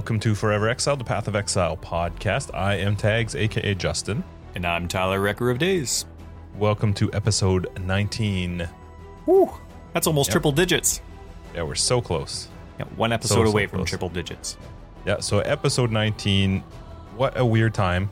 Welcome 0.00 0.18
to 0.20 0.34
Forever 0.34 0.66
Exile, 0.70 0.96
the 0.96 1.04
Path 1.04 1.28
of 1.28 1.36
Exile 1.36 1.76
podcast. 1.76 2.54
I 2.54 2.76
am 2.76 2.96
Tags, 2.96 3.34
aka 3.34 3.74
Justin. 3.74 4.24
And 4.54 4.66
I'm 4.66 4.88
Tyler, 4.88 5.20
Wrecker 5.20 5.50
of 5.50 5.58
Days. 5.58 6.06
Welcome 6.56 6.94
to 6.94 7.12
episode 7.12 7.68
19. 7.84 8.66
Woo! 9.26 9.50
That's 9.92 10.06
almost 10.06 10.28
Yep. 10.28 10.32
triple 10.32 10.52
digits. 10.52 11.02
Yeah, 11.54 11.64
we're 11.64 11.74
so 11.74 12.00
close. 12.00 12.48
Yeah, 12.78 12.86
one 12.96 13.12
episode 13.12 13.34
So, 13.34 13.44
so 13.44 13.50
away 13.50 13.66
from 13.66 13.80
close. 13.80 13.90
triple 13.90 14.08
digits. 14.08 14.56
Yeah, 15.04 15.20
so 15.20 15.40
episode 15.40 15.90
19. 15.92 16.64
What 17.18 17.38
a 17.38 17.44
weird 17.44 17.74
time 17.74 18.08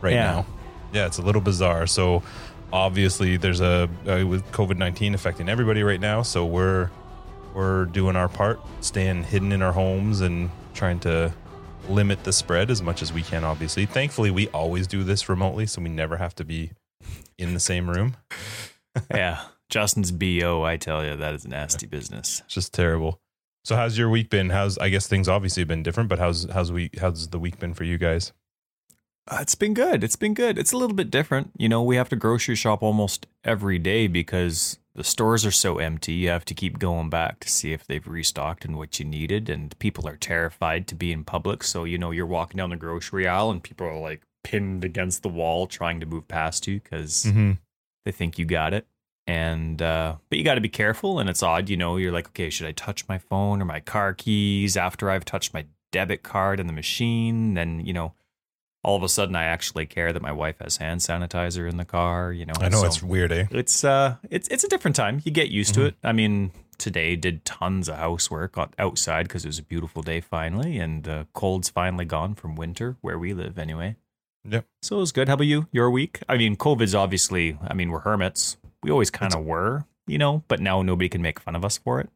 right 0.00 0.12
Yeah. 0.14 0.30
now. 0.30 0.46
Yeah, 0.92 1.06
it's 1.06 1.18
a 1.18 1.22
little 1.22 1.42
bizarre. 1.42 1.88
So 1.88 2.22
obviously 2.72 3.36
there's 3.36 3.60
a 3.60 3.90
uh, 4.08 4.24
with 4.24 4.48
COVID-19 4.52 5.12
affecting 5.14 5.48
everybody 5.48 5.82
right 5.82 6.00
now, 6.00 6.22
so 6.22 6.46
we're 6.46 6.88
we're 7.52 7.86
doing 7.86 8.14
our 8.14 8.28
part, 8.28 8.60
staying 8.80 9.24
hidden 9.24 9.50
in 9.50 9.60
our 9.60 9.72
homes 9.72 10.20
and 10.20 10.48
trying 10.74 11.00
to 11.00 11.32
limit 11.88 12.22
the 12.24 12.32
spread 12.32 12.70
as 12.70 12.80
much 12.80 13.02
as 13.02 13.12
we 13.12 13.22
can 13.22 13.44
obviously. 13.44 13.86
Thankfully, 13.86 14.30
we 14.30 14.48
always 14.48 14.86
do 14.86 15.02
this 15.04 15.28
remotely, 15.28 15.66
so 15.66 15.82
we 15.82 15.88
never 15.88 16.16
have 16.16 16.34
to 16.36 16.44
be 16.44 16.72
in 17.38 17.54
the 17.54 17.60
same 17.60 17.90
room. 17.90 18.16
yeah. 19.14 19.42
Justin's 19.68 20.12
BO, 20.12 20.62
I 20.62 20.76
tell 20.76 21.02
you, 21.02 21.16
that 21.16 21.34
is 21.34 21.46
nasty 21.46 21.86
business. 21.86 22.42
It's 22.44 22.54
just 22.54 22.74
terrible. 22.74 23.20
So 23.64 23.74
how's 23.74 23.96
your 23.96 24.10
week 24.10 24.28
been? 24.28 24.50
How's 24.50 24.76
I 24.78 24.88
guess 24.90 25.06
things 25.06 25.28
obviously 25.28 25.62
have 25.62 25.68
been 25.68 25.82
different, 25.82 26.08
but 26.08 26.18
how's 26.18 26.44
how's 26.50 26.70
week 26.72 26.98
how's 26.98 27.28
the 27.28 27.38
week 27.38 27.58
been 27.58 27.74
for 27.74 27.84
you 27.84 27.96
guys? 27.96 28.32
Uh, 29.28 29.38
it's 29.40 29.54
been 29.54 29.72
good. 29.72 30.02
It's 30.02 30.16
been 30.16 30.34
good. 30.34 30.58
It's 30.58 30.72
a 30.72 30.76
little 30.76 30.96
bit 30.96 31.10
different. 31.10 31.52
You 31.56 31.68
know, 31.68 31.82
we 31.82 31.96
have 31.96 32.08
to 32.08 32.16
grocery 32.16 32.56
shop 32.56 32.82
almost 32.82 33.26
every 33.44 33.78
day 33.78 34.08
because 34.08 34.78
the 34.94 35.04
stores 35.04 35.46
are 35.46 35.50
so 35.50 35.78
empty. 35.78 36.12
You 36.12 36.28
have 36.28 36.44
to 36.46 36.54
keep 36.54 36.78
going 36.78 37.08
back 37.10 37.40
to 37.40 37.48
see 37.48 37.72
if 37.72 37.86
they've 37.86 38.06
restocked 38.06 38.64
and 38.64 38.76
what 38.76 38.98
you 38.98 39.04
needed. 39.06 39.48
And 39.48 39.78
people 39.78 40.06
are 40.06 40.16
terrified 40.16 40.86
to 40.88 40.94
be 40.94 41.12
in 41.12 41.24
public. 41.24 41.62
So, 41.64 41.84
you 41.84 41.96
know, 41.98 42.10
you're 42.10 42.26
walking 42.26 42.58
down 42.58 42.70
the 42.70 42.76
grocery 42.76 43.26
aisle 43.26 43.50
and 43.50 43.62
people 43.62 43.86
are 43.86 43.98
like 43.98 44.22
pinned 44.44 44.84
against 44.84 45.22
the 45.22 45.28
wall 45.28 45.66
trying 45.66 46.00
to 46.00 46.06
move 46.06 46.28
past 46.28 46.66
you 46.66 46.80
because 46.80 47.24
Mm-hmm. 47.26 47.52
they 48.04 48.12
think 48.12 48.38
you 48.38 48.44
got 48.44 48.74
it 48.74 48.86
and 49.28 49.80
uh 49.80 50.16
but 50.28 50.36
you 50.36 50.44
got 50.44 50.56
to 50.56 50.60
be 50.60 50.68
careful 50.68 51.20
and 51.20 51.30
it's 51.30 51.44
odd 51.44 51.68
you 51.68 51.76
know 51.76 51.96
you're 51.96 52.10
like 52.10 52.26
okay 52.26 52.50
should 52.50 52.66
i 52.66 52.72
touch 52.72 53.06
my 53.06 53.18
phone 53.18 53.62
or 53.62 53.64
my 53.64 53.78
car 53.78 54.12
keys 54.12 54.76
after 54.76 55.08
i've 55.08 55.24
touched 55.24 55.54
my 55.54 55.64
debit 55.92 56.24
card 56.24 56.58
in 56.58 56.66
the 56.66 56.72
machine 56.72 57.54
then 57.54 57.78
you 57.86 57.92
know 57.92 58.12
all 58.84 58.96
of 58.96 59.02
a 59.02 59.08
sudden 59.08 59.36
i 59.36 59.44
actually 59.44 59.86
care 59.86 60.12
that 60.12 60.22
my 60.22 60.32
wife 60.32 60.56
has 60.60 60.76
hand 60.78 61.00
sanitizer 61.00 61.68
in 61.68 61.76
the 61.76 61.84
car 61.84 62.32
you 62.32 62.44
know 62.46 62.54
I 62.60 62.68
know 62.68 62.80
so 62.80 62.86
it's 62.86 63.02
weird, 63.02 63.32
eh? 63.32 63.46
it's 63.50 63.84
uh 63.84 64.16
it's 64.30 64.48
it's 64.48 64.64
a 64.64 64.68
different 64.68 64.96
time 64.96 65.20
you 65.24 65.30
get 65.32 65.50
used 65.50 65.72
Mhm. 65.72 65.74
to 65.76 65.84
it 65.86 65.94
i 66.02 66.12
mean 66.12 66.50
today 66.78 67.14
did 67.14 67.44
tons 67.44 67.88
of 67.88 67.96
housework 67.96 68.56
outside 68.78 69.24
because 69.28 69.44
it 69.44 69.48
was 69.48 69.58
a 69.60 69.62
beautiful 69.62 70.02
day 70.02 70.20
finally 70.20 70.78
and 70.78 71.04
the 71.04 71.26
cold's 71.32 71.68
finally 71.68 72.04
gone 72.04 72.34
from 72.34 72.56
winter 72.56 72.96
where 73.02 73.18
we 73.18 73.32
live 73.34 73.58
anyway 73.58 73.94
Yep. 74.44 74.66
so 74.82 74.96
it 74.96 74.98
was 75.00 75.12
good. 75.12 75.28
How 75.28 75.34
about 75.34 75.44
you? 75.46 75.68
Your 75.70 75.88
week? 75.88 76.18
I 76.28 76.36
mean, 76.36 76.56
COVID's 76.56 76.96
obviously, 76.96 77.56
I 77.62 77.74
mean, 77.74 77.92
we're 77.92 78.00
hermits. 78.00 78.56
We 78.82 78.90
always 78.90 79.08
kind 79.08 79.32
of 79.32 79.44
were, 79.44 79.84
you 80.08 80.18
know, 80.18 80.42
but 80.48 80.58
now 80.58 80.82
nobody 80.82 81.08
can 81.08 81.22
make 81.22 81.38
fun 81.38 81.54
of 81.54 81.64
us 81.64 81.78
for 81.78 82.00
it. 82.00 82.10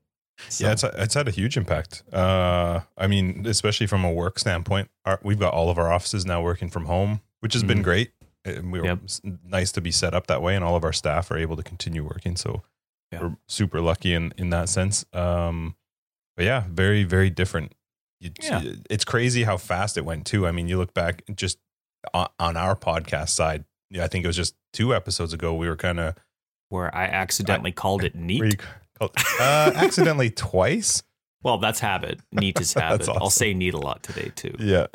Yeah, 0.58 0.72
it's 0.72 0.84
it's 0.84 1.14
had 1.14 1.28
a 1.28 1.30
huge 1.30 1.56
impact. 1.56 2.02
Uh, 2.12 2.80
I 2.96 3.06
mean, 3.06 3.46
especially 3.46 3.86
from 3.86 4.04
a 4.04 4.12
work 4.12 4.38
standpoint, 4.38 4.90
our, 5.04 5.18
we've 5.22 5.38
got 5.38 5.54
all 5.54 5.70
of 5.70 5.78
our 5.78 5.90
offices 5.92 6.26
now 6.26 6.42
working 6.42 6.68
from 6.70 6.84
home, 6.86 7.20
which 7.40 7.54
has 7.54 7.62
been 7.62 7.78
Mhm. 7.80 7.84
great. 7.84 8.12
And 8.44 8.70
we 8.70 8.80
were 8.80 8.86
Yep. 8.86 8.98
nice 9.44 9.72
to 9.72 9.80
be 9.80 9.90
set 9.90 10.14
up 10.14 10.26
that 10.28 10.40
way, 10.42 10.54
and 10.54 10.64
all 10.64 10.76
of 10.76 10.84
our 10.84 10.92
staff 10.92 11.30
are 11.30 11.36
able 11.38 11.56
to 11.56 11.62
continue 11.62 12.04
working. 12.04 12.36
So 12.36 12.62
Yeah. 13.10 13.22
we're 13.22 13.36
super 13.48 13.80
lucky 13.80 14.12
in 14.14 14.32
in 14.36 14.50
that 14.50 14.68
sense. 14.68 15.04
Um, 15.12 15.74
but 16.36 16.44
yeah, 16.44 16.64
very 16.68 17.02
very 17.02 17.30
different. 17.30 17.72
You, 18.20 18.30
Yeah. 18.42 18.62
it's 18.90 19.04
crazy 19.04 19.44
how 19.44 19.56
fast 19.56 19.96
it 19.96 20.04
went 20.04 20.26
too. 20.26 20.46
I 20.46 20.52
mean, 20.52 20.68
you 20.68 20.76
look 20.78 20.94
back 20.94 21.22
just 21.34 21.58
on, 22.14 22.28
on 22.38 22.56
our 22.56 22.76
podcast 22.76 23.30
side. 23.30 23.64
Yeah, 23.90 24.04
I 24.04 24.08
think 24.08 24.24
it 24.24 24.28
was 24.28 24.36
just 24.36 24.54
two 24.72 24.94
episodes 24.94 25.32
ago. 25.32 25.54
We 25.54 25.68
were 25.68 25.76
kind 25.76 25.98
of 26.00 26.14
Where 26.68 26.92
I 26.94 27.04
accidentally 27.06 27.72
called 27.72 28.02
it 28.04 28.14
neat. 28.16 28.60
Uh, 29.00 29.08
accidentally 29.74 30.30
twice. 30.30 31.02
well, 31.42 31.58
that's 31.58 31.80
habit. 31.80 32.20
Neat 32.32 32.60
is 32.60 32.74
That's 32.74 33.06
habit. 33.06 33.20
I'll 33.22 33.30
say 33.30 33.54
neat 33.54 33.74
a 33.74 33.78
lot 33.78 34.02
today 34.02 34.32
too. 34.34 34.54
Yeah. 34.58 34.86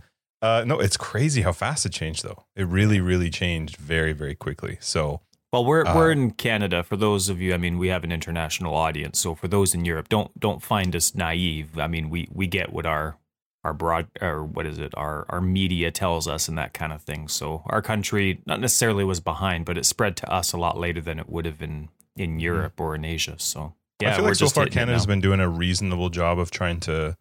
Uh, 0.42 0.64
no, 0.66 0.80
it's 0.80 0.98
crazy 0.98 1.44
how 1.44 1.52
fast 1.52 1.86
it 1.86 1.92
changed, 1.92 2.24
though. 2.24 2.46
It 2.56 2.66
really, 2.68 3.00
really 3.00 3.30
changed 3.30 3.78
very, 3.78 4.12
very 4.12 4.34
quickly. 4.34 4.78
So, 4.80 5.22
Well, 5.54 5.64
we're 5.64 5.86
Uh, 5.86 5.96
we're 5.96 6.12
in 6.12 6.32
Canada. 6.32 6.82
For 6.82 6.98
those 6.98 7.30
of 7.30 7.40
you, 7.40 7.54
I 7.54 7.58
mean, 7.58 7.78
we 7.78 7.90
have 7.90 8.04
an 8.04 8.12
international 8.12 8.74
audience. 8.74 9.20
So 9.20 9.36
for 9.36 9.48
those 9.48 9.76
in 9.76 9.86
Europe, 9.86 10.10
don't 10.10 10.38
don't 10.40 10.64
find 10.64 10.96
us 10.96 11.14
naive. 11.14 11.78
I 11.78 11.88
mean, 11.88 12.10
we 12.10 12.28
we 12.32 12.48
get 12.48 12.74
what 12.74 12.86
our 12.88 13.18
our 13.64 13.74
broad 13.74 14.08
or 14.20 14.44
what 14.44 14.66
is 14.66 14.80
it? 14.80 14.92
Our 14.98 15.26
our 15.30 15.42
media 15.42 15.92
tells 15.92 16.28
us 16.28 16.48
and 16.48 16.58
that 16.58 16.74
kind 16.74 16.92
of 16.92 17.04
thing. 17.04 17.28
So 17.28 17.62
our 17.68 17.82
country 17.84 18.42
not 18.48 18.60
necessarily 18.60 19.04
was 19.04 19.20
behind, 19.20 19.66
but 19.66 19.78
it 19.78 19.86
spread 19.86 20.18
to 20.18 20.32
us 20.34 20.54
a 20.54 20.58
lot 20.58 20.76
later 20.80 21.02
than 21.02 21.20
it 21.20 21.30
would 21.30 21.46
have 21.46 21.62
in 21.62 21.90
in 22.16 22.40
Europe 22.40 22.80
or 22.82 22.96
in 22.96 23.06
Asia. 23.06 23.36
So 23.38 23.76
yeah, 24.02 24.14
I 24.14 24.16
feel 24.16 24.26
like 24.26 24.36
so 24.36 24.48
far 24.48 24.66
Canada's 24.68 25.06
been 25.06 25.22
doing 25.22 25.40
a 25.40 25.48
reasonable 25.50 26.10
job 26.10 26.40
of 26.40 26.52
trying 26.52 26.80
to 26.82 27.18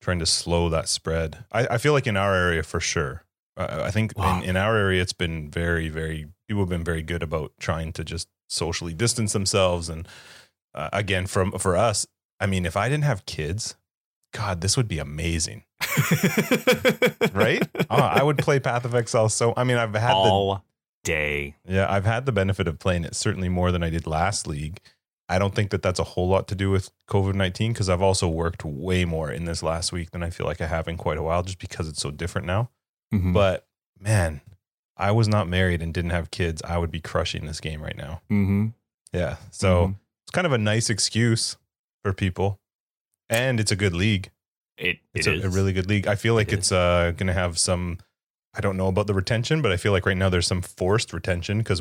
trying 0.00 0.18
to 0.18 0.26
slow 0.26 0.68
that 0.70 0.88
spread. 0.88 1.44
I, 1.52 1.66
I 1.72 1.78
feel 1.78 1.92
like 1.92 2.06
in 2.06 2.16
our 2.16 2.34
area 2.34 2.62
for 2.62 2.80
sure. 2.80 3.24
Uh, 3.56 3.82
I 3.84 3.90
think 3.90 4.16
Wow. 4.16 4.38
in, 4.38 4.50
in 4.50 4.56
our 4.56 4.76
area 4.76 5.02
it's 5.02 5.12
been 5.12 5.50
very, 5.50 5.88
very 5.88 6.28
people 6.48 6.62
have 6.62 6.68
been 6.70 6.84
very 6.84 7.02
good 7.02 7.22
about 7.22 7.52
trying 7.60 7.92
to 7.94 8.04
just 8.04 8.28
socially 8.48 8.94
distance 8.94 9.32
themselves. 9.32 9.88
And 9.88 10.08
uh, 10.74 10.88
again, 10.92 11.26
from 11.26 11.52
for 11.58 11.76
us, 11.76 12.06
I 12.38 12.46
mean, 12.46 12.64
if 12.64 12.76
I 12.76 12.88
didn't 12.88 13.04
have 13.04 13.26
kids, 13.26 13.74
God, 14.32 14.60
this 14.62 14.76
would 14.76 14.88
be 14.88 14.98
amazing, 14.98 15.64
right? 17.32 17.66
oh, 17.90 17.96
I 17.96 18.22
would 18.22 18.38
play 18.38 18.60
Path 18.60 18.84
of 18.84 18.94
Exile. 18.94 19.28
So 19.28 19.52
I 19.56 19.64
mean, 19.64 19.76
I've 19.76 19.92
had 19.94 20.10
the 20.10 20.14
all 20.14 20.64
day. 21.04 21.56
Yeah, 21.68 21.90
I've 21.92 22.04
had 22.04 22.26
the 22.26 22.32
benefit 22.32 22.68
of 22.68 22.78
playing 22.78 23.04
it 23.04 23.14
certainly 23.14 23.48
more 23.48 23.72
than 23.72 23.82
I 23.82 23.90
did 23.90 24.06
last 24.06 24.46
league. 24.46 24.80
I 25.30 25.38
don't 25.38 25.54
think 25.54 25.70
that 25.70 25.80
that's 25.82 26.00
a 26.00 26.04
whole 26.04 26.28
lot 26.28 26.48
to 26.48 26.54
do 26.54 26.70
with 26.70 26.90
COVID 27.08 27.34
19 27.34 27.72
because 27.72 27.88
I've 27.88 28.02
also 28.02 28.28
worked 28.28 28.64
way 28.64 29.04
more 29.04 29.30
in 29.30 29.44
this 29.44 29.62
last 29.62 29.92
week 29.92 30.10
than 30.10 30.22
I 30.22 30.30
feel 30.30 30.46
like 30.46 30.60
I 30.60 30.66
have 30.66 30.88
in 30.88 30.96
quite 30.96 31.18
a 31.18 31.22
while 31.22 31.42
just 31.44 31.58
because 31.60 31.88
it's 31.88 32.00
so 32.02 32.10
different 32.10 32.46
now. 32.48 32.70
Mhm. 33.14 33.32
But 33.32 33.66
man, 33.98 34.40
I 34.96 35.12
was 35.12 35.28
not 35.28 35.48
married 35.48 35.82
and 35.82 35.94
didn't 35.94 36.10
have 36.10 36.30
kids. 36.32 36.62
I 36.62 36.78
would 36.78 36.90
be 36.90 37.00
crushing 37.00 37.46
this 37.46 37.60
game 37.60 37.80
right 37.80 37.96
now. 37.96 38.22
Mhm. 38.30 38.74
Yeah. 39.12 39.36
So 39.52 39.86
Mhm. 39.86 39.96
it's 40.24 40.32
kind 40.32 40.46
of 40.46 40.52
a 40.52 40.58
nice 40.58 40.90
excuse 40.90 41.56
for 42.02 42.12
people. 42.12 42.60
And 43.28 43.60
it's 43.60 43.70
a 43.72 43.76
good 43.76 43.94
league. 43.94 44.30
it 44.76 44.98
It's 45.14 45.26
it 45.26 45.34
a, 45.34 45.36
is. 45.38 45.44
a 45.44 45.50
really 45.50 45.72
good 45.74 45.88
league. 45.88 46.06
I 46.08 46.16
feel 46.16 46.34
like 46.34 46.48
It 46.52 46.58
it's 46.60 46.72
uh, 46.72 47.12
going 47.16 47.26
to 47.28 47.34
have 47.34 47.58
some. 47.58 47.98
I 48.54 48.60
don't 48.62 48.76
know 48.78 48.88
about 48.88 49.06
the 49.06 49.14
retention, 49.14 49.60
but 49.62 49.70
I 49.70 49.76
feel 49.76 49.92
like 49.92 50.06
right 50.06 50.16
now 50.16 50.28
there's 50.30 50.46
some 50.46 50.62
forced 50.62 51.12
retention 51.12 51.58
because 51.58 51.80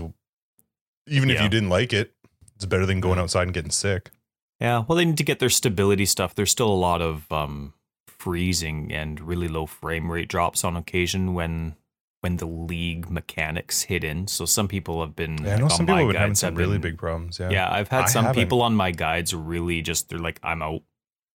even 1.07 1.29
if 1.31 1.41
you 1.41 1.47
didn't 1.49 1.69
like 1.69 1.93
it, 1.93 2.13
it's 2.59 2.65
better 2.65 2.85
than 2.85 2.99
going 2.99 3.17
outside 3.19 3.43
and 3.43 3.53
getting 3.53 3.71
sick. 3.71 4.11
Yeah, 4.59 4.83
well, 4.87 4.97
they 4.97 5.05
need 5.05 5.17
to 5.17 5.23
get 5.23 5.39
their 5.39 5.49
stability 5.49 6.05
stuff. 6.05 6.35
There's 6.35 6.51
still 6.51 6.67
a 6.69 6.75
lot 6.75 7.01
of 7.01 7.31
um, 7.31 7.73
freezing 8.07 8.91
and 8.91 9.19
really 9.21 9.47
low 9.47 9.65
frame 9.65 10.11
rate 10.11 10.27
drops 10.27 10.63
on 10.63 10.75
occasion 10.75 11.33
when 11.33 11.75
when 12.21 12.35
the 12.35 12.45
league 12.45 13.09
mechanics 13.09 13.83
hit 13.83 14.03
in. 14.03 14.27
So 14.27 14.43
some 14.43 14.67
people 14.67 14.99
have 14.99 15.15
been. 15.15 15.41
Yeah, 15.43 15.55
I 15.55 15.59
know 15.59 15.69
some 15.69 15.85
people 15.85 15.99
have 15.99 16.07
been 16.09 16.15
having 16.17 16.35
some 16.35 16.53
have 16.53 16.57
really 16.57 16.73
been- 16.77 16.91
big 16.91 16.97
problems. 16.99 17.39
Yeah. 17.39 17.49
Yeah, 17.49 17.71
I've 17.71 17.87
had 17.87 18.03
I 18.03 18.07
some 18.07 18.25
haven't. 18.25 18.41
people 18.43 18.61
on 18.61 18.75
my 18.75 18.91
guides 18.91 19.33
really 19.33 19.81
just 19.81 20.09
they're 20.09 20.19
like, 20.19 20.39
I'm 20.43 20.61
out. 20.61 20.81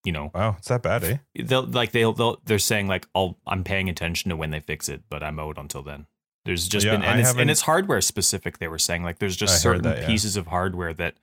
You 0.04 0.12
know, 0.12 0.30
Wow, 0.34 0.56
it's 0.58 0.68
that 0.68 0.82
bad, 0.82 1.02
eh? 1.02 1.16
they'll 1.34 1.62
like 1.64 1.92
they'll, 1.92 2.12
they'll 2.12 2.38
they're 2.44 2.58
saying 2.58 2.88
like, 2.88 3.06
"I'll 3.14 3.38
I'm 3.46 3.64
paying 3.64 3.88
attention 3.88 4.28
to 4.28 4.36
when 4.36 4.50
they 4.50 4.60
fix 4.60 4.90
it, 4.90 5.04
but 5.08 5.22
I'm 5.22 5.40
out 5.40 5.56
until 5.56 5.82
then." 5.82 6.06
There's 6.44 6.68
just 6.68 6.84
Yeah, 6.84 6.92
been 6.92 7.02
I 7.02 7.12
and 7.12 7.20
it's 7.20 7.34
and 7.34 7.50
it's 7.50 7.62
hardware 7.62 8.00
specific. 8.00 8.58
They 8.58 8.68
were 8.68 8.78
saying 8.78 9.02
like 9.02 9.18
there's 9.18 9.36
just 9.36 9.54
I 9.54 9.56
certain 9.58 9.82
that, 9.82 10.02
yeah. 10.02 10.06
pieces 10.06 10.36
of 10.36 10.48
hardware 10.48 10.92
that 10.94 11.14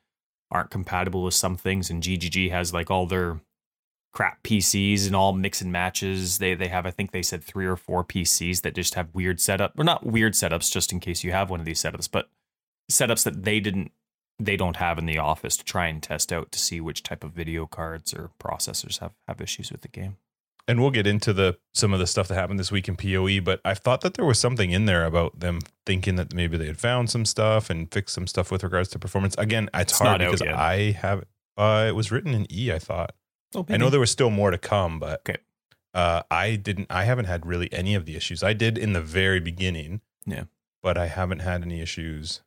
aren't 0.50 0.72
compatible 0.72 1.24
with 1.24 1.34
some 1.34 1.58
things, 1.58 1.90
and 1.90 2.02
GGG 2.02 2.50
has 2.52 2.74
like 2.74 2.90
all 2.90 3.06
their 3.06 3.40
crap 4.14 4.44
PCs 4.44 5.06
and 5.08 5.16
all 5.16 5.32
mix 5.34 5.62
and 5.62 5.72
matches. 5.72 6.40
They 6.40 6.56
they 6.56 6.68
have 6.70 6.86
I 6.86 6.92
think 6.92 7.12
they 7.12 7.22
said 7.22 7.44
three 7.44 7.66
or 7.66 7.76
four 7.76 8.04
PCs 8.04 8.62
that 8.62 8.76
just 8.76 8.96
have 8.96 9.14
weird 9.14 9.40
setup 9.40 9.78
or 9.78 9.84
not 9.84 10.06
weird 10.06 10.34
setups, 10.34 10.72
just 10.72 10.92
in 10.92 11.00
case 11.00 11.24
you 11.24 11.32
have 11.32 11.50
one 11.50 11.60
of 11.60 11.66
these 11.66 11.82
setups, 11.82 12.10
but 12.12 12.30
setups 12.92 13.24
that 13.24 13.44
they 13.44 13.60
didn't 13.60 13.92
they 14.40 14.58
don't 14.58 14.78
have 14.78 14.98
in 14.98 15.06
the 15.06 15.20
office 15.20 15.56
to 15.58 15.64
try 15.64 15.86
and 15.88 16.02
test 16.02 16.34
out 16.34 16.52
to 16.52 16.58
see 16.60 16.82
which 16.82 17.04
type 17.04 17.24
of 17.24 17.32
video 17.32 17.68
cards 17.68 18.12
or 18.14 18.32
processors 18.42 19.00
have 19.00 19.14
have 19.28 19.40
issues 19.40 19.72
with 19.72 19.82
the 19.82 19.88
game. 19.88 20.18
And 20.72 20.80
we'll 20.80 20.90
get 20.92 21.06
into 21.06 21.34
the 21.34 21.58
some 21.74 21.92
of 21.92 22.00
the 22.00 22.08
stuff 22.08 22.30
that 22.30 22.36
happened 22.36 22.58
this 22.58 22.72
week 22.72 22.88
in 22.88 22.96
PoE, 22.96 23.42
but 23.42 23.60
I 23.66 23.74
thought 23.74 24.00
that 24.02 24.14
there 24.14 24.24
was 24.24 24.40
something 24.40 24.72
in 24.72 24.86
there 24.86 25.04
about 25.06 25.38
them 25.42 25.60
thinking 25.86 26.16
that 26.16 26.34
maybe 26.34 26.56
they 26.56 26.66
had 26.68 26.80
found 26.80 27.10
some 27.10 27.26
stuff 27.26 27.70
and 27.70 27.92
fixed 27.92 28.16
some 28.16 28.26
stuff 28.26 28.52
with 28.52 28.64
regards 28.64 28.88
to 28.92 29.00
performance. 29.00 29.36
Again, 29.38 29.70
it's, 29.74 29.92
It's 29.92 30.00
hard 30.00 30.20
because. 30.20 30.42
I 30.42 30.92
have 30.92 31.26
uh 31.58 31.86
it 31.90 31.92
was 31.92 32.10
written 32.10 32.34
in 32.34 32.48
E, 32.50 32.72
I 32.72 32.80
thought. 32.80 33.14
Oh, 33.54 33.66
I 33.68 33.76
know 33.76 33.90
there 33.90 34.00
was 34.00 34.12
still 34.12 34.30
more 34.30 34.50
to 34.50 34.58
come, 34.58 34.98
but 34.98 35.20
Okay. 35.30 35.40
uh, 35.94 36.24
I 36.32 36.56
didn't. 36.56 36.88
I 36.90 37.04
haven't 37.04 37.26
had 37.26 37.46
really 37.46 37.72
any 37.74 37.94
of 37.94 38.06
the 38.06 38.16
issues. 38.16 38.42
I 38.42 38.54
did 38.54 38.78
in 38.78 38.94
the 38.94 39.02
very 39.02 39.42
beginning, 39.42 40.00
Yeah. 40.26 40.46
but 40.82 40.98
I 40.98 41.08
haven't 41.08 41.40
had 41.40 41.64
any 41.64 41.82
issues 41.82 42.44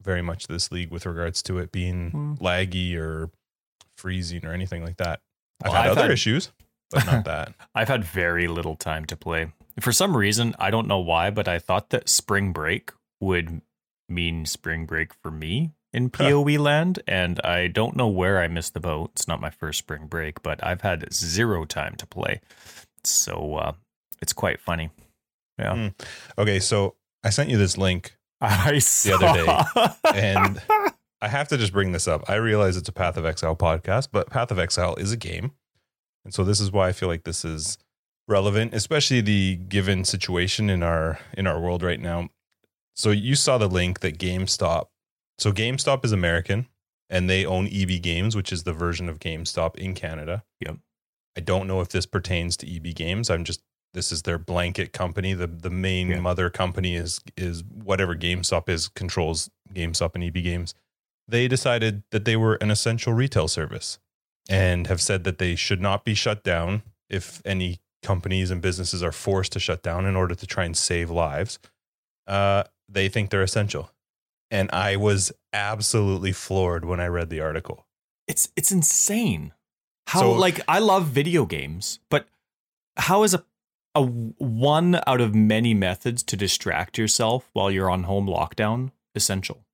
very 0.00 0.22
much 0.22 0.46
this 0.46 0.70
league 0.70 0.92
with 0.92 1.04
regards 1.04 1.42
to 1.42 1.58
it 1.58 1.72
being 1.72 2.10
Hmm. 2.12 2.34
laggy 2.34 2.94
or 2.96 3.30
freezing 3.96 4.46
or 4.46 4.52
anything 4.52 4.84
like 4.84 4.98
that. 4.98 5.20
I've 5.64 5.72
Well, 5.72 5.82
had 5.82 5.86
I've 5.86 5.92
other 5.98 6.02
had- 6.02 6.10
issues. 6.12 6.52
But 6.90 7.06
not 7.06 7.24
that. 7.26 7.54
I've 7.74 7.88
had 7.88 8.04
very 8.04 8.48
little 8.48 8.76
time 8.76 9.04
to 9.06 9.16
play. 9.16 9.52
For 9.80 9.92
some 9.92 10.16
reason, 10.16 10.54
I 10.58 10.70
don't 10.70 10.88
know 10.88 10.98
why, 10.98 11.30
but 11.30 11.48
I 11.48 11.58
thought 11.58 11.90
that 11.90 12.08
spring 12.08 12.52
break 12.52 12.92
would 13.20 13.60
mean 14.08 14.46
spring 14.46 14.86
break 14.86 15.12
for 15.14 15.30
me 15.30 15.72
in 15.92 16.10
PoE 16.10 16.58
land, 16.58 17.00
and 17.06 17.40
I 17.40 17.68
don't 17.68 17.96
know 17.96 18.08
where 18.08 18.40
I 18.40 18.48
missed 18.48 18.74
the 18.74 18.80
boat. 18.80 19.10
It's 19.14 19.28
not 19.28 19.40
my 19.40 19.50
first 19.50 19.78
spring 19.78 20.06
break, 20.06 20.42
but 20.42 20.64
I've 20.64 20.82
had 20.82 21.12
zero 21.12 21.64
time 21.64 21.94
to 21.96 22.06
play, 22.06 22.40
so 23.04 23.54
uh, 23.56 23.72
it's 24.20 24.32
quite 24.32 24.60
funny. 24.60 24.90
Yeah. 25.58 25.72
Mm. 25.72 25.94
Okay, 26.38 26.60
so 26.60 26.96
I 27.24 27.30
sent 27.30 27.48
you 27.50 27.56
this 27.56 27.78
link 27.78 28.16
I 28.40 28.78
saw. 28.78 29.14
other 29.16 29.44
day, 29.74 29.88
and 30.14 30.62
I 31.22 31.28
have 31.28 31.48
to 31.48 31.56
just 31.56 31.72
bring 31.72 31.92
this 31.92 32.06
up. 32.06 32.28
I 32.28 32.34
realize 32.34 32.76
it's 32.76 32.88
a 32.88 32.92
Path 32.92 33.16
of 33.16 33.24
Exile 33.24 33.56
podcast, 33.56 34.08
but 34.12 34.28
Path 34.28 34.50
of 34.50 34.58
Exile 34.58 34.94
is 34.96 35.12
a 35.12 35.16
game. 35.16 35.52
And 36.26 36.34
so 36.34 36.42
this 36.42 36.58
is 36.58 36.72
why 36.72 36.88
I 36.88 36.92
feel 36.92 37.08
like 37.08 37.22
this 37.22 37.44
is 37.44 37.78
relevant, 38.26 38.74
especially 38.74 39.20
the 39.20 39.54
given 39.68 40.04
situation 40.04 40.68
in 40.68 40.82
our 40.82 41.20
in 41.34 41.46
our 41.46 41.60
world 41.60 41.84
right 41.84 42.00
now. 42.00 42.30
So 42.96 43.12
you 43.12 43.36
saw 43.36 43.58
the 43.58 43.68
link 43.68 44.00
that 44.00 44.18
GameStop. 44.18 44.86
So 45.38 45.52
GameStop 45.52 46.04
is 46.04 46.10
American 46.10 46.66
and 47.08 47.30
they 47.30 47.46
own 47.46 47.68
EB 47.68 48.02
Games, 48.02 48.34
which 48.34 48.52
is 48.52 48.64
the 48.64 48.72
version 48.72 49.08
of 49.08 49.20
GameStop 49.20 49.76
in 49.76 49.94
Canada. 49.94 50.42
Yep. 50.60 50.78
I 51.36 51.40
don't 51.42 51.68
know 51.68 51.80
if 51.80 51.90
this 51.90 52.06
pertains 52.06 52.56
to 52.56 52.68
EB 52.68 52.92
Games. 52.96 53.30
I'm 53.30 53.44
just 53.44 53.60
this 53.94 54.10
is 54.10 54.22
their 54.22 54.38
blanket 54.38 54.92
company. 54.92 55.32
The 55.32 55.46
the 55.46 55.70
main 55.70 56.08
Yeah. 56.08 56.18
mother 56.18 56.50
company 56.50 56.96
is 56.96 57.20
is 57.36 57.62
whatever 57.62 58.16
GameStop 58.16 58.68
is 58.68 58.88
controls 58.88 59.48
GameStop 59.72 60.16
and 60.16 60.24
EB 60.24 60.42
Games. 60.42 60.74
They 61.28 61.46
decided 61.46 62.02
that 62.10 62.24
they 62.24 62.34
were 62.34 62.54
an 62.56 62.72
essential 62.72 63.12
retail 63.12 63.46
service 63.46 64.00
and 64.48 64.86
have 64.86 65.00
said 65.00 65.24
that 65.24 65.38
they 65.38 65.54
should 65.56 65.80
not 65.80 66.04
be 66.04 66.14
shut 66.14 66.42
down 66.44 66.82
if 67.08 67.40
any 67.44 67.80
companies 68.02 68.50
and 68.50 68.62
businesses 68.62 69.02
are 69.02 69.12
forced 69.12 69.52
to 69.52 69.60
shut 69.60 69.82
down 69.82 70.06
in 70.06 70.14
order 70.16 70.34
to 70.34 70.46
try 70.46 70.64
and 70.64 70.76
save 70.76 71.10
lives. 71.10 71.58
Uh, 72.26 72.64
they 72.88 73.08
think 73.08 73.30
they're 73.30 73.42
essential. 73.42 73.90
And 74.50 74.70
I 74.72 74.94
was 74.96 75.32
absolutely 75.52 76.32
floored 76.32 76.84
when 76.84 77.00
I 77.00 77.06
read 77.08 77.30
the 77.30 77.40
article. 77.40 77.84
It's 78.28 78.48
it's 78.56 78.70
insane. 78.70 79.52
How 80.08 80.20
So- 80.20 80.32
like 80.32 80.60
I 80.68 80.78
love 80.78 81.06
video 81.06 81.46
games, 81.46 81.98
but 82.10 82.28
how 82.96 83.22
is 83.24 83.34
a 83.34 83.44
a 83.96 84.02
one 84.04 85.00
out 85.06 85.20
of 85.20 85.34
many 85.34 85.72
methods 85.74 86.22
to 86.24 86.36
distract 86.36 86.98
yourself 86.98 87.48
while 87.54 87.70
you're 87.70 87.90
on 87.90 88.04
home 88.04 88.26
lockdown 88.28 88.92
essential? 89.14 89.64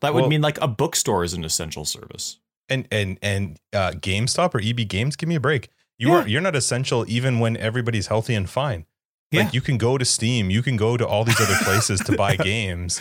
That 0.00 0.12
would 0.14 0.22
Well- 0.22 0.28
mean 0.30 0.40
like 0.42 0.58
a 0.60 0.66
bookstore 0.68 1.22
is 1.24 1.34
an 1.34 1.44
essential 1.44 1.84
service. 1.84 2.38
And 2.68 2.88
and 2.90 3.18
and 3.22 3.58
uh, 3.72 3.92
GameStop 3.92 4.54
or 4.54 4.60
EB 4.60 4.88
Games, 4.88 5.14
give 5.16 5.28
me 5.28 5.34
a 5.36 5.40
break. 5.40 5.68
You 5.98 6.08
Yeah. 6.08 6.14
are 6.22 6.28
you're 6.28 6.40
not 6.40 6.56
essential 6.56 7.04
even 7.08 7.38
when 7.38 7.56
everybody's 7.56 8.08
healthy 8.08 8.34
and 8.34 8.48
fine. 8.50 8.86
Yeah. 9.30 9.44
Like 9.44 9.54
you 9.54 9.60
can 9.60 9.78
go 9.78 9.98
to 9.98 10.04
Steam, 10.04 10.50
you 10.50 10.62
can 10.62 10.76
go 10.76 10.96
to 10.96 11.06
all 11.06 11.24
these 11.24 11.40
other 11.40 11.56
places 11.64 12.00
to 12.00 12.16
buy 12.16 12.36
games. 12.54 13.00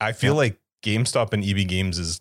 I 0.00 0.12
feel 0.12 0.32
Yeah. 0.34 0.38
like 0.38 0.60
GameStop 0.82 1.32
and 1.32 1.44
EB 1.44 1.66
Games 1.68 1.98
is 1.98 2.20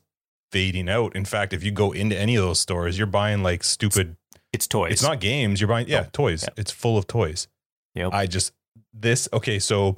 fading 0.52 0.90
out. 0.90 1.16
In 1.16 1.26
fact, 1.26 1.54
if 1.54 1.64
you 1.64 1.72
go 1.72 1.92
into 1.92 2.18
any 2.18 2.36
of 2.36 2.44
those 2.44 2.60
stores, 2.60 2.98
you're 2.98 3.08
buying 3.08 3.42
like 3.42 3.64
stupid. 3.64 4.18
It's 4.54 4.68
toys. 4.68 4.92
It's 4.92 5.04
not 5.04 5.22
games. 5.22 5.62
You're 5.62 5.70
buying 5.70 5.88
yeah 5.88 6.02
No. 6.02 6.08
toys. 6.12 6.44
Yeah. 6.44 6.50
It's 6.58 6.72
full 6.72 6.98
of 6.98 7.08
toys. 7.08 7.48
Yep. 7.96 8.14
I 8.14 8.28
just 8.28 8.54
this 8.94 9.30
okay. 9.32 9.60
So 9.60 9.96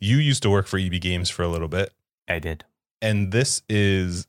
you 0.00 0.18
used 0.18 0.42
to 0.44 0.50
work 0.50 0.68
for 0.68 0.78
EB 0.78 1.00
Games 1.00 1.28
for 1.30 1.42
a 1.42 1.48
little 1.48 1.66
bit, 1.68 1.92
I 2.28 2.38
did. 2.38 2.64
and 3.02 3.32
this 3.32 3.62
is 3.68 4.28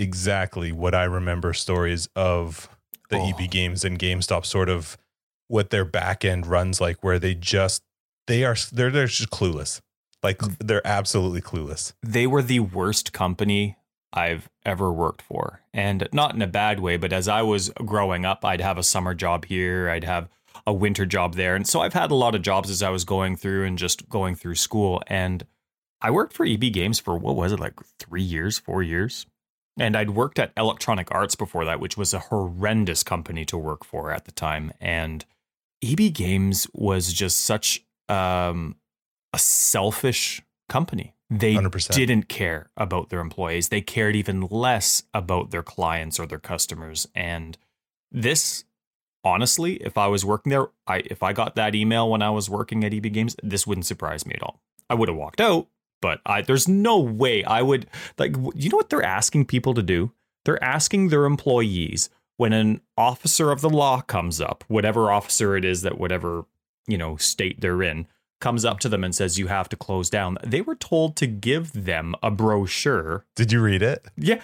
exactly 0.00 0.72
what 0.72 0.94
I 0.94 1.04
remember 1.04 1.52
stories 1.52 2.08
of 2.16 2.68
the 3.10 3.16
Oh. 3.18 3.28
EB 3.30 3.50
Games 3.50 3.84
and 3.84 3.98
GameStop 3.98 4.44
sort 4.46 4.68
of 4.68 4.96
what 5.48 5.70
their 5.70 5.84
back 5.84 6.24
end 6.24 6.46
runs 6.46 6.80
like, 6.80 7.02
where 7.02 7.18
they 7.18 7.34
just 7.34 7.82
they 8.26 8.44
are 8.44 8.56
they're 8.72 8.90
they're 8.90 9.06
just 9.06 9.30
clueless. 9.30 9.80
Like 10.22 10.38
Mm. 10.38 10.56
they're 10.60 10.86
absolutely 10.86 11.40
clueless. 11.40 11.92
They 12.02 12.26
were 12.26 12.42
the 12.42 12.60
worst 12.60 13.12
company 13.12 13.76
I've 14.12 14.48
ever 14.66 14.92
worked 14.92 15.22
for. 15.22 15.60
And 15.72 16.08
not 16.12 16.34
in 16.34 16.42
a 16.42 16.46
bad 16.46 16.80
way, 16.80 16.96
but 16.96 17.12
as 17.12 17.26
I 17.28 17.42
was 17.42 17.70
growing 17.84 18.24
up, 18.24 18.44
I'd 18.44 18.60
have 18.60 18.76
a 18.78 18.82
summer 18.82 19.14
job 19.14 19.44
here, 19.46 19.88
I'd 19.88 20.04
have 20.04 20.28
a 20.66 20.72
winter 20.72 21.06
job 21.06 21.34
there. 21.36 21.54
And 21.56 21.66
so 21.66 21.80
I've 21.80 21.94
had 21.94 22.10
a 22.10 22.14
lot 22.14 22.34
of 22.34 22.42
jobs 22.42 22.70
as 22.70 22.82
I 22.82 22.90
was 22.90 23.04
going 23.04 23.36
through 23.36 23.64
and 23.64 23.78
just 23.78 24.08
going 24.08 24.34
through 24.34 24.56
school. 24.56 25.02
And 25.06 25.46
I 26.02 26.10
worked 26.10 26.32
for 26.34 26.44
EB 26.44 26.70
Games 26.72 26.98
for 27.00 27.16
what 27.16 27.34
was 27.36 27.52
it, 27.52 27.60
like 27.60 27.74
three 27.98 28.22
years, 28.22 28.58
four 28.58 28.82
years? 28.82 29.26
And 29.78 29.96
I'd 29.96 30.10
worked 30.10 30.38
at 30.38 30.52
Electronic 30.56 31.08
Arts 31.10 31.34
before 31.34 31.64
that, 31.64 31.80
which 31.80 31.96
was 31.96 32.12
a 32.12 32.18
horrendous 32.18 33.02
company 33.02 33.44
to 33.46 33.56
work 33.56 33.84
for 33.84 34.10
at 34.10 34.24
the 34.24 34.32
time. 34.32 34.72
And 34.80 35.24
EB 35.82 36.12
Games 36.12 36.66
was 36.72 37.12
just 37.12 37.40
such 37.40 37.84
um, 38.08 38.76
a 39.32 39.38
selfish 39.38 40.42
company. 40.68 41.14
They 41.30 41.54
100%. 41.54 41.94
didn't 41.94 42.28
care 42.28 42.70
about 42.76 43.10
their 43.10 43.20
employees. 43.20 43.68
They 43.68 43.80
cared 43.80 44.16
even 44.16 44.48
less 44.50 45.04
about 45.14 45.50
their 45.50 45.62
clients 45.62 46.18
or 46.18 46.26
their 46.26 46.40
customers. 46.40 47.06
And 47.14 47.56
this, 48.10 48.64
honestly, 49.22 49.74
if 49.76 49.96
I 49.96 50.08
was 50.08 50.24
working 50.24 50.50
there, 50.50 50.68
I 50.88 50.98
if 51.06 51.22
I 51.22 51.32
got 51.32 51.54
that 51.54 51.76
email 51.76 52.10
when 52.10 52.20
I 52.20 52.30
was 52.30 52.50
working 52.50 52.82
at 52.82 52.92
EB 52.92 53.12
Games, 53.12 53.36
this 53.44 53.64
wouldn't 53.64 53.86
surprise 53.86 54.26
me 54.26 54.34
at 54.34 54.42
all. 54.42 54.60
I 54.88 54.94
would 54.94 55.08
have 55.08 55.16
walked 55.16 55.40
out, 55.40 55.68
but 56.00 56.20
I 56.26 56.42
there's 56.42 56.68
no 56.68 56.98
way 56.98 57.44
I 57.44 57.62
would 57.62 57.86
like. 58.18 58.34
You 58.54 58.70
know 58.70 58.76
what 58.76 58.88
they're 58.90 59.02
asking 59.02 59.46
people 59.46 59.74
to 59.74 59.82
do? 59.82 60.12
They're 60.44 60.62
asking 60.62 61.08
their 61.08 61.24
employees 61.26 62.10
when 62.36 62.52
an 62.52 62.80
officer 62.96 63.50
of 63.50 63.60
the 63.60 63.68
law 63.70 64.00
comes 64.00 64.40
up, 64.40 64.64
whatever 64.68 65.10
officer 65.12 65.56
it 65.56 65.64
is 65.64 65.82
that 65.82 65.98
whatever 65.98 66.44
you 66.86 66.96
know 66.98 67.16
state 67.16 67.60
they're 67.60 67.82
in 67.82 68.06
comes 68.40 68.64
up 68.64 68.80
to 68.80 68.88
them 68.88 69.04
and 69.04 69.14
says 69.14 69.38
you 69.38 69.48
have 69.48 69.68
to 69.68 69.76
close 69.76 70.08
down 70.08 70.38
they 70.42 70.62
were 70.62 70.74
told 70.74 71.14
to 71.14 71.26
give 71.26 71.84
them 71.84 72.14
a 72.22 72.30
brochure 72.30 73.26
Did 73.36 73.52
you 73.52 73.60
read 73.60 73.82
it? 73.82 74.02
yeah 74.16 74.40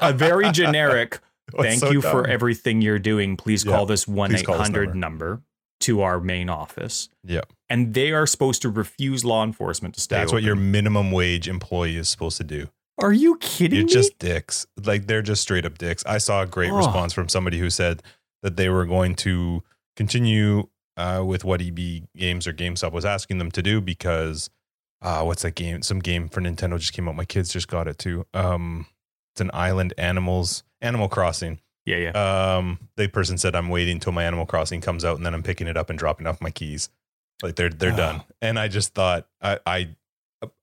a 0.00 0.12
very 0.12 0.52
generic 0.52 1.18
thank 1.58 1.80
so 1.80 1.90
you 1.90 2.00
for 2.00 2.28
everything 2.28 2.80
you're 2.80 3.00
doing 3.00 3.36
please 3.36 3.64
Yeah, 3.64 3.72
call 3.72 3.86
this 3.86 4.04
please 4.04 4.42
call 4.44 4.56
this 4.58 4.68
1-800 4.68 4.72
number. 4.72 4.94
number 4.94 5.42
to 5.80 6.02
our 6.02 6.20
main 6.20 6.48
office 6.48 7.08
Yeah. 7.24 7.42
and 7.68 7.94
they 7.94 8.12
are 8.12 8.26
supposed 8.26 8.62
to 8.62 8.68
refuse 8.68 9.24
law 9.24 9.42
enforcement 9.44 9.94
to 9.94 10.00
stay 10.00 10.16
That's 10.16 10.32
what 10.32 10.42
your 10.42 10.56
minimum 10.56 11.10
wage 11.12 11.48
employee 11.48 11.96
is 11.96 12.08
supposed 12.08 12.36
to 12.38 12.44
do. 12.44 12.68
are 12.98 13.12
you 13.12 13.36
kidding 13.38 13.78
You're 13.78 13.86
me 13.86 13.92
just 13.92 14.18
dicks. 14.18 14.66
Like 14.84 15.06
they're 15.06 15.22
just 15.22 15.40
straight 15.42 15.64
up 15.64 15.78
dicks. 15.78 16.04
I 16.06 16.18
saw 16.18 16.42
a 16.42 16.46
great 16.46 16.70
Oh. 16.70 16.76
response 16.76 17.12
from 17.14 17.28
somebody 17.30 17.58
who 17.58 17.70
said 17.70 18.02
that 18.42 18.56
they 18.56 18.68
were 18.68 18.84
going 18.86 19.14
to 19.16 19.62
continue 19.96 20.68
uh, 20.96 21.22
with 21.24 21.44
what 21.44 21.62
EB 21.62 22.02
Games 22.16 22.46
or 22.46 22.52
GameStop 22.52 22.92
was 22.92 23.04
asking 23.06 23.38
them 23.38 23.50
to 23.52 23.62
do 23.62 23.80
because 23.80 24.50
uh, 25.02 25.22
what's 25.22 25.40
that 25.42 25.54
game? 25.54 25.80
Some 25.80 25.98
game 26.00 26.28
for 26.28 26.42
Nintendo 26.42 26.78
just 26.78 26.92
came 26.92 27.08
out. 27.08 27.16
My 27.16 27.24
kids 27.24 27.50
just 27.50 27.68
got 27.68 27.88
it 27.88 27.96
too. 27.98 28.26
Um, 28.34 28.86
it's 29.32 29.40
an 29.40 29.50
island 29.54 29.94
animals 29.96 30.62
Animal 30.82 31.08
Crossing. 31.08 31.58
Yeah 31.96 32.10
yeah 32.12 32.54
Um, 32.56 32.78
the 32.96 33.08
person 33.08 33.38
said 33.38 33.54
I'm 33.54 33.68
waiting 33.68 33.94
until 33.96 34.12
my 34.12 34.24
Animal 34.24 34.46
Crossing 34.46 34.80
comes 34.80 35.04
out 35.04 35.16
and 35.16 35.24
then 35.26 35.34
I'm 35.34 35.42
picking 35.42 35.66
it 35.66 35.76
up 35.76 35.90
and 35.90 35.98
dropping 35.98 36.26
off 36.26 36.40
my 36.40 36.50
keys. 36.50 36.88
Like 37.42 37.56
they're 37.56 37.70
they're 37.70 37.92
Oh. 37.92 37.96
done. 37.96 38.22
And 38.42 38.58
I 38.58 38.68
just 38.68 38.94
thought 38.94 39.26
I 39.42 39.58
I 39.66 39.88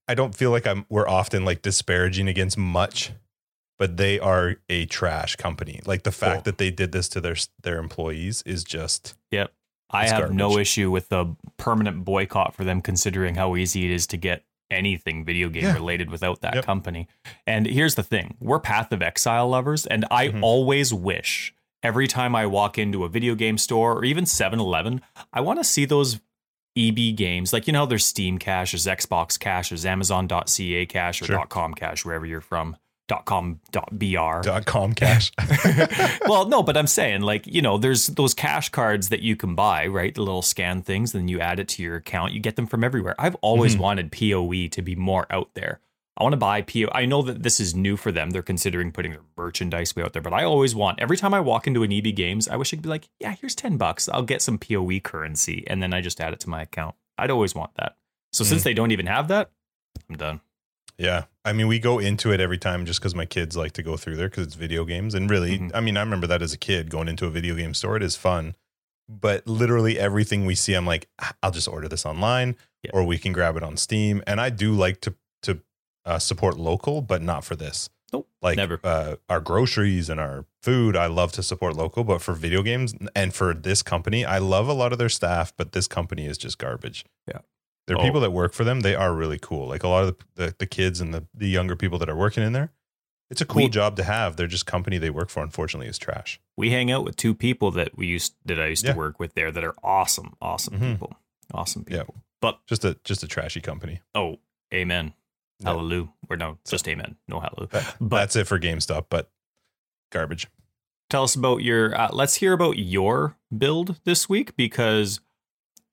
I 0.08 0.16
don't 0.16 0.34
feel 0.36 0.52
like 0.52 0.66
I'm 0.68 0.86
we're 0.90 1.08
often 1.08 1.44
like 1.46 1.62
disparaging 1.62 2.28
against 2.28 2.58
much, 2.58 3.12
but 3.80 3.98
they 3.98 4.20
are 4.20 4.56
a 4.70 4.86
trash 4.86 5.36
company. 5.36 5.82
Like 5.86 6.04
the 6.04 6.12
fact 6.12 6.40
Oh. 6.40 6.44
that 6.52 6.58
they 6.58 6.72
did 6.72 6.92
this 6.92 7.10
to 7.10 7.22
their 7.22 7.36
their 7.64 7.78
employees 7.80 8.42
is 8.46 8.64
just 8.64 9.16
yep. 9.32 9.52
I 9.90 10.04
It's 10.04 10.12
have 10.12 10.34
no 10.34 10.58
issue 10.58 10.92
with 10.92 11.08
the 11.10 11.36
permanent 11.58 12.04
boycott 12.04 12.54
for 12.54 12.64
them, 12.66 12.82
considering 12.82 13.36
how 13.36 13.56
easy 13.56 13.86
it 13.86 13.92
is 13.92 14.06
to 14.08 14.18
get 14.18 14.44
anything 14.72 15.24
video 15.26 15.50
game 15.50 15.64
Yeah. 15.64 15.74
related 15.74 16.10
without 16.10 16.42
that 16.42 16.56
Yep. 16.56 16.66
company. 16.66 17.08
And 17.46 17.66
here's 17.66 17.96
the 17.96 18.04
thing 18.04 18.36
we're 18.40 18.60
Path 18.60 18.92
of 18.92 19.02
Exile 19.02 19.48
lovers, 19.50 19.86
and 19.86 20.06
I 20.12 20.28
Mhm. 20.30 20.42
always 20.44 20.94
wish 20.94 21.54
every 21.84 22.08
time 22.08 22.36
I 22.36 22.46
walk 22.46 22.78
into 22.78 23.04
a 23.04 23.10
video 23.10 23.36
game 23.36 23.58
store 23.58 23.94
or 23.94 24.04
even 24.04 24.26
7 24.26 24.60
Eleven, 24.60 25.02
I 25.32 25.42
want 25.42 25.60
to 25.60 25.64
see 25.64 25.86
those 25.86 26.20
EB 26.76 27.12
games. 27.14 27.54
Like, 27.54 27.66
you 27.68 27.74
know, 27.74 27.86
there's 27.86 28.06
Steam 28.06 28.38
Cash, 28.38 28.72
there's 28.72 28.86
Xbox 28.86 29.40
Cash, 29.40 29.70
there's 29.70 29.86
Amazon.ca 29.86 30.86
Cash 30.86 31.22
or 31.22 31.26
Sure. 31.26 31.46
.com 31.48 31.74
Cash, 31.74 32.06
wherever 32.06 32.26
you're 32.26 32.42
from. 32.42 32.78
.com 33.08 33.60
dot 33.72 33.98
.br 33.98 34.42
dot 34.42 34.66
com 34.66 34.94
cash. 34.94 35.32
well, 36.28 36.48
no, 36.48 36.62
but 36.64 36.76
I'm 36.78 36.88
saying 36.88 37.22
like 37.22 37.46
you 37.48 37.62
know, 37.62 37.78
there's 37.78 38.08
those 38.08 38.34
cash 38.34 38.70
cards 38.70 39.10
that 39.10 39.22
you 39.22 39.36
can 39.36 39.56
buy, 39.56 39.88
right? 39.88 40.14
The 40.14 40.22
little 40.22 40.42
scan 40.42 40.82
things, 40.82 41.14
and 41.14 41.22
then 41.24 41.28
you 41.28 41.40
add 41.40 41.60
it 41.60 41.68
to 41.70 41.84
your 41.84 41.96
account. 41.96 42.34
You 42.34 42.40
get 42.40 42.56
them 42.56 42.68
from 42.68 42.84
everywhere. 42.84 43.16
I've 43.20 43.36
always 43.36 43.76
Mhm. 43.76 43.80
wanted 43.80 44.12
POE 44.12 44.68
to 44.70 44.82
be 44.82 44.96
more 44.96 45.26
out 45.30 45.50
there. 45.54 45.80
I 46.20 46.24
want 46.24 46.34
to 46.34 46.38
buy 46.38 46.64
PO. 46.64 46.90
I 46.94 47.06
know 47.06 47.22
that 47.22 47.44
this 47.44 47.60
is 47.60 47.76
new 47.76 47.96
for 47.96 48.12
them. 48.12 48.32
They're 48.32 48.42
considering 48.42 48.92
putting 48.92 49.12
their 49.12 49.22
merchandise 49.38 49.96
way 49.96 50.02
out 50.02 50.14
there, 50.14 50.22
but 50.22 50.34
I 50.34 50.44
always 50.46 50.74
want 50.74 51.00
every 51.00 51.16
time 51.16 51.32
I 51.34 51.40
walk 51.40 51.68
into 51.68 51.84
an 51.84 51.92
EB 51.92 52.12
Games, 52.12 52.48
I 52.48 52.56
wish 52.56 52.74
I 52.74 52.78
could 52.78 52.82
be 52.84 52.90
like, 52.90 53.08
yeah, 53.20 53.36
here's 53.40 53.54
ten 53.54 53.78
bucks. 53.78 54.10
I'll 54.10 54.24
get 54.24 54.42
some 54.42 54.58
POE 54.58 55.00
currency, 55.00 55.64
and 55.68 55.82
then 55.82 55.94
I 55.94 56.02
just 56.02 56.20
add 56.20 56.34
it 56.34 56.40
to 56.42 56.50
my 56.50 56.64
account. 56.64 56.96
I'd 57.20 57.30
always 57.32 57.54
want 57.54 57.72
that. 57.76 57.98
So 58.34 58.44
since 58.44 58.64
they 58.64 58.74
don't 58.74 58.92
even 58.92 59.06
have 59.06 59.28
that, 59.30 59.52
I'm 60.10 60.18
done. 60.18 60.42
Yeah. 60.98 61.26
I 61.46 61.54
mean, 61.54 61.68
we 61.68 61.80
go 61.80 62.00
into 62.00 62.32
it 62.32 62.40
every 62.42 62.58
time 62.58 62.86
just 62.86 63.00
because 63.00 63.14
my 63.16 63.26
kids 63.26 63.56
like 63.56 63.72
to 63.74 63.84
go 63.84 63.98
through 63.98 64.16
there 64.18 64.30
because 64.30 64.46
it's 64.48 64.56
video 64.56 64.84
games. 64.84 65.14
And 65.14 65.30
really, 65.30 65.60
Mhm. 65.60 65.72
I 65.74 65.80
mean, 65.80 65.96
I 65.96 66.02
remember 66.02 66.28
that 66.28 66.42
as 66.42 66.54
a 66.54 66.58
kid 66.58 66.90
going 66.90 67.08
into 67.08 67.26
a 67.26 67.30
video 67.30 67.56
game 67.56 67.74
store. 67.74 67.96
It 67.98 68.04
is 68.04 68.16
fun. 68.16 68.56
but 69.10 69.48
literally 69.48 69.98
everything 69.98 70.46
we 70.46 70.54
see, 70.54 70.74
I'm 70.74 70.86
like, 70.86 71.08
"Ah, 71.22 71.32
I'll 71.42 71.52
just 71.52 71.70
order 71.70 71.88
this 71.88 72.06
online, 72.06 72.58
Yeah. 72.84 72.92
or 72.94 73.06
we 73.06 73.18
can 73.18 73.32
grab 73.32 73.56
it 73.56 73.64
on 73.64 73.78
Steam. 73.78 74.22
And 74.28 74.42
I 74.42 74.50
do 74.50 74.74
like 74.74 75.00
to 75.02 75.16
to 75.44 75.62
uh, 76.04 76.20
support 76.20 76.58
local, 76.58 77.02
but 77.02 77.22
not 77.22 77.46
for 77.46 77.56
this. 77.56 77.90
Nope, 78.12 78.28
like 78.42 78.58
never. 78.58 78.82
Uh, 78.84 79.16
our 79.30 79.40
groceries 79.40 80.10
and 80.10 80.20
our 80.20 80.44
food. 80.62 80.98
I 80.98 81.06
love 81.08 81.32
to 81.34 81.44
support 81.44 81.74
local, 81.78 82.04
but 82.04 82.22
for 82.22 82.34
video 82.34 82.62
games 82.62 82.94
and 83.16 83.34
for 83.34 83.54
this 83.54 83.82
company, 83.82 84.26
I 84.26 84.40
love 84.40 84.68
a 84.68 84.74
lot 84.74 84.92
of 84.92 85.00
their 85.00 85.08
staff, 85.08 85.54
but 85.56 85.72
this 85.72 85.88
company 85.88 86.26
is 86.26 86.38
just 86.38 86.58
garbage. 86.58 87.06
Yeah. 87.26 87.40
There 87.88 87.96
are 87.96 88.00
Oh. 88.02 88.04
people 88.04 88.20
that 88.22 88.32
work 88.32 88.54
for 88.54 88.64
them. 88.64 88.82
They 88.82 88.96
are 88.96 89.14
really 89.14 89.40
cool. 89.40 89.68
Like 89.68 89.84
a 89.84 89.88
lot 89.88 90.04
of 90.04 90.18
the, 90.36 90.46
the, 90.46 90.56
the 90.60 90.66
kids 90.68 91.00
and 91.02 91.14
the, 91.14 91.26
the 91.34 91.48
younger 91.48 91.76
people 91.76 91.98
that 92.00 92.10
are 92.10 92.16
working 92.16 92.44
in 92.44 92.54
there. 92.54 92.72
It's 93.30 93.42
a 93.42 93.46
cool 93.46 93.64
We- 93.64 93.70
job 93.70 93.96
to 93.98 94.04
have. 94.04 94.36
They're 94.38 94.48
just 94.48 94.66
company 94.66 94.98
they 94.98 95.10
work 95.10 95.30
for, 95.30 95.42
unfortunately, 95.44 95.88
is 95.88 95.98
trash. 95.98 96.40
We 96.56 96.70
hang 96.72 96.92
out 96.92 97.04
with 97.04 97.16
two 97.18 97.34
people 97.34 97.72
that 97.72 97.98
we 97.98 98.08
used 98.08 98.36
that 98.46 98.60
I 98.60 98.68
used 98.68 98.86
Yeah. 98.86 98.92
to 98.94 98.98
work 98.98 99.20
with 99.20 99.34
there 99.36 99.52
that 99.52 99.64
are 99.64 99.76
awesome, 99.84 100.36
awesome 100.42 100.76
Mhm. 100.80 100.92
people, 100.94 101.14
awesome 101.54 101.84
people. 101.86 102.16
Yeah. 102.16 102.22
But 102.42 102.60
Just 102.68 102.86
a 102.86 102.98
just 103.04 103.24
a 103.24 103.28
trashy 103.28 103.62
company. 103.62 104.02
oh, 104.16 104.38
amen, 104.74 105.14
Yeah. 105.60 105.70
hallelujah, 105.72 106.10
or 106.30 106.38
no, 106.38 106.58
just 106.70 106.88
amen, 106.88 107.16
no 107.28 107.40
hallelujah. 107.40 107.70
That- 107.72 107.96
But 108.00 108.18
that's 108.20 108.36
it 108.36 108.48
for 108.48 108.60
GameStop, 108.60 109.06
but 109.10 109.30
garbage. 110.12 110.48
tell 111.10 111.24
us 111.24 111.36
about 111.36 111.64
your. 111.64 112.00
Uh, 112.00 112.10
let's 112.14 112.36
hear 112.36 112.54
about 112.54 112.78
your 112.78 113.36
build 113.56 114.00
this 114.04 114.30
week 114.30 114.56
because 114.56 115.20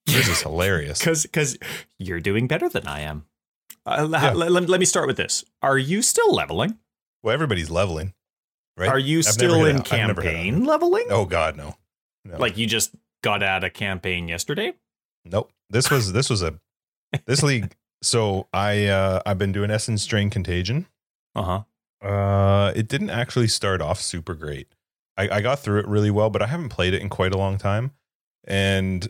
This 0.05 0.27
is 0.27 0.41
hilarious. 0.41 0.99
because 0.99 1.23
because 1.23 1.57
you're 1.99 2.19
doing 2.19 2.47
better 2.47 2.69
than 2.69 2.87
I 2.87 3.01
am. 3.01 3.25
Uh, 3.85 4.07
Yeah. 4.11 4.31
let, 4.33 4.51
let, 4.51 4.69
let 4.69 4.79
me 4.79 4.85
start 4.85 5.07
with 5.07 5.17
this. 5.17 5.43
Are 5.61 5.77
you 5.77 6.01
still 6.01 6.33
leveling? 6.33 6.77
Well, 7.23 7.33
everybody's 7.33 7.69
leveling, 7.69 8.13
right? 8.77 8.89
Are 8.89 8.99
you 8.99 9.19
I've 9.19 9.25
still 9.25 9.65
in 9.65 9.77
a- 9.77 9.79
I've 9.79 9.91
never 9.91 10.21
hit 10.21 10.31
a 10.31 10.33
campaign 10.35 10.63
leveling? 10.65 11.05
Oh 11.09 11.25
God, 11.25 11.55
no. 11.57 11.75
no. 12.23 12.37
Like 12.37 12.57
you 12.57 12.67
just 12.67 12.91
got 13.23 13.41
out 13.43 13.63
of 13.63 13.73
campaign 13.73 14.27
yesterday? 14.27 14.73
Nope. 15.25 15.51
This 15.69 15.89
was 15.89 16.13
this 16.13 16.29
was 16.29 16.41
a 16.43 16.59
this 17.25 17.43
league. 17.43 17.73
So 18.03 18.47
I 18.53 18.85
uh 18.87 19.21
I've 19.25 19.39
been 19.39 19.51
doing 19.53 19.71
Essence 19.71 20.05
Drain 20.05 20.29
Contagion. 20.29 20.85
Uh 21.33 21.63
huh. 22.03 22.07
Uh 22.07 22.71
it 22.75 22.87
didn't 22.87 23.09
actually 23.09 23.47
start 23.47 23.81
off 23.81 23.99
super 23.99 24.35
great. 24.35 24.67
I, 25.17 25.29
I 25.37 25.41
got 25.41 25.59
through 25.59 25.79
it 25.79 25.87
really 25.87 26.11
well, 26.11 26.29
but 26.29 26.43
I 26.43 26.47
haven't 26.47 26.69
played 26.69 26.93
it 26.93 27.01
in 27.01 27.09
quite 27.09 27.33
a 27.33 27.37
long 27.37 27.57
time. 27.57 27.91
And 28.43 29.07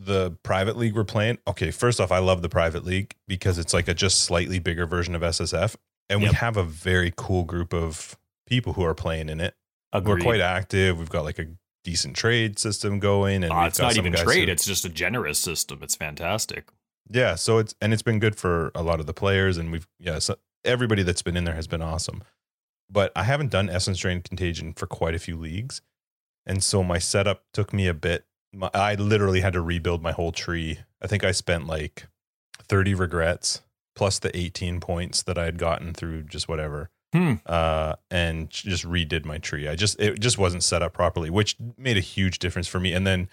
the 0.00 0.30
private 0.44 0.76
league 0.76 0.94
we're 0.94 1.02
playing, 1.04 1.38
okay, 1.48 1.70
first 1.72 2.00
off, 2.00 2.12
I 2.12 2.18
love 2.18 2.40
the 2.42 2.48
private 2.48 2.84
league 2.84 3.14
because 3.26 3.58
it's 3.58 3.74
like 3.74 3.88
a 3.88 3.94
just 3.94 4.20
slightly 4.20 4.60
bigger 4.60 4.86
version 4.86 5.14
of 5.16 5.22
SSF. 5.22 5.74
And 6.08 6.20
Yep. 6.22 6.30
we 6.30 6.34
have 6.36 6.56
a 6.56 6.62
very 6.62 7.12
cool 7.16 7.42
group 7.44 7.74
of 7.74 8.16
people 8.46 8.74
who 8.74 8.82
are 8.84 8.94
playing 8.94 9.28
in 9.28 9.40
it. 9.40 9.54
We're 9.92 10.18
quite 10.20 10.40
active. 10.40 10.98
We've 10.98 11.10
got 11.10 11.24
like 11.24 11.38
a 11.40 11.46
decent 11.82 12.14
trade 12.16 12.58
system 12.58 13.00
going 13.00 13.42
and 13.42 13.52
Uh, 13.52 13.64
it's 13.66 13.78
not 13.80 13.96
even 13.96 14.12
trade. 14.12 14.48
who- 14.48 14.52
It's 14.52 14.64
just 14.64 14.84
a 14.84 14.88
generous 14.88 15.38
system. 15.38 15.80
It's 15.82 15.96
fantastic. 15.96 16.68
Yeah, 17.10 17.34
so 17.34 17.58
it's 17.58 17.74
and 17.80 17.92
it's 17.92 18.02
been 18.02 18.18
good 18.20 18.36
for 18.36 18.70
a 18.74 18.82
lot 18.82 19.00
of 19.00 19.06
the 19.06 19.14
players, 19.14 19.56
and 19.56 19.72
we've 19.72 19.88
yeah, 19.98 20.18
so 20.20 20.36
everybody 20.64 21.02
that's 21.02 21.22
been 21.22 21.36
in 21.36 21.44
there 21.44 21.54
has 21.54 21.66
been 21.66 21.80
awesome. 21.82 22.22
But 22.90 23.12
I 23.16 23.24
haven't 23.24 23.50
done 23.50 23.68
Essence 23.70 23.98
Drain 23.98 24.20
Contagion 24.22 24.74
for 24.74 24.86
quite 24.86 25.14
a 25.14 25.18
few 25.18 25.36
leagues, 25.36 25.80
and 26.46 26.62
so 26.62 26.82
my 26.84 26.98
setup 26.98 27.44
took 27.52 27.72
me 27.72 27.86
a 27.86 27.94
bit. 27.94 28.26
My, 28.52 28.70
I 28.72 28.94
literally 28.94 29.40
had 29.40 29.52
to 29.54 29.60
rebuild 29.60 30.02
my 30.02 30.12
whole 30.12 30.32
tree. 30.32 30.78
I 31.02 31.06
think 31.06 31.24
I 31.24 31.32
spent 31.32 31.66
like 31.66 32.06
thirty 32.62 32.94
regrets 32.94 33.62
plus 33.94 34.18
the 34.18 34.36
eighteen 34.36 34.80
points 34.80 35.22
that 35.24 35.36
I 35.38 35.44
had 35.44 35.58
gotten 35.58 35.92
through 35.92 36.22
just 36.24 36.48
whatever, 36.48 36.90
Hmm. 37.12 37.34
uh, 37.46 37.94
and 38.10 38.48
just 38.50 38.84
redid 38.84 39.24
my 39.24 39.38
tree. 39.38 39.68
I 39.68 39.74
just 39.76 39.98
it 40.00 40.20
just 40.20 40.38
wasn't 40.38 40.62
set 40.62 40.82
up 40.82 40.92
properly, 40.94 41.30
which 41.30 41.56
made 41.76 41.96
a 41.96 42.00
huge 42.00 42.38
difference 42.38 42.68
for 42.68 42.80
me. 42.80 42.92
And 42.92 43.06
then 43.06 43.28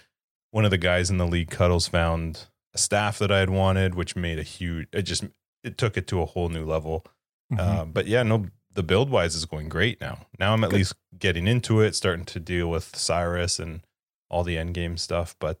one 0.50 0.64
of 0.64 0.70
the 0.70 0.78
guys 0.78 1.10
in 1.10 1.18
the 1.18 1.26
league, 1.26 1.50
Cuddles, 1.50 1.88
found 1.88 2.46
a 2.74 2.78
staff 2.78 3.18
that 3.18 3.30
I 3.32 3.38
had 3.38 3.50
wanted, 3.50 3.94
which 3.94 4.16
made 4.16 4.38
a 4.38 4.42
huge. 4.42 4.88
It 4.92 5.02
just 5.02 5.24
it 5.64 5.78
took 5.78 5.96
it 5.96 6.06
to 6.08 6.20
a 6.22 6.26
whole 6.26 6.48
new 6.48 6.64
level. 6.64 7.04
Mhm. 7.52 7.58
Uh, 7.60 7.84
but 7.86 8.06
yeah, 8.06 8.22
no, 8.22 8.46
the 8.72 8.82
build 8.82 9.08
wise 9.08 9.34
is 9.34 9.44
going 9.46 9.68
great 9.68 10.00
now. 10.00 10.26
Now 10.38 10.52
I'm 10.52 10.62
at 10.64 10.70
Good. 10.70 10.76
least 10.76 10.94
getting 11.18 11.46
into 11.46 11.80
it, 11.80 11.94
starting 11.94 12.24
to 12.26 12.40
deal 12.40 12.68
with 12.68 12.92
Sirus 12.92 13.58
and 13.60 13.80
all 14.30 14.44
the 14.44 14.56
end 14.58 14.74
game 14.74 14.96
stuff. 14.96 15.36
But 15.38 15.58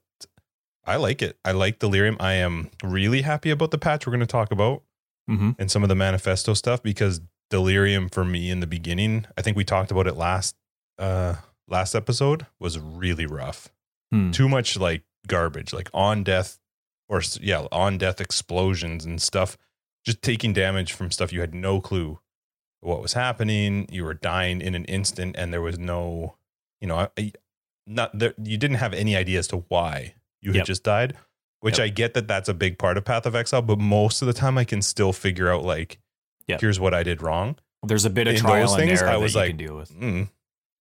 I 0.84 0.96
like 0.96 1.22
it. 1.22 1.38
I 1.44 1.52
like 1.52 1.78
Delirium. 1.78 2.16
I 2.20 2.34
am 2.34 2.70
really 2.82 3.22
happy 3.22 3.50
about 3.50 3.70
the 3.70 3.78
patch 3.78 4.06
we're 4.06 4.12
going 4.12 4.20
to 4.20 4.26
talk 4.26 4.50
about 4.52 4.82
Mhm. 5.28 5.56
and 5.58 5.70
some 5.70 5.82
of 5.82 5.88
the 5.88 5.94
manifesto 5.96 6.54
stuff 6.54 6.82
because 6.82 7.20
Delirium 7.50 8.08
for 8.08 8.24
me 8.24 8.50
in 8.50 8.60
the 8.60 8.66
beginning, 8.66 9.26
I 9.36 9.42
think 9.42 9.56
we 9.56 9.64
talked 9.64 9.90
about 9.90 10.06
it 10.06 10.14
last 10.16 10.56
uh 10.98 11.36
last 11.68 11.94
episode 11.94 12.46
was 12.60 12.78
really 12.78 13.26
rough. 13.26 13.68
Hmm. 14.12 14.30
Too 14.30 14.48
much 14.48 14.76
like 14.76 15.02
garbage, 15.26 15.72
like 15.72 15.90
on 15.92 16.22
death 16.24 16.58
or 17.08 17.20
yeah, 17.40 17.66
on 17.72 17.98
death 17.98 18.20
explosions 18.20 19.04
and 19.04 19.20
stuff. 19.20 19.56
Just 20.04 20.22
taking 20.22 20.52
damage 20.52 20.92
from 20.92 21.10
stuff 21.10 21.32
you 21.32 21.40
had 21.40 21.54
no 21.54 21.80
clue 21.80 22.20
what 22.80 23.02
was 23.02 23.14
happening. 23.14 23.88
You 23.90 24.04
were 24.04 24.14
dying 24.14 24.60
in 24.60 24.76
an 24.76 24.84
instant, 24.84 25.34
and 25.36 25.52
there 25.52 25.60
was 25.62 25.78
no, 25.78 26.36
you 26.80 26.86
know, 26.86 27.08
I- 27.18 27.32
not 27.86 28.18
there. 28.18 28.34
You 28.42 28.56
didn't 28.58 28.76
have 28.78 28.92
any 28.94 29.16
idea 29.16 29.38
as 29.38 29.48
to 29.48 29.58
why 29.68 30.14
you 30.40 30.50
had 30.50 30.56
Yep. 30.58 30.66
just 30.66 30.82
died. 30.82 31.16
Which 31.60 31.78
Yep. 31.78 31.84
I 31.84 31.88
get 31.88 32.14
that 32.14 32.28
that's 32.28 32.48
a 32.48 32.54
big 32.54 32.78
part 32.78 32.96
of 32.98 33.04
Path 33.04 33.26
of 33.26 33.34
Exile, 33.34 33.62
but 33.62 33.78
most 33.78 34.20
of 34.22 34.26
the 34.26 34.34
time 34.34 34.58
I 34.58 34.64
can 34.64 34.82
still 34.82 35.12
figure 35.12 35.50
out 35.50 35.64
like, 35.64 35.98
Yep. 36.48 36.60
here's 36.60 36.78
what 36.78 36.94
I 36.94 37.02
did 37.02 37.22
wrong. 37.22 37.56
There's 37.82 38.04
a 38.04 38.10
bit 38.10 38.26
of 38.28 38.34
in 38.34 38.40
trial 38.40 38.62
those 38.68 38.72
and 38.78 38.88
things, 38.88 39.00
error 39.00 39.10
I 39.10 39.12
that 39.14 39.20
was 39.20 39.34
you 39.34 39.40
like, 39.40 39.48
can 39.50 39.56
deal 39.56 39.76
with. 39.76 39.92
Mm, 39.94 40.24
I 40.28 40.28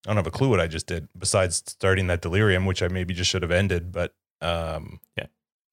don't 0.10 0.16
have 0.18 0.28
a 0.28 0.32
clue 0.32 0.50
what 0.50 0.60
I 0.60 0.68
just 0.68 0.88
did 0.88 1.08
besides 1.18 1.64
starting 1.68 2.08
that 2.08 2.22
delirium, 2.22 2.66
which 2.66 2.82
I 2.84 2.88
maybe 2.88 3.14
just 3.14 3.30
should 3.30 3.42
have 3.42 3.52
ended. 3.52 3.92
But 3.92 4.14
um, 4.42 5.00
Yeah. 5.18 5.26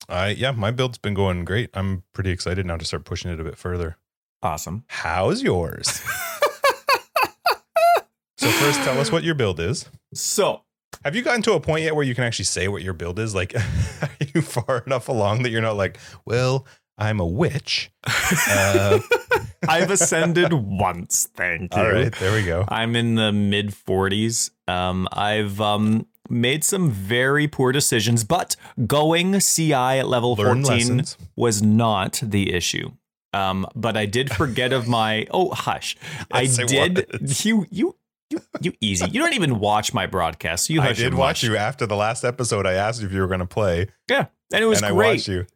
I 0.09 0.29
yeah, 0.31 0.51
my 0.53 0.71
build's 0.71 0.99
been 0.99 1.15
going 1.15 1.45
great. 1.45 1.71
I'm 1.75 2.03
pretty 2.13 2.31
excited 2.31 2.65
now 2.67 2.77
to 2.77 2.85
start 2.85 3.05
pushing 3.05 3.31
it 3.31 3.41
a 3.41 3.45
bit 3.45 3.57
further. 3.57 3.97
Awesome. 4.43 4.85
How's 4.89 5.43
yours? 5.43 5.89
so 8.37 8.49
first, 8.51 8.81
tell 8.83 8.99
us 8.99 9.13
what 9.13 9.23
your 9.25 9.35
build 9.35 9.61
is. 9.61 9.89
So 10.15 10.63
Have 11.05 11.17
you 11.17 11.23
gotten 11.23 11.43
to 11.43 11.55
a 11.55 11.61
point 11.61 11.85
yet 11.85 11.95
where 11.95 12.05
you 12.05 12.15
can 12.15 12.25
actually 12.25 12.45
say 12.45 12.69
what 12.69 12.83
your 12.83 12.95
build 12.95 13.19
is? 13.19 13.35
Like, 13.35 13.55
are 14.03 14.11
you 14.35 14.43
far 14.43 14.83
enough 14.87 15.09
along 15.09 15.43
that 15.43 15.51
you're 15.51 15.63
not 15.63 15.77
like, 15.77 15.99
well, 16.25 16.67
I'm 16.99 17.21
a 17.21 17.27
witch. 17.27 17.91
Uh, 18.49 18.99
I've 19.69 19.91
ascended 19.91 20.53
once. 20.53 21.29
Thank 21.35 21.75
you. 21.75 21.81
All 21.81 21.91
right, 21.91 22.15
there 22.15 22.33
we 22.33 22.45
go. 22.45 22.65
I'm 22.69 22.95
in 22.95 23.15
the 23.15 23.33
mid 23.33 23.71
40s. 23.71 24.51
Um, 24.69 25.09
I've 25.13 25.61
um, 25.61 26.07
made 26.29 26.65
some 26.65 26.91
very 26.91 27.49
poor 27.49 27.73
decisions, 27.73 28.25
but 28.25 28.57
going 28.87 29.39
CI 29.41 29.73
at 29.73 30.09
level 30.09 30.35
Learn 30.35 30.65
14 30.65 30.79
lessons. 30.79 31.17
was 31.37 31.63
not 31.63 32.21
the 32.23 32.53
issue. 32.55 32.93
Um, 33.35 33.67
but 33.75 33.97
I 33.97 34.07
did 34.07 34.31
forget 34.31 34.73
of 34.73 34.87
my. 34.87 35.27
Oh, 35.31 35.51
hush! 35.55 35.97
Yes, 36.35 36.59
I 36.59 36.65
did. 36.65 37.45
You, 37.45 37.67
you, 37.71 37.97
you, 38.33 38.41
you. 38.61 38.73
Easy. 38.81 39.07
You 39.11 39.21
don't 39.21 39.35
even 39.35 39.59
watch 39.59 39.95
my 39.95 40.07
broadcast. 40.07 40.67
So 40.67 40.73
you 40.75 40.81
I 40.81 40.93
did 40.93 41.15
watch 41.15 41.43
you 41.43 41.57
after 41.57 41.87
the 41.87 41.97
last 41.97 42.25
episode. 42.25 42.67
I 42.67 42.73
asked 42.75 43.01
you 43.01 43.07
if 43.07 43.13
you 43.13 43.21
were 43.21 43.27
going 43.29 43.41
to 43.41 43.47
play, 43.47 43.89
Yeah, 44.11 44.27
and 44.53 44.63
it 44.63 44.67
was 44.67 44.79
and 44.79 44.87
I 44.87 44.91
great. 44.93 45.17
watched 45.17 45.29
you. 45.29 45.47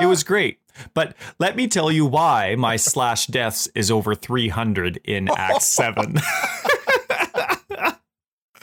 It 0.00 0.06
was 0.06 0.22
ah. 0.22 0.26
great. 0.26 0.58
But 0.94 1.14
let 1.38 1.56
me 1.56 1.68
tell 1.68 1.90
you 1.90 2.04
why 2.06 2.54
my 2.56 2.76
slash 2.76 3.26
deaths 3.26 3.68
is 3.74 3.90
over 3.90 4.14
300 4.14 5.00
in 5.04 5.28
Act 5.36 5.62
7. 5.62 6.16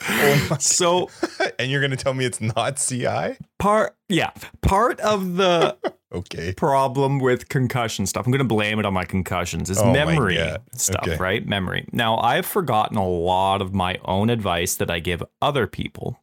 Oh 0.08 0.46
my- 0.50 0.56
so 0.60 1.10
and 1.58 1.70
you're 1.70 1.80
going 1.80 1.90
to 1.90 1.96
tell 1.96 2.14
me 2.14 2.24
it's 2.24 2.40
not 2.40 2.76
CI? 2.76 3.36
part 3.58 3.96
yeah, 4.08 4.30
part 4.62 5.00
of 5.00 5.36
the 5.36 5.76
Okay. 6.14 6.52
problem 6.52 7.18
with 7.18 7.48
concussion 7.48 8.06
stuff. 8.06 8.24
I'm 8.24 8.30
going 8.30 8.38
to 8.38 8.44
blame 8.44 8.78
it 8.78 8.86
on 8.86 8.94
my 8.94 9.04
concussions. 9.04 9.68
Is 9.68 9.78
Oh 9.80 9.92
memory 9.92 10.38
stuff, 10.72 11.02
Okay. 11.08 11.16
right? 11.16 11.44
Memory. 11.44 11.88
Now, 11.90 12.18
I've 12.18 12.46
forgotten 12.46 12.96
a 12.96 13.08
lot 13.08 13.60
of 13.60 13.74
my 13.74 13.98
own 14.04 14.30
advice 14.30 14.76
that 14.76 14.90
I 14.92 15.00
give 15.00 15.24
other 15.42 15.66
people 15.66 16.20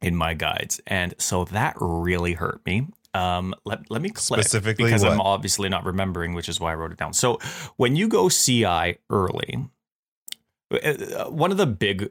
in 0.00 0.16
my 0.16 0.32
guides, 0.32 0.80
and 0.86 1.12
so 1.18 1.44
that 1.46 1.74
really 1.78 2.34
hurt 2.34 2.64
me. 2.64 2.86
Um, 3.12 3.54
let 3.66 3.90
let 3.90 4.00
me 4.00 4.08
click 4.10 4.40
Specifically 4.40 4.84
because 4.86 5.04
I'm 5.04 5.20
obviously 5.20 5.68
not 5.68 5.84
remembering, 5.84 6.32
which 6.32 6.48
is 6.48 6.58
why 6.58 6.72
I 6.72 6.76
wrote 6.76 6.92
it 6.92 6.98
down. 6.98 7.12
So 7.12 7.38
when 7.76 7.96
you 7.96 8.08
go 8.08 8.30
CI 8.30 8.96
early, 9.10 9.66
uh, 10.70 11.24
one 11.26 11.50
of 11.50 11.56
the 11.56 11.66
big 11.66 12.10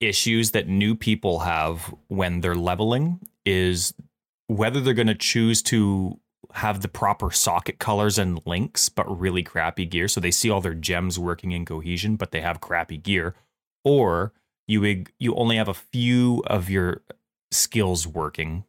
issues 0.00 0.52
that 0.52 0.68
new 0.68 0.94
people 0.94 1.40
have 1.40 1.94
when 2.08 2.40
they're 2.40 2.54
leveling 2.54 3.20
is 3.44 3.94
whether 4.46 4.80
they're 4.80 4.94
going 4.94 5.06
to 5.08 5.14
choose 5.14 5.62
to 5.62 6.18
have 6.52 6.80
the 6.80 6.88
proper 6.88 7.30
socket 7.30 7.78
colors 7.78 8.18
and 8.18 8.40
links, 8.46 8.88
but 8.88 9.04
really 9.18 9.42
crappy 9.42 9.84
gear. 9.84 10.08
So 10.08 10.20
they 10.20 10.30
see 10.30 10.50
all 10.50 10.60
their 10.60 10.74
gems 10.74 11.18
working 11.18 11.52
in 11.52 11.64
cohesion, 11.64 12.16
but 12.16 12.30
they 12.30 12.40
have 12.40 12.60
crappy 12.60 12.96
gear, 12.96 13.34
or 13.84 14.32
you 14.66 15.04
you 15.18 15.34
only 15.34 15.56
have 15.56 15.68
a 15.68 15.74
few 15.74 16.42
of 16.46 16.70
your 16.70 17.02
skills 17.50 18.06
working, 18.06 18.64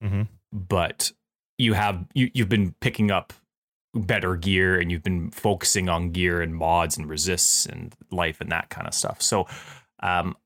hmm 0.00 0.22
but 0.50 1.12
you 1.58 1.74
have 1.74 2.06
you 2.14 2.30
you've 2.32 2.48
been 2.48 2.74
picking 2.80 3.10
up 3.10 3.34
better 3.94 4.36
gear 4.36 4.78
and 4.78 4.90
you've 4.90 5.02
been 5.02 5.30
focusing 5.30 5.88
on 5.88 6.10
gear 6.10 6.40
and 6.40 6.54
mods 6.54 6.96
and 6.96 7.08
resists 7.08 7.66
and 7.66 7.94
life 8.10 8.40
and 8.40 8.50
that 8.50 8.70
kind 8.70 8.86
of 8.86 8.94
stuff. 8.94 9.20
So 9.20 9.46
um 10.00 10.36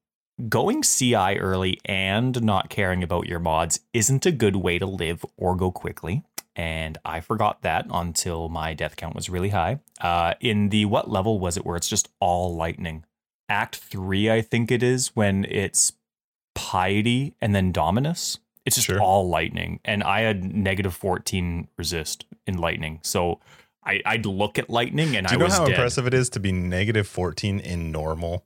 going 0.48 0.82
CI 0.82 1.38
early 1.38 1.78
and 1.84 2.42
not 2.42 2.68
caring 2.70 3.02
about 3.02 3.26
your 3.26 3.38
mods 3.38 3.80
isn't 3.92 4.26
a 4.26 4.32
good 4.32 4.56
way 4.56 4.78
to 4.78 4.86
live 4.86 5.24
or 5.36 5.54
go 5.56 5.70
quickly. 5.70 6.22
And 6.54 6.98
I 7.04 7.20
forgot 7.20 7.62
that 7.62 7.86
until 7.90 8.48
my 8.50 8.74
death 8.74 8.96
count 8.96 9.14
was 9.14 9.30
really 9.30 9.48
high. 9.50 9.80
Uh, 10.00 10.34
in 10.40 10.68
the 10.68 10.84
what 10.84 11.10
level 11.10 11.38
was 11.38 11.56
it 11.56 11.64
where 11.64 11.76
it's 11.76 11.88
just 11.88 12.08
all 12.20 12.54
lightning? 12.54 13.04
Act 13.48 13.76
three, 13.76 14.30
I 14.30 14.42
think 14.42 14.70
it 14.70 14.82
is, 14.82 15.08
when 15.14 15.44
it's 15.48 15.92
piety 16.54 17.34
and 17.40 17.54
then 17.54 17.72
dominus. 17.72 18.38
It's 18.64 18.76
just 18.76 18.86
Sure. 18.86 19.00
all 19.00 19.28
lightning. 19.28 19.80
And 19.84 20.02
I 20.04 20.20
had 20.20 20.54
negative 20.54 20.94
14 20.94 21.68
resist 21.76 22.26
in 22.46 22.58
lightning. 22.58 23.00
So 23.02 23.40
I, 23.84 24.00
I'd 24.06 24.26
look 24.26 24.58
at 24.58 24.70
lightning 24.70 25.16
and 25.16 25.26
I 25.26 25.30
was. 25.36 25.38
Do 25.38 25.38
you 25.38 25.44
I 25.44 25.48
know 25.48 25.54
how 25.54 25.64
dead. 25.64 25.72
impressive 25.74 26.06
it 26.06 26.14
is 26.14 26.30
to 26.30 26.40
be 26.40 26.52
negative 26.52 27.08
14 27.08 27.58
in 27.58 27.90
normal? 27.90 28.44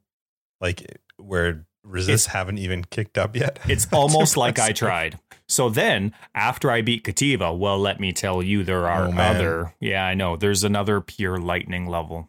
Like 0.60 1.00
where 1.18 1.66
resists 1.86 2.26
haven't 2.26 2.58
even 2.58 2.84
kicked 2.84 3.16
up 3.18 3.36
yet? 3.36 3.58
It's 3.68 3.86
almost 3.92 4.36
like 4.36 4.58
I 4.58 4.72
tried. 4.72 5.18
So 5.48 5.68
then, 5.68 6.12
after 6.34 6.70
I 6.70 6.82
beat 6.82 7.04
Kitava, 7.04 7.56
well, 7.56 7.78
let 7.78 8.00
me 8.00 8.12
tell 8.12 8.42
you, 8.42 8.64
there 8.64 8.88
are 8.88 9.06
Oh, 9.06 9.12
other. 9.16 9.74
Yeah, 9.80 10.04
I 10.04 10.14
know. 10.14 10.36
There's 10.36 10.64
another 10.64 11.00
pure 11.00 11.38
lightning 11.38 11.86
level. 11.86 12.28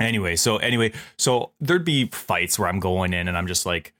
Anyway, 0.00 0.34
so 0.34 0.56
anyway, 0.56 0.92
so 1.16 1.52
there'd 1.60 1.84
be 1.84 2.06
fights 2.06 2.58
where 2.58 2.68
I'm 2.68 2.80
going 2.80 3.14
in 3.14 3.28
and 3.28 3.38
I'm 3.38 3.46
just 3.46 3.64
like, 3.64 3.94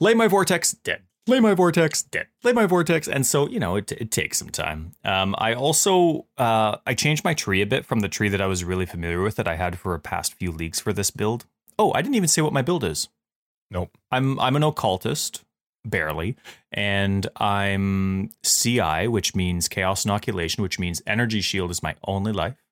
lay 0.00 0.12
my 0.12 0.28
vortex, 0.28 0.72
dead. 0.72 1.02
Lay 1.28 1.40
my 1.40 1.54
vortex, 1.54 2.02
dead. 2.02 2.28
Lay 2.44 2.52
my 2.52 2.66
vortex, 2.66 3.08
and 3.08 3.26
so 3.26 3.48
you 3.48 3.58
know 3.58 3.74
it, 3.74 3.90
it 3.92 4.12
takes 4.12 4.38
some 4.38 4.50
time. 4.50 4.92
Um, 5.04 5.34
I 5.38 5.54
also 5.54 6.26
uh, 6.38 6.76
I 6.86 6.94
changed 6.94 7.24
my 7.24 7.34
tree 7.34 7.62
a 7.62 7.66
bit 7.66 7.84
from 7.84 7.98
the 8.00 8.08
tree 8.08 8.28
that 8.28 8.40
I 8.40 8.46
was 8.46 8.62
really 8.62 8.86
familiar 8.86 9.20
with 9.20 9.34
that 9.36 9.48
I 9.48 9.56
had 9.56 9.76
for 9.76 9.94
a 9.94 9.98
past 9.98 10.34
few 10.34 10.52
leagues 10.52 10.78
for 10.78 10.92
this 10.92 11.10
build. 11.10 11.46
Oh, 11.78 11.92
I 11.94 12.02
didn't 12.02 12.14
even 12.14 12.28
say 12.28 12.42
what 12.42 12.52
my 12.52 12.62
build 12.62 12.84
is. 12.84 13.08
Nope. 13.70 13.96
I'm 14.10 14.38
I'm 14.40 14.56
an 14.56 14.62
occultist, 14.62 15.44
barely, 15.84 16.36
and 16.72 17.26
I'm 17.36 18.30
CI, 18.42 19.08
which 19.08 19.34
means 19.34 19.68
chaos 19.68 20.04
inoculation, 20.04 20.62
which 20.62 20.78
means 20.78 21.02
energy 21.06 21.40
shield 21.40 21.70
is 21.70 21.82
my 21.82 21.96
only 22.06 22.32
life, 22.32 22.62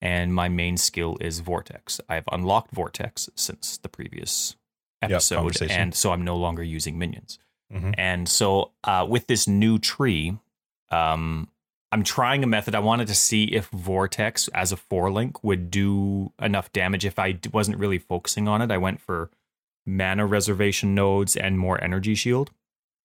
and 0.00 0.34
my 0.34 0.48
main 0.48 0.76
skill 0.76 1.16
is 1.20 1.40
vortex. 1.40 2.00
I've 2.08 2.24
unlocked 2.32 2.72
vortex 2.72 3.28
since 3.36 3.78
the 3.78 3.88
previous 3.88 4.56
episode, 5.02 5.36
conversation. 5.36 5.76
and 5.80 5.94
so 5.94 6.12
I'm 6.12 6.22
no 6.24 6.36
longer 6.36 6.62
using 6.62 6.98
minions. 6.98 7.38
Mhm. 7.72 7.94
And 7.96 8.28
so 8.28 8.72
uh, 8.84 9.06
with 9.08 9.28
this 9.28 9.46
new 9.46 9.78
tree, 9.78 10.36
um, 10.90 11.48
I'm 11.92 12.02
trying 12.04 12.42
a 12.44 12.46
method. 12.46 12.74
I 12.74 12.80
wanted 12.80 13.06
to 13.08 13.14
see 13.14 13.44
if 13.44 13.68
Vortex 13.68 14.48
as 14.48 14.72
a 14.72 14.76
four 14.76 15.10
link 15.10 15.42
would 15.42 15.70
do 15.70 16.32
enough 16.40 16.72
damage. 16.72 17.04
If 17.04 17.18
I 17.18 17.38
wasn't 17.52 17.78
really 17.78 17.98
focusing 17.98 18.46
on 18.48 18.60
it, 18.62 18.70
I 18.70 18.78
went 18.78 19.00
for 19.00 19.30
mana 19.86 20.26
reservation 20.26 20.94
nodes 20.94 21.36
and 21.36 21.58
more 21.58 21.82
energy 21.82 22.14
shield. 22.14 22.50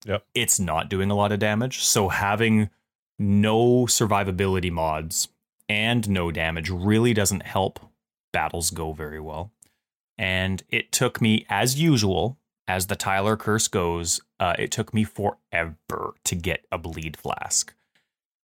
Yep. 0.05 0.25
It's 0.33 0.59
not 0.59 0.89
doing 0.89 1.09
a 1.09 1.15
lot 1.15 1.31
of 1.31 1.39
damage. 1.39 1.83
So 1.83 2.09
having 2.09 2.69
no 3.17 3.85
survivability 3.85 4.71
mods 4.71 5.29
and 5.67 6.07
no 6.09 6.31
damage 6.31 6.69
really 6.69 7.13
doesn't 7.13 7.43
help 7.43 7.79
battles 8.31 8.69
go 8.69 8.91
very 8.91 9.19
well. 9.19 9.51
And 10.17 10.63
it 10.69 10.91
took 10.91 11.21
me, 11.21 11.45
as 11.49 11.79
usual, 11.79 12.37
as 12.67 12.87
the 12.87 12.95
Tyler 12.95 13.35
curse 13.35 13.67
goes, 13.67 14.21
uh, 14.39 14.55
it 14.57 14.71
took 14.71 14.93
me 14.93 15.03
forever 15.03 16.13
to 16.23 16.35
get 16.35 16.65
a 16.71 16.77
bleed 16.77 17.17
flask. 17.17 17.73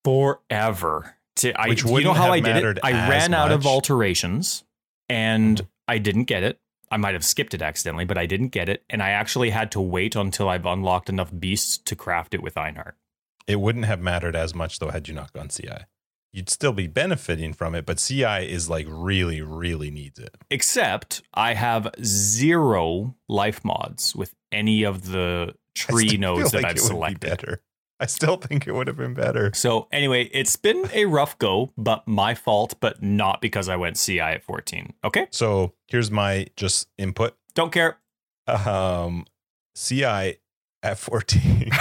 Forever. 0.04 1.16
To, 1.36 1.60
I, 1.60 1.68
Which 1.68 1.84
you 1.84 2.00
know 2.02 2.12
how 2.12 2.32
I 2.32 2.40
did 2.40 2.56
it? 2.56 2.78
I 2.82 3.08
ran 3.08 3.34
out 3.34 3.52
of. 3.52 3.60
Mm-hmm. 3.60 3.68
alterations 3.68 4.64
and 5.08 5.66
I 5.86 5.98
didn't 5.98 6.24
get 6.24 6.42
it. 6.42 6.58
I 6.90 6.96
might 6.96 7.14
have 7.14 7.24
skipped 7.24 7.54
it 7.54 7.62
accidentally, 7.62 8.04
but 8.04 8.18
I 8.18 8.26
didn't 8.26 8.48
get 8.48 8.68
it. 8.68 8.84
And 8.90 9.02
I 9.02 9.10
actually 9.10 9.50
had 9.50 9.70
to 9.72 9.80
wait 9.80 10.16
until 10.16 10.48
I've 10.48 10.66
unlocked 10.66 11.08
enough 11.08 11.30
beasts 11.38 11.78
to 11.78 11.96
craft 11.96 12.34
it 12.34 12.42
with 12.42 12.54
Einhar. 12.54 12.92
It 13.46 13.60
wouldn't 13.60 13.84
have 13.84 14.00
mattered 14.00 14.36
as 14.36 14.54
much 14.54 14.78
though 14.78 14.90
had 14.90 15.08
you 15.08 15.14
not 15.14 15.32
gone 15.32 15.48
CI. 15.48 15.86
You'd 16.32 16.48
still 16.50 16.72
be 16.72 16.86
benefiting 16.86 17.52
from 17.52 17.74
it, 17.74 17.84
but 17.86 17.98
CI 17.98 18.48
is 18.48 18.70
like 18.70 18.86
really, 18.88 19.42
really 19.42 19.90
needs 19.90 20.18
it. 20.18 20.36
Except 20.48 21.22
I 21.34 21.54
have 21.54 21.92
zero 22.04 23.16
life 23.28 23.64
mods 23.64 24.14
with 24.14 24.34
any 24.52 24.84
of 24.84 25.10
the 25.10 25.54
tree 25.74 26.16
nodes 26.16 26.52
that 26.52 26.62
like 26.62 26.66
I've 26.66 26.74
would 26.76 26.82
be 26.82 26.86
selected. 26.86 27.20
better. 27.20 27.62
I 28.00 28.06
still 28.06 28.36
think 28.36 28.66
it 28.66 28.72
would 28.72 28.86
have 28.86 28.96
been 28.96 29.12
better. 29.14 29.50
So 29.54 29.86
anyway, 29.92 30.30
it's 30.32 30.56
been 30.56 30.88
a 30.92 31.04
rough 31.04 31.38
go, 31.38 31.70
but 31.76 32.08
my 32.08 32.34
fault, 32.34 32.74
but 32.80 33.02
not 33.02 33.42
because 33.42 33.68
I 33.68 33.76
went 33.76 33.96
CI 33.96 34.20
at 34.20 34.42
14. 34.42 34.94
Okay? 35.04 35.26
So 35.30 35.74
here's 35.86 36.10
my 36.10 36.46
just 36.56 36.88
input. 36.96 37.36
Don't 37.54 37.70
care. 37.70 37.98
Um, 38.46 39.26
CI 39.76 40.36
at 40.82 40.98
14. 40.98 41.70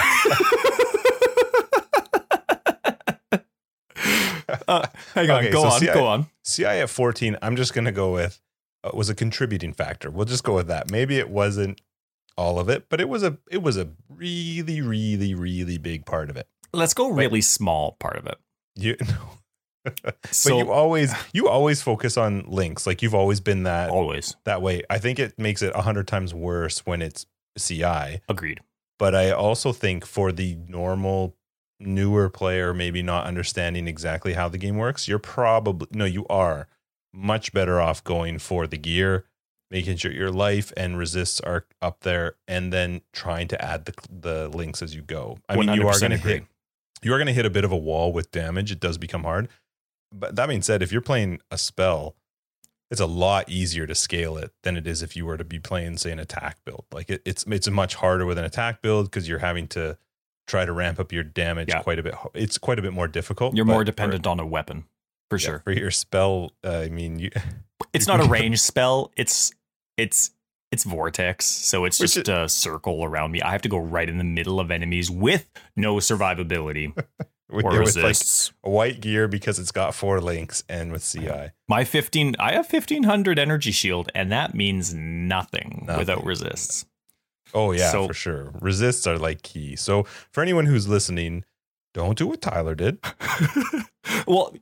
Uh, 4.66 4.86
hang 5.14 5.30
on, 5.30 5.38
Okay, 5.44 5.50
go 5.50 5.62
so 5.62 5.68
on, 5.68 5.80
CI 5.80 5.86
go 5.86 6.06
on. 6.06 6.26
CI 6.44 6.64
at 6.64 6.90
14, 6.90 7.36
I'm 7.42 7.56
just 7.56 7.74
going 7.74 7.84
to 7.84 7.92
go 7.92 8.12
with 8.12 8.40
uh, 8.84 8.90
was 8.94 9.08
a 9.08 9.14
contributing 9.14 9.72
factor. 9.72 10.10
We'll 10.10 10.26
just 10.26 10.44
go 10.44 10.54
with 10.54 10.66
that. 10.68 10.90
Maybe 10.90 11.18
it 11.18 11.28
wasn't 11.28 11.80
all 12.40 12.58
of 12.58 12.68
it, 12.68 12.88
but 12.88 13.00
it 13.00 13.08
was 13.08 13.22
a 13.22 13.36
it 13.50 13.62
was 13.62 13.76
a 13.76 13.90
really 14.08 14.80
really 14.80 15.34
really 15.34 15.78
big 15.78 16.06
part 16.06 16.30
of 16.30 16.36
it. 16.36 16.48
Let's 16.72 16.94
go 16.94 17.10
really 17.10 17.42
small 17.42 17.96
part 18.00 18.16
of 18.16 18.26
it. 18.26 18.38
You 18.76 18.96
but 20.02 20.16
So 20.30 20.58
you 20.58 20.70
always 20.70 21.14
you 21.32 21.48
always 21.48 21.82
focus 21.82 22.16
on 22.16 22.44
links. 22.48 22.86
Like 22.86 23.02
you've 23.02 23.14
always 23.14 23.40
been 23.40 23.64
that 23.64 23.90
always 23.90 24.36
that 24.44 24.62
way. 24.62 24.82
I 24.88 24.98
think 24.98 25.18
it 25.18 25.38
makes 25.38 25.60
it 25.62 25.72
a 25.74 25.82
hundred 25.82 26.08
times 26.08 26.32
worse 26.32 26.86
when 26.86 27.02
it's 27.02 27.26
CI. 27.58 28.20
agreed. 28.28 28.60
But 28.98 29.14
I 29.14 29.30
also 29.30 29.72
think 29.72 30.06
for 30.06 30.32
the 30.32 30.56
normal 30.68 31.36
newer 31.78 32.28
player, 32.28 32.74
maybe 32.74 33.02
not 33.02 33.26
understanding 33.26 33.88
exactly 33.88 34.34
how 34.34 34.48
the 34.48 34.58
game 34.58 34.76
works, 34.76 35.08
you're 35.08 35.18
probably 35.18 35.88
no, 35.92 36.04
you 36.04 36.26
are 36.28 36.68
much 37.12 37.52
better 37.52 37.80
off 37.80 38.02
going 38.04 38.38
for 38.38 38.66
the 38.66 38.78
gear, 38.78 39.24
making 39.70 39.96
sure 39.96 40.10
your 40.12 40.30
life 40.30 40.72
and 40.76 40.98
resists 40.98 41.40
are 41.40 41.64
up 41.80 42.00
there, 42.00 42.34
and 42.48 42.72
then 42.72 43.02
trying 43.12 43.48
to 43.48 43.64
add 43.64 43.84
the 43.86 43.94
the 44.10 44.48
links 44.48 44.82
as 44.82 44.94
you 44.94 45.02
go. 45.02 45.38
I 45.48 45.56
mean, 45.56 45.72
you 45.74 45.86
are 45.88 45.98
going 45.98 46.10
to 46.10 46.16
hit 46.16 46.44
you 47.02 47.12
are 47.14 47.18
going 47.18 47.26
to 47.28 47.32
hit 47.32 47.46
a 47.46 47.50
bit 47.50 47.64
of 47.64 47.72
a 47.72 47.76
wall 47.76 48.12
with 48.12 48.30
damage. 48.30 48.70
It 48.70 48.80
does 48.80 48.98
become 48.98 49.24
hard. 49.24 49.48
But 50.12 50.36
that 50.36 50.48
being 50.48 50.60
said, 50.62 50.82
if 50.82 50.92
you're 50.92 51.00
playing 51.00 51.40
a 51.50 51.56
spell, 51.56 52.14
it's 52.90 53.00
a 53.00 53.06
lot 53.06 53.48
easier 53.48 53.86
to 53.86 53.94
scale 53.94 54.36
it 54.36 54.50
than 54.64 54.76
it 54.76 54.86
is 54.86 55.02
if 55.02 55.14
you 55.16 55.24
were 55.24 55.36
to 55.38 55.44
be 55.44 55.58
playing, 55.60 55.96
say, 55.98 56.10
an 56.10 56.18
attack 56.18 56.58
build. 56.64 56.84
Like 56.92 57.08
it, 57.08 57.22
it's 57.24 57.44
it's 57.46 57.70
much 57.70 57.94
harder 57.94 58.26
with 58.26 58.36
an 58.38 58.44
attack 58.44 58.82
build 58.82 59.06
because 59.06 59.28
you're 59.28 59.38
having 59.38 59.68
to 59.68 59.96
try 60.48 60.64
to 60.64 60.72
ramp 60.72 60.98
up 60.98 61.12
your 61.12 61.22
damage 61.22 61.68
Yeah. 61.68 61.80
quite 61.82 62.00
a 62.00 62.02
bit. 62.02 62.16
It's 62.34 62.58
quite 62.58 62.78
a 62.80 62.82
bit 62.82 62.92
more 62.92 63.06
difficult. 63.06 63.54
You're 63.54 63.64
more 63.64 63.80
for- 63.80 63.84
dependent 63.84 64.26
on 64.26 64.40
a 64.40 64.44
weapon, 64.46 64.84
for 65.30 65.36
yeah, 65.38 65.46
sure. 65.46 65.58
for 65.60 65.70
your 65.72 65.92
spell. 65.92 66.50
Uh, 66.64 66.78
I 66.78 66.88
mean, 66.88 67.20
you 67.20 67.30
It's 67.92 68.06
not 68.08 68.18
a 68.20 68.24
range 68.28 68.60
spell. 68.60 69.12
It's 69.16 69.52
it's 69.96 70.30
it's 70.72 70.84
vortex, 70.84 71.46
so 71.46 71.84
it's 71.84 71.98
Which 71.98 72.14
just 72.14 72.28
is- 72.28 72.34
a 72.34 72.48
circle 72.48 73.04
around 73.04 73.32
me. 73.32 73.42
I 73.42 73.50
have 73.50 73.62
to 73.62 73.68
go 73.68 73.78
right 73.78 74.08
in 74.08 74.18
the 74.18 74.24
middle 74.24 74.60
of 74.60 74.70
enemies 74.70 75.10
with 75.10 75.50
no 75.76 75.96
survivability 75.96 76.94
with, 77.50 77.64
or 77.64 77.80
with 77.82 77.96
like 77.96 78.16
a 78.64 78.70
white 78.70 79.00
gear 79.00 79.26
because 79.26 79.58
it's 79.58 79.72
got 79.72 79.94
four 79.96 80.20
links 80.20 80.62
and 80.68 80.92
with 80.92 81.04
CI. 81.04 81.50
My 81.68 81.82
15, 81.84 82.36
I 82.38 82.52
have 82.52 82.72
1500 82.72 83.36
energy 83.38 83.72
shield, 83.72 84.12
and 84.14 84.30
that 84.30 84.54
means 84.54 84.94
nothing, 84.94 85.82
Nothing. 85.86 85.98
without 85.98 86.24
resists. 86.24 86.86
Oh 87.52 87.72
yeah, 87.72 87.90
So- 87.90 88.06
for 88.06 88.14
sure. 88.14 88.52
Resists 88.60 89.08
are 89.08 89.18
like 89.18 89.42
key. 89.42 89.74
So 89.74 90.04
for 90.30 90.40
anyone 90.40 90.66
who's 90.66 90.86
listening, 90.86 91.44
don't 91.94 92.16
do 92.16 92.28
what 92.28 92.40
Tyler 92.40 92.76
did. 92.76 92.98
well, 94.28 94.54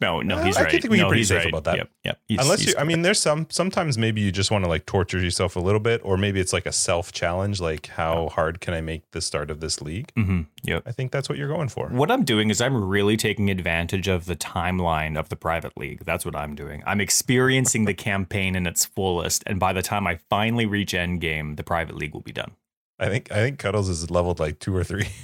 no, 0.00 0.20
no, 0.20 0.36
Uh, 0.38 0.44
he's 0.44 0.56
I 0.56 0.62
right. 0.64 0.70
think 0.70 0.84
we 0.84 0.88
can 0.88 0.96
be 0.96 1.02
no, 1.02 1.08
pretty 1.08 1.20
he's 1.20 1.28
safe 1.28 1.38
right. 1.38 1.48
about 1.48 1.64
that. 1.64 1.76
Yep, 1.76 1.90
yep. 2.04 2.20
He's- 2.28 2.42
Unless 2.44 2.60
he's 2.60 2.68
you, 2.70 2.74
I 2.78 2.84
mean, 2.84 3.02
there's 3.02 3.20
some, 3.20 3.46
sometimes 3.50 3.98
maybe 3.98 4.20
you 4.20 4.30
just 4.32 4.50
want 4.50 4.64
to 4.64 4.68
like 4.68 4.86
torture 4.86 5.18
yourself 5.18 5.56
a 5.56 5.60
little 5.60 5.80
bit, 5.80 6.00
or 6.04 6.16
maybe 6.16 6.40
it's 6.40 6.52
like 6.52 6.66
a 6.66 6.72
self 6.72 7.12
challenge, 7.12 7.60
like 7.60 7.86
how 7.88 8.28
hard 8.28 8.60
can 8.60 8.74
I 8.74 8.80
make 8.80 9.10
the 9.12 9.20
start 9.20 9.50
of 9.50 9.60
this 9.60 9.80
league? 9.82 10.12
Mhm, 10.16 10.46
yep. 10.62 10.82
I 10.86 10.92
think 10.92 11.10
that's 11.12 11.28
what 11.28 11.36
you're 11.38 11.48
going 11.48 11.68
for. 11.68 11.88
What 11.88 12.10
I'm 12.10 12.24
doing 12.24 12.50
is 12.50 12.60
I'm 12.60 12.82
really 12.84 13.16
taking 13.16 13.50
advantage 13.50 14.08
of 14.08 14.26
the 14.26 14.36
timeline 14.36 15.18
of 15.18 15.28
the 15.28 15.36
private 15.36 15.76
league. 15.76 16.04
That's 16.04 16.24
what 16.24 16.36
I'm 16.36 16.54
doing. 16.54 16.82
I'm 16.86 17.00
experiencing 17.00 17.84
the 17.84 17.94
campaign 17.94 18.54
in 18.56 18.66
its 18.66 18.84
fullest, 18.84 19.42
and 19.46 19.58
by 19.58 19.72
the 19.72 19.82
time 19.82 20.06
I 20.06 20.18
finally 20.30 20.66
reach 20.66 20.94
end 20.94 21.20
game, 21.20 21.56
the 21.56 21.64
private 21.64 21.96
league 21.96 22.14
will 22.14 22.20
be 22.20 22.32
done. 22.32 22.52
I 23.00 23.08
think, 23.08 23.30
I 23.30 23.36
think 23.36 23.58
Cuddles 23.58 23.88
is 23.88 24.10
leveled 24.10 24.40
like 24.40 24.58
two 24.58 24.74
or 24.76 24.84
three. 24.84 25.08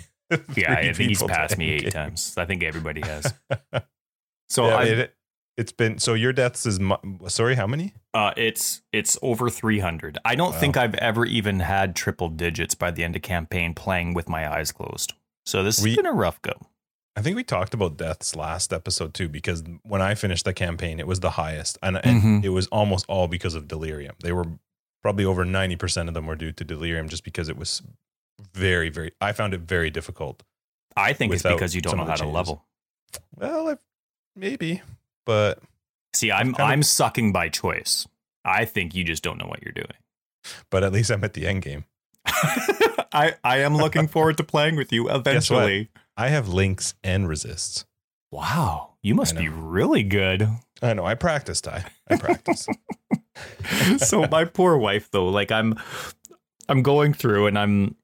Yeah, 0.56 0.72
I 0.72 0.92
think 0.94 1.10
he's 1.10 1.22
passed 1.22 1.58
me 1.58 1.70
eight 1.70 1.82
game. 1.82 1.90
times. 1.92 2.34
I 2.38 2.46
think 2.46 2.62
everybody 2.64 3.02
has. 3.02 3.34
So 4.54 4.68
yeah, 4.68 4.76
I, 4.76 4.84
it, 4.84 5.14
it's 5.56 5.72
been 5.72 5.98
so 5.98 6.14
your 6.14 6.32
deaths 6.32 6.64
is 6.66 6.78
sorry, 7.28 7.56
how 7.56 7.66
many? 7.66 7.92
uh, 8.14 8.32
it's 8.36 8.82
it's 8.92 9.18
over 9.22 9.50
300. 9.50 10.18
I 10.24 10.36
don't 10.36 10.52
Wow. 10.52 10.58
think 10.60 10.76
I've 10.76 10.94
ever 10.94 11.26
even 11.26 11.60
had 11.60 11.96
triple 11.96 12.28
digits 12.28 12.74
by 12.76 12.90
the 12.92 13.02
end 13.02 13.16
of 13.16 13.22
campaign 13.22 13.74
playing 13.74 14.14
with 14.14 14.28
my 14.28 14.50
eyes 14.52 14.70
closed. 14.70 15.12
So 15.44 15.62
this 15.64 15.82
We- 15.82 15.90
has 15.90 15.96
been 15.96 16.06
a 16.06 16.12
rough 16.12 16.40
go. 16.42 16.52
I 17.16 17.22
think 17.22 17.36
we 17.36 17.44
talked 17.44 17.74
about 17.74 17.96
deaths 17.96 18.34
last 18.36 18.72
episode 18.72 19.12
too, 19.14 19.28
because 19.28 19.62
when 19.84 20.00
I 20.02 20.14
finished 20.14 20.44
the 20.44 20.52
campaign, 20.54 20.98
it 20.98 21.06
was 21.06 21.20
the 21.20 21.30
highest, 21.30 21.78
and, 21.82 21.96
and 22.04 22.22
Mhm. 22.22 22.44
it 22.44 22.48
was 22.50 22.66
almost 22.68 23.04
all 23.08 23.28
because 23.28 23.54
of 23.54 23.68
delirium. 23.68 24.14
They 24.20 24.32
were 24.32 24.46
probably 25.02 25.24
over 25.24 25.44
90% 25.44 26.08
of 26.08 26.14
them 26.14 26.26
were 26.26 26.34
due 26.36 26.50
to 26.52 26.64
delirium 26.64 27.08
just 27.08 27.22
because 27.24 27.48
it 27.48 27.56
was 27.56 27.82
very, 28.52 28.88
very, 28.88 29.12
I 29.20 29.30
found 29.32 29.54
it 29.54 29.60
very 29.60 29.90
difficult. 29.90 30.42
I 30.96 31.12
think 31.12 31.32
it's 31.32 31.42
because 31.44 31.74
you 31.74 31.80
don't 31.82 31.96
know 31.98 32.02
of 32.02 32.06
the 32.08 32.12
how 32.12 32.16
to 32.16 32.22
changes. 32.24 32.34
level. 32.34 32.64
Well, 33.36 33.68
I, 33.68 33.76
maybe, 34.36 34.82
but 35.26 35.60
See, 36.14 36.30
I'm 36.30 36.54
I'm 36.58 36.82
sucking 36.82 37.32
by 37.32 37.48
choice. 37.48 38.06
I 38.44 38.64
think 38.64 38.94
you 38.94 39.04
just 39.04 39.22
don't 39.22 39.38
know 39.38 39.46
what 39.46 39.62
you're 39.62 39.72
doing. 39.72 39.86
but 40.70 40.84
at 40.84 40.92
least 40.92 41.10
I'm 41.10 41.24
at 41.24 41.34
the 41.34 41.46
end 41.46 41.62
game. 41.62 41.84
I 42.26 43.34
I 43.42 43.58
am 43.58 43.76
looking 43.76 44.06
forward 44.06 44.36
to 44.38 44.44
playing 44.44 44.76
with 44.76 44.92
you 44.92 45.10
eventually. 45.14 45.90
I 46.16 46.28
have 46.28 46.48
links 46.48 46.94
and 47.02 47.28
resists. 47.28 47.84
Wow, 48.30 48.94
you 49.02 49.14
must 49.14 49.36
be 49.36 49.48
really 49.48 50.02
good. 50.02 50.48
I 50.82 50.94
know. 50.94 51.04
I 51.04 51.14
practice, 51.14 51.60
Ty. 51.60 51.84
I 52.08 52.16
practice. 52.16 52.68
so 53.98 54.26
my 54.28 54.44
poor 54.44 54.76
wife 54.76 55.10
though, 55.10 55.26
like 55.26 55.50
I'm 55.50 55.74
I'm 56.68 56.82
going 56.82 57.12
through 57.12 57.48
and 57.48 57.58
I'm 57.58 57.96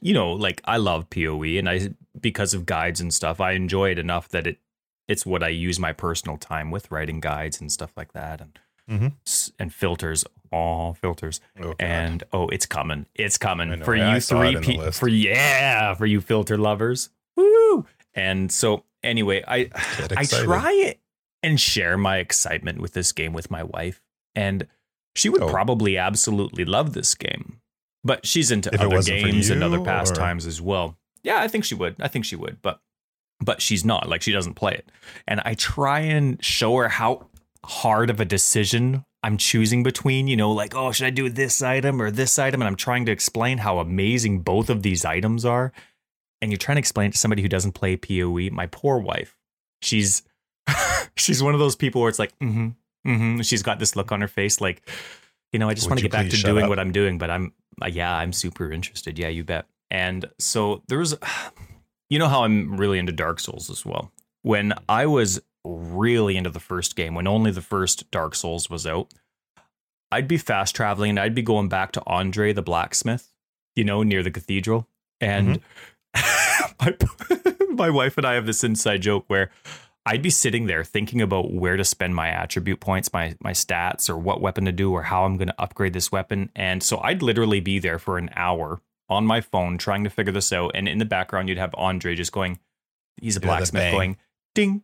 you 0.00 0.12
know, 0.12 0.32
like 0.32 0.60
I 0.66 0.76
love 0.76 1.08
PoE 1.08 1.58
and 1.58 1.68
I 1.68 1.90
because 2.20 2.52
of 2.52 2.66
guides 2.66 3.00
and 3.00 3.12
stuff, 3.12 3.40
I 3.40 3.52
enjoy 3.52 3.90
it 3.90 3.98
enough 3.98 4.28
that 4.30 4.46
it 4.46 4.58
it's 5.08 5.24
what 5.26 5.42
I 5.42 5.48
use 5.48 5.78
my 5.78 5.92
personal 5.92 6.36
time 6.36 6.70
with 6.70 6.90
writing 6.90 7.20
guides 7.20 7.60
and 7.60 7.70
stuff 7.70 7.92
like 7.96 8.12
that 8.12 8.40
and 8.40 8.58
Mhm. 8.88 9.52
and 9.58 9.74
filters, 9.74 10.24
all 10.52 10.94
filters. 10.94 11.40
Oh, 11.60 11.74
And 11.80 12.22
oh, 12.32 12.48
it's 12.48 12.66
coming. 12.66 13.06
It's 13.16 13.36
coming 13.36 13.70
know. 13.70 13.84
for 13.84 13.96
Yeah, 13.96 14.14
you 14.14 14.20
three 14.20 14.56
people. 14.60 14.92
For 14.92 15.08
yeah, 15.08 15.92
for 15.94 16.06
you 16.06 16.20
filter 16.20 16.56
lovers. 16.56 17.10
Woo! 17.36 17.84
And 18.14 18.52
so 18.52 18.84
anyway, 19.02 19.42
I 19.46 19.70
I 20.16 20.24
try 20.24 20.72
it 20.72 21.00
and 21.42 21.60
share 21.60 21.98
my 21.98 22.18
excitement 22.18 22.80
with 22.80 22.92
this 22.92 23.10
game 23.12 23.32
with 23.32 23.50
my 23.50 23.62
wife, 23.64 24.00
and 24.36 24.68
she 25.16 25.28
would 25.28 25.42
Oh. 25.42 25.48
probably 25.48 25.96
absolutely 25.98 26.64
love 26.64 26.92
this 26.92 27.14
game. 27.16 27.60
But 28.04 28.24
she's 28.24 28.52
into 28.52 28.72
If 28.72 28.80
other 28.80 29.02
games 29.02 29.50
and 29.50 29.64
other 29.64 29.78
or- 29.80 29.84
pastimes 29.84 30.46
as 30.46 30.60
well. 30.60 30.96
Yeah, 31.24 31.40
I 31.40 31.48
think 31.48 31.64
she 31.64 31.74
would. 31.74 31.96
I 31.98 32.06
think 32.06 32.24
she 32.24 32.36
would, 32.36 32.62
but 32.62 32.80
but 33.40 33.60
she's 33.60 33.84
not. 33.84 34.08
Like 34.08 34.22
she 34.22 34.32
doesn't 34.32 34.54
play 34.54 34.72
it. 34.72 34.90
And 35.26 35.40
I 35.44 35.54
try 35.54 36.00
and 36.00 36.42
show 36.44 36.76
her 36.76 36.88
how 36.88 37.28
hard 37.64 38.10
of 38.10 38.20
a 38.20 38.24
decision 38.24 39.04
I'm 39.22 39.36
choosing 39.36 39.82
between, 39.82 40.28
you 40.28 40.36
know, 40.36 40.52
like, 40.52 40.74
oh, 40.74 40.92
should 40.92 41.06
I 41.06 41.10
do 41.10 41.28
this 41.28 41.62
item 41.62 42.00
or 42.00 42.10
this 42.10 42.38
item? 42.38 42.60
And 42.60 42.68
I'm 42.68 42.76
trying 42.76 43.06
to 43.06 43.12
explain 43.12 43.58
how 43.58 43.78
amazing 43.78 44.40
both 44.40 44.70
of 44.70 44.82
these 44.82 45.04
items 45.04 45.44
are. 45.44 45.72
And 46.40 46.52
you're 46.52 46.58
trying 46.58 46.76
to 46.76 46.80
explain 46.80 47.08
it 47.08 47.12
to 47.14 47.18
somebody 47.18 47.42
who 47.42 47.48
doesn't 47.48 47.72
play 47.72 47.96
PoE. 47.96 48.50
My 48.50 48.66
poor 48.66 48.98
wife, 48.98 49.36
she's 49.82 50.22
she's 51.16 51.42
one 51.42 51.54
of 51.54 51.60
those 51.60 51.76
people 51.76 52.00
where 52.00 52.08
it's 52.08 52.18
like, 52.18 52.38
mm-hmm, 52.38 52.68
mm-hmm. 53.08 53.40
She's 53.40 53.62
got 53.62 53.78
this 53.78 53.96
look 53.96 54.12
on 54.12 54.20
her 54.20 54.28
face, 54.28 54.60
like, 54.60 54.88
you 55.52 55.58
know, 55.58 55.68
I 55.68 55.74
just 55.74 55.88
want 55.88 55.98
to 55.98 56.02
get 56.02 56.12
back 56.12 56.28
to 56.28 56.36
doing 56.36 56.64
up? 56.64 56.68
what 56.68 56.78
I'm 56.78 56.92
doing, 56.92 57.18
but 57.18 57.30
I'm, 57.30 57.52
uh, 57.82 57.86
yeah, 57.86 58.14
I'm 58.14 58.32
super 58.32 58.70
interested. 58.70 59.18
Yeah, 59.18 59.28
you 59.28 59.44
bet. 59.44 59.66
And 59.90 60.26
so 60.38 60.82
there 60.88 60.98
was, 60.98 61.16
you 62.08 62.18
know, 62.18 62.28
how 62.28 62.44
I'm 62.44 62.76
really 62.76 62.98
into 62.98 63.12
Dark 63.12 63.40
Souls 63.40 63.70
as 63.70 63.84
well. 63.84 64.12
When 64.42 64.74
I 64.88 65.06
was 65.06 65.40
really 65.64 66.36
into 66.36 66.50
the 66.50 66.60
first 66.60 66.96
game, 66.96 67.14
when 67.14 67.26
only 67.26 67.50
the 67.50 67.62
first 67.62 68.10
Dark 68.10 68.34
Souls 68.34 68.70
was 68.70 68.86
out, 68.86 69.12
I'd 70.12 70.28
be 70.28 70.38
fast 70.38 70.76
traveling 70.76 71.10
and 71.10 71.20
I'd 71.20 71.34
be 71.34 71.42
going 71.42 71.68
back 71.68 71.92
to 71.92 72.02
Andre 72.06 72.52
the 72.52 72.62
blacksmith, 72.62 73.32
you 73.74 73.84
know, 73.84 74.02
near 74.02 74.22
the 74.22 74.30
cathedral. 74.30 74.86
And 75.20 75.60
mm-hmm. 76.14 76.94
my, 77.66 77.66
my 77.70 77.90
wife 77.90 78.16
and 78.16 78.26
I 78.26 78.34
have 78.34 78.46
this 78.46 78.62
inside 78.62 79.02
joke 79.02 79.24
where 79.26 79.50
I'd 80.04 80.22
be 80.22 80.30
sitting 80.30 80.66
there 80.66 80.84
thinking 80.84 81.20
about 81.20 81.52
where 81.52 81.76
to 81.76 81.84
spend 81.84 82.14
my 82.14 82.28
attribute 82.28 82.78
points, 82.78 83.12
my 83.12 83.34
my 83.40 83.50
stats, 83.50 84.08
or 84.08 84.16
what 84.16 84.40
weapon 84.40 84.64
to 84.66 84.72
do, 84.72 84.92
or 84.92 85.02
how 85.02 85.24
I'm 85.24 85.36
going 85.36 85.48
to 85.48 85.60
upgrade 85.60 85.94
this 85.94 86.12
weapon. 86.12 86.50
And 86.54 86.80
so 86.80 87.00
I'd 87.02 87.22
literally 87.22 87.58
be 87.58 87.80
there 87.80 87.98
for 87.98 88.16
an 88.16 88.30
hour 88.36 88.80
on 89.08 89.24
my 89.26 89.40
phone 89.40 89.78
trying 89.78 90.04
to 90.04 90.10
figure 90.10 90.32
this 90.32 90.52
out. 90.52 90.72
And 90.74 90.88
in 90.88 90.98
the 90.98 91.04
background, 91.04 91.48
you'd 91.48 91.58
have 91.58 91.74
Andre 91.76 92.14
just 92.14 92.32
going, 92.32 92.58
he's 93.20 93.36
a 93.36 93.40
Yeah, 93.40 93.46
blacksmith, 93.46 93.92
going 93.92 94.16
ding, 94.54 94.82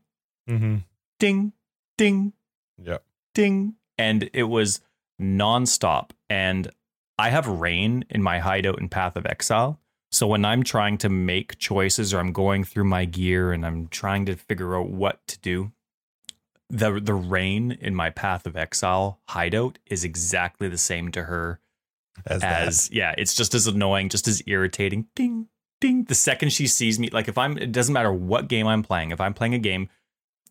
Mm-hmm. 0.48 0.76
ding, 1.18 1.52
ding, 1.98 2.32
Yep. 2.82 3.04
ding. 3.34 3.74
And 3.98 4.28
it 4.32 4.44
was 4.44 4.80
nonstop. 5.20 6.10
And 6.28 6.70
I 7.18 7.30
have 7.30 7.46
rain 7.46 8.04
in 8.10 8.22
my 8.22 8.38
hideout 8.40 8.80
in 8.80 8.88
Path 8.88 9.16
of 9.16 9.26
Exile. 9.26 9.78
So 10.10 10.26
when 10.26 10.44
I'm 10.44 10.62
trying 10.62 10.98
to 10.98 11.08
make 11.08 11.58
choices 11.58 12.12
or 12.12 12.18
I'm 12.18 12.32
going 12.32 12.64
through 12.64 12.84
my 12.84 13.04
gear 13.06 13.52
and 13.52 13.64
I'm 13.64 13.88
trying 13.88 14.26
to 14.26 14.36
figure 14.36 14.76
out 14.76 14.88
what 14.90 15.26
to 15.28 15.38
do, 15.38 15.72
the 16.68 17.00
the 17.00 17.14
rain 17.14 17.72
in 17.72 17.94
my 17.94 18.10
Path 18.10 18.46
of 18.46 18.56
Exile 18.56 19.20
hideout 19.28 19.78
is 19.86 20.04
exactly 20.04 20.68
the 20.68 20.78
same 20.78 21.10
to 21.12 21.24
her 21.24 21.60
As, 22.26 22.42
as 22.42 22.90
yeah, 22.92 23.14
it's 23.18 23.34
just 23.34 23.54
as 23.54 23.66
annoying, 23.66 24.08
just 24.08 24.28
as 24.28 24.42
irritating. 24.46 25.06
Ding, 25.14 25.48
ding. 25.80 26.04
The 26.04 26.14
second 26.14 26.50
she 26.52 26.66
sees 26.66 26.98
me, 26.98 27.10
like 27.10 27.28
if 27.28 27.36
I'm, 27.38 27.58
it 27.58 27.72
doesn't 27.72 27.92
matter 27.92 28.12
what 28.12 28.48
game 28.48 28.66
I'm 28.66 28.82
playing. 28.82 29.10
If 29.10 29.20
I'm 29.20 29.34
playing 29.34 29.54
a 29.54 29.58
game, 29.58 29.88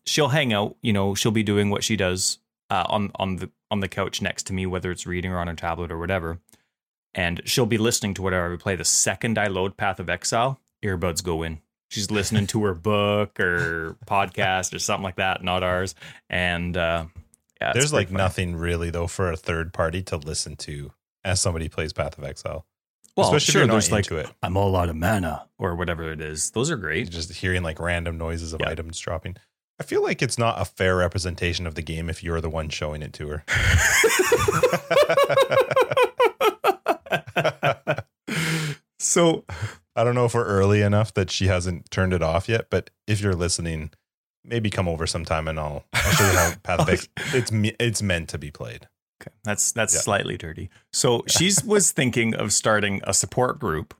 she'll 0.06 0.28
hang 0.28 0.52
out. 0.52 0.76
You 0.82 0.92
know, 0.92 1.14
she'll 1.14 1.32
be 1.32 1.42
doing 1.42 1.70
what 1.70 1.84
she 1.84 1.96
does 1.96 2.38
uh, 2.70 2.84
on 2.88 3.10
on 3.16 3.36
the 3.36 3.50
on 3.70 3.80
the 3.80 3.88
couch 3.88 4.20
next 4.20 4.46
to 4.48 4.52
me, 4.52 4.66
whether 4.66 4.90
it's 4.90 5.06
reading 5.06 5.30
or 5.32 5.38
on 5.38 5.46
her 5.46 5.54
tablet 5.54 5.90
or 5.90 5.98
whatever. 5.98 6.40
And 7.14 7.42
she'll 7.44 7.66
be 7.66 7.78
listening 7.78 8.14
to 8.14 8.22
whatever 8.22 8.50
we 8.50 8.56
play. 8.56 8.76
The 8.76 8.84
second 8.84 9.38
I 9.38 9.46
load 9.48 9.76
Path 9.76 10.00
of 10.00 10.08
Exile, 10.08 10.60
earbuds 10.82 11.22
go 11.22 11.42
in. 11.42 11.60
She's 11.90 12.10
listening 12.10 12.46
to 12.48 12.64
her 12.64 12.74
book 12.74 13.38
or 13.38 13.98
podcast 14.06 14.74
or 14.74 14.78
something 14.78 15.04
like 15.04 15.16
that, 15.16 15.44
not 15.44 15.62
ours. 15.62 15.94
And 16.30 16.74
uh, 16.74 17.04
yeah, 17.60 17.72
There's 17.74 17.92
like 17.92 18.08
funny. 18.08 18.16
nothing 18.16 18.56
really 18.56 18.88
though 18.90 19.06
for 19.06 19.30
a 19.30 19.36
third 19.36 19.74
party 19.74 20.02
to 20.04 20.16
listen 20.16 20.56
to 20.56 20.92
as 21.24 21.40
somebody 21.40 21.68
plays 21.68 21.92
Path 21.92 22.18
of 22.18 22.24
Exile. 22.24 22.66
Well, 23.16 23.26
Especially 23.26 23.52
sure, 23.52 23.62
if 23.62 23.66
you're 23.66 23.72
there's 23.74 23.92
like 23.92 24.10
it. 24.10 24.30
I'm 24.42 24.56
all 24.56 24.74
out 24.74 24.88
of 24.88 24.96
mana 24.96 25.46
or 25.58 25.74
whatever 25.74 26.10
it 26.10 26.20
is. 26.20 26.50
Those 26.52 26.70
are 26.70 26.76
great. 26.76 27.10
Just 27.10 27.30
hearing 27.32 27.62
like 27.62 27.78
random 27.78 28.16
noises 28.16 28.52
of 28.54 28.60
Yeah. 28.62 28.70
items 28.70 28.98
dropping. 28.98 29.36
I 29.78 29.84
feel 29.84 30.02
like 30.02 30.22
it's 30.22 30.38
not 30.38 30.60
a 30.60 30.64
fair 30.64 30.96
representation 30.96 31.66
of 31.66 31.74
the 31.74 31.82
game 31.82 32.08
if 32.08 32.22
you're 32.22 32.40
the 32.40 32.48
one 32.50 32.68
showing 32.70 33.02
it 33.02 33.12
to 33.14 33.28
her. 33.28 33.44
so 38.98 39.44
I 39.96 40.04
don't 40.04 40.14
know 40.14 40.24
if 40.24 40.34
we're 40.34 40.44
early 40.46 40.82
enough 40.82 41.12
that 41.14 41.30
she 41.30 41.46
hasn't 41.46 41.90
turned 41.90 42.12
it 42.12 42.22
off 42.22 42.48
yet, 42.48 42.66
but 42.70 42.90
if 43.06 43.20
you're 43.20 43.34
listening, 43.34 43.90
maybe 44.44 44.70
come 44.70 44.88
over 44.88 45.06
sometime 45.06 45.48
and 45.48 45.58
I'll, 45.58 45.84
I'll 45.92 46.12
show 46.12 46.24
you 46.30 46.36
how 46.36 46.54
Path 46.62 46.80
of 46.80 46.88
Exile. 46.88 47.08
It's 47.34 47.52
it's 47.80 48.02
meant 48.02 48.28
to 48.30 48.38
be 48.38 48.50
played. 48.50 48.88
Okay, 49.22 49.34
that's 49.44 49.72
that's 49.72 49.94
Yeah. 49.94 50.00
slightly 50.00 50.36
dirty. 50.36 50.70
So 50.92 51.22
she's 51.26 51.64
was 51.74 51.92
thinking 51.92 52.34
of 52.34 52.52
starting 52.52 53.00
a 53.04 53.14
support 53.14 53.58
group 53.58 53.94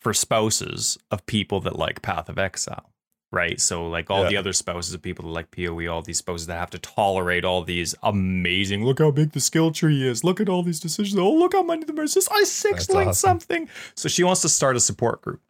for 0.00 0.14
spouses 0.14 0.96
of 1.10 1.26
people 1.26 1.60
that 1.60 1.76
like 1.76 2.02
Path 2.02 2.28
of 2.28 2.38
Exile. 2.38 2.86
Right. 3.32 3.60
So 3.60 3.86
like 3.86 4.10
all 4.10 4.24
Yeah. 4.24 4.30
the 4.30 4.36
other 4.38 4.52
spouses 4.52 4.92
of 4.92 5.02
people 5.02 5.24
that 5.26 5.30
like 5.30 5.50
PoE, 5.52 5.86
all 5.86 6.02
these 6.02 6.18
spouses 6.18 6.46
that 6.48 6.58
have 6.58 6.70
to 6.70 6.78
tolerate 6.78 7.44
all 7.44 7.62
these 7.62 7.94
amazing 8.02 8.84
look 8.84 8.98
how 8.98 9.10
big 9.12 9.32
the 9.32 9.40
skill 9.40 9.70
tree 9.70 10.06
is. 10.06 10.24
Look 10.24 10.40
at 10.40 10.48
all 10.48 10.62
these 10.64 10.80
decisions. 10.80 11.16
Oh, 11.18 11.32
look 11.32 11.52
how 11.52 11.62
many 11.62 11.82
of 11.82 11.86
them 11.86 12.00
are 12.00 12.06
just 12.06 12.30
I 12.32 12.42
six 12.44 12.88
linked 12.88 13.10
awesome. 13.10 13.28
something. 13.40 13.68
So 13.94 14.08
she 14.08 14.24
wants 14.24 14.40
to 14.42 14.48
start 14.48 14.74
a 14.76 14.80
support 14.80 15.20
group. 15.22 15.40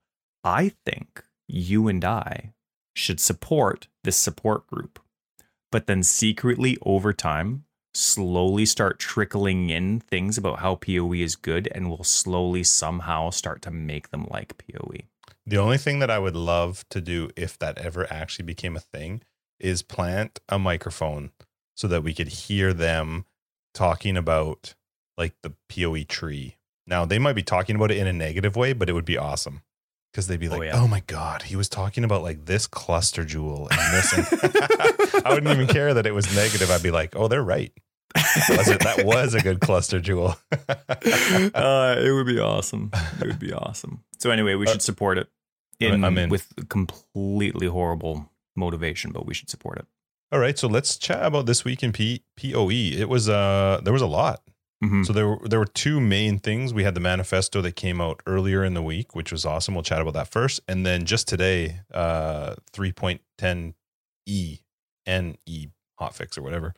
I 0.44 0.72
think 0.84 1.24
you 1.48 1.88
and 1.88 2.04
I 2.04 2.52
should 2.94 3.18
support 3.20 3.88
this 4.04 4.16
support 4.16 4.66
group, 4.66 4.98
but 5.72 5.86
then 5.86 6.02
secretly 6.02 6.76
over 6.82 7.12
time, 7.14 7.64
slowly 7.94 8.66
start 8.66 8.98
trickling 8.98 9.70
in 9.70 10.00
things 10.00 10.38
about 10.38 10.60
how 10.60 10.76
PoE 10.76 11.12
is 11.14 11.36
good 11.36 11.68
and 11.74 11.90
will 11.90 12.04
slowly 12.04 12.62
somehow 12.62 13.30
start 13.30 13.62
to 13.62 13.70
make 13.70 14.10
them 14.10 14.26
like. 14.30 14.56
PoE. 14.58 15.04
The 15.46 15.58
only 15.58 15.78
thing 15.78 15.98
that 15.98 16.10
I 16.10 16.18
would 16.18 16.36
love 16.36 16.84
to 16.90 17.00
do 17.00 17.30
if 17.36 17.58
that 17.58 17.78
ever 17.78 18.10
actually 18.12 18.44
became 18.44 18.76
a 18.76 18.80
thing 18.80 19.22
is 19.58 19.82
plant 19.82 20.40
a 20.48 20.58
microphone 20.58 21.32
so 21.76 21.88
that 21.88 22.02
we 22.02 22.14
could 22.14 22.28
hear 22.28 22.72
them 22.72 23.24
talking 23.74 24.16
about 24.16 24.74
like 25.16 25.34
the 25.42 25.54
PoE 25.68 26.04
tree. 26.04 26.56
Now, 26.86 27.04
they 27.04 27.18
might 27.18 27.34
be 27.34 27.42
talking 27.42 27.76
about 27.76 27.90
it 27.90 27.98
in 27.98 28.06
a 28.06 28.12
negative 28.12 28.56
way, 28.56 28.72
but 28.72 28.88
it 28.88 28.92
would 28.92 29.04
be 29.04 29.18
awesome 29.18 29.62
because 30.12 30.26
they'd 30.26 30.40
be 30.40 30.48
Oh, 30.48 30.52
like, 30.56 30.62
yeah. 30.64 30.80
oh, 30.80 30.88
my 30.88 31.02
God, 31.06 31.42
he 31.42 31.56
was 31.56 31.68
talking 31.68 32.04
about 32.04 32.22
like 32.22 32.46
this 32.46 32.66
cluster 32.66 33.24
jewel 33.24 33.68
and 33.70 33.94
this. 33.94 34.12
And 34.12 34.26
I 35.26 35.32
wouldn't 35.34 35.52
even 35.52 35.66
care 35.66 35.94
that 35.94 36.06
it 36.06 36.12
was 36.12 36.34
negative. 36.34 36.70
I'd 36.70 36.82
be 36.82 36.90
like, 36.90 37.14
oh, 37.16 37.28
they're 37.28 37.42
right. 37.42 37.72
That 38.14 39.02
was 39.06 39.34
a 39.34 39.40
good 39.40 39.60
cluster 39.60 40.00
jewel. 40.00 40.36
uh, 40.68 41.96
it 41.98 42.12
would 42.12 42.26
be 42.26 42.38
awesome. 42.40 42.90
It 43.20 43.26
would 43.26 43.38
be 43.38 43.52
awesome. 43.52 44.02
So 44.18 44.30
anyway, 44.30 44.54
we 44.54 44.66
Uh, 44.66 44.72
should 44.72 44.82
support 44.82 45.18
it. 45.18 45.28
In, 45.78 46.04
I'm 46.04 46.18
in. 46.18 46.28
with 46.28 46.52
completely 46.68 47.66
horrible 47.66 48.30
motivation, 48.56 49.12
but 49.12 49.24
we 49.26 49.32
should 49.32 49.48
support 49.48 49.78
it. 49.78 49.86
All 50.32 50.38
right, 50.38 50.58
so 50.58 50.68
let's 50.68 50.96
chat 50.98 51.24
about 51.24 51.46
this 51.46 51.64
week 51.64 51.82
in 51.82 51.92
P- 51.92 52.22
POE. 52.36 52.68
It 52.70 53.08
was 53.08 53.28
uh 53.28 53.80
there 53.82 53.92
was 53.92 54.02
a 54.02 54.06
lot. 54.06 54.42
Mhm. 54.82 55.04
So 55.06 55.12
there 55.12 55.28
were 55.28 55.48
there 55.48 55.58
were 55.58 55.66
two 55.66 56.00
main 56.00 56.38
things. 56.38 56.72
We 56.72 56.84
had 56.84 56.94
the 56.94 57.00
manifesto 57.00 57.60
that 57.62 57.76
came 57.76 58.00
out 58.00 58.22
earlier 58.26 58.64
in 58.64 58.72
the 58.74 58.82
week, 58.82 59.14
which 59.14 59.30
was 59.30 59.44
awesome. 59.44 59.74
We'll 59.74 59.82
chat 59.84 60.00
about 60.00 60.14
that 60.14 60.28
first, 60.28 60.60
and 60.66 60.86
then 60.86 61.04
just 61.04 61.28
today, 61.28 61.80
uh, 61.92 62.54
three 62.72 62.92
point 62.92 63.20
ten 63.36 63.74
E 64.26 64.58
N 65.06 65.36
E 65.46 65.68
hotfix 66.00 66.38
or 66.38 66.42
whatever 66.42 66.74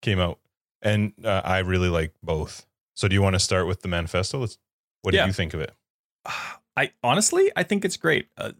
came 0.00 0.18
out, 0.18 0.38
and 0.80 1.12
uh, 1.24 1.42
I 1.44 1.58
really 1.58 1.90
like 1.90 2.14
both. 2.22 2.66
So 2.96 3.06
do 3.06 3.14
you 3.14 3.22
want 3.22 3.34
to 3.34 3.40
start 3.40 3.66
with 3.66 3.82
the 3.82 3.88
manifesto? 3.88 4.38
Let's, 4.38 4.58
what 5.02 5.12
Yeah. 5.14 5.24
do 5.24 5.26
you 5.28 5.32
think 5.34 5.52
of 5.54 5.60
it? 5.60 5.74
I 6.76 6.92
honestly, 7.02 7.50
I 7.54 7.64
think 7.64 7.84
it's 7.84 7.98
great. 7.98 8.28
Uh, 8.38 8.52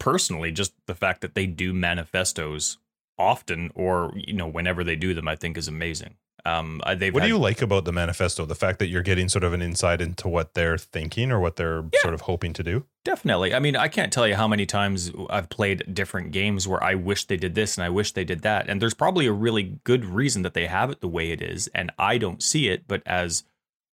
personally, 0.00 0.50
just 0.50 0.74
the 0.86 0.94
fact 0.96 1.20
that 1.20 1.34
they 1.36 1.46
do 1.46 1.72
manifestos 1.72 2.78
often, 3.16 3.70
or 3.76 4.12
you 4.16 4.32
know, 4.34 4.48
whenever 4.48 4.82
they 4.82 4.96
do 4.96 5.14
them, 5.14 5.28
I 5.28 5.36
think 5.36 5.56
is 5.56 5.68
amazing. 5.68 6.16
Um, 6.46 6.82
they've 6.98 7.12
What 7.14 7.22
do 7.22 7.28
you 7.28 7.38
like 7.38 7.62
about 7.62 7.86
the 7.86 7.92
manifesto? 7.92 8.44
The 8.44 8.54
fact 8.54 8.78
that 8.78 8.88
you're 8.88 9.02
getting 9.02 9.28
sort 9.30 9.44
of 9.44 9.54
an 9.54 9.62
insight 9.62 10.00
into 10.02 10.28
what 10.28 10.52
they're 10.54 10.76
thinking 10.76 11.32
or 11.32 11.40
what 11.40 11.56
they're 11.56 11.84
Yeah. 11.92 12.00
sort 12.02 12.12
of 12.14 12.22
hoping 12.22 12.52
to 12.52 12.62
do. 12.62 12.84
Definitely. 13.04 13.54
I 13.54 13.60
mean, 13.60 13.76
I 13.76 13.88
can't 13.88 14.12
tell 14.12 14.28
you 14.28 14.34
how 14.34 14.46
many 14.46 14.66
times 14.66 15.10
I've 15.30 15.48
played 15.48 15.94
different 15.94 16.32
games 16.32 16.68
where 16.68 16.82
I 16.84 16.94
wish 16.94 17.24
they 17.24 17.36
did 17.38 17.54
this 17.54 17.76
and 17.78 17.84
I 17.84 17.88
wish 17.88 18.12
they 18.12 18.24
did 18.24 18.42
that. 18.42 18.68
And 18.68 18.80
there's 18.82 18.94
probably 18.94 19.26
a 19.26 19.32
really 19.32 19.78
good 19.84 20.04
reason 20.04 20.42
that 20.42 20.52
they 20.54 20.66
have 20.66 20.90
it 20.90 21.00
the 21.00 21.08
way 21.08 21.30
it 21.30 21.40
is, 21.40 21.68
and 21.74 21.90
I 21.98 22.18
don't 22.18 22.42
see 22.42 22.68
it. 22.68 22.86
But 22.86 23.02
as 23.06 23.44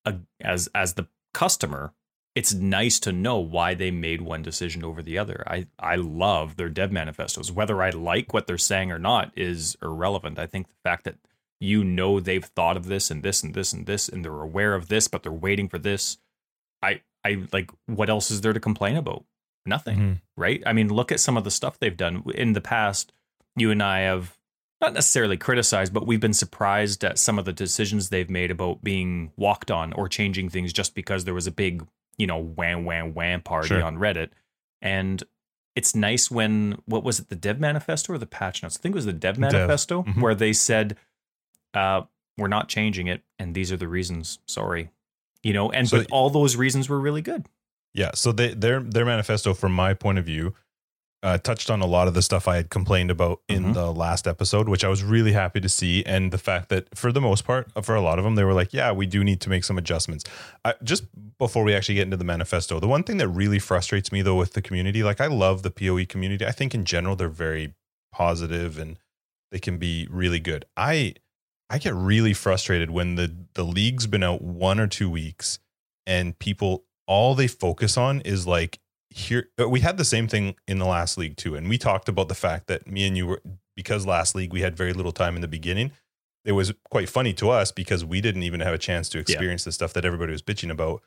a 0.05 0.15
as 0.41 0.67
as 0.75 0.93
the 0.95 1.07
customer, 1.33 1.93
it's 2.35 2.53
nice 2.53 2.99
to 3.01 3.11
know 3.11 3.37
why 3.39 3.73
they 3.73 3.91
made 3.91 4.21
one 4.21 4.41
decision 4.41 4.83
over 4.83 5.01
the 5.01 5.17
other. 5.17 5.43
I 5.47 5.67
I 5.79 5.95
love 5.95 6.55
their 6.57 6.69
dev 6.69 6.91
manifestos. 6.91 7.51
Whether 7.51 7.81
I 7.81 7.91
like 7.91 8.33
what 8.33 8.47
they're 8.47 8.57
saying 8.57 8.91
or 8.91 8.99
not 8.99 9.31
is 9.37 9.77
irrelevant. 9.81 10.37
I 10.39 10.47
think 10.47 10.67
the 10.67 10.75
fact 10.83 11.03
that 11.05 11.15
you 11.62 11.84
know 11.84 12.19
they've 12.19 12.43
thought 12.43 12.76
of 12.76 12.88
this 12.88 13.10
and 13.12 13.21
this 13.24 13.43
and 13.43 13.54
this 13.54 13.71
and 13.71 13.86
this 13.86 14.10
and 14.10 14.26
they're 14.26 14.41
aware 14.41 14.74
of 14.74 14.88
this, 14.89 15.08
but 15.08 15.24
they're 15.24 15.32
waiting 15.32 15.69
for 15.69 15.78
this. 15.78 16.17
I 16.82 17.02
I 17.24 17.45
like 17.54 17.69
what 17.86 18.10
else 18.10 18.32
is 18.32 18.41
there 18.41 18.52
to 18.54 18.60
complain 18.60 18.97
about? 18.97 19.24
Nothing, 19.65 19.97
Mhm. 20.00 20.21
right? 20.36 20.63
I 20.65 20.74
mean, 20.74 20.89
look 20.89 21.12
at 21.12 21.19
some 21.19 21.38
of 21.38 21.43
the 21.43 21.52
stuff 21.52 21.78
they've 21.80 21.95
done 21.95 22.24
in 22.34 22.54
the 22.54 22.62
past. 22.62 23.13
You 23.56 23.69
and 23.69 23.82
I 23.84 24.00
have 24.00 24.38
not 24.82 24.93
necessarily 24.93 25.38
criticized, 25.38 25.93
but 25.93 26.08
we've 26.08 26.19
been 26.19 26.34
surprised 26.34 27.04
at 27.06 27.19
some 27.19 27.38
of 27.38 27.45
the 27.45 27.54
decisions 27.54 28.10
they've 28.10 28.30
made 28.32 28.50
about 28.50 28.84
being 28.84 29.32
walked 29.38 29.69
on 29.69 29.93
or 29.93 30.08
changing 30.10 30.50
things 30.50 30.74
just 30.74 30.95
because 30.95 31.26
there 31.26 31.36
was 31.36 31.45
a 31.45 31.52
big, 31.52 31.86
you 32.17 32.26
know, 32.26 32.39
wham 32.41 32.86
wham 32.86 33.13
wham 33.13 33.41
party 33.41 33.67
Sure. 33.67 33.84
on 33.84 33.97
Reddit. 33.97 34.30
And 34.82 35.24
it's 35.76 35.93
nice 35.93 36.32
when 36.32 36.82
what 36.86 37.04
was 37.04 37.19
it, 37.19 37.30
the 37.30 37.36
dev 37.36 37.60
manifesto 37.60 38.13
or 38.13 38.17
the 38.17 38.26
patch 38.26 38.63
notes? 38.63 38.78
I 38.78 38.82
think 38.82 38.93
it 38.93 38.97
was 38.97 39.06
the 39.06 39.13
dev 39.13 39.38
manifesto 39.38 40.02
Mhm. 40.02 40.21
where 40.21 40.34
they 40.34 40.54
said, 40.54 40.97
uh, 41.73 42.01
we're 42.38 42.47
not 42.47 42.67
changing 42.69 43.07
it, 43.07 43.21
and 43.39 43.53
these 43.55 43.71
are 43.71 43.77
the 43.77 43.88
reasons. 43.88 44.39
Sorry. 44.47 44.89
You 45.43 45.53
know, 45.53 45.71
and 45.71 45.88
So- 45.89 45.97
but 45.99 46.07
all 46.12 46.29
those 46.29 46.55
reasons 46.55 46.88
were 46.89 46.99
really 46.99 47.21
good. 47.21 47.47
Yeah. 47.93 48.12
So 48.15 48.31
they, 48.31 48.53
their 48.53 48.79
their 48.79 49.05
manifesto, 49.05 49.53
from 49.53 49.73
my 49.73 49.93
point 49.93 50.17
of 50.17 50.25
view, 50.25 50.53
uh, 51.23 51.38
touched 51.38 51.69
on 51.69 51.81
a 51.81 51.86
lot 51.86 52.07
of 52.07 52.13
the 52.15 52.21
stuff 52.21 52.47
I 52.47 52.55
had 52.55 52.69
complained 52.69 53.12
about 53.12 53.41
in 53.47 53.65
Mhm. 53.65 53.73
the 53.75 53.91
last 53.93 54.27
episode, 54.27 54.67
which 54.69 54.84
I 54.84 54.88
was 54.88 55.03
really 55.03 55.34
happy 55.34 55.60
to 55.62 55.69
see. 55.69 56.03
And 56.05 56.31
the 56.31 56.38
fact 56.39 56.69
that, 56.69 56.88
for 56.97 57.12
the 57.12 57.21
most 57.21 57.43
part, 57.45 57.69
for 57.84 57.93
a 57.95 58.01
lot 58.01 58.17
of 58.17 58.23
them, 58.23 58.36
they 58.36 58.43
were 58.43 58.53
like, 58.55 58.73
"Yeah, 58.73 58.91
we 58.91 59.05
do 59.05 59.23
need 59.23 59.39
to 59.41 59.49
make 59.49 59.63
some 59.63 59.77
adjustments." 59.77 60.23
I, 60.65 60.73
just 60.84 61.03
before 61.38 61.63
we 61.63 61.75
actually 61.75 61.95
get 61.95 62.03
into 62.03 62.17
the 62.17 62.23
manifesto, 62.23 62.79
the 62.79 62.88
one 62.88 63.03
thing 63.03 63.17
that 63.17 63.27
really 63.27 63.60
frustrates 63.60 64.12
me 64.12 64.21
though 64.23 64.36
with 64.36 64.53
the 64.53 64.62
community, 64.62 65.03
like 65.03 65.19
I 65.21 65.27
love 65.27 65.62
the 65.63 65.69
POE 65.71 66.05
community. 66.05 66.45
I 66.45 66.51
think 66.51 66.73
in 66.73 66.86
general 66.86 67.15
they're 67.15 67.29
very 67.29 67.73
positive 68.12 68.79
and 68.79 68.97
they 69.51 69.60
can 69.60 69.77
be 69.77 70.07
really 70.10 70.39
good. 70.39 70.65
I 70.77 71.15
I 71.71 71.77
get 71.77 71.95
really 71.95 72.34
frustrated 72.34 72.91
when 72.91 73.15
the 73.15 73.34
the 73.53 73.63
league's 73.63 74.05
been 74.05 74.23
out 74.23 74.41
one 74.41 74.77
or 74.77 74.88
two 74.88 75.10
weeks 75.10 75.60
and 76.05 76.38
people 76.38 76.84
all 77.07 77.34
they 77.34 77.47
focus 77.47 77.97
on 77.97 78.19
is 78.21 78.45
like 78.45 78.79
here 79.10 79.49
uh, 79.60 79.69
we 79.69 79.79
had 79.79 79.97
the 79.97 80.05
same 80.05 80.27
thing 80.27 80.55
in 80.67 80.79
the 80.79 80.86
last 80.86 81.17
league 81.17 81.38
too 81.38 81.55
and 81.55 81.69
we 81.69 81.77
talked 81.77 82.10
about 82.10 82.27
the 82.27 82.36
fact 82.36 82.67
that 82.67 82.88
me 82.88 83.07
and 83.07 83.15
you 83.15 83.25
were 83.25 83.41
because 83.77 84.05
last 84.05 84.36
league 84.36 84.51
we 84.51 84.62
had 84.62 84.75
very 84.75 84.91
little 84.91 85.13
time 85.13 85.36
in 85.36 85.41
the 85.41 85.47
beginning 85.47 85.91
it 86.43 86.51
was 86.51 86.73
quite 86.89 87.07
funny 87.07 87.34
to 87.34 87.49
us 87.49 87.71
because 87.71 88.03
we 88.03 88.19
didn't 88.19 88.43
even 88.43 88.60
have 88.60 88.73
a 88.73 88.77
chance 88.77 89.07
to 89.10 89.19
experience 89.19 89.63
the 89.63 89.71
stuff 89.71 89.93
that 89.93 90.05
everybody 90.05 90.31
was 90.31 90.41
bitching 90.41 90.71
about. 90.71 91.03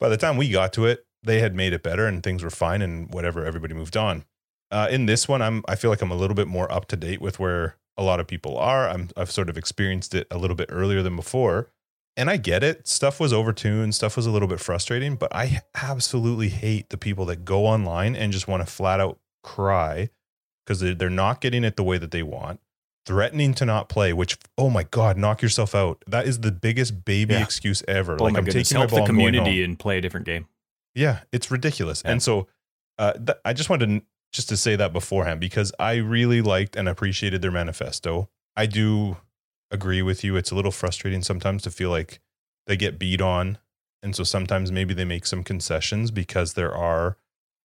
By 0.00 0.08
the 0.08 0.16
time 0.16 0.38
we 0.38 0.48
got 0.48 0.72
to 0.74 0.86
it 0.86 1.04
they 1.22 1.40
had 1.40 1.54
made 1.54 1.72
it 1.72 1.82
better 1.82 2.06
and 2.06 2.22
things 2.22 2.42
were 2.42 2.50
fine 2.50 2.82
and 2.82 3.12
whatever 3.12 3.44
everybody 3.44 3.74
moved 3.74 3.96
on 3.96 4.24
uh, 4.70 4.88
in 4.90 5.06
this 5.06 5.26
one 5.28 5.40
i'm 5.42 5.62
i 5.68 5.74
feel 5.74 5.90
like 5.90 6.02
i'm 6.02 6.10
a 6.10 6.16
little 6.16 6.34
bit 6.36 6.48
more 6.48 6.70
up 6.72 6.86
to 6.86 6.96
date 6.96 7.20
with 7.20 7.38
where 7.38 7.76
a 7.96 8.02
lot 8.02 8.20
of 8.20 8.26
people 8.26 8.56
are 8.58 8.88
i'm 8.88 9.08
i've 9.16 9.30
sort 9.30 9.48
of 9.48 9.56
experienced 9.56 10.14
it 10.14 10.26
a 10.30 10.38
little 10.38 10.56
bit 10.56 10.68
earlier 10.72 11.02
than 11.02 11.16
before 11.16 11.70
and 12.16 12.28
I 12.28 12.36
get 12.36 12.64
it. 12.64 12.88
Stuff 12.88 13.20
was 13.20 13.32
overtuned. 13.32 13.94
Stuff 13.94 14.16
was 14.16 14.26
a 14.26 14.32
little 14.32 14.48
bit 14.48 14.58
frustrating, 14.58 15.14
but 15.14 15.32
I 15.32 15.60
absolutely 15.76 16.48
hate 16.48 16.88
the 16.90 16.96
people 16.96 17.24
that 17.26 17.44
go 17.44 17.64
online 17.64 18.16
and 18.16 18.32
just 18.32 18.48
want 18.48 18.60
to 18.60 18.66
flat 18.66 18.98
out 18.98 19.20
cry 19.44 20.10
because 20.66 20.80
they're, 20.80 20.96
they're 20.96 21.10
not 21.10 21.40
getting 21.40 21.62
it 21.62 21.76
the 21.76 21.84
way 21.84 21.96
that 21.96 22.10
they 22.10 22.24
want, 22.24 22.58
threatening 23.06 23.54
to 23.54 23.64
not 23.64 23.88
play, 23.88 24.12
which, 24.12 24.36
oh 24.56 24.68
my 24.68 24.82
God, 24.82 25.16
knock 25.16 25.42
yourself 25.42 25.76
out. 25.76 26.02
That 26.08 26.26
is 26.26 26.40
the 26.40 26.50
biggest 26.50 27.04
baby 27.04 27.34
Yeah. 27.34 27.42
excuse 27.44 27.84
ever. 27.86 28.16
Oh 28.18 28.24
like, 28.24 28.36
I'm 28.36 28.44
goodness, 28.44 28.68
taking 28.68 28.78
my 28.78 28.80
help 28.80 28.90
ball 28.90 28.96
the 28.98 29.02
and 29.04 29.08
community 29.10 29.60
home. 29.60 29.70
and 29.70 29.78
play 29.78 29.98
a 29.98 30.00
different 30.00 30.26
game. 30.26 30.48
Yeah, 30.96 31.20
it's 31.30 31.52
ridiculous. 31.52 32.02
Yeah. 32.04 32.10
And 32.10 32.20
so 32.20 32.48
uh, 32.98 33.12
th- 33.12 33.38
I 33.44 33.52
just 33.52 33.70
wanted 33.70 33.86
to, 34.00 34.02
just 34.32 34.48
to 34.50 34.56
say 34.56 34.76
that 34.76 34.92
beforehand 34.92 35.40
because 35.40 35.72
I 35.78 35.96
really 35.96 36.42
liked 36.42 36.76
and 36.76 36.88
appreciated 36.88 37.42
their 37.42 37.50
manifesto. 37.50 38.28
I 38.56 38.66
do 38.66 39.16
agree 39.70 40.02
with 40.02 40.24
you. 40.24 40.36
It's 40.36 40.50
a 40.50 40.54
little 40.54 40.70
frustrating 40.70 41.22
sometimes 41.22 41.62
to 41.62 41.70
feel 41.70 41.90
like 41.90 42.20
they 42.66 42.76
get 42.76 42.98
beat 42.98 43.20
on. 43.20 43.58
And 44.02 44.14
so 44.14 44.24
sometimes 44.24 44.70
maybe 44.70 44.94
they 44.94 45.04
make 45.04 45.26
some 45.26 45.42
concessions 45.42 46.10
because 46.10 46.54
there 46.54 46.74
are 46.74 47.16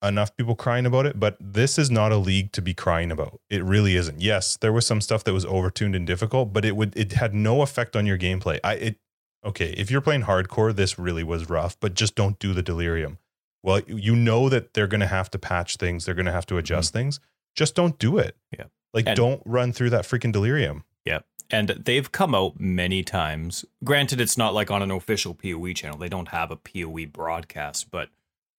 enough 0.02 0.36
people 0.36 0.56
crying 0.56 0.86
about 0.86 1.06
it. 1.06 1.20
But 1.20 1.38
this 1.40 1.78
is 1.78 1.90
not 1.92 2.12
a 2.12 2.18
league 2.18 2.52
to 2.54 2.62
be 2.62 2.74
crying 2.74 3.12
about. 3.12 3.40
It 3.50 3.64
really 3.64 3.96
isn't. 3.96 4.22
Yes, 4.22 4.58
there 4.58 4.74
was 4.74 4.86
some 4.86 5.02
stuff 5.02 5.24
that 5.24 5.34
was 5.34 5.46
overtuned 5.46 5.96
and 5.96 6.08
difficult, 6.08 6.54
but 6.54 6.66
it 6.66 6.76
would 6.76 6.96
it 6.98 7.14
had 7.14 7.34
no 7.34 7.62
effect 7.62 7.96
on 7.96 8.06
your 8.06 8.18
gameplay. 8.18 8.60
I 8.64 8.74
it 8.76 8.98
okay, 9.46 9.72
if 9.78 9.92
you're 9.92 10.02
playing 10.02 10.24
hardcore, 10.24 10.76
this 10.76 10.98
really 10.98 11.24
was 11.24 11.50
rough, 11.50 11.80
but 11.80 11.94
just 11.94 12.16
don't 12.16 12.40
do 12.40 12.54
the 12.54 12.64
delirium. 12.64 13.20
Well, 13.64 13.82
you 13.88 14.16
know 14.16 14.50
that 14.50 14.74
they're 14.74 14.88
going 14.88 15.02
to 15.02 15.08
have 15.08 15.32
to 15.32 15.40
patch 15.40 15.78
things, 15.78 16.06
they're 16.06 16.16
going 16.16 16.26
to 16.26 16.32
have 16.32 16.46
to 16.48 16.58
adjust 16.58 16.94
things. 16.94 17.20
Just 17.56 17.76
don't 17.76 17.98
do 17.98 18.18
it. 18.18 18.36
Yeah. 18.58 18.66
Like 18.94 19.08
And- 19.08 19.16
don't 19.16 19.42
run 19.46 19.72
through 19.74 19.92
that 19.92 20.04
freaking 20.06 20.32
delirium. 20.32 20.84
Yeah. 21.06 21.20
And 21.50 21.70
they've 21.70 22.12
come 22.12 22.34
out 22.34 22.60
many 22.60 23.04
times. 23.04 23.64
Granted, 23.84 24.20
it's 24.20 24.38
not 24.38 24.54
like 24.54 24.72
on 24.72 24.82
an 24.82 24.92
official 24.92 25.34
PoE 25.34 25.74
channel. 25.74 25.98
They 25.98 26.10
don't 26.10 26.30
have 26.30 26.52
a 26.52 26.56
PoE 26.56 27.06
broadcast, 27.06 27.92
but 27.92 28.10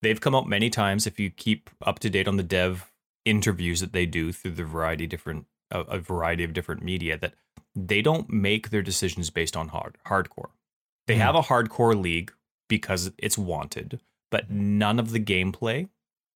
they've 0.02 0.20
come 0.20 0.34
out 0.34 0.48
many 0.48 0.70
times. 0.70 1.06
If 1.06 1.18
you 1.18 1.30
keep 1.30 1.70
up 1.82 1.98
to 2.00 2.10
date 2.10 2.28
on 2.28 2.36
the 2.36 2.42
dev 2.42 2.90
interviews 3.24 3.80
that 3.80 3.92
they 3.92 4.06
do 4.06 4.32
through 4.32 4.52
the 4.52 4.64
variety 4.64 5.06
different 5.06 5.46
a, 5.70 5.80
a 5.80 5.98
variety 5.98 6.44
of 6.44 6.52
different 6.52 6.82
media, 6.82 7.16
that 7.18 7.34
they 7.74 8.02
don't 8.02 8.30
make 8.30 8.68
their 8.70 8.82
decisions 8.82 9.30
based 9.30 9.56
on 9.56 9.68
hard 9.68 9.96
hardcore. 10.06 10.50
They 11.06 11.16
Mhm. 11.16 11.20
have 11.20 11.34
a 11.34 11.40
hardcore 11.42 12.00
league 12.00 12.32
because 12.68 13.10
it's 13.18 13.38
wanted, 13.38 13.98
but 14.30 14.50
none 14.50 14.98
of 14.98 15.10
the 15.10 15.20
gameplay, 15.20 15.88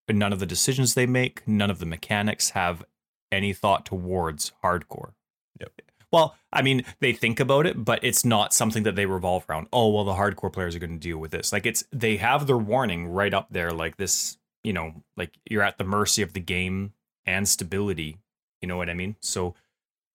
none 0.09 0.33
of 0.33 0.41
the 0.41 0.47
decisions 0.47 0.95
they 0.95 1.07
make, 1.07 1.47
none 1.47 1.71
of 1.71 1.79
the 1.79 1.87
mechanics 1.87 2.51
have 2.51 2.85
any 3.31 3.53
thought 3.53 3.85
towards 3.85 4.53
hardcore. 4.65 5.13
Yep. 5.61 5.73
Well, 6.11 6.35
I 6.51 6.63
mean, 6.63 6.85
they 7.01 7.13
think 7.13 7.39
about 7.39 7.67
it, 7.67 7.85
but 7.85 8.03
it's 8.03 8.25
not 8.25 8.55
something 8.55 8.85
that 8.85 8.97
they 8.97 9.05
revolve 9.05 9.45
around. 9.49 9.69
Oh, 9.73 9.91
well, 9.91 10.05
the 10.05 10.15
hardcore 10.15 10.53
players 10.53 10.75
are 10.75 10.79
going 10.79 10.99
to 10.99 11.09
deal 11.09 11.19
with 11.19 11.31
this. 11.31 11.53
Like 11.53 11.67
it's 11.67 11.85
they 11.93 12.17
have 12.17 12.47
their 12.47 12.57
warning 12.57 13.09
right 13.09 13.35
up 13.35 13.49
there, 13.51 13.73
like 13.73 13.99
this. 13.99 14.39
You 14.65 14.73
know, 14.73 15.03
like 15.17 15.39
you're 15.49 15.63
at 15.63 15.79
the 15.79 15.85
mercy 15.85 16.23
of 16.23 16.33
the 16.33 16.41
game 16.41 16.93
and 17.27 17.47
stability. 17.47 18.17
You 18.63 18.69
know 18.69 18.77
what 18.77 18.91
I 18.91 18.95
mean? 18.95 19.17
So 19.21 19.55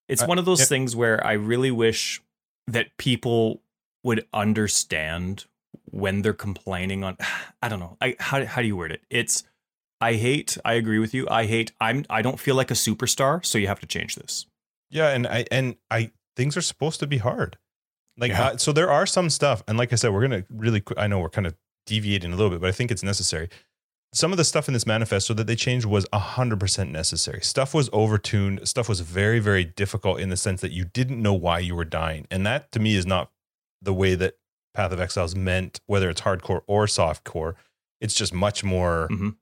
it's 0.08 0.22
Uh, 0.22 0.26
one 0.26 0.38
of 0.38 0.44
those 0.44 0.60
yeah. 0.60 0.66
things 0.66 0.96
where 0.96 1.24
I 1.24 1.32
really 1.32 1.70
wish 1.70 2.20
that 2.66 2.96
people 2.98 3.62
would 4.02 4.26
understand 4.34 5.46
when 5.90 6.22
they're 6.22 6.32
complaining 6.32 7.04
on. 7.04 7.16
I 7.62 7.68
don't 7.68 7.80
know. 7.80 7.96
I 8.00 8.16
how 8.18 8.44
how 8.44 8.60
do 8.60 8.66
you 8.66 8.76
word 8.76 8.92
it? 8.92 9.02
It's 9.10 9.44
I 10.00 10.14
hate. 10.14 10.58
I 10.64 10.74
agree 10.74 10.98
with 10.98 11.14
you. 11.14 11.26
I 11.30 11.46
hate. 11.46 11.72
I'm. 11.80 12.04
I 12.10 12.20
don't 12.22 12.38
feel 12.38 12.54
like 12.54 12.70
a 12.70 12.74
superstar, 12.74 13.44
so 13.44 13.58
you 13.58 13.68
have 13.68 13.80
to 13.80 13.86
change 13.86 14.16
this. 14.16 14.46
Yeah, 14.90 15.10
and 15.10 15.26
I 15.26 15.44
and 15.50 15.76
I 15.90 16.12
things 16.36 16.56
are 16.56 16.62
supposed 16.62 17.00
to 17.00 17.06
be 17.06 17.18
hard. 17.18 17.56
Like 18.16 18.30
Yeah. 18.30 18.42
uh, 18.48 18.56
so 18.58 18.72
there 18.72 18.90
are 18.90 19.06
some 19.06 19.28
stuff 19.30 19.62
and 19.66 19.76
like 19.76 19.92
I 19.92 19.96
said 19.96 20.12
we're 20.12 20.26
going 20.26 20.42
to 20.42 20.46
really 20.50 20.82
I 20.96 21.06
know 21.08 21.18
we're 21.18 21.30
kind 21.30 21.46
of 21.46 21.54
deviating 21.86 22.32
a 22.32 22.36
little 22.36 22.50
bit 22.50 22.60
but 22.60 22.68
I 22.68 22.72
think 22.72 22.90
it's 22.90 23.02
necessary. 23.02 23.48
Some 24.12 24.30
of 24.30 24.36
the 24.36 24.44
stuff 24.44 24.68
in 24.68 24.74
this 24.74 24.86
manifesto 24.86 25.34
that 25.34 25.48
they 25.48 25.56
changed 25.56 25.86
was 25.86 26.06
100% 26.12 26.90
necessary. 26.92 27.40
Stuff 27.40 27.74
was 27.74 27.90
overtuned, 27.90 28.68
stuff 28.68 28.88
was 28.88 29.00
very 29.00 29.40
very 29.40 29.64
difficult 29.64 30.20
in 30.20 30.28
the 30.28 30.36
sense 30.36 30.60
that 30.60 30.70
you 30.70 30.84
didn't 30.84 31.20
know 31.20 31.34
why 31.34 31.58
you 31.58 31.74
were 31.74 31.84
dying. 31.84 32.26
And 32.30 32.46
that 32.46 32.70
to 32.72 32.78
me 32.78 32.94
is 32.94 33.04
not 33.06 33.32
the 33.82 33.92
way 33.94 34.14
that 34.14 34.34
Path 34.74 34.92
of 34.92 35.00
Exiles 35.00 35.34
meant 35.34 35.80
whether 35.86 36.10
it's 36.10 36.22
hardcore 36.22 36.62
or 36.66 36.86
softcore. 36.86 37.54
It's 38.00 38.14
just 38.14 38.34
much 38.34 38.62
more 38.64 39.08
Mhm. 39.10 39.36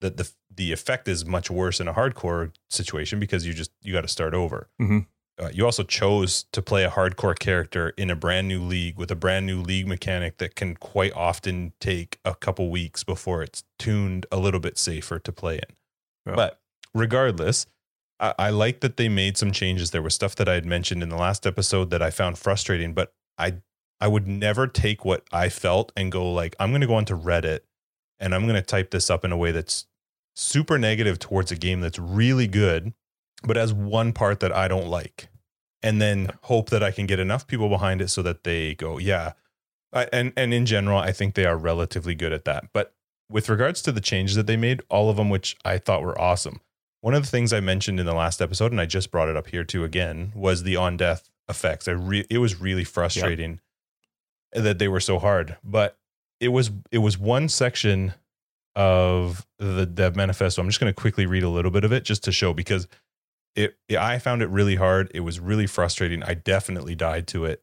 that 0.00 0.16
the 0.16 0.30
the 0.50 0.72
effect 0.72 1.06
is 1.06 1.24
much 1.24 1.50
worse 1.50 1.78
in 1.78 1.86
a 1.86 1.94
hardcore 1.94 2.52
situation 2.68 3.20
because 3.20 3.46
you 3.46 3.52
just 3.54 3.70
you 3.82 3.92
got 3.92 4.00
to 4.00 4.08
start 4.08 4.34
over. 4.34 4.68
Mhm. 4.80 5.06
Uh, 5.40 5.50
you 5.52 5.64
also 5.64 5.84
chose 5.84 6.46
to 6.50 6.60
play 6.60 6.82
a 6.84 6.90
hardcore 6.90 7.38
character 7.38 7.90
in 7.90 8.10
a 8.10 8.16
brand 8.16 8.48
new 8.48 8.60
league 8.60 8.96
with 8.98 9.08
a 9.12 9.14
brand 9.14 9.46
new 9.46 9.60
league 9.62 9.86
mechanic 9.86 10.38
that 10.38 10.56
can 10.56 10.74
quite 10.74 11.12
often 11.12 11.72
take 11.80 12.18
a 12.24 12.34
couple 12.34 12.70
weeks 12.70 13.04
before 13.04 13.40
it's 13.42 13.62
tuned 13.78 14.26
a 14.32 14.36
little 14.38 14.58
bit 14.58 14.76
safer 14.78 15.20
to 15.20 15.30
play 15.30 15.56
in. 15.58 15.76
Yeah. 16.26 16.34
But 16.34 16.60
regardless, 16.92 17.66
I, 18.18 18.34
I 18.36 18.50
like 18.50 18.80
that 18.80 18.96
they 18.96 19.08
made 19.08 19.36
some 19.36 19.52
changes. 19.52 19.92
There 19.92 20.02
was 20.02 20.14
stuff 20.14 20.34
that 20.36 20.48
I 20.48 20.54
had 20.54 20.66
mentioned 20.66 21.04
in 21.04 21.08
the 21.08 21.16
last 21.16 21.46
episode 21.46 21.90
that 21.90 22.02
I 22.02 22.10
found 22.10 22.36
frustrating, 22.36 22.92
but 22.94 23.12
I 23.38 23.58
I 24.00 24.08
would 24.08 24.28
never 24.28 24.66
take 24.66 25.04
what 25.04 25.24
I 25.32 25.48
felt 25.48 25.92
and 25.96 26.12
go 26.12 26.30
like, 26.32 26.54
I'm 26.60 26.70
going 26.70 26.80
to 26.80 26.86
go 26.86 26.94
onto 26.94 27.18
Reddit 27.18 27.60
and 28.20 28.34
I'm 28.34 28.44
going 28.44 28.54
to 28.54 28.62
type 28.62 28.90
this 28.90 29.10
up 29.10 29.24
in 29.24 29.32
a 29.32 29.36
way 29.36 29.52
that's 29.52 29.86
super 30.34 30.78
negative 30.78 31.18
towards 31.18 31.50
a 31.50 31.56
game 31.56 31.80
that's 31.80 31.98
really 31.98 32.46
good, 32.46 32.92
but 33.42 33.56
has 33.56 33.72
one 33.72 34.12
part 34.12 34.40
that 34.40 34.52
I 34.52 34.68
don't 34.68 34.88
like. 34.88 35.28
And 35.82 36.00
then 36.00 36.30
hope 36.42 36.70
that 36.70 36.82
I 36.82 36.90
can 36.90 37.06
get 37.06 37.20
enough 37.20 37.46
people 37.46 37.68
behind 37.68 38.00
it 38.00 38.08
so 38.08 38.22
that 38.22 38.44
they 38.44 38.74
go, 38.74 38.98
yeah. 38.98 39.32
I, 39.92 40.08
and 40.12 40.32
and 40.36 40.52
in 40.52 40.66
general, 40.66 40.98
I 40.98 41.12
think 41.12 41.34
they 41.34 41.46
are 41.46 41.56
relatively 41.56 42.14
good 42.14 42.32
at 42.32 42.44
that. 42.44 42.64
But 42.72 42.94
with 43.30 43.48
regards 43.48 43.80
to 43.82 43.92
the 43.92 44.00
changes 44.00 44.36
that 44.36 44.46
they 44.46 44.56
made, 44.56 44.82
all 44.90 45.08
of 45.08 45.16
them 45.16 45.30
which 45.30 45.56
I 45.64 45.78
thought 45.78 46.02
were 46.02 46.20
awesome. 46.20 46.60
One 47.00 47.14
of 47.14 47.22
the 47.22 47.28
things 47.28 47.52
I 47.52 47.60
mentioned 47.60 48.00
in 48.00 48.06
the 48.06 48.14
last 48.14 48.42
episode, 48.42 48.72
and 48.72 48.80
I 48.80 48.86
just 48.86 49.12
brought 49.12 49.28
it 49.28 49.36
up 49.36 49.46
here 49.46 49.64
too 49.64 49.84
again, 49.84 50.32
was 50.34 50.64
the 50.64 50.74
on 50.74 50.96
death 50.96 51.30
effects. 51.48 51.86
I 51.86 51.92
re- 51.92 52.26
it 52.28 52.38
was 52.38 52.60
really 52.60 52.84
frustrating 52.84 53.52
yep. 53.52 53.60
That 54.52 54.78
they 54.78 54.88
were 54.88 55.00
so 55.00 55.18
hard, 55.18 55.56
but 55.62 55.96
it 56.40 56.48
was 56.48 56.70
it 56.90 56.98
was 56.98 57.18
one 57.18 57.48
section 57.48 58.14
of 58.76 59.46
the 59.58 59.86
dev 59.86 60.14
manifesto. 60.16 60.62
I'm 60.62 60.68
just 60.68 60.80
going 60.80 60.92
to 60.92 60.98
quickly 60.98 61.26
read 61.26 61.42
a 61.42 61.48
little 61.48 61.70
bit 61.70 61.84
of 61.84 61.92
it 61.92 62.04
just 62.04 62.22
to 62.24 62.32
show 62.32 62.54
because 62.54 62.86
it, 63.56 63.76
I 63.98 64.18
found 64.18 64.40
it 64.42 64.48
really 64.48 64.76
hard. 64.76 65.10
It 65.14 65.20
was 65.20 65.40
really 65.40 65.66
frustrating. 65.66 66.22
I 66.22 66.34
definitely 66.34 66.94
died 66.94 67.26
to 67.28 67.44
it 67.44 67.62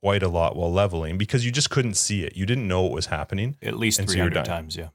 quite 0.00 0.22
a 0.22 0.28
lot 0.28 0.54
while 0.54 0.72
leveling 0.72 1.18
because 1.18 1.44
you 1.44 1.50
just 1.50 1.70
couldn't 1.70 1.94
see 1.94 2.24
it. 2.24 2.36
You 2.36 2.46
didn't 2.46 2.68
know 2.68 2.82
what 2.82 2.92
was 2.92 3.06
happening. 3.06 3.56
At 3.62 3.76
least 3.76 3.98
and 3.98 4.08
300 4.08 4.34
so 4.34 4.42
times, 4.44 4.76
yeah. 4.76 4.88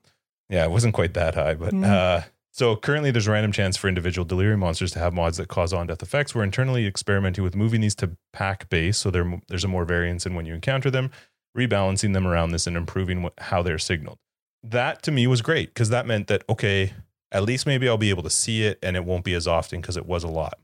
Yeah, 0.49 0.63
it 0.63 0.71
wasn't 0.71 0.93
quite 0.93 1.13
that 1.15 1.35
high, 1.35 1.55
but 1.55 1.73
mm. 1.73 1.85
uh, 1.85 2.21
so 2.51 2.75
currently 2.75 3.11
there's 3.11 3.27
a 3.27 3.31
random 3.31 3.51
chance 3.51 3.77
for 3.77 3.87
individual 3.87 4.25
delirium 4.25 4.59
monsters 4.59 4.91
to 4.91 4.99
have 4.99 5.13
mods 5.13 5.37
that 5.37 5.47
cause 5.47 5.71
on 5.73 5.87
death 5.87 6.01
effects. 6.01 6.33
We're 6.33 6.43
internally 6.43 6.87
experimenting 6.87 7.43
with 7.43 7.55
moving 7.55 7.81
these 7.81 7.95
to 7.95 8.17
pack 8.33 8.69
base 8.69 8.97
so 8.97 9.11
there's 9.11 9.63
a 9.63 9.67
more 9.67 9.85
variance 9.85 10.25
in 10.25 10.35
when 10.35 10.45
you 10.45 10.55
encounter 10.55 10.89
them, 10.89 11.11
rebalancing 11.57 12.13
them 12.13 12.25
around 12.25 12.51
this 12.51 12.67
and 12.67 12.75
improving 12.75 13.29
how 13.37 13.61
they're 13.61 13.77
signaled 13.77 14.19
that 14.63 15.01
to 15.03 15.11
me 15.11 15.27
was 15.27 15.41
great 15.41 15.73
because 15.73 15.89
that 15.89 16.05
meant 16.05 16.27
that, 16.27 16.43
okay, 16.49 16.93
at 17.31 17.43
least 17.43 17.65
maybe 17.65 17.87
I'll 17.87 17.97
be 17.97 18.09
able 18.09 18.23
to 18.23 18.29
see 18.29 18.63
it 18.63 18.79
and 18.81 18.95
it 18.95 19.05
won't 19.05 19.23
be 19.23 19.33
as 19.33 19.47
often 19.47 19.81
because 19.81 19.97
it 19.97 20.05
was 20.05 20.23
a 20.23 20.27
lot. 20.27 20.59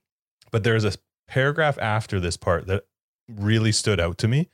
But 0.52 0.64
there's 0.64 0.86
a 0.86 0.94
paragraph 1.28 1.78
after 1.80 2.20
this 2.20 2.38
part 2.38 2.68
that 2.68 2.84
really 3.30 3.72
stood 3.72 4.00
out 4.00 4.18
to 4.20 4.28
me. 4.28 4.50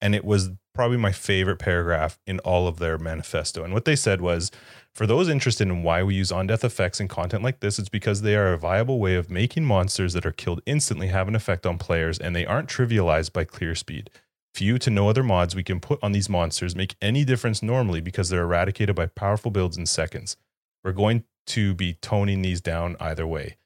And 0.00 0.14
it 0.14 0.24
was 0.24 0.50
probably 0.74 0.98
my 0.98 1.12
favorite 1.12 1.58
paragraph 1.58 2.18
in 2.26 2.38
all 2.40 2.68
of 2.68 2.78
their 2.78 2.98
manifesto. 2.98 3.64
And 3.64 3.72
what 3.72 3.86
they 3.86 3.96
said 3.96 4.20
was 4.20 4.50
for 4.96 5.06
those 5.06 5.28
interested 5.28 5.68
in 5.68 5.82
why 5.82 6.02
we 6.02 6.14
use 6.14 6.32
on 6.32 6.46
death 6.46 6.64
effects 6.64 7.00
in 7.00 7.06
content 7.06 7.44
like 7.44 7.60
this, 7.60 7.78
it's 7.78 7.90
because 7.90 8.22
they 8.22 8.34
are 8.34 8.54
a 8.54 8.58
viable 8.58 8.98
way 8.98 9.14
of 9.16 9.28
making 9.28 9.62
monsters 9.62 10.14
that 10.14 10.24
are 10.24 10.32
killed 10.32 10.62
instantly 10.64 11.08
have 11.08 11.28
an 11.28 11.34
effect 11.34 11.66
on 11.66 11.76
players 11.76 12.18
and 12.18 12.34
they 12.34 12.46
aren't 12.46 12.70
trivialized 12.70 13.34
by 13.34 13.44
clear 13.44 13.74
speed. 13.74 14.08
Few 14.54 14.78
to 14.78 14.88
no 14.88 15.10
other 15.10 15.22
mods 15.22 15.54
we 15.54 15.62
can 15.62 15.80
put 15.80 16.02
on 16.02 16.12
these 16.12 16.30
monsters 16.30 16.74
make 16.74 16.96
any 17.02 17.26
difference 17.26 17.62
normally 17.62 18.00
because 18.00 18.30
they're 18.30 18.44
eradicated 18.44 18.96
by 18.96 19.04
powerful 19.04 19.50
builds 19.50 19.76
in 19.76 19.84
seconds. 19.84 20.38
We're 20.82 20.92
going 20.92 21.24
to 21.48 21.74
be 21.74 21.98
toning 22.00 22.40
these 22.40 22.62
down 22.62 22.96
either 22.98 23.26
way. 23.26 23.58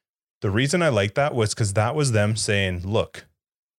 The 0.43 0.51
reason 0.51 0.83
I 0.83 0.89
like 0.89 1.15
that 1.15 1.33
was 1.33 1.55
because 1.55 1.75
that 1.75 1.95
was 1.95 2.11
them 2.11 2.35
saying, 2.35 2.81
look, 2.85 3.27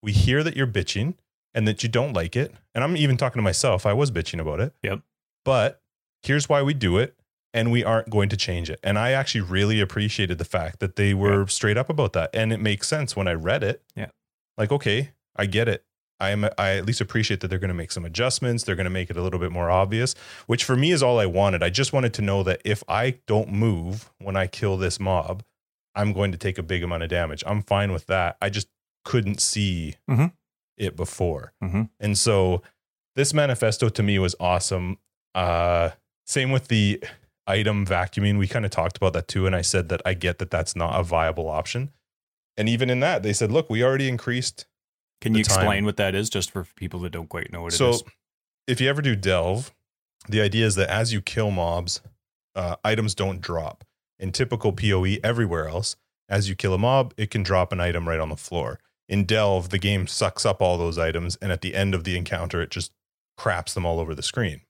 we 0.02 0.14
hear 0.14 0.42
that 0.42 0.56
you're 0.56 0.68
bitching 0.68 1.16
and 1.54 1.68
that 1.68 1.84
you 1.84 1.90
don't 1.90 2.14
like 2.14 2.38
it. 2.38 2.56
And 2.74 2.82
I'm 2.82 2.96
even 2.96 3.18
talking 3.18 3.40
to 3.40 3.44
myself. 3.44 3.86
I 3.86 3.92
was 3.92 4.10
bitching 4.10 4.40
about 4.40 4.62
it. 4.62 4.74
Yep. 4.84 5.02
But 5.44 5.82
here's 6.24 6.48
why 6.48 6.62
we 6.62 6.74
do 6.74 6.98
it 6.98 7.18
and 7.54 7.72
we 7.72 7.84
aren't 7.84 8.10
going 8.10 8.30
to 8.30 8.38
change 8.38 8.70
it. 8.70 8.80
And 8.84 8.98
I 8.98 9.12
actually 9.12 9.42
really 9.42 9.82
appreciated 9.82 10.38
the 10.38 10.46
fact 10.46 10.80
that 10.80 10.96
they 10.96 11.14
were 11.14 11.48
straight 11.48 11.78
up 11.78 11.90
about 11.90 12.14
that. 12.14 12.30
And 12.34 12.54
it 12.54 12.60
makes 12.60 12.88
sense 12.88 13.16
when 13.16 13.28
I 13.28 13.34
read 13.34 13.64
it. 13.64 13.82
Yeah. 13.96 14.10
Like, 14.58 14.72
okay, 14.72 15.12
I 15.36 15.46
get 15.46 15.68
it. 15.68 15.84
I 16.20 16.30
am 16.30 16.48
I 16.58 16.78
at 16.78 16.86
least 16.86 17.02
appreciate 17.02 17.40
that 17.40 17.48
they're 17.48 17.60
going 17.60 17.70
to 17.70 17.74
make 17.74 17.92
some 17.92 18.06
adjustments. 18.06 18.64
They're 18.64 18.76
going 18.76 18.86
to 18.86 18.92
make 18.92 19.10
it 19.10 19.18
a 19.18 19.24
little 19.24 19.40
bit 19.40 19.52
more 19.52 19.72
obvious, 19.72 20.14
which 20.46 20.64
for 20.64 20.76
me 20.76 20.92
is 20.92 21.02
all 21.02 21.20
I 21.20 21.26
wanted. 21.26 21.64
I 21.64 21.72
just 21.72 21.94
wanted 21.94 22.14
to 22.14 22.22
know 22.22 22.44
that 22.44 22.62
if 22.64 22.84
I 22.88 23.18
don't 23.26 23.52
move 23.52 24.12
when 24.20 24.36
I 24.36 24.46
kill 24.46 24.78
this 24.78 25.00
mob, 25.00 25.44
I'm 25.96 26.14
going 26.14 26.32
to 26.32 26.38
take 26.38 26.60
a 26.60 26.64
big 26.64 26.84
amount 26.84 27.02
of 27.02 27.10
damage. 27.10 27.44
I'm 27.48 27.64
fine 27.64 27.92
with 27.92 28.06
that. 28.06 28.38
I 28.40 28.52
just 28.52 28.68
couldn't 29.04 29.42
see 29.42 29.96
mm-hmm. 30.08 30.28
it 30.78 30.96
before. 30.96 31.54
Mm-hmm. 31.64 31.84
And 32.00 32.16
so 32.16 32.62
this 33.16 33.34
manifesto 33.34 33.90
to 33.90 34.04
me 34.04 34.20
was 34.20 34.36
awesome. 34.40 35.00
Uh 35.34 35.90
same 36.28 36.52
with 36.52 36.68
the 36.68 37.04
item 37.48 37.86
vacuuming. 37.86 38.38
We 38.38 38.48
kind 38.48 38.66
of 38.66 38.72
talked 38.72 38.98
about 38.98 39.14
that 39.14 39.28
too 39.28 39.46
and 39.46 39.56
I 39.56 39.62
said 39.62 39.90
that 39.90 40.02
I 40.06 40.14
get 40.14 40.40
that 40.40 40.52
that's 40.52 40.76
not 40.76 41.00
a 41.00 41.04
viable 41.04 41.50
option. 41.50 41.92
And 42.58 42.68
even 42.68 42.90
in 42.90 43.00
that, 43.00 43.24
they 43.24 43.34
said, 43.34 43.52
"Look, 43.52 43.70
we 43.70 43.84
already 43.84 44.10
increased 44.10 44.66
can 45.22 45.36
you 45.36 45.40
explain 45.40 45.86
what 45.86 45.98
that 45.98 46.16
is 46.16 46.30
just 46.30 46.50
for 46.50 46.66
people 46.76 47.00
that 47.02 47.12
don't 47.12 47.30
quite 47.30 47.54
know 47.54 47.62
what 47.62 47.74
so, 47.74 47.88
it 47.88 47.90
is? 47.92 48.00
So, 48.00 48.06
if 48.68 48.82
you 48.82 48.90
ever 48.90 49.02
do 49.02 49.16
delve, 49.16 49.72
the 50.28 50.42
idea 50.42 50.66
is 50.66 50.76
that 50.76 50.90
as 50.90 51.14
you 51.14 51.22
kill 51.22 51.52
mobs, 51.52 52.02
uh, 52.56 52.76
items 52.84 53.14
don't 53.16 53.40
drop. 53.40 53.84
In 54.20 54.32
typical 54.32 54.74
PoE, 54.74 55.18
everywhere 55.24 55.68
else, 55.68 55.96
as 56.28 56.50
you 56.50 56.56
kill 56.56 56.74
a 56.74 56.78
mob, 56.78 57.14
it 57.18 57.30
can 57.30 57.44
drop 57.44 57.72
an 57.72 57.80
item 57.80 58.08
right 58.08 58.20
on 58.20 58.30
the 58.30 58.36
floor. 58.36 58.80
In 59.08 59.26
delve, 59.26 59.70
the 59.70 59.78
game 59.78 60.08
sucks 60.08 60.46
up 60.46 60.62
all 60.62 60.78
those 60.78 60.98
items, 60.98 61.38
and 61.42 61.52
at 61.52 61.62
the 61.62 61.76
end 61.76 61.94
of 61.94 62.04
the 62.04 62.18
encounter, 62.18 62.62
it 62.62 62.72
just 62.72 62.92
craps 63.38 63.74
them 63.74 63.86
all 63.86 64.00
over 64.00 64.16
the 64.16 64.24
screen. 64.24 64.62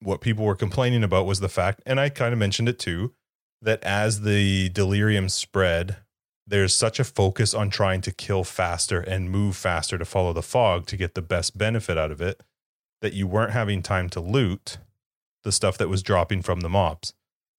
What 0.00 0.20
people 0.20 0.44
were 0.44 0.56
complaining 0.56 1.02
about 1.02 1.26
was 1.26 1.40
the 1.40 1.48
fact, 1.48 1.82
and 1.86 1.98
I 1.98 2.08
kind 2.08 2.32
of 2.32 2.38
mentioned 2.38 2.68
it 2.68 2.78
too, 2.78 3.14
that 3.62 3.82
as 3.82 4.20
the 4.22 4.68
delirium 4.68 5.28
spread, 5.28 5.96
there's 6.46 6.74
such 6.74 7.00
a 7.00 7.04
focus 7.04 7.54
on 7.54 7.70
trying 7.70 8.00
to 8.02 8.12
kill 8.12 8.44
faster 8.44 9.00
and 9.00 9.30
move 9.30 9.56
faster 9.56 9.98
to 9.98 10.04
follow 10.04 10.32
the 10.32 10.42
fog 10.42 10.86
to 10.86 10.96
get 10.96 11.14
the 11.14 11.22
best 11.22 11.58
benefit 11.58 11.98
out 11.98 12.12
of 12.12 12.20
it 12.20 12.42
that 13.02 13.14
you 13.14 13.26
weren't 13.26 13.52
having 13.52 13.82
time 13.82 14.08
to 14.10 14.20
loot 14.20 14.78
the 15.44 15.52
stuff 15.52 15.76
that 15.78 15.88
was 15.88 16.02
dropping 16.02 16.42
from 16.42 16.60
the 16.60 16.68
mobs. 16.68 17.14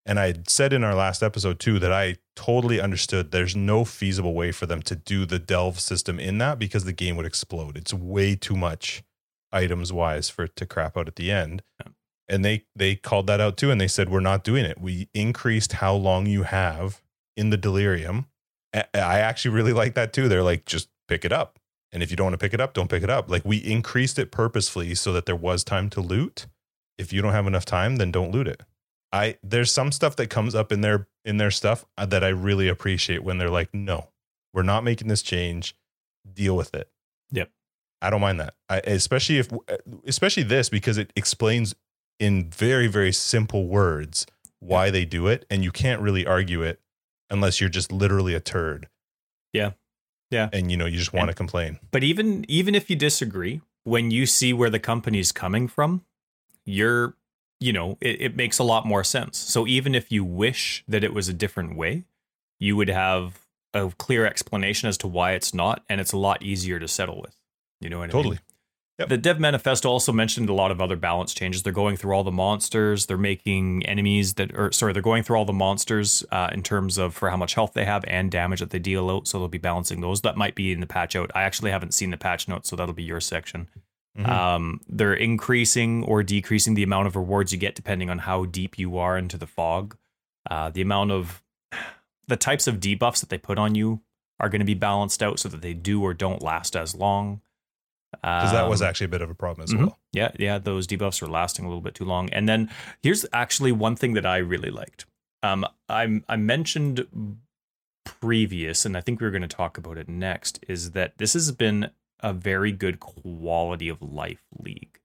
And 0.06 0.20
I 0.20 0.36
said 0.48 0.72
in 0.72 0.86
our 0.86 0.96
last 0.96 1.22
episode 1.22 1.60
too 1.60 1.80
that 1.80 1.92
I 1.92 2.16
totally 2.36 2.80
understood 2.80 3.32
there's 3.32 3.56
no 3.56 3.84
feasible 3.84 4.34
way 4.34 4.54
for 4.54 4.66
them 4.66 4.82
to 4.84 4.96
do 4.96 5.26
the 5.26 5.40
delve 5.40 5.82
system 5.82 6.18
in 6.18 6.38
that 6.38 6.60
because 6.60 6.86
the 6.86 6.94
game 6.94 7.18
would 7.18 7.26
explode. 7.26 7.76
It's 7.76 7.94
way 7.94 8.36
too 8.36 8.56
much 8.56 9.04
items 9.52 9.92
wise 9.92 10.30
for 10.30 10.46
it 10.46 10.56
to 10.56 10.66
crap 10.66 10.96
out 10.96 11.10
at 11.10 11.18
the 11.18 11.30
end. 11.30 11.62
Yeah. 11.82 11.92
And 12.30 12.44
they 12.44 12.66
they 12.76 12.96
called 12.96 13.28
that 13.28 13.40
out 13.40 13.58
too 13.58 13.72
and 13.72 13.80
they 13.80 13.88
said 13.88 14.10
we're 14.10 14.20
not 14.20 14.44
doing 14.44 14.66
it. 14.66 14.80
We 14.82 15.10
increased 15.14 15.74
how 15.74 15.96
long 15.96 16.26
you 16.26 16.44
have 16.44 17.02
in 17.36 17.50
the 17.52 17.58
delirium 17.58 18.28
I 18.94 19.20
actually 19.20 19.52
really 19.52 19.74
like 19.74 19.96
that 19.96 20.14
too. 20.14 20.28
They're 20.28 20.44
like, 20.44 20.66
just 20.66 20.90
pick 21.08 21.26
it 21.26 21.32
up. 21.32 21.60
And 21.92 22.04
if 22.04 22.12
you 22.12 22.18
don't 22.18 22.26
want 22.26 22.34
to 22.34 22.38
pick 22.38 22.54
it 22.54 22.60
up, 22.60 22.74
don't 22.74 22.90
pick 22.90 23.04
it 23.04 23.10
up. 23.10 23.30
Like 23.30 23.46
we 23.46 23.58
increased 23.58 24.20
it 24.20 24.32
purposefully 24.32 24.94
so 24.96 25.14
that 25.14 25.26
there 25.26 25.36
was 25.36 25.64
time 25.64 25.90
to 25.92 26.02
loot. 26.02 26.48
If 26.98 27.14
you 27.14 27.22
don't 27.22 27.34
have 27.34 27.48
enough 27.48 27.66
time, 27.66 27.96
then 27.96 28.12
don't 28.12 28.32
loot 28.32 28.48
it. 28.48 28.64
I 29.14 29.38
there's 29.42 29.72
some 29.72 29.92
stuff 29.92 30.18
that 30.18 30.30
comes 30.30 30.54
up 30.54 30.72
in 30.72 30.82
their 30.82 31.08
in 31.24 31.38
their 31.38 31.52
stuff 31.52 31.86
uh, 31.98 32.06
that 32.08 32.24
I 32.24 32.30
really 32.30 32.68
appreciate 32.68 33.24
when 33.24 33.38
they're 33.38 33.50
like, 33.50 33.74
no, 33.74 34.10
we're 34.54 34.64
not 34.64 34.84
making 34.84 35.08
this 35.08 35.22
change. 35.22 35.76
Deal 36.32 36.58
with 36.58 36.76
it. 36.76 36.90
Yep. 37.32 37.50
I 38.02 38.10
don't 38.10 38.22
mind 38.22 38.42
that. 38.42 38.56
I, 38.68 38.80
especially 38.80 39.38
if 39.38 39.54
uh, 39.54 39.78
especially 40.06 40.44
this 40.44 40.68
because 40.68 40.98
it 40.98 41.14
explains 41.16 41.74
in 42.20 42.50
very 42.50 42.88
very 42.88 43.12
simple 43.12 43.68
words 43.68 44.26
why 44.60 44.90
they 44.90 45.06
do 45.06 45.28
it 45.28 45.46
and 45.50 45.64
you 45.64 45.72
can't 45.72 46.02
really 46.02 46.26
argue 46.26 46.64
it 46.64 46.80
unless 47.30 47.60
you're 47.60 47.70
just 47.70 47.92
literally 47.92 48.34
a 48.34 48.40
turd. 48.40 48.88
Yeah. 49.54 49.72
Yeah. 50.30 50.50
And 50.52 50.70
you 50.72 50.78
know, 50.78 50.86
you 50.86 50.98
just 50.98 51.14
want 51.14 51.30
to 51.30 51.36
complain. 51.36 51.80
But 51.92 52.04
even 52.04 52.46
even 52.50 52.76
if 52.76 52.90
you 52.90 52.96
disagree, 52.96 53.62
when 53.84 54.12
you 54.12 54.26
see 54.26 54.54
where 54.54 54.70
the 54.70 54.80
company's 54.80 55.32
coming 55.32 55.68
from, 55.68 56.04
you're 56.66 57.16
you 57.60 57.74
know, 57.74 57.98
it, 58.02 58.22
it 58.22 58.36
makes 58.36 58.60
a 58.60 58.64
lot 58.64 58.86
more 58.86 59.04
sense. 59.04 59.38
So 59.38 59.66
even 59.66 59.96
if 59.96 60.12
you 60.12 60.24
wish 60.24 60.84
that 60.88 61.04
it 61.04 61.14
was 61.14 61.28
a 61.28 61.34
different 61.34 61.76
way, 61.76 62.04
you 62.60 62.76
would 62.76 62.90
have 62.90 63.40
a 63.74 63.92
clear 63.98 64.26
explanation 64.28 64.90
as 64.90 64.98
to 65.00 65.08
why 65.08 65.32
it's 65.32 65.54
not, 65.54 65.84
and 65.90 66.00
it's 66.00 66.12
a 66.12 66.18
lot 66.18 66.44
easier 66.44 66.78
to 66.80 66.88
settle 66.88 67.20
with. 67.20 67.36
You 67.80 67.90
know 67.90 68.00
what 68.00 68.12
totally. 68.12 68.38
I 68.38 68.40
mean? 68.40 68.47
Yep. 69.00 69.10
The 69.10 69.18
Dev 69.18 69.40
Manifesto 69.40 69.90
also 69.90 70.12
mentioned 70.12 70.50
a 70.50 70.54
lot 70.54 70.72
of 70.72 70.82
other 70.82 70.96
balance 70.96 71.32
changes. 71.32 71.62
They're 71.62 71.72
going 71.72 71.98
through 71.98 72.14
all 72.14 72.24
the 72.24 72.32
monsters. 72.32 73.06
They're 73.06 73.16
making 73.16 73.86
enemies 73.86 74.34
that, 74.36 74.58
or 74.58 74.72
sorry, 74.72 74.92
they're 74.92 75.04
going 75.04 75.22
through 75.22 75.38
all 75.38 75.46
the 75.46 75.54
monsters 75.54 76.26
uh, 76.32 76.50
in 76.52 76.64
terms 76.64 76.98
of 76.98 77.14
for 77.14 77.30
how 77.30 77.38
much 77.38 77.54
health 77.54 77.74
they 77.74 77.86
have 77.86 78.04
and 78.08 78.32
damage 78.32 78.60
that 78.60 78.72
they 78.72 78.80
deal 78.80 79.08
out. 79.12 79.28
So 79.28 79.38
they'll 79.38 79.50
be 79.50 79.60
balancing 79.60 80.02
those. 80.02 80.22
That 80.22 80.36
might 80.36 80.56
be 80.56 80.72
in 80.72 80.80
the 80.80 80.88
patch 80.88 81.16
out. 81.16 81.30
I 81.36 81.44
actually 81.44 81.70
haven't 81.70 81.94
seen 81.94 82.10
the 82.10 82.18
patch 82.18 82.48
notes, 82.48 82.70
so 82.70 82.76
that'll 82.76 82.96
be 82.96 83.04
your 83.04 83.22
section. 83.22 83.68
Mm-hmm. 84.18 84.32
Um, 84.32 84.82
they're 84.90 85.14
increasing 85.14 86.04
or 86.04 86.24
decreasing 86.24 86.74
the 86.74 86.82
amount 86.82 87.06
of 87.06 87.16
rewards 87.16 87.52
you 87.52 87.60
get 87.60 87.76
depending 87.76 88.10
on 88.10 88.18
how 88.18 88.46
deep 88.46 88.80
you 88.80 88.98
are 88.98 89.16
into 89.16 89.38
the 89.38 89.46
fog. 89.46 89.96
Uh, 90.50 90.72
the 90.72 90.82
amount 90.82 91.12
of 91.12 91.44
the 92.28 92.38
types 92.38 92.66
of 92.66 92.80
debuffs 92.80 93.20
that 93.20 93.30
they 93.30 93.38
put 93.38 93.60
on 93.60 93.76
you 93.76 94.02
are 94.40 94.50
going 94.50 94.60
to 94.60 94.66
be 94.66 94.74
balanced 94.74 95.22
out 95.22 95.38
so 95.38 95.50
that 95.50 95.62
they 95.62 95.76
do 95.76 96.02
or 96.02 96.16
don't 96.16 96.42
last 96.42 96.76
as 96.76 96.96
long 96.96 97.42
because 98.22 98.52
that 98.52 98.70
was 98.70 98.82
um, 98.82 98.88
actually 98.88 99.06
a 99.06 99.10
bit 99.10 99.22
of 99.22 99.30
a 99.30 99.36
problem 99.36 99.64
as 99.64 99.72
mm-hmm. 99.72 99.86
well. 99.86 100.00
Yeah, 100.14 100.32
yeah, 100.38 100.58
those 100.58 100.88
debuffs 100.88 101.22
were 101.22 101.28
lasting 101.28 101.66
a 101.66 101.68
little 101.68 101.82
bit 101.82 101.96
too 101.96 102.06
long. 102.06 102.30
And 102.32 102.48
then 102.48 102.70
here's 103.02 103.26
actually 103.34 103.72
one 103.72 103.96
thing 103.96 104.14
that 104.14 104.26
I 104.26 104.38
really 104.38 104.72
liked. 104.72 105.06
Um, 105.44 105.66
I 105.90 106.22
I 106.28 106.36
mentioned 106.36 107.06
previous, 108.06 108.86
and 108.86 108.98
I 108.98 109.02
think 109.02 109.20
we 109.20 109.26
were 109.26 109.32
going 109.32 109.42
to 109.42 109.48
talk 109.48 109.78
about 109.78 109.98
it 109.98 110.08
next. 110.10 110.64
Is 110.68 110.92
that 110.92 111.18
this 111.18 111.34
has 111.34 111.52
been 111.52 111.92
a 112.22 112.34
very 112.34 112.72
good 112.72 113.00
quality 113.00 113.90
of 113.90 114.02
life 114.02 114.44
league. 114.58 115.00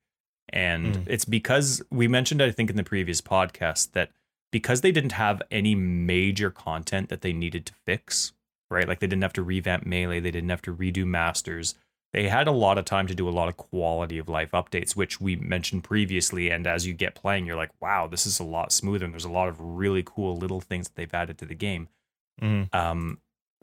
And 0.49 0.95
Mm. 0.95 1.05
it's 1.07 1.25
because 1.25 1.83
we 1.91 2.09
mentioned, 2.09 2.43
I 2.43 2.51
think, 2.51 2.71
in 2.71 2.77
the 2.77 2.85
previous 2.85 3.21
podcast 3.21 3.93
that 3.93 4.11
because 4.51 4.83
they 4.83 4.93
didn't 4.93 5.13
have 5.13 5.43
any 5.51 5.75
major 5.75 6.51
content 6.51 7.09
that 7.09 7.23
they 7.23 7.33
needed 7.33 7.65
to 7.67 7.75
fix, 7.87 8.33
right? 8.71 8.87
Like 8.87 9.01
they 9.01 9.07
didn't 9.07 9.23
have 9.23 9.33
to 9.35 9.43
revamp 9.43 9.87
Melee, 9.87 10.21
they 10.21 10.31
didn't 10.31 10.51
have 10.51 10.63
to 10.63 10.75
redo 10.75 11.07
Masters. 11.07 11.75
They 12.13 12.29
had 12.29 12.47
a 12.47 12.53
lot 12.53 12.77
of 12.79 12.85
time 12.85 13.07
to 13.07 13.15
do 13.15 13.29
a 13.29 13.31
lot 13.31 13.49
of 13.49 13.57
quality 13.57 14.19
of 14.19 14.29
life 14.29 14.51
updates, 14.53 14.95
which 14.95 15.21
we 15.21 15.37
mentioned 15.37 15.85
previously. 15.85 16.51
And 16.51 16.67
as 16.67 16.87
you 16.87 16.93
get 16.93 17.15
playing, 17.15 17.47
you're 17.47 17.57
like, 17.57 17.71
wow, 17.81 18.07
this 18.07 18.27
is 18.27 18.39
a 18.39 18.45
lot 18.45 18.71
smoother. 18.73 19.05
And 19.07 19.15
there's 19.15 19.25
a 19.25 19.31
lot 19.31 19.49
of 19.49 19.57
really 19.61 20.03
cool 20.05 20.37
little 20.37 20.61
things 20.61 20.89
that 20.89 20.95
they've 20.97 21.15
added 21.15 21.39
to 21.39 21.47
the 21.47 21.55
game 21.55 21.89
Mhm. 22.41 22.75
um 22.75 23.19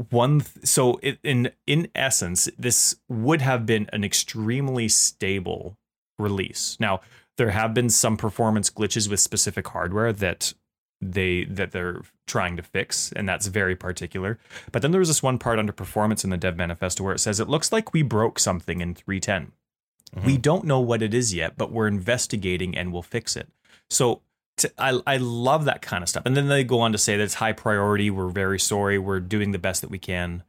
one 0.10 0.40
th- 0.42 0.66
so 0.66 1.00
it, 1.04 1.20
in 1.24 1.52
in 1.68 1.90
essence 1.96 2.48
this 2.58 2.96
would 3.10 3.42
have 3.42 3.66
been 3.66 3.90
an 3.92 4.04
extremely 4.04 4.88
stable 4.88 5.76
release 6.20 6.78
now 6.80 7.02
there 7.38 7.50
have 7.50 7.74
been 7.74 7.90
some 7.90 8.16
performance 8.16 8.70
glitches 8.70 9.10
with 9.10 9.20
specific 9.20 9.68
hardware 9.70 10.14
that 10.14 10.54
they 11.02 11.46
that 11.46 11.72
they're 11.72 12.02
trying 12.28 12.58
to 12.58 12.64
fix 12.64 13.12
and 13.14 13.28
that's 13.28 13.48
very 13.48 13.76
particular 13.76 14.38
but 14.72 14.82
then 14.82 14.92
there 14.92 15.00
was 15.00 15.08
this 15.08 15.24
one 15.24 15.40
part 15.40 15.58
under 15.58 15.72
performance 15.72 16.24
in 16.24 16.30
the 16.30 16.38
dev 16.38 16.58
manifesto 16.58 17.04
where 17.04 17.14
it 17.14 17.20
says 17.20 17.40
it 17.40 17.48
looks 17.48 17.72
like 17.72 17.94
we 17.94 18.02
broke 18.02 18.38
something 18.38 18.82
in 18.82 18.94
310 18.94 19.54
we 20.26 20.38
don't 20.38 20.66
know 20.66 20.80
what 20.80 21.02
it 21.02 21.14
is 21.14 21.34
yet 21.34 21.56
but 21.56 21.72
we're 21.72 21.88
investigating 21.88 22.78
and 22.78 22.92
we'll 22.92 23.02
fix 23.02 23.36
it 23.36 23.48
so 23.90 24.22
to, 24.60 24.72
I, 24.78 25.02
I 25.08 25.18
love 25.18 25.66
that 25.66 25.82
kind 25.82 26.04
of 26.04 26.10
stuff. 26.10 26.24
And 26.26 26.38
then 26.38 26.48
they 26.48 26.64
go 26.64 26.82
on 26.82 26.92
to 26.92 26.98
say 26.98 27.18
that 27.18 27.24
it's 27.24 27.36
high 27.36 27.54
priority. 27.54 28.10
We're 28.10 28.30
very 28.30 28.60
sorry. 28.60 29.00
We're 29.00 29.20
doing 29.20 29.52
the 29.52 29.60
best 29.60 29.82
that 29.82 29.90
we 29.90 30.00
can. 30.00 30.44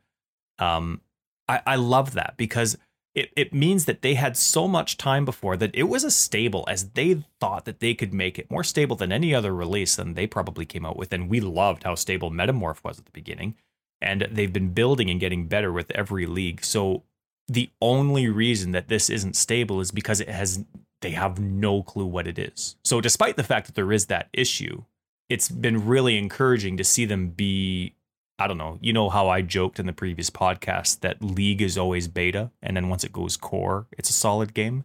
Um, 0.59 1.01
I, 1.48 1.62
I 1.66 1.76
love 1.76 2.12
that 2.14 2.34
because 2.36 2.76
it, 3.15 3.31
it 3.37 3.53
means 3.53 3.87
that 3.87 4.03
they 4.03 4.15
had 4.15 4.37
so 4.37 4.69
much 4.69 4.97
time 4.97 5.25
before 5.25 5.57
that 5.57 5.75
it 5.75 5.85
was 5.85 6.05
as 6.05 6.15
stable 6.15 6.65
as 6.69 6.91
they 6.91 7.25
thought 7.41 7.65
that 7.65 7.81
they 7.81 7.95
could 7.95 8.15
make 8.15 8.39
it 8.39 8.51
more 8.51 8.63
stable 8.63 8.95
than 8.97 9.11
any 9.11 9.35
other 9.35 9.55
release 9.55 9.97
than 9.97 10.15
they 10.15 10.27
probably 10.27 10.65
came 10.65 10.87
out 10.87 10.97
with. 10.97 11.13
And 11.13 11.29
we 11.29 11.41
loved 11.41 11.83
how 11.83 11.97
stable 11.97 12.31
Metamorph 12.31 12.85
was 12.85 12.99
at 12.99 13.07
the 13.07 13.11
beginning. 13.11 13.57
And 14.01 14.29
they've 14.31 14.53
been 14.53 14.73
building 14.73 15.11
and 15.11 15.21
getting 15.21 15.47
better 15.47 15.73
with 15.73 15.91
every 15.91 16.27
league. 16.27 16.65
So 16.65 17.03
the 17.49 17.71
only 17.83 18.29
reason 18.29 18.73
that 18.73 18.89
this 18.89 19.11
isn't 19.11 19.37
stable 19.37 19.81
is 19.81 19.91
because 19.91 20.21
it 20.21 20.29
has 20.29 20.65
they 21.01 21.11
have 21.11 21.41
no 21.41 21.83
clue 21.83 22.07
what 22.07 22.27
it 22.27 22.39
is. 22.39 22.77
So 22.85 23.01
despite 23.01 23.37
the 23.37 23.43
fact 23.43 23.67
that 23.67 23.75
there 23.75 23.93
is 23.93 24.07
that 24.07 24.29
issue, 24.33 24.85
it's 25.29 25.49
been 25.49 25.87
really 25.87 26.19
encouraging 26.19 26.77
to 26.77 26.85
see 26.85 27.07
them 27.07 27.31
be 27.31 27.95
I 28.41 28.47
don't 28.47 28.59
know, 28.59 28.78
you 28.80 28.93
know 28.95 29.11
how 29.11 29.28
I 29.28 29.43
joked 29.43 29.78
in 29.78 29.86
the 29.86 29.93
previous 29.93 30.30
podcast 30.30 31.01
that 31.01 31.22
League 31.22 31.61
is 31.61 31.76
always 31.76 32.09
beta 32.09 32.51
and 32.62 32.76
then 32.76 32.88
once 32.88 33.05
it 33.05 33.12
goes 33.12 33.36
core, 33.36 33.86
it's 33.93 34.09
a 34.09 34.14
solid 34.14 34.55
game. 34.55 34.84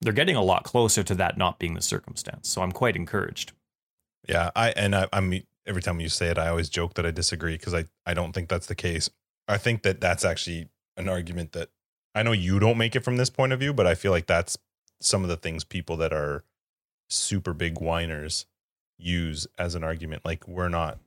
They're 0.00 0.12
getting 0.12 0.36
a 0.36 0.42
lot 0.42 0.62
closer 0.62 1.02
to 1.02 1.14
that 1.16 1.36
not 1.36 1.58
being 1.58 1.74
the 1.74 1.82
circumstance. 1.82 2.48
So 2.48 2.62
I'm 2.62 2.72
quite 2.72 2.94
encouraged. 2.94 3.52
Yeah, 4.28 4.50
I 4.54 4.70
and 4.70 4.94
I, 4.94 5.08
I'm 5.12 5.42
every 5.66 5.82
time 5.82 6.00
you 6.00 6.08
say 6.08 6.28
it, 6.28 6.38
I 6.38 6.48
always 6.48 6.68
joke 6.68 6.94
that 6.94 7.04
I 7.04 7.10
disagree 7.10 7.56
because 7.56 7.74
I 7.74 7.86
I 8.06 8.14
don't 8.14 8.32
think 8.32 8.48
that's 8.48 8.66
the 8.66 8.74
case. 8.74 9.10
I 9.48 9.58
think 9.58 9.82
that 9.82 10.00
that's 10.00 10.24
actually 10.24 10.68
an 10.96 11.08
argument 11.08 11.52
that 11.52 11.70
I 12.14 12.22
know 12.22 12.32
you 12.32 12.60
don't 12.60 12.78
make 12.78 12.94
it 12.94 13.04
from 13.04 13.16
this 13.16 13.30
point 13.30 13.52
of 13.52 13.60
view, 13.60 13.72
but 13.72 13.86
I 13.86 13.94
feel 13.94 14.12
like 14.12 14.26
that's 14.26 14.58
some 15.00 15.24
of 15.24 15.28
the 15.28 15.36
things 15.36 15.64
people 15.64 15.96
that 15.96 16.12
are 16.12 16.44
super 17.08 17.52
big 17.52 17.78
whiners 17.78 18.46
use 18.98 19.46
as 19.58 19.74
an 19.74 19.82
argument. 19.82 20.24
Like 20.24 20.46
we're 20.46 20.68
not. 20.68 20.98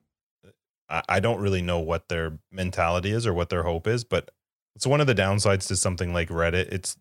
I, 0.90 1.02
I 1.10 1.20
don't 1.20 1.40
really 1.40 1.62
know 1.62 1.80
what 1.80 2.10
their 2.10 2.40
mentality 2.52 3.12
is 3.12 3.26
or 3.26 3.34
what 3.34 3.50
their 3.50 3.64
hope 3.64 3.88
is, 3.88 4.04
but 4.04 4.32
it's 4.76 4.88
one 4.88 5.02
of 5.02 5.08
the 5.08 5.16
downsides 5.16 5.68
to 5.68 5.76
something 5.76 6.14
like 6.14 6.30
Reddit. 6.30 6.72
It's 6.72 6.98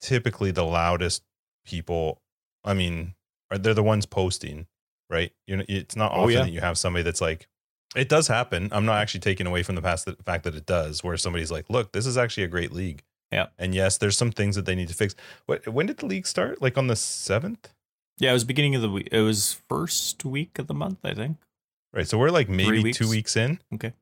typically 0.00 0.50
the 0.50 0.64
loudest 0.64 1.22
people. 1.64 2.20
I 2.64 2.74
mean, 2.74 3.14
are 3.50 3.58
they're 3.58 3.74
the 3.74 3.82
ones 3.82 4.06
posting 4.06 4.66
right? 5.10 5.32
You 5.46 5.58
know, 5.58 5.64
it's 5.68 5.96
not 5.96 6.12
Oh, 6.12 6.22
often 6.22 6.30
yeah. 6.32 6.42
that 6.44 6.50
you 6.50 6.60
have 6.60 6.78
somebody 6.78 7.02
that's 7.02 7.20
like, 7.20 7.46
it 7.94 8.08
does 8.08 8.26
happen. 8.26 8.68
I'm 8.72 8.84
not 8.84 9.00
actually 9.00 9.20
taking 9.20 9.46
away 9.46 9.62
from 9.62 9.74
the 9.76 9.82
past 9.82 10.06
the 10.06 10.16
fact 10.24 10.44
that 10.44 10.54
it 10.54 10.66
does, 10.66 11.04
where 11.04 11.16
somebody's 11.16 11.52
like, 11.52 11.70
look, 11.70 11.92
this 11.92 12.06
is 12.06 12.16
actually 12.16 12.44
a 12.44 12.48
great 12.48 12.72
league. 12.72 13.02
Yeah. 13.30 13.46
And 13.58 13.74
yes, 13.74 13.98
there's 13.98 14.16
some 14.16 14.32
things 14.32 14.56
that 14.56 14.64
they 14.66 14.74
need 14.74 14.88
to 14.88 14.94
fix. 14.94 15.14
What 15.46 15.68
when 15.68 15.86
did 15.86 15.98
the 15.98 16.06
league 16.06 16.26
start? 16.26 16.60
Like 16.62 16.76
on 16.78 16.86
the 16.86 16.96
seventh? 16.96 17.72
Yeah, 18.18 18.30
it 18.30 18.32
was 18.32 18.44
beginning 18.44 18.74
of 18.74 18.82
the 18.82 18.90
week. 18.90 19.08
It 19.12 19.20
was 19.20 19.60
first 19.68 20.24
week 20.24 20.58
of 20.58 20.66
the 20.68 20.74
month, 20.74 20.98
I 21.04 21.14
think. 21.14 21.36
Right. 21.94 22.06
So 22.08 22.18
we're 22.18 22.30
like 22.30 22.48
maybe 22.48 22.82
weeks. 22.82 22.98
two 22.98 23.08
weeks 23.08 23.36
in. 23.36 23.60
Okay. 23.74 23.92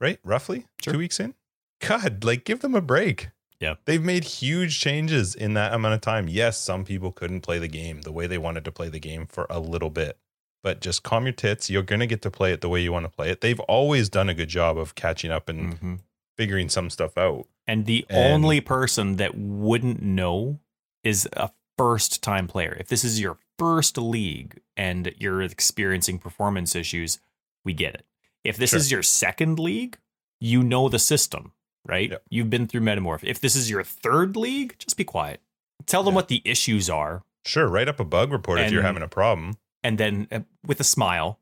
Right? 0.00 0.18
Roughly? 0.24 0.66
Sure. 0.82 0.94
Two 0.94 0.98
weeks 0.98 1.20
in? 1.20 1.34
God, 1.80 2.24
like 2.24 2.44
give 2.44 2.60
them 2.60 2.74
a 2.74 2.80
break. 2.80 3.28
Yeah. 3.60 3.74
They've 3.86 4.02
made 4.02 4.24
huge 4.24 4.80
changes 4.80 5.34
in 5.34 5.54
that 5.54 5.72
amount 5.72 5.94
of 5.94 6.00
time. 6.00 6.28
Yes, 6.28 6.58
some 6.58 6.84
people 6.84 7.12
couldn't 7.12 7.40
play 7.42 7.58
the 7.58 7.68
game 7.68 8.02
the 8.02 8.12
way 8.12 8.26
they 8.26 8.36
wanted 8.38 8.64
to 8.66 8.72
play 8.72 8.88
the 8.88 8.98
game 9.00 9.26
for 9.26 9.46
a 9.48 9.58
little 9.60 9.90
bit. 9.90 10.18
But 10.62 10.80
just 10.80 11.02
calm 11.04 11.24
your 11.24 11.32
tits. 11.32 11.70
You're 11.70 11.82
going 11.82 12.00
to 12.00 12.06
get 12.06 12.22
to 12.22 12.30
play 12.30 12.52
it 12.52 12.60
the 12.60 12.68
way 12.68 12.80
you 12.82 12.92
want 12.92 13.04
to 13.04 13.08
play 13.10 13.30
it. 13.30 13.40
They've 13.40 13.60
always 13.60 14.08
done 14.08 14.28
a 14.28 14.34
good 14.34 14.48
job 14.48 14.76
of 14.76 14.94
catching 14.96 15.30
up 15.30 15.48
and 15.48 15.80
Mhm. 15.80 16.00
figuring 16.36 16.68
some 16.68 16.90
stuff 16.90 17.16
out. 17.16 17.46
And 17.66 17.86
the 17.86 18.04
And- 18.08 18.34
only 18.34 18.60
person 18.60 19.16
that 19.16 19.36
wouldn't 19.36 20.02
know 20.02 20.58
is 21.04 21.28
a 21.34 21.50
first 21.78 22.22
time 22.22 22.48
player. 22.48 22.76
If 22.80 22.88
this 22.88 23.04
is 23.04 23.20
your 23.20 23.38
first 23.58 23.96
league 23.96 24.60
and 24.76 25.14
you're 25.18 25.40
experiencing 25.40 26.18
performance 26.18 26.74
issues, 26.74 27.20
we 27.66 27.74
get 27.74 27.94
it. 27.94 28.06
If 28.44 28.56
this 28.56 28.70
Sure. 28.70 28.78
is 28.78 28.90
your 28.90 29.02
second 29.02 29.58
league, 29.58 29.98
you 30.40 30.62
know 30.62 30.88
the 30.88 30.98
system, 30.98 31.52
right? 31.84 32.10
Yep. 32.10 32.22
You've 32.30 32.48
been 32.50 32.66
through 32.66 32.80
Metamorph. 32.82 33.24
If 33.24 33.40
this 33.40 33.54
is 33.56 33.68
your 33.68 33.82
third 33.82 34.36
league, 34.36 34.76
just 34.78 34.96
be 34.96 35.04
quiet. 35.04 35.42
Tell 35.84 36.02
them 36.02 36.12
Yeah. 36.12 36.16
what 36.16 36.28
the 36.28 36.40
issues 36.44 36.88
are, 36.88 37.24
Sure, 37.44 37.68
write 37.68 37.88
up 37.88 38.00
a 38.00 38.04
bug 38.04 38.32
report 38.32 38.58
if 38.60 38.72
you're 38.72 38.82
having 38.82 39.02
a 39.02 39.08
problem. 39.08 39.58
and 39.84 39.98
then 39.98 40.26
uh, 40.32 40.40
with 40.64 40.80
a 40.80 40.84
smile, 40.84 41.38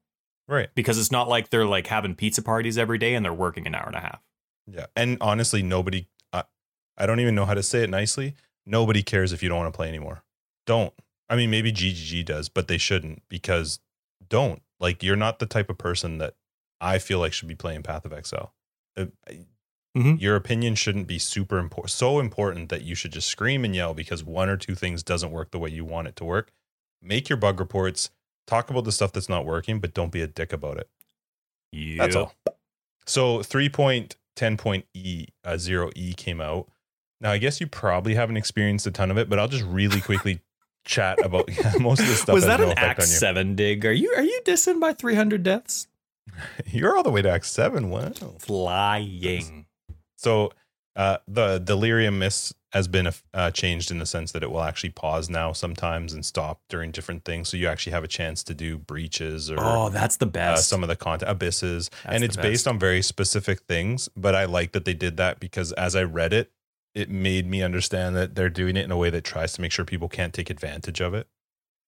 Right. 0.46 0.68
because 0.74 0.98
it's 0.98 1.10
not 1.12 1.28
like 1.28 1.48
they're 1.50 1.64
like 1.64 1.86
having 1.86 2.14
pizza 2.14 2.42
parties 2.42 2.76
every 2.76 2.98
day 2.98 3.14
and 3.14 3.24
they're 3.24 3.32
working 3.32 3.66
an 3.66 3.74
hour 3.74 3.86
and 3.86 3.96
a 3.96 4.00
half. 4.00 4.20
Yeah. 4.66 4.86
And 4.96 5.16
honestly, 5.22 5.62
nobody, 5.62 6.06
I, 6.32 6.44
I 6.98 7.06
don't 7.06 7.20
even 7.20 7.34
know 7.34 7.46
how 7.46 7.54
to 7.54 7.62
say 7.62 7.82
it 7.84 7.90
nicely. 7.90 8.34
Nobody 8.66 9.02
cares 9.02 9.32
if 9.32 9.42
you 9.42 9.48
don't 9.48 9.58
want 9.58 9.72
to 9.72 9.76
play 9.76 9.88
anymore. 9.88 10.24
Don't. 10.66 10.92
I 11.30 11.36
mean, 11.36 11.50
maybe 11.50 11.72
GGG 11.72 12.22
does, 12.24 12.48
but 12.50 12.68
they 12.68 12.76
shouldn't 12.78 13.22
because 13.30 13.80
don't. 14.28 14.60
Like, 14.80 15.02
you're 15.02 15.16
not 15.16 15.38
the 15.38 15.46
type 15.46 15.70
of 15.70 15.78
person 15.78 16.18
that 16.18 16.34
I 16.80 16.98
feel 16.98 17.18
like 17.18 17.32
should 17.32 17.48
be 17.48 17.54
playing 17.54 17.82
Path 17.82 18.04
of 18.04 18.12
Exile. 18.12 18.52
Uh, 18.96 19.06
Mhm. 19.96 20.20
Your 20.20 20.34
opinion 20.34 20.74
shouldn't 20.74 21.06
be 21.06 21.20
super 21.20 21.58
important, 21.58 21.92
so 21.92 22.18
important 22.18 22.68
that 22.68 22.82
you 22.82 22.96
should 22.96 23.12
just 23.12 23.28
scream 23.28 23.64
and 23.64 23.76
yell 23.76 23.94
because 23.94 24.24
one 24.24 24.48
or 24.48 24.56
two 24.56 24.74
things 24.74 25.04
doesn't 25.04 25.30
work 25.30 25.52
the 25.52 25.58
way 25.60 25.70
you 25.70 25.84
want 25.84 26.08
it 26.08 26.16
to 26.16 26.24
work. 26.24 26.50
Make 27.00 27.28
your 27.28 27.36
bug 27.36 27.60
reports, 27.60 28.10
talk 28.44 28.70
about 28.70 28.82
the 28.82 28.90
stuff 28.90 29.12
that's 29.12 29.28
not 29.28 29.46
working, 29.46 29.78
but 29.78 29.94
don't 29.94 30.10
be 30.10 30.20
a 30.20 30.26
dick 30.26 30.52
about 30.52 30.78
it. 30.78 30.88
That's 31.96 32.16
all. 32.16 32.34
So 33.06 33.38
3.10.e 33.38 35.26
uh, 35.44 35.50
0e 35.50 36.16
came 36.16 36.40
out. 36.40 36.68
Now 37.20 37.30
I 37.30 37.38
guess 37.38 37.60
you 37.60 37.68
probably 37.68 38.14
haven't 38.16 38.36
experienced 38.36 38.88
a 38.88 38.90
ton 38.90 39.12
of 39.12 39.18
it, 39.18 39.28
but 39.28 39.38
I'll 39.38 39.46
just 39.48 39.64
really 39.64 40.00
quickly 40.00 40.40
chat 40.84 41.24
about 41.24 41.48
yeah, 41.58 41.72
most 41.80 42.00
of 42.00 42.08
the 42.08 42.14
stuff. 42.14 42.34
Was 42.34 42.46
that 42.46 42.60
no 42.60 42.70
an 42.70 42.78
Act. 42.78 43.02
Seven 43.02 43.54
dig? 43.54 43.84
Are 43.84 43.92
you 43.92 44.12
are 44.16 44.22
you 44.22 44.40
dissing 44.44 44.80
by 44.80 44.92
three 44.92 45.14
hundred 45.14 45.42
deaths? 45.42 45.88
You're 46.66 46.96
all 46.96 47.02
the 47.02 47.10
way 47.10 47.22
to 47.22 47.30
Act 47.30 47.46
Seven. 47.46 47.90
Wow. 47.90 48.12
Flying. 48.38 49.66
So 50.16 50.52
uh, 50.96 51.18
the 51.28 51.58
delirium 51.58 52.18
mist 52.18 52.54
has 52.72 52.88
been 52.88 53.08
uh, 53.32 53.50
changed 53.52 53.90
in 53.92 53.98
the 54.00 54.06
sense 54.06 54.32
that 54.32 54.42
it 54.42 54.50
will 54.50 54.62
actually 54.62 54.90
pause 54.90 55.30
now 55.30 55.52
sometimes 55.52 56.12
and 56.12 56.26
stop 56.26 56.60
during 56.68 56.90
different 56.90 57.24
things. 57.24 57.48
So 57.48 57.56
you 57.56 57.68
actually 57.68 57.92
have 57.92 58.02
a 58.02 58.08
chance 58.08 58.42
to 58.44 58.54
do 58.54 58.78
breaches 58.78 59.48
or 59.48 59.56
Oh, 59.60 59.88
that's 59.90 60.16
the 60.16 60.26
uh, 60.26 60.30
best. 60.30 60.68
some 60.68 60.82
of 60.82 60.88
the 60.88 60.96
content 60.96 61.30
abysses 61.30 61.88
That's 62.02 62.14
and 62.16 62.24
it's 62.24 62.36
based 62.36 62.66
on 62.66 62.78
very 62.80 63.00
specific 63.02 63.60
things 63.68 64.08
but 64.16 64.34
i 64.34 64.44
like 64.44 64.72
that 64.72 64.84
they 64.84 64.94
did 64.94 65.16
that 65.18 65.38
because 65.38 65.70
as 65.72 65.94
i 65.94 66.02
read 66.02 66.32
it 66.32 66.50
it 66.94 67.10
made 67.10 67.46
me 67.48 67.62
understand 67.62 68.14
that 68.16 68.34
they're 68.34 68.48
doing 68.50 68.76
it 68.76 68.84
in 68.84 68.90
a 68.90 68.96
way 68.96 69.10
that 69.10 69.24
tries 69.24 69.52
to 69.54 69.60
make 69.60 69.72
sure 69.72 69.84
people 69.84 70.08
can't 70.08 70.32
take 70.32 70.48
advantage 70.50 71.00
of 71.00 71.14
it 71.14 71.26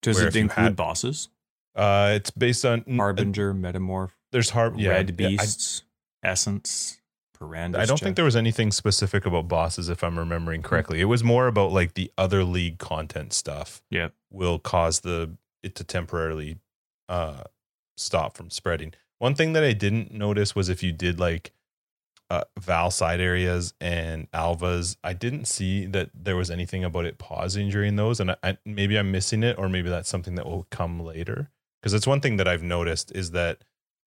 Does 0.02 0.16
where 0.16 0.28
it 0.28 0.36
include 0.36 0.64
had- 0.64 0.76
bosses? 0.76 1.28
uh 1.74 2.12
it's 2.16 2.30
based 2.30 2.64
on 2.64 2.84
uh, 2.88 2.94
Harbinger, 2.96 3.52
Metamorph, 3.54 4.12
there's 4.32 4.50
har- 4.50 4.72
yeah, 4.76 4.90
Red 4.90 5.11
yeah, 5.20 5.26
I- 5.26 5.30
Beasts, 5.30 5.82
Essence, 6.22 6.98
Perandus 7.38 7.76
I, 7.78 7.84
don't 7.84 8.00
think 8.00 8.16
there 8.16 8.24
was 8.24 8.34
anything 8.36 8.72
specific 8.72 9.26
about 9.26 9.46
bosses 9.46 9.88
if 9.90 10.02
i'm 10.02 10.18
remembering 10.18 10.62
correctly 10.62 11.00
it 11.02 11.04
was 11.04 11.22
more 11.22 11.46
about 11.48 11.70
like 11.70 11.92
the 11.94 12.11
other 12.16 12.42
league 12.44 12.78
content 12.78 13.32
stuff 13.34 13.82
Yep. 13.90 14.14
will 14.32 14.59
cause 14.59 15.00
the 15.00 15.36
it 15.62 15.74
to 15.76 15.84
temporarily 15.84 16.57
uh 17.11 17.42
stop 17.98 18.36
from 18.38 18.48
spreading 18.48 18.94
one 19.18 19.34
thing 19.34 19.52
that 19.52 19.62
i 19.62 19.72
didn't 19.74 20.12
notice 20.14 20.54
was 20.57 20.70
if 20.70 20.82
you 20.82 20.92
did 20.92 21.20
like 21.20 21.52
uh, 22.30 22.44
Vaal 22.60 22.92
side 22.92 23.20
areas 23.20 23.74
and 23.80 24.28
Alva's. 24.32 24.96
I 25.04 25.12
didn't 25.12 25.46
see 25.46 25.86
that 25.86 26.10
there 26.14 26.36
was 26.36 26.50
anything 26.50 26.84
about 26.84 27.04
it 27.04 27.18
pausing 27.18 27.70
during 27.70 27.96
those, 27.96 28.20
and 28.20 28.32
I, 28.32 28.36
I, 28.42 28.58
maybe 28.64 28.98
I'm 28.98 29.10
missing 29.10 29.42
it, 29.42 29.58
or 29.58 29.68
maybe 29.68 29.88
that's 29.88 30.08
something 30.08 30.34
that 30.34 30.46
will 30.46 30.66
come 30.70 31.00
later. 31.00 31.50
Because 31.80 31.94
it's 31.94 32.06
one 32.06 32.20
thing 32.20 32.36
that 32.38 32.48
I've 32.48 32.62
noticed 32.62 33.12
is 33.14 33.30
that 33.32 33.62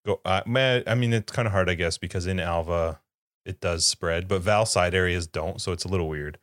go. 0.06 0.20
Uh, 0.26 0.42
I 0.46 0.96
mean, 0.96 1.14
it's 1.14 1.32
kind 1.32 1.48
of 1.48 1.54
hard, 1.54 1.70
I 1.70 1.76
guess, 1.76 1.98
because 1.98 2.28
in 2.28 2.40
Alva 2.40 3.00
it 3.46 3.60
does 3.60 3.86
spread, 3.86 4.28
but 4.28 4.42
Vaal 4.42 4.68
side 4.68 4.94
areas 4.94 5.26
don't, 5.26 5.60
so 5.62 5.72
it's 5.72 5.86
a 5.86 5.88
little 5.88 6.08
weird. 6.08 6.38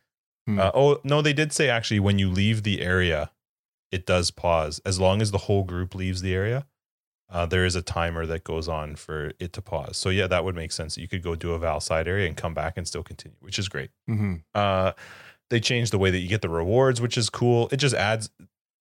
Hmm. 0.46 0.58
Uh, 0.60 0.70
oh 0.74 1.00
no, 1.04 1.22
they 1.22 1.32
did 1.32 1.52
say 1.52 1.68
actually 1.68 2.00
when 2.00 2.18
you 2.18 2.30
leave 2.30 2.62
the 2.62 2.80
area, 2.82 3.30
it 3.92 4.06
does 4.06 4.30
pause 4.30 4.80
as 4.84 4.98
long 4.98 5.22
as 5.22 5.30
the 5.30 5.38
whole 5.38 5.64
group 5.64 5.94
leaves 5.94 6.22
the 6.22 6.34
area. 6.34 6.66
Uh, 7.28 7.44
there 7.46 7.64
is 7.64 7.74
a 7.74 7.82
timer 7.82 8.24
that 8.26 8.44
goes 8.44 8.68
on 8.68 8.94
for 8.94 9.32
it 9.40 9.52
to 9.52 9.60
pause. 9.60 9.96
So 9.96 10.10
yeah, 10.10 10.26
that 10.28 10.44
would 10.44 10.54
make 10.54 10.70
sense. 10.72 10.96
You 10.96 11.08
could 11.08 11.22
go 11.22 11.34
do 11.34 11.52
a 11.54 11.58
Vaal 11.58 11.82
side 11.82 12.06
area 12.06 12.26
and 12.28 12.36
come 12.36 12.54
back 12.54 12.74
and 12.76 12.86
still 12.86 13.02
continue, 13.02 13.36
which 13.40 13.58
is 13.58 13.68
great. 13.68 13.90
Mm-hmm. 14.08 14.34
Uh, 14.54 14.92
they 15.50 15.58
changed 15.60 15.92
the 15.92 15.98
way 15.98 16.10
that 16.10 16.18
you 16.18 16.28
get 16.28 16.42
the 16.42 16.48
rewards, 16.48 17.00
which 17.00 17.18
is 17.18 17.28
cool. 17.30 17.68
It 17.72 17.78
just 17.78 17.94
adds 17.96 18.30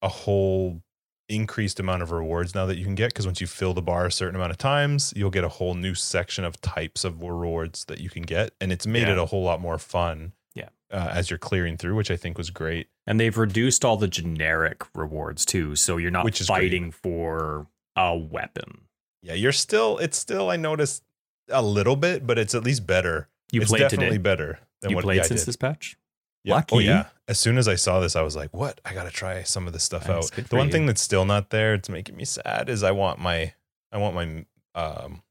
a 0.01 0.07
whole 0.09 0.81
increased 1.27 1.79
amount 1.79 2.03
of 2.03 2.11
rewards 2.11 2.53
now 2.53 2.67
that 2.67 2.77
you 2.77 2.83
can 2.85 2.93
get 2.93 3.09
because 3.09 3.25
once 3.25 3.41
you 3.41 3.47
fill 3.47 3.73
the 3.73 3.81
bar 3.81 4.05
a 4.05 4.11
certain 4.11 4.35
amount 4.35 4.51
of 4.51 4.59
times, 4.59 5.11
you'll 5.15 5.31
get 5.31 5.43
a 5.43 5.49
whole 5.49 5.73
new 5.73 5.95
section 5.95 6.45
of 6.45 6.61
types 6.61 7.03
of 7.03 7.21
rewards 7.23 7.85
that 7.85 7.99
you 7.99 8.11
can 8.11 8.21
get, 8.21 8.51
and 8.61 8.71
it's 8.71 8.85
made 8.85 9.07
Yeah. 9.07 9.13
it 9.13 9.17
a 9.17 9.25
whole 9.25 9.43
lot 9.43 9.59
more 9.59 9.79
fun. 9.79 10.33
Yeah. 10.53 10.69
uh, 10.91 11.09
as 11.11 11.29
you're 11.31 11.39
clearing 11.39 11.75
through, 11.77 11.95
which 11.95 12.09
I 12.11 12.15
think 12.15 12.37
was 12.37 12.49
great. 12.51 12.87
And 13.07 13.19
they've 13.19 13.35
reduced 13.37 13.83
all 13.83 13.97
the 13.97 14.07
generic 14.07 14.83
rewards 14.95 15.43
too, 15.45 15.75
so 15.75 15.97
you're 15.97 16.11
not 16.11 16.23
Which 16.23 16.39
is 16.39 16.47
great. 16.47 16.57
fighting 16.71 16.91
for 16.91 17.67
a 17.95 18.15
weapon. 18.15 18.81
Yeah, 19.21 19.33
you're 19.33 19.51
still. 19.51 19.97
It's 19.97 20.17
still. 20.17 20.49
I 20.49 20.55
noticed 20.55 21.03
a 21.49 21.61
little 21.61 21.95
bit, 21.95 22.25
but 22.27 22.37
it's 22.37 22.53
at 22.55 22.63
least 22.63 22.85
better. 22.85 23.29
You 23.51 23.61
it's 23.61 23.69
played 23.69 23.79
definitely 23.79 24.17
today. 24.17 24.17
better 24.17 24.59
than 24.81 24.91
You 24.91 24.95
what 24.97 25.03
played 25.03 25.17
yeah, 25.17 25.23
since 25.23 25.45
this 25.45 25.55
patch. 25.55 25.97
Yeah. 26.43 26.61
Oh 26.71 26.79
yeah. 26.79 27.05
As 27.27 27.39
soon 27.39 27.57
as 27.57 27.67
I 27.67 27.75
saw 27.75 27.99
this, 27.99 28.15
I 28.15 28.21
was 28.21 28.35
like, 28.35 28.55
"What? 28.55 28.79
I 28.85 28.93
gotta 28.93 29.09
try 29.09 29.41
some 29.43 29.65
of 29.65 29.73
this 29.73 29.83
stuff 29.83 30.07
Nice. 30.07 30.31
out." 30.31 30.49
The 30.49 30.55
one 30.55 30.67
you. 30.67 30.71
thing 30.71 30.85
that's 30.85 31.01
still 31.01 31.25
not 31.25 31.49
there, 31.49 31.73
it's 31.73 31.89
making 31.89 32.15
me 32.15 32.25
sad, 32.25 32.69
is 32.69 32.83
I 32.83 32.91
want 32.91 33.19
my, 33.19 33.53
I 33.91 33.97
want 33.97 34.13
my 34.15 34.45
um, 34.75 35.23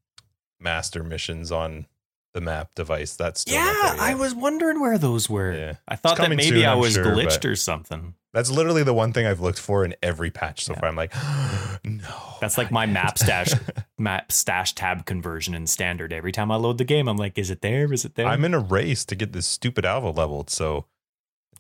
master 0.59 1.05
missions 1.05 1.53
on 1.53 1.87
the 2.35 2.41
map 2.41 2.71
device. 2.75 3.17
That's 3.17 3.41
still 3.41 3.55
Yeah, 3.55 3.95
there 3.95 4.01
I 4.01 4.15
was 4.15 4.35
wondering 4.35 4.81
where 4.81 4.99
those 4.99 5.31
were. 5.31 5.53
Yeah. 5.55 5.75
I 5.89 5.97
thought 5.97 6.19
that 6.19 6.29
maybe 6.29 6.43
soon, 6.43 6.65
I 6.67 6.75
was 6.75 6.95
sure, 6.95 7.05
glitched 7.07 7.49
or 7.51 7.57
something. 7.57 8.15
That's 8.35 8.51
literally 8.51 8.83
the 8.83 8.93
one 8.93 9.13
thing 9.13 9.27
I've 9.27 9.41
looked 9.41 9.61
for 9.61 9.85
in 9.85 9.95
every 10.03 10.31
patch 10.33 10.65
so 10.65 10.73
Yeah. 10.75 10.81
far. 10.81 10.89
I'm 10.89 10.97
like, 10.97 11.15
no. 11.85 12.09
That's 12.41 12.59
like 12.59 12.71
my 12.71 12.85
yet." 12.85 12.93
map 12.93 13.19
stash 13.19 13.53
map 13.99 14.33
stash 14.33 14.75
tab 14.75 15.07
conversion 15.07 15.55
in 15.55 15.67
standard. 15.67 16.13
Every 16.13 16.33
time 16.33 16.51
I 16.51 16.57
load 16.57 16.79
the 16.79 16.85
game, 16.85 17.09
I'm 17.09 17.17
like, 17.17 17.39
is 17.39 17.51
it 17.51 17.61
there? 17.63 17.93
Is 17.93 18.05
it 18.05 18.17
there? 18.17 18.27
I'm 18.27 18.45
in 18.45 18.53
a 18.53 18.59
race 18.59 19.05
to 19.07 19.15
get 19.15 19.33
this 19.33 19.47
stupid 19.47 19.85
Alva 19.87 20.11
leveled, 20.11 20.51
so 20.51 20.87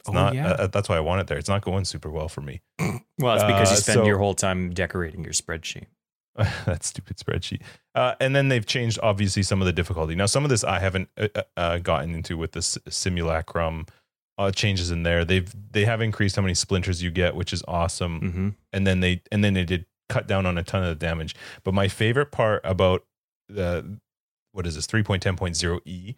it's 0.01 0.09
Oh, 0.09 0.13
not. 0.13 0.35
yeah. 0.35 0.49
Uh, 0.51 0.67
that's 0.67 0.89
why 0.89 0.97
I 0.97 1.01
want 1.01 1.21
it 1.21 1.29
there. 1.29 1.39
It's 1.39 1.49
not 1.49 1.63
going 1.63 1.85
super 1.85 2.11
well 2.11 2.29
for 2.29 2.41
me. 2.41 2.61
well, 3.19 3.35
it's 3.37 3.45
because 3.45 3.71
you 3.71 3.77
uh, 3.77 3.81
spend 3.81 3.99
so- 4.01 4.07
your 4.07 4.19
whole 4.19 4.35
time 4.35 4.75
decorating 4.75 5.23
your 5.23 5.33
spreadsheet. 5.33 5.87
that 6.67 6.83
stupid 6.83 7.17
spreadsheet. 7.17 7.63
Uh, 7.95 8.15
and 8.21 8.35
then 8.35 8.49
they've 8.49 8.67
changed 8.67 8.99
obviously 9.03 9.43
some 9.43 9.61
of 9.63 9.67
the 9.67 9.73
difficulty. 9.73 10.15
Now, 10.15 10.27
some 10.27 10.45
of 10.45 10.51
this 10.51 10.65
I 10.65 10.81
haven't 10.81 11.09
uh, 11.17 11.29
uh, 11.57 11.79
gotten 11.79 12.15
into 12.15 12.37
with 12.37 12.53
this 12.53 12.77
simulacrum 12.89 13.87
uh, 14.37 14.51
changes 14.51 14.91
in 14.91 15.05
there. 15.05 15.25
They've 15.25 15.53
they 15.71 15.85
have 15.85 16.01
increased 16.01 16.37
how 16.37 16.43
many 16.43 16.55
splinters 16.55 17.03
you 17.03 17.11
get, 17.11 17.37
which 17.37 17.53
is 17.53 17.63
awesome. 17.69 18.21
Mm-hmm. 18.21 18.49
And 18.73 18.87
then 18.87 19.01
they 19.01 19.23
and 19.31 19.45
then 19.45 19.55
they 19.55 19.65
did 19.65 19.87
cut 20.09 20.27
down 20.27 20.45
on 20.45 20.59
a 20.59 20.65
ton 20.65 20.83
of 20.83 20.89
the 20.89 20.95
damage. 20.95 21.35
But 21.63 21.75
my 21.75 21.89
favorite 21.89 22.33
part 22.33 22.61
about 22.65 23.05
the 23.49 23.99
what 24.53 24.67
is 24.67 24.75
this 24.75 24.87
3.10.0e 24.87 26.17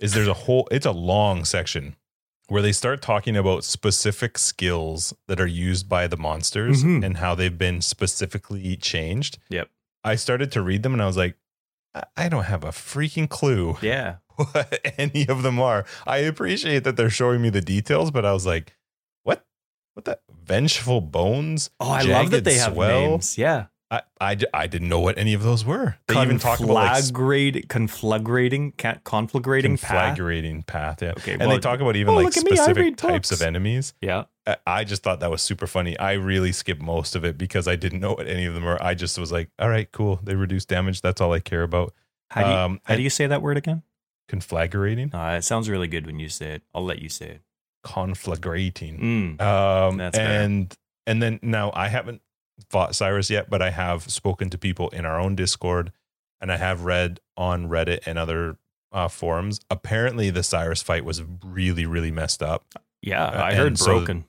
is 0.00 0.14
there's 0.14 0.28
a 0.28 0.34
whole 0.34 0.68
it's 0.70 0.86
a 0.86 0.92
long 0.92 1.44
section 1.44 1.96
where 2.52 2.60
they 2.62 2.70
start 2.72 3.00
talking 3.00 3.34
about 3.34 3.64
specific 3.64 4.36
skills 4.36 5.14
that 5.26 5.40
are 5.40 5.46
used 5.46 5.88
by 5.88 6.06
the 6.06 6.18
monsters 6.18 6.84
Mhm. 6.84 7.02
and 7.02 7.16
how 7.16 7.34
they've 7.34 7.56
been 7.56 7.80
specifically 7.80 8.76
changed. 8.76 9.38
Yep. 9.48 9.70
I 10.04 10.16
started 10.16 10.52
to 10.52 10.60
read 10.60 10.82
them 10.82 10.92
and 10.92 11.00
I 11.02 11.06
was 11.06 11.16
like, 11.16 11.36
I- 12.16 12.28
don't 12.28 12.44
have 12.44 12.62
a 12.62 12.68
freaking 12.68 13.26
clue 13.28 13.78
Yeah. 13.82 14.16
what 14.36 14.80
any 14.98 15.26
of 15.28 15.42
them 15.42 15.60
are. 15.60 15.86
I 16.06 16.18
appreciate 16.18 16.84
that 16.84 16.96
they're 16.96 17.08
showing 17.08 17.40
me 17.40 17.48
the 17.48 17.62
details, 17.62 18.10
but 18.10 18.26
I 18.26 18.32
was 18.34 18.44
like, 18.44 18.76
what? 19.22 19.46
What 19.94 20.04
the 20.04 20.18
vengeful 20.44 21.00
bones? 21.00 21.70
Oh, 21.80 21.90
I 21.90 22.02
love 22.02 22.30
that 22.32 22.44
they 22.44 22.58
have 22.58 22.76
names. 22.76 23.38
Yeah. 23.38 23.66
I, 23.92 24.00
I, 24.20 24.36
I 24.54 24.66
didn't 24.68 24.88
know 24.88 25.00
what 25.00 25.18
any 25.18 25.34
of 25.34 25.42
those 25.42 25.64
were. 25.66 25.96
They 26.08 26.20
even 26.20 26.38
talk 26.38 26.60
about 26.60 26.72
like 26.72 26.92
Conflagrate, 27.04 27.66
conflagrating, 27.66 28.72
conflagrating 28.74 29.80
path. 29.80 30.16
conflagrating 30.16 30.66
path. 30.66 31.02
Yeah. 31.02 31.10
Okay, 31.18 31.32
and 31.32 31.40
well- 31.42 31.50
they 31.50 31.58
talk 31.58 31.80
about 31.80 31.96
even 31.96 32.14
Oh, 32.14 32.16
like 32.16 32.24
look 32.24 32.36
at 32.38 32.44
me, 32.44 32.52
I 32.52 32.54
specific 32.64 32.96
types 32.96 33.30
of 33.32 33.42
enemies. 33.42 33.92
Yeah. 34.00 34.24
I- 34.46 34.56
I 34.66 34.84
just 34.84 35.02
thought 35.02 35.20
that 35.20 35.30
was 35.30 35.42
super 35.42 35.66
funny. 35.66 35.98
I 35.98 36.12
really 36.14 36.52
skipped 36.52 36.80
most 36.82 37.14
of 37.14 37.24
it 37.24 37.36
because 37.38 37.68
I 37.68 37.76
didn't 37.76 38.00
know 38.00 38.14
what 38.14 38.26
any 38.26 38.46
of 38.46 38.54
them 38.54 38.64
were. 38.64 38.82
I 38.82 38.94
just 38.94 39.18
was 39.18 39.30
like, 39.30 39.50
all 39.58 39.68
right, 39.68 39.90
cool. 39.92 40.18
They 40.24 40.34
reduce 40.34 40.64
damage. 40.64 41.02
That's 41.02 41.20
all 41.20 41.32
I 41.32 41.40
care 41.40 41.62
about. 41.62 41.92
How 42.30 42.42
do 42.44 42.48
you, 42.50 42.56
Um, 42.56 42.80
how 42.84 42.96
do 42.96 43.02
you 43.02 43.10
say 43.10 43.26
that 43.26 43.42
word 43.42 43.56
again? 43.58 43.82
Conflagrating, 44.30 45.12
Uh, 45.14 45.36
it 45.36 45.42
sounds 45.42 45.68
really 45.68 45.86
good 45.88 46.06
when 46.06 46.18
you 46.18 46.30
say 46.30 46.52
it. 46.54 46.62
I'll 46.74 46.84
let 46.84 47.00
you 47.02 47.10
say 47.10 47.26
it. 47.26 47.40
conflagrating. 47.84 49.00
Mm. 49.38 49.40
Um, 49.40 50.00
and 50.00 50.74
and 51.06 51.22
then 51.22 51.38
now 51.42 51.70
I 51.74 51.88
haven't 51.88 52.22
fought 52.70 52.90
Sirus 52.92 53.30
yet, 53.30 53.48
but 53.50 53.62
I 53.62 53.70
have 53.70 54.10
spoken 54.10 54.50
to 54.50 54.58
people 54.58 54.88
in 54.90 55.04
our 55.04 55.18
own 55.20 55.34
Discord, 55.34 55.92
and 56.40 56.50
I 56.52 56.56
have 56.56 56.84
read 56.84 57.20
on 57.36 57.68
Reddit 57.68 58.00
and 58.06 58.18
other 58.18 58.56
uh, 58.92 59.08
forums. 59.08 59.60
Apparently, 59.70 60.30
the 60.30 60.40
Sirus 60.40 60.82
fight 60.84 61.04
was 61.04 61.22
really, 61.44 61.86
really 61.86 62.10
messed 62.10 62.42
up. 62.42 62.64
Yeah, 63.00 63.24
Uh, 63.24 63.42
I 63.42 63.54
heard 63.54 63.78
so- 63.78 63.86
broken. 63.86 64.24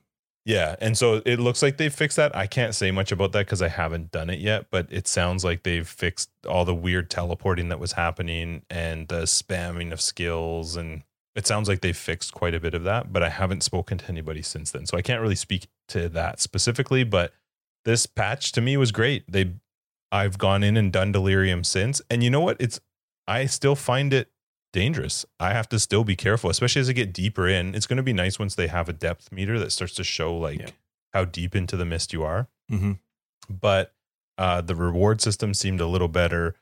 Yeah, 0.46 0.76
and 0.82 0.98
so 0.98 1.22
it 1.26 1.40
looks 1.40 1.62
like 1.62 1.78
they 1.78 1.88
fixed 1.88 2.18
that. 2.18 2.36
I 2.36 2.48
can't 2.48 2.76
say 2.76 2.92
much 2.92 3.14
about 3.14 3.32
that 3.32 3.46
because 3.46 3.62
I 3.62 3.70
haven't 3.70 4.12
done 4.12 4.30
it 4.30 4.40
yet, 4.40 4.66
but 4.72 4.88
it 4.92 5.08
sounds 5.08 5.46
like 5.46 5.64
they've 5.64 5.88
fixed 5.88 6.30
all 6.46 6.66
the 6.66 6.76
weird 6.76 7.10
teleporting 7.10 7.70
that 7.70 7.80
was 7.80 7.94
happening 7.94 8.64
and 8.70 9.08
the 9.08 9.22
spamming 9.22 9.94
of 9.94 10.02
skills, 10.02 10.76
and 10.76 11.04
it 11.34 11.48
sounds 11.48 11.70
like 11.70 11.80
they've 11.80 11.96
fixed 11.96 12.34
quite 12.34 12.54
a 12.54 12.60
bit 12.60 12.74
of 12.74 12.84
that. 12.84 13.14
But 13.14 13.24
I 13.24 13.30
haven't 13.30 13.64
spoken 13.64 13.98
to 14.00 14.10
anybody 14.10 14.42
since 14.42 14.72
then, 14.72 14.86
so 14.86 14.98
I 14.98 15.02
can't 15.02 15.22
really 15.22 15.36
speak 15.36 15.68
to 15.88 16.10
that 16.10 16.42
specifically. 16.42 17.06
But 17.06 17.32
this 17.86 18.06
patch 18.06 18.52
to 18.54 18.62
me 18.62 18.78
was 18.78 18.92
great. 18.92 19.24
They, 19.32 19.54
I've 20.12 20.38
gone 20.38 20.64
in 20.64 20.78
and 20.78 20.92
done 20.92 21.12
delirium 21.12 21.64
since, 21.64 22.02
and 22.10 22.24
you 22.24 22.30
know 22.30 22.42
what? 22.42 22.58
It's 22.60 22.80
I 23.28 23.46
still 23.46 23.76
find 23.76 24.14
it 24.14 24.30
dangerous. 24.74 25.26
I 25.40 25.54
have 25.54 25.70
to 25.70 25.80
still 25.80 26.04
be 26.04 26.16
careful, 26.16 26.50
especially 26.50 26.82
as 26.82 26.90
I 26.90 26.94
get 26.94 27.14
deeper 27.14 27.48
in. 27.48 27.74
It's 27.76 27.86
going 27.88 27.98
to 27.98 28.04
be 28.04 28.14
nice 28.14 28.40
once 28.40 28.56
they 28.56 28.68
have 28.68 28.90
a 28.90 28.94
depth 28.94 29.32
meter 29.32 29.58
that 29.60 29.72
starts 29.72 29.94
to 29.96 30.04
show 30.04 30.36
like 30.36 30.60
Yeah. 30.60 30.70
how 31.14 31.26
deep 31.26 31.56
into 31.56 31.78
the 31.78 31.86
mist 31.86 32.12
you 32.14 32.24
are. 32.24 32.48
Mhm. 32.72 33.00
But 33.50 33.94
uh, 34.38 34.62
the 34.62 34.76
reward 34.76 35.22
system 35.22 35.54
seemed 35.54 35.80
a 35.80 35.86
little 35.88 36.08
better. 36.08 36.56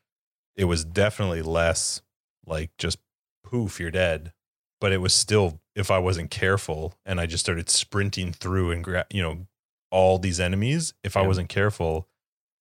It 0.55 0.65
was 0.65 0.83
definitely 0.83 1.41
less 1.41 2.01
like 2.45 2.71
just 2.77 2.97
poof, 3.43 3.79
you're 3.79 3.91
dead. 3.91 4.33
But 4.81 4.91
it 4.91 4.97
was 4.97 5.13
still, 5.13 5.61
if 5.75 5.89
I 5.91 5.99
wasn't 5.99 6.31
careful 6.31 6.95
and 7.05 7.19
I 7.21 7.27
just 7.27 7.43
started 7.45 7.69
sprinting 7.69 8.33
through 8.33 8.71
and 8.71 8.83
gra- 8.83 9.05
you 9.11 9.21
know 9.21 9.47
all 9.91 10.17
these 10.17 10.39
enemies, 10.39 10.93
if 11.03 11.15
I 11.17 11.21
wasn't 11.21 11.49
careful, 11.49 12.07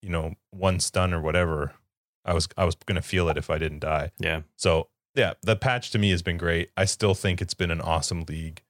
you 0.02 0.10
know, 0.10 0.34
one 0.50 0.80
stun 0.80 1.14
or 1.14 1.20
whatever, 1.20 1.72
I 2.24 2.34
was 2.34 2.48
I 2.56 2.64
was 2.64 2.74
gonna 2.86 3.02
feel 3.02 3.28
it 3.28 3.38
if 3.38 3.50
I 3.50 3.58
didn't 3.58 3.80
die. 3.80 4.12
Yeah. 4.18 4.42
So 4.56 4.88
yeah, 5.14 5.34
the 5.42 5.56
patch 5.56 5.90
to 5.92 5.98
me 5.98 6.10
has 6.10 6.22
been 6.22 6.36
great. 6.36 6.70
I 6.76 6.84
still 6.84 7.14
think 7.14 7.40
it's 7.40 7.54
been 7.54 7.70
an 7.70 7.80
awesome 7.80 8.24
league. 8.28 8.62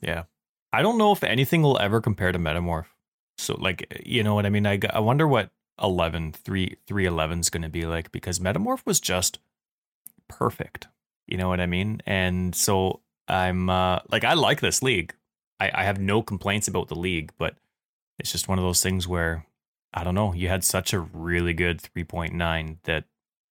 Yeah. 0.00 0.24
I 0.72 0.82
don't 0.82 0.98
know 0.98 1.12
if 1.12 1.22
anything 1.22 1.62
will 1.62 1.78
ever 1.78 2.00
compare 2.00 2.32
to 2.32 2.38
Metamorph. 2.38 2.86
So 3.38 3.54
like 3.54 4.02
you 4.04 4.22
know 4.22 4.34
what 4.34 4.46
I 4.46 4.50
mean? 4.50 4.66
I, 4.66 4.78
I 4.90 5.00
wonder 5.00 5.26
what 5.26 5.50
11 5.82 6.32
3 6.32 6.76
311 6.86 7.40
is 7.40 7.50
going 7.50 7.62
to 7.62 7.68
be 7.68 7.84
like 7.86 8.12
because 8.12 8.38
Metamorph 8.38 8.86
was 8.86 9.00
just 9.00 9.38
perfect. 10.28 10.88
You 11.26 11.36
know 11.36 11.48
what 11.48 11.60
I 11.60 11.66
mean? 11.66 12.00
And 12.06 12.54
so 12.54 13.00
I'm 13.28 13.70
uh 13.70 14.00
like 14.10 14.24
I 14.24 14.34
like 14.34 14.60
this 14.60 14.82
league. 14.82 15.14
I 15.60 15.70
I 15.74 15.84
have 15.84 15.98
no 15.98 16.22
complaints 16.22 16.68
about 16.68 16.88
the 16.88 16.96
league, 16.96 17.32
but 17.38 17.56
it's 18.18 18.32
just 18.32 18.48
one 18.48 18.58
of 18.58 18.64
those 18.64 18.82
things 18.82 19.06
where 19.08 19.46
I 19.92 20.02
don't 20.04 20.14
know, 20.14 20.32
you 20.34 20.48
had 20.48 20.64
such 20.64 20.92
a 20.92 21.00
really 21.00 21.52
good 21.54 21.80
3.9 21.80 22.78
that 22.84 23.04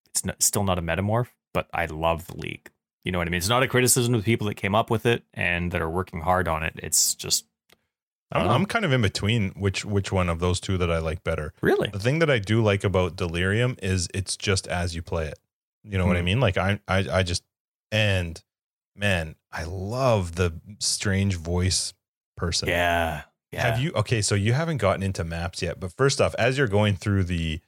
it's 0.06 0.24
not, 0.24 0.42
still 0.42 0.62
not 0.64 0.78
a 0.78 0.82
Metamorph, 0.82 1.28
but 1.54 1.68
I 1.72 1.86
love 1.86 2.26
the 2.26 2.36
league. 2.36 2.70
You 3.02 3.12
know 3.12 3.18
what 3.18 3.26
I 3.26 3.30
mean? 3.30 3.38
It's 3.38 3.48
not 3.48 3.62
a 3.62 3.68
criticism 3.68 4.14
of 4.14 4.20
the 4.20 4.24
people 4.24 4.46
that 4.48 4.54
came 4.54 4.74
up 4.74 4.90
with 4.90 5.06
it 5.06 5.24
and 5.34 5.72
that 5.72 5.80
are 5.82 5.90
working 5.90 6.20
hard 6.20 6.46
on 6.48 6.62
it. 6.62 6.74
It's 6.82 7.14
just 7.14 7.46
I 8.32 8.40
I'm. 8.40 8.50
I'm 8.50 8.66
kind 8.66 8.84
of 8.84 8.92
in 8.92 9.02
between 9.02 9.50
which 9.50 9.84
which 9.84 10.10
one 10.12 10.28
of 10.28 10.38
those 10.40 10.60
two 10.60 10.76
that 10.78 10.90
I 10.90 10.98
like 10.98 11.22
better. 11.24 11.52
really 11.62 11.88
The 11.88 11.98
thing 11.98 12.18
that 12.20 12.30
I 12.30 12.38
do 12.38 12.62
like 12.62 12.82
about 12.84 13.16
Delirium 13.16 13.76
is 13.82 14.08
it's 14.14 14.36
just 14.36 14.66
as 14.66 14.94
you 14.94 15.02
play 15.02 15.26
it. 15.28 15.38
You 15.82 15.98
know 15.98 16.06
what 16.06 16.16
I 16.16 16.20
Hmm. 16.20 16.24
mean? 16.26 16.40
Like 16.40 16.56
I 16.56 16.80
I 16.88 17.06
I 17.10 17.22
just 17.22 17.42
and 17.92 18.42
man, 18.96 19.34
I 19.52 19.64
love 19.64 20.36
the 20.36 20.54
strange 20.80 21.36
voice 21.36 21.92
person. 22.36 22.68
yeah 22.70 23.22
yeah. 23.54 23.62
Have 23.62 23.80
you 23.80 23.92
okay, 23.92 24.22
so 24.22 24.34
you 24.34 24.52
haven't 24.52 24.78
gotten 24.78 25.02
into 25.02 25.24
maps 25.24 25.62
yet, 25.62 25.80
but 25.80 25.92
first 25.92 26.20
off, 26.20 26.34
as 26.36 26.58
you're 26.58 26.68
going 26.68 26.96
through 26.96 27.24
the 27.24 27.60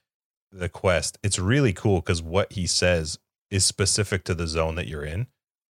the 0.53 0.69
quest, 0.69 1.19
it's 1.23 1.39
really 1.39 1.73
cool 1.73 2.01
because 2.01 2.23
what 2.23 2.53
he 2.53 2.67
says 2.67 3.19
is 3.51 3.65
specific 3.65 4.25
to 4.25 4.35
the 4.35 4.47
zone 4.47 4.75
that 4.77 4.89
you're 4.89 5.05
in. 5.05 5.27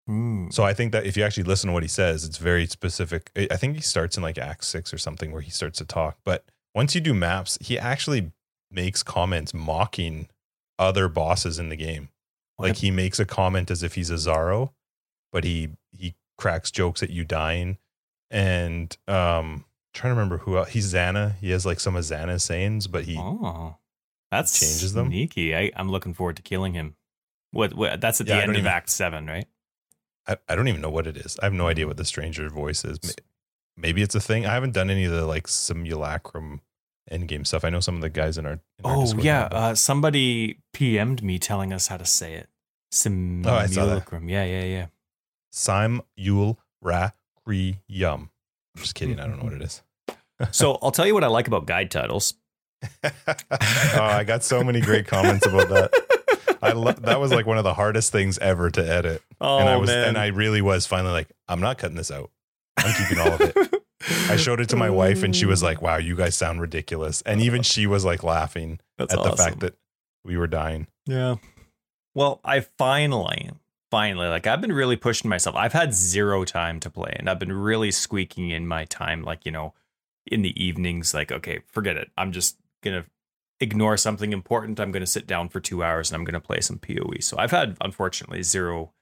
Hmm. 0.07 0.49
So 0.51 0.63
I 0.65 0.73
think 0.73 0.93
that 0.93 1.05
if 1.05 1.17
you 1.17 1.25
actually 1.25 1.43
listen 1.45 1.69
to 1.69 1.75
what 1.75 1.83
he 1.83 1.89
says, 1.89 2.25
it's 2.25 2.39
very 2.39 2.67
specific. 2.67 3.31
I 3.37 3.57
think 3.57 3.77
he 3.77 3.83
starts 3.83 4.17
in 4.17 4.23
like 4.23 4.39
Act 4.39 4.65
Six 4.65 4.95
or 4.95 4.99
something 4.99 5.33
where 5.33 5.43
he 5.43 5.51
starts 5.51 5.79
to 5.79 5.85
talk. 5.85 6.19
But 6.25 6.45
once 6.75 6.95
you 6.95 7.01
do 7.01 7.15
maps, 7.15 7.59
he 7.61 7.79
actually 7.79 8.33
makes 8.71 9.03
comments 9.03 9.53
mocking 9.53 10.29
other 10.79 11.09
bosses 11.09 11.59
in 11.59 11.69
the 11.69 11.77
game. 11.77 12.11
Like 12.59 12.77
he 12.77 12.91
makes 12.91 13.19
a 13.19 13.27
comment 13.27 13.71
as 13.71 13.83
if 13.83 13.95
he's 13.95 14.11
Izaro, 14.11 14.71
but 15.33 15.45
he 15.45 15.71
he 15.93 16.15
cracks 16.39 16.71
jokes 16.71 17.03
at 17.03 17.11
you 17.11 17.25
dying. 17.25 17.79
and 18.31 18.97
um 19.09 19.65
trying 19.97 20.13
to 20.13 20.15
remember 20.17 20.39
who 20.39 20.57
else. 20.59 20.69
he's 20.71 20.93
Zana. 20.93 21.37
He 21.41 21.51
has 21.51 21.65
like 21.67 21.81
some 21.81 21.97
of 21.97 22.05
Zana's 22.05 22.45
sayings, 22.45 22.87
but 22.87 23.05
he 23.05 23.17
Oh, 23.19 23.77
that's 24.31 24.59
changes 24.59 24.93
them? 24.93 25.09
Sneaky. 25.09 25.57
I, 25.57 25.71
I'm 25.77 25.91
looking 25.91 26.15
forward 26.15 26.37
to 26.37 26.43
killing 26.43 26.75
him. 26.75 26.97
What? 27.53 27.75
what 27.75 28.01
that's 28.01 28.21
at 28.21 28.27
Yeah, 28.27 28.35
I 28.35 28.37
the 28.39 28.43
end 28.45 28.53
of 28.53 28.59
even- 28.59 28.67
Act 28.73 28.91
Seven, 28.91 29.27
right? 29.27 29.47
I, 30.29 30.37
I 30.49 30.57
don't 30.57 30.67
even 30.69 30.81
know 30.81 30.91
what 30.91 31.07
it 31.07 31.17
is. 31.17 31.37
I 31.41 31.47
have 31.47 31.53
no 31.53 31.69
idea 31.69 31.87
what 31.87 31.97
the 31.97 32.05
stranger 32.05 32.49
voice 32.51 32.85
is. 32.85 32.99
Maybe 33.77 34.03
it's 34.03 34.15
a 34.15 34.21
thing. 34.21 34.45
I 34.47 34.55
haven't 34.55 34.73
done 34.73 34.91
any 34.91 35.05
of 35.05 35.13
the 35.13 35.25
like 35.25 35.47
simulacrum 35.47 36.61
endgame 37.11 37.47
stuff. 37.47 37.65
I 37.65 37.71
know 37.71 37.79
some 37.81 37.95
of 37.95 38.01
the 38.01 38.09
guys 38.11 38.37
in 38.37 38.45
our, 38.47 38.53
in 38.55 38.61
Oh 38.85 39.15
yeah, 39.19 39.45
uh, 39.53 39.75
somebody 39.77 40.59
PM'd 40.75 41.23
me 41.23 41.39
telling 41.39 41.73
us 41.73 41.87
how 41.87 41.97
to 41.97 42.05
say 42.05 42.35
it. 42.35 42.49
Oh. 42.49 42.57
Simulacrum. 42.91 44.29
Yeah, 44.29 44.45
yeah, 44.45 44.65
yeah. 44.65 44.87
Sim 45.53 46.03
Yul 46.19 46.57
Ra 46.83 47.11
Kri 47.45 47.79
Yum. 47.87 48.31
I'm 48.77 48.83
just 48.83 48.95
kidding. 48.95 49.21
I 49.21 49.27
don't 49.27 49.39
know 49.39 49.45
what 49.45 49.53
it 49.53 49.63
is. 49.63 49.83
So 50.51 50.79
I'll 50.83 50.91
tell 50.91 51.07
you 51.07 51.15
what 51.15 51.25
I 51.25 51.29
like 51.29 51.47
about 51.47 51.67
guide 51.67 51.91
titles. 51.91 52.35
oh, 53.05 53.11
I 53.99 54.25
got 54.25 54.45
so 54.45 54.63
many 54.63 54.81
great 54.81 55.07
comments 55.07 55.47
about 55.47 55.69
that. 55.71 56.59
I 56.63 56.73
lo- 56.73 56.93
that 56.93 57.21
was 57.21 57.33
like 57.33 57.47
one 57.47 57.59
of 57.59 57.65
the 57.65 57.75
hardest 57.75 58.13
things 58.13 58.39
ever 58.39 58.71
to 58.71 58.87
edit. 58.87 59.23
Oh 59.41 59.59
and 59.59 59.69
I 59.69 59.75
oh, 59.75 59.81
was 59.81 59.91
and 59.91 60.19
I 60.19 60.29
really 60.29 60.63
was 60.63 60.87
finally 60.87 61.13
like, 61.13 61.29
I'm 61.49 61.61
not 61.61 61.79
cutting 61.79 61.97
this 61.97 62.11
out. 62.11 62.31
I'm 62.77 62.95
keeping 62.95 63.19
all 63.19 63.33
of 63.33 63.41
it. 63.41 63.83
I 64.29 64.37
showed 64.37 64.61
it 64.61 64.69
to 64.71 64.77
my 64.77 64.91
wife 64.91 65.23
and 65.23 65.35
she 65.35 65.47
was 65.47 65.63
like, 65.63 65.81
Wow, 65.81 65.97
you 65.97 66.17
guys 66.17 66.35
sound 66.35 66.61
ridiculous. 66.61 67.23
And 67.23 67.41
even 67.41 67.63
she 67.63 67.87
was 67.87 68.05
like 68.05 68.23
laughing 68.23 68.81
That's 68.99 69.15
at 69.15 69.23
the 69.23 69.37
fact 69.37 69.61
that 69.61 69.75
we 70.25 70.37
were 70.37 70.47
dying. 70.47 70.87
Yeah. 71.07 71.37
Well, 72.15 72.41
I 72.45 72.61
finally, 72.61 73.51
finally, 73.91 74.29
like 74.29 74.47
I've 74.47 74.61
been 74.61 74.73
really 74.73 74.97
pushing 74.97 75.29
myself. 75.29 75.57
I've 75.57 75.73
had 75.73 75.95
zero 75.95 76.45
time 76.45 76.81
to 76.81 76.91
play, 76.91 77.15
and 77.19 77.29
I've 77.29 77.39
been 77.39 77.53
really 77.53 77.91
squeaking 77.91 78.51
in 78.51 78.67
my 78.67 78.87
time, 78.87 79.23
like, 79.23 79.45
you 79.45 79.53
know, 79.53 79.75
in 80.27 80.43
the 80.43 80.63
evenings, 80.63 81.15
like, 81.15 81.33
okay, 81.33 81.61
forget 81.73 81.97
it. 81.97 82.11
I'm 82.17 82.33
just 82.33 82.57
going 82.83 83.03
to 83.03 83.09
ignore 83.61 83.97
something 83.97 84.33
important. 84.33 84.81
I'm 84.81 84.93
going 84.93 85.03
to 85.03 85.07
sit 85.07 85.27
down 85.27 85.49
for 85.49 85.61
two 85.61 85.83
hours 85.83 86.11
and 86.11 86.17
I'm 86.17 86.25
going 86.25 86.35
to 86.35 86.41
play 86.41 86.61
some 86.61 86.79
PoE. 86.79 87.21
So 87.21 87.39
I've 87.39 87.51
had, 87.51 87.77
unfortunately, 87.81 88.43
zero, 88.43 88.93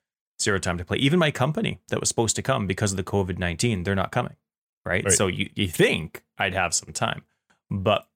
zero 0.40 0.58
time 0.58 0.78
to 0.78 0.84
play. 0.84 0.98
Even 0.98 1.18
my 1.18 1.30
company 1.30 1.80
that 1.88 2.00
was 2.00 2.08
supposed 2.08 2.36
to 2.36 2.42
come 2.42 2.66
because 2.66 2.92
of 2.92 2.96
the 2.96 3.04
COVID 3.04 3.38
19, 3.38 3.82
they're 3.82 3.94
not 3.94 4.12
coming. 4.12 4.36
Right? 4.84 5.04
Right. 5.04 5.14
So 5.14 5.26
you, 5.26 5.48
you 5.54 5.68
think 5.68 6.22
I'd 6.38 6.54
have 6.54 6.74
some 6.74 6.92
time. 6.92 7.22
But 7.70 8.06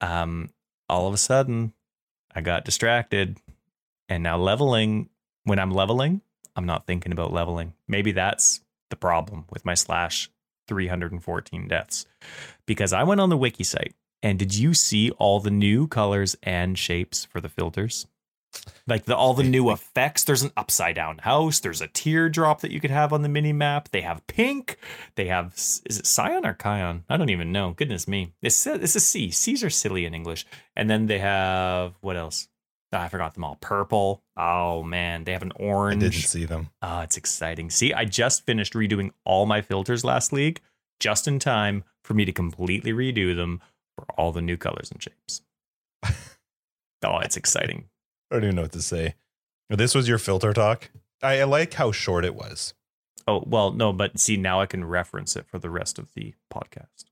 um, 0.00 0.50
all 0.88 1.06
of 1.06 1.14
a 1.14 1.18
sudden, 1.18 1.74
I 2.34 2.40
got 2.40 2.64
distracted 2.64 3.38
and 4.08 4.22
now 4.22 4.38
leveling, 4.38 5.08
when 5.44 5.58
I'm 5.58 5.70
leveling, 5.70 6.22
I'm 6.54 6.66
not 6.66 6.86
thinking 6.86 7.12
about 7.12 7.32
leveling. 7.32 7.74
Maybe 7.86 8.12
that's 8.12 8.60
the 8.90 8.96
problem 8.96 9.44
with 9.50 9.64
my 9.64 9.74
slash 9.74 10.30
314 10.66 11.68
deaths. 11.68 12.06
Because 12.66 12.92
I 12.92 13.02
went 13.02 13.20
on 13.20 13.28
the 13.28 13.36
wiki 13.36 13.64
site 13.64 13.94
and 14.22 14.38
did 14.38 14.54
you 14.54 14.74
see 14.74 15.10
all 15.12 15.40
the 15.40 15.50
new 15.50 15.86
colors 15.86 16.36
and 16.42 16.78
shapes 16.78 17.24
for 17.24 17.40
the 17.40 17.48
filters? 17.48 18.06
Like 18.86 19.04
the 19.04 19.16
all 19.16 19.34
the 19.34 19.42
new 19.42 19.70
effects. 19.70 20.24
There's 20.24 20.42
an 20.42 20.52
upside 20.56 20.94
down 20.94 21.18
house. 21.18 21.60
There's 21.60 21.80
a 21.80 21.88
teardrop 21.88 22.62
that 22.62 22.70
you 22.70 22.80
could 22.80 22.90
have 22.90 23.12
on 23.12 23.22
the 23.22 23.28
mini 23.28 23.52
map. 23.52 23.90
They 23.90 24.00
have 24.00 24.26
pink. 24.26 24.78
They 25.16 25.26
have 25.26 25.52
is 25.54 25.82
it 25.86 26.06
cyan 26.06 26.46
or 26.46 26.54
kion? 26.54 27.02
I 27.08 27.16
don't 27.16 27.30
even 27.30 27.52
know. 27.52 27.72
Goodness 27.72 28.08
me. 28.08 28.32
It's 28.42 28.66
it's 28.66 28.96
a 28.96 29.00
C. 29.00 29.30
C's 29.30 29.62
are 29.62 29.70
silly 29.70 30.06
in 30.06 30.14
English. 30.14 30.46
And 30.74 30.88
then 30.88 31.06
they 31.06 31.18
have 31.18 31.94
what 32.00 32.16
else? 32.16 32.48
Ah, 32.92 33.02
I 33.02 33.08
forgot 33.08 33.34
them 33.34 33.44
all. 33.44 33.56
Purple. 33.56 34.22
Oh 34.36 34.82
man, 34.82 35.24
they 35.24 35.32
have 35.32 35.42
an 35.42 35.52
orange. 35.56 36.02
I 36.02 36.08
didn't 36.08 36.22
see 36.24 36.44
them. 36.44 36.70
Oh, 36.82 37.00
it's 37.00 37.16
exciting. 37.16 37.70
See, 37.70 37.92
I 37.92 38.04
just 38.04 38.46
finished 38.46 38.74
redoing 38.74 39.10
all 39.24 39.46
my 39.46 39.60
filters 39.60 40.04
last 40.04 40.32
league, 40.32 40.60
just 41.00 41.28
in 41.28 41.38
time 41.38 41.84
for 42.04 42.14
me 42.14 42.24
to 42.24 42.32
completely 42.32 42.92
redo 42.92 43.34
them 43.34 43.60
for 43.96 44.06
all 44.16 44.32
the 44.32 44.42
new 44.42 44.56
colors 44.56 44.90
and 44.90 45.02
shapes. 45.02 45.42
oh, 47.04 47.18
it's 47.18 47.36
exciting. 47.36 47.88
I 48.30 48.36
don't 48.36 48.44
even 48.44 48.56
know 48.56 48.62
what 48.62 48.72
to 48.72 48.82
say. 48.82 49.14
This 49.68 49.94
was 49.94 50.08
your 50.08 50.18
filter 50.18 50.52
talk. 50.52 50.90
I, 51.22 51.40
I 51.40 51.44
like 51.44 51.74
how 51.74 51.92
short 51.92 52.24
it 52.24 52.34
was. 52.34 52.74
Oh, 53.26 53.42
well, 53.44 53.72
no, 53.72 53.92
but 53.92 54.20
see, 54.20 54.36
now 54.36 54.60
I 54.60 54.66
can 54.66 54.84
reference 54.84 55.34
it 55.34 55.46
for 55.46 55.58
the 55.58 55.70
rest 55.70 55.98
of 55.98 56.14
the 56.14 56.34
podcast. 56.52 57.04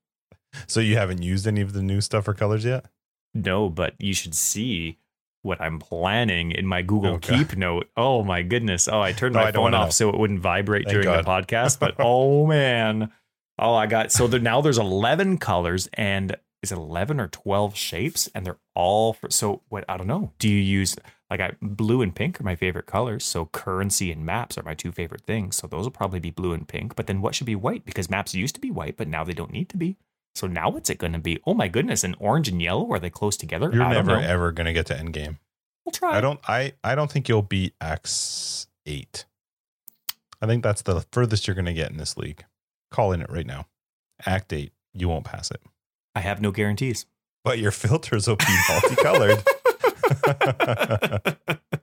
So 0.68 0.78
you 0.78 0.96
haven't 0.96 1.22
used 1.22 1.46
any 1.48 1.60
of 1.60 1.72
the 1.72 1.82
new 1.82 2.00
stuff 2.00 2.28
or 2.28 2.34
colors 2.34 2.64
yet? 2.64 2.86
No, 3.34 3.68
but 3.68 3.94
you 3.98 4.14
should 4.14 4.36
see 4.36 4.98
what 5.44 5.60
I'm 5.60 5.78
planning 5.78 6.50
in 6.52 6.66
my 6.66 6.82
Google. 6.82 7.18
Keep 7.18 7.56
note. 7.56 7.88
Oh 7.96 8.24
my 8.24 8.42
goodness. 8.42 8.88
Oh, 8.88 9.00
I 9.00 9.12
turned 9.12 9.34
No, 9.34 9.40
my 9.40 9.48
I 9.48 9.52
phone 9.52 9.74
off 9.74 9.88
know. 9.88 9.90
so 9.90 10.08
it 10.08 10.18
wouldn't 10.18 10.40
vibrate 10.40 10.86
Thank 10.86 11.02
during 11.02 11.16
the 11.16 11.22
podcast. 11.22 11.78
But 11.78 11.96
oh 11.98 12.46
man. 12.46 13.12
Oh, 13.58 13.74
I 13.74 13.86
got 13.86 14.10
so 14.10 14.26
there 14.26 14.40
now 14.40 14.60
there's 14.60 14.78
11 14.78 15.38
colors 15.38 15.88
and 15.94 16.36
is 16.62 16.72
it 16.72 16.78
11 16.78 17.20
or 17.20 17.28
12 17.28 17.76
shapes 17.76 18.28
and 18.34 18.44
they're 18.44 18.58
all 18.74 19.12
for 19.12 19.30
so 19.30 19.62
what 19.68 19.84
I 19.88 19.96
don't 19.96 20.06
know. 20.06 20.32
Do 20.38 20.48
you 20.48 20.58
use 20.60 20.96
like 21.30 21.40
I 21.40 21.52
blue 21.60 22.02
and 22.02 22.14
pink 22.14 22.40
are 22.40 22.44
my 22.44 22.56
favorite 22.56 22.86
colors. 22.86 23.24
So 23.24 23.46
currency 23.46 24.12
and 24.12 24.24
maps 24.24 24.56
are 24.58 24.62
my 24.62 24.74
two 24.74 24.92
favorite 24.92 25.22
things. 25.22 25.56
So 25.56 25.66
those 25.66 25.84
will 25.84 25.90
probably 25.90 26.20
be 26.20 26.30
blue 26.30 26.52
and 26.52 26.66
pink. 26.66 26.96
But 26.96 27.06
then 27.06 27.20
what 27.20 27.34
should 27.34 27.46
be 27.46 27.56
white? 27.56 27.84
Because 27.84 28.10
maps 28.10 28.34
used 28.34 28.54
to 28.54 28.60
be 28.60 28.70
white, 28.70 28.96
but 28.96 29.08
now 29.08 29.24
they 29.24 29.32
don't 29.32 29.52
need 29.52 29.68
to 29.70 29.76
be. 29.76 29.96
So 30.34 30.46
now 30.46 30.68
what's 30.68 30.90
it 30.90 30.98
going 30.98 31.12
to 31.12 31.18
be? 31.18 31.40
Oh 31.46 31.54
my 31.54 31.68
goodness! 31.68 32.02
And 32.04 32.16
orange 32.18 32.48
and 32.48 32.60
yellow 32.60 32.90
are 32.92 32.98
they 32.98 33.10
close 33.10 33.36
together? 33.36 33.70
You're 33.72 33.88
never 33.88 34.20
know. 34.20 34.26
ever 34.26 34.52
gonna 34.52 34.72
get 34.72 34.86
to 34.86 34.94
endgame. 34.94 35.38
We'll 35.84 35.92
try. 35.92 36.16
I 36.16 36.20
don't 36.20 36.40
I 36.48 36.72
I 36.82 36.94
don't 36.94 37.10
think 37.10 37.28
you'll 37.28 37.42
beat 37.42 37.74
X 37.80 38.66
eight. 38.86 39.26
I 40.42 40.46
think 40.46 40.62
that's 40.62 40.82
the 40.82 41.04
furthest 41.12 41.46
you're 41.46 41.54
gonna 41.56 41.72
get 41.72 41.90
in 41.90 41.96
this 41.96 42.16
league. 42.16 42.44
Calling 42.90 43.20
it 43.20 43.30
right 43.30 43.46
now. 43.46 43.66
Act 44.26 44.52
eight, 44.52 44.72
you 44.92 45.08
won't 45.08 45.24
pass 45.24 45.50
it. 45.50 45.60
I 46.14 46.20
have 46.20 46.40
no 46.40 46.50
guarantees. 46.50 47.06
But 47.44 47.58
your 47.58 47.70
filters 47.70 48.26
will 48.26 48.36
be 48.36 48.56
multicolored. 48.68 49.42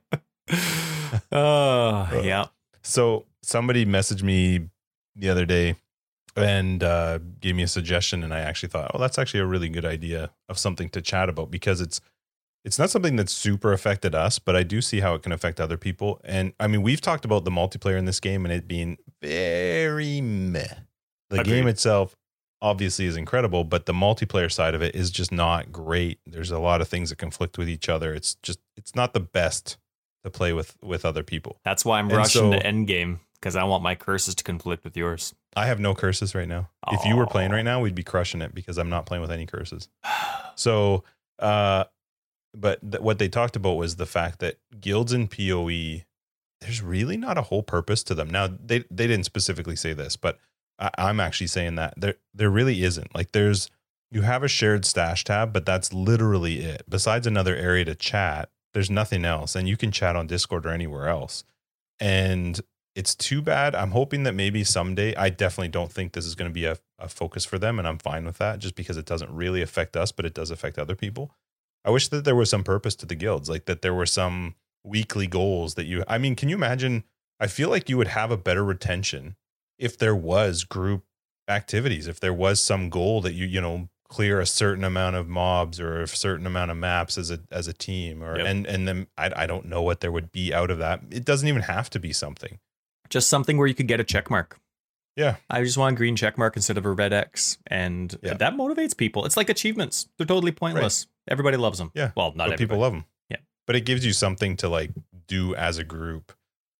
Oh 1.32 2.20
yeah. 2.22 2.46
So 2.82 3.26
somebody 3.42 3.86
messaged 3.86 4.22
me 4.22 4.68
the 5.16 5.30
other 5.30 5.46
day 5.46 5.76
and 6.36 6.82
uh, 6.82 7.18
gave 7.40 7.54
me 7.56 7.62
a 7.62 7.68
suggestion, 7.68 8.22
and 8.22 8.32
I 8.32 8.40
actually 8.40 8.70
thought, 8.70 8.90
oh, 8.94 8.98
that's 8.98 9.18
actually 9.18 9.40
a 9.40 9.46
really 9.46 9.68
good 9.68 9.84
idea 9.84 10.30
of 10.48 10.58
something 10.58 10.88
to 10.90 11.02
chat 11.02 11.28
about 11.28 11.50
because 11.50 11.80
it's 11.80 12.00
it's 12.64 12.78
not 12.78 12.90
something 12.90 13.16
that's 13.16 13.32
super 13.32 13.72
affected 13.72 14.14
us, 14.14 14.38
but 14.38 14.54
I 14.54 14.62
do 14.62 14.80
see 14.80 15.00
how 15.00 15.14
it 15.14 15.22
can 15.24 15.32
affect 15.32 15.60
other 15.60 15.76
people. 15.76 16.20
And 16.22 16.52
I 16.60 16.68
mean, 16.68 16.82
we've 16.82 17.00
talked 17.00 17.24
about 17.24 17.44
the 17.44 17.50
multiplayer 17.50 17.98
in 17.98 18.04
this 18.04 18.20
game 18.20 18.44
and 18.44 18.54
it 18.54 18.68
being 18.68 18.98
very 19.20 20.20
meh. 20.20 20.66
The 21.30 21.40
Agreed. 21.40 21.52
game 21.52 21.66
itself 21.66 22.14
obviously 22.60 23.06
is 23.06 23.16
incredible, 23.16 23.64
but 23.64 23.86
the 23.86 23.92
multiplayer 23.92 24.50
side 24.50 24.76
of 24.76 24.82
it 24.82 24.94
is 24.94 25.10
just 25.10 25.32
not 25.32 25.72
great. 25.72 26.20
There's 26.24 26.52
a 26.52 26.60
lot 26.60 26.80
of 26.80 26.86
things 26.86 27.10
that 27.10 27.16
conflict 27.16 27.58
with 27.58 27.68
each 27.68 27.88
other. 27.88 28.14
It's 28.14 28.36
just 28.44 28.60
it's 28.76 28.94
not 28.94 29.12
the 29.12 29.20
best 29.20 29.76
to 30.22 30.30
play 30.30 30.52
with 30.52 30.76
with 30.82 31.04
other 31.04 31.24
people. 31.24 31.58
That's 31.64 31.84
why 31.84 31.98
I'm 31.98 32.06
And 32.08 32.16
rushing 32.18 32.52
so- 32.52 32.58
to 32.58 32.64
endgame 32.64 33.18
because 33.42 33.56
I 33.56 33.64
want 33.64 33.82
my 33.82 33.96
curses 33.96 34.36
to 34.36 34.44
conflict 34.44 34.84
with 34.84 34.96
yours. 34.96 35.34
I 35.56 35.66
have 35.66 35.80
no 35.80 35.94
curses 35.94 36.32
right 36.32 36.46
now. 36.46 36.70
If 36.92 37.04
you 37.04 37.16
were 37.16 37.26
playing 37.26 37.50
right 37.50 37.64
now, 37.64 37.80
we'd 37.80 37.94
be 37.94 38.04
crushing 38.04 38.40
it 38.40 38.54
because 38.54 38.78
I'm 38.78 38.88
not 38.88 39.04
playing 39.04 39.20
with 39.20 39.32
any 39.32 39.46
curses. 39.46 39.88
So, 40.54 41.02
uh, 41.38 41.84
but 42.52 42.78
th- 42.82 43.02
what 43.02 43.18
they 43.18 43.30
talked 43.30 43.56
about 43.56 43.76
was 43.76 43.96
the 43.96 44.04
fact 44.04 44.40
that 44.40 44.58
guilds 44.78 45.14
in 45.14 45.26
PoE, 45.26 46.04
there's 46.60 46.82
really 46.82 47.16
not 47.16 47.38
a 47.38 47.42
whole 47.42 47.62
purpose 47.62 48.02
to 48.04 48.14
them. 48.14 48.28
Now, 48.28 48.48
they 48.48 48.84
they 48.90 49.06
didn't 49.06 49.24
specifically 49.24 49.76
say 49.76 49.94
this, 49.94 50.14
but 50.14 50.38
I, 50.78 50.90
I'm 50.98 51.20
actually 51.20 51.46
saying 51.46 51.76
that 51.76 51.94
there 51.96 52.16
there 52.34 52.50
really 52.50 52.82
isn't. 52.82 53.14
Like, 53.14 53.32
there's 53.32 53.70
you 54.10 54.20
have 54.20 54.42
a 54.42 54.48
shared 54.48 54.84
stash 54.84 55.24
tab, 55.24 55.54
but 55.54 55.64
that's 55.64 55.94
literally 55.94 56.60
it. 56.60 56.82
Besides 56.86 57.26
another 57.26 57.56
area 57.56 57.86
to 57.86 57.94
chat, 57.94 58.50
there's 58.74 58.90
nothing 58.90 59.24
else, 59.24 59.56
and 59.56 59.66
you 59.66 59.78
can 59.78 59.90
chat 59.90 60.16
on 60.16 60.26
Discord 60.26 60.66
or 60.66 60.70
anywhere 60.70 61.08
else. 61.08 61.44
And 61.98 62.60
it's 62.94 63.14
too 63.14 63.40
bad. 63.42 63.74
I'm 63.74 63.92
hoping 63.92 64.24
that 64.24 64.34
maybe 64.34 64.64
someday. 64.64 65.14
I 65.14 65.30
definitely 65.30 65.68
don't 65.68 65.90
think 65.90 66.12
this 66.12 66.26
is 66.26 66.34
going 66.34 66.50
to 66.50 66.54
be 66.54 66.66
a, 66.66 66.76
a 66.98 67.08
focus 67.08 67.44
for 67.44 67.58
them, 67.58 67.78
and 67.78 67.88
I'm 67.88 67.98
fine 67.98 68.24
with 68.24 68.38
that, 68.38 68.58
just 68.58 68.74
because 68.74 68.96
it 68.96 69.06
doesn't 69.06 69.30
really 69.32 69.62
affect 69.62 69.96
us, 69.96 70.12
but 70.12 70.26
it 70.26 70.34
does 70.34 70.50
affect 70.50 70.78
other 70.78 70.94
people. 70.94 71.32
I 71.84 71.90
wish 71.90 72.08
that 72.08 72.24
there 72.24 72.36
was 72.36 72.50
some 72.50 72.64
purpose 72.64 72.94
to 72.96 73.06
the 73.06 73.14
guilds, 73.14 73.48
like 73.48 73.64
that 73.64 73.82
there 73.82 73.94
were 73.94 74.06
some 74.06 74.54
weekly 74.84 75.26
goals 75.26 75.74
that 75.74 75.86
you. 75.86 76.04
I 76.06 76.18
mean, 76.18 76.36
can 76.36 76.48
you 76.48 76.56
imagine? 76.56 77.04
I 77.40 77.46
feel 77.46 77.70
like 77.70 77.88
you 77.88 77.96
would 77.96 78.08
have 78.08 78.30
a 78.30 78.36
better 78.36 78.64
retention 78.64 79.36
if 79.78 79.98
there 79.98 80.14
was 80.14 80.62
group 80.64 81.04
activities, 81.48 82.06
if 82.06 82.20
there 82.20 82.32
was 82.34 82.60
some 82.60 82.88
goal 82.88 83.20
that 83.22 83.32
you 83.32 83.46
you 83.46 83.60
know 83.60 83.88
clear 84.08 84.38
a 84.40 84.46
certain 84.46 84.84
amount 84.84 85.16
of 85.16 85.26
mobs 85.26 85.80
or 85.80 86.02
a 86.02 86.06
certain 86.06 86.46
amount 86.46 86.70
of 86.70 86.76
maps 86.76 87.16
as 87.16 87.30
a 87.30 87.40
as 87.50 87.66
a 87.66 87.72
team, 87.72 88.22
or 88.22 88.36
Yep. 88.36 88.46
and 88.46 88.66
and 88.66 88.86
then 88.86 89.06
I 89.16 89.32
I 89.34 89.46
don't 89.46 89.64
know 89.66 89.82
what 89.82 90.00
there 90.00 90.12
would 90.12 90.30
be 90.30 90.52
out 90.54 90.70
of 90.70 90.78
that. 90.78 91.00
It 91.10 91.24
doesn't 91.24 91.48
even 91.48 91.62
have 91.62 91.88
to 91.90 91.98
be 91.98 92.12
something. 92.12 92.58
Just 93.12 93.28
something 93.28 93.58
where 93.58 93.66
you 93.66 93.74
could 93.74 93.88
get 93.88 94.00
a 94.00 94.04
check 94.04 94.30
mark. 94.30 94.58
Yeah. 95.16 95.36
I 95.50 95.62
just 95.62 95.76
want 95.76 95.92
a 95.94 95.96
green 95.96 96.16
check 96.16 96.38
mark 96.38 96.56
instead 96.56 96.78
of 96.78 96.86
a 96.86 96.90
red 96.90 97.12
X, 97.12 97.58
and 97.66 98.16
Yeah. 98.22 98.34
that 98.34 98.54
motivates 98.54 98.96
people. 98.96 99.26
It's 99.26 99.36
like 99.36 99.50
achievements; 99.50 100.08
they're 100.16 100.26
totally 100.26 100.52
pointless. 100.52 101.06
Everybody 101.28 101.58
loves 101.58 101.78
them. 101.78 101.90
Yeah. 101.94 102.12
Well, 102.16 102.32
not 102.34 102.48
but 102.48 102.58
people 102.58 102.78
love 102.78 102.92
them. 102.94 103.04
Yeah. 103.28 103.36
But 103.66 103.76
it 103.76 103.82
gives 103.82 104.04
you 104.06 104.12
something 104.14 104.56
to 104.56 104.68
like 104.68 104.90
do 105.28 105.54
as 105.54 105.78
a 105.78 105.84
group. 105.84 106.32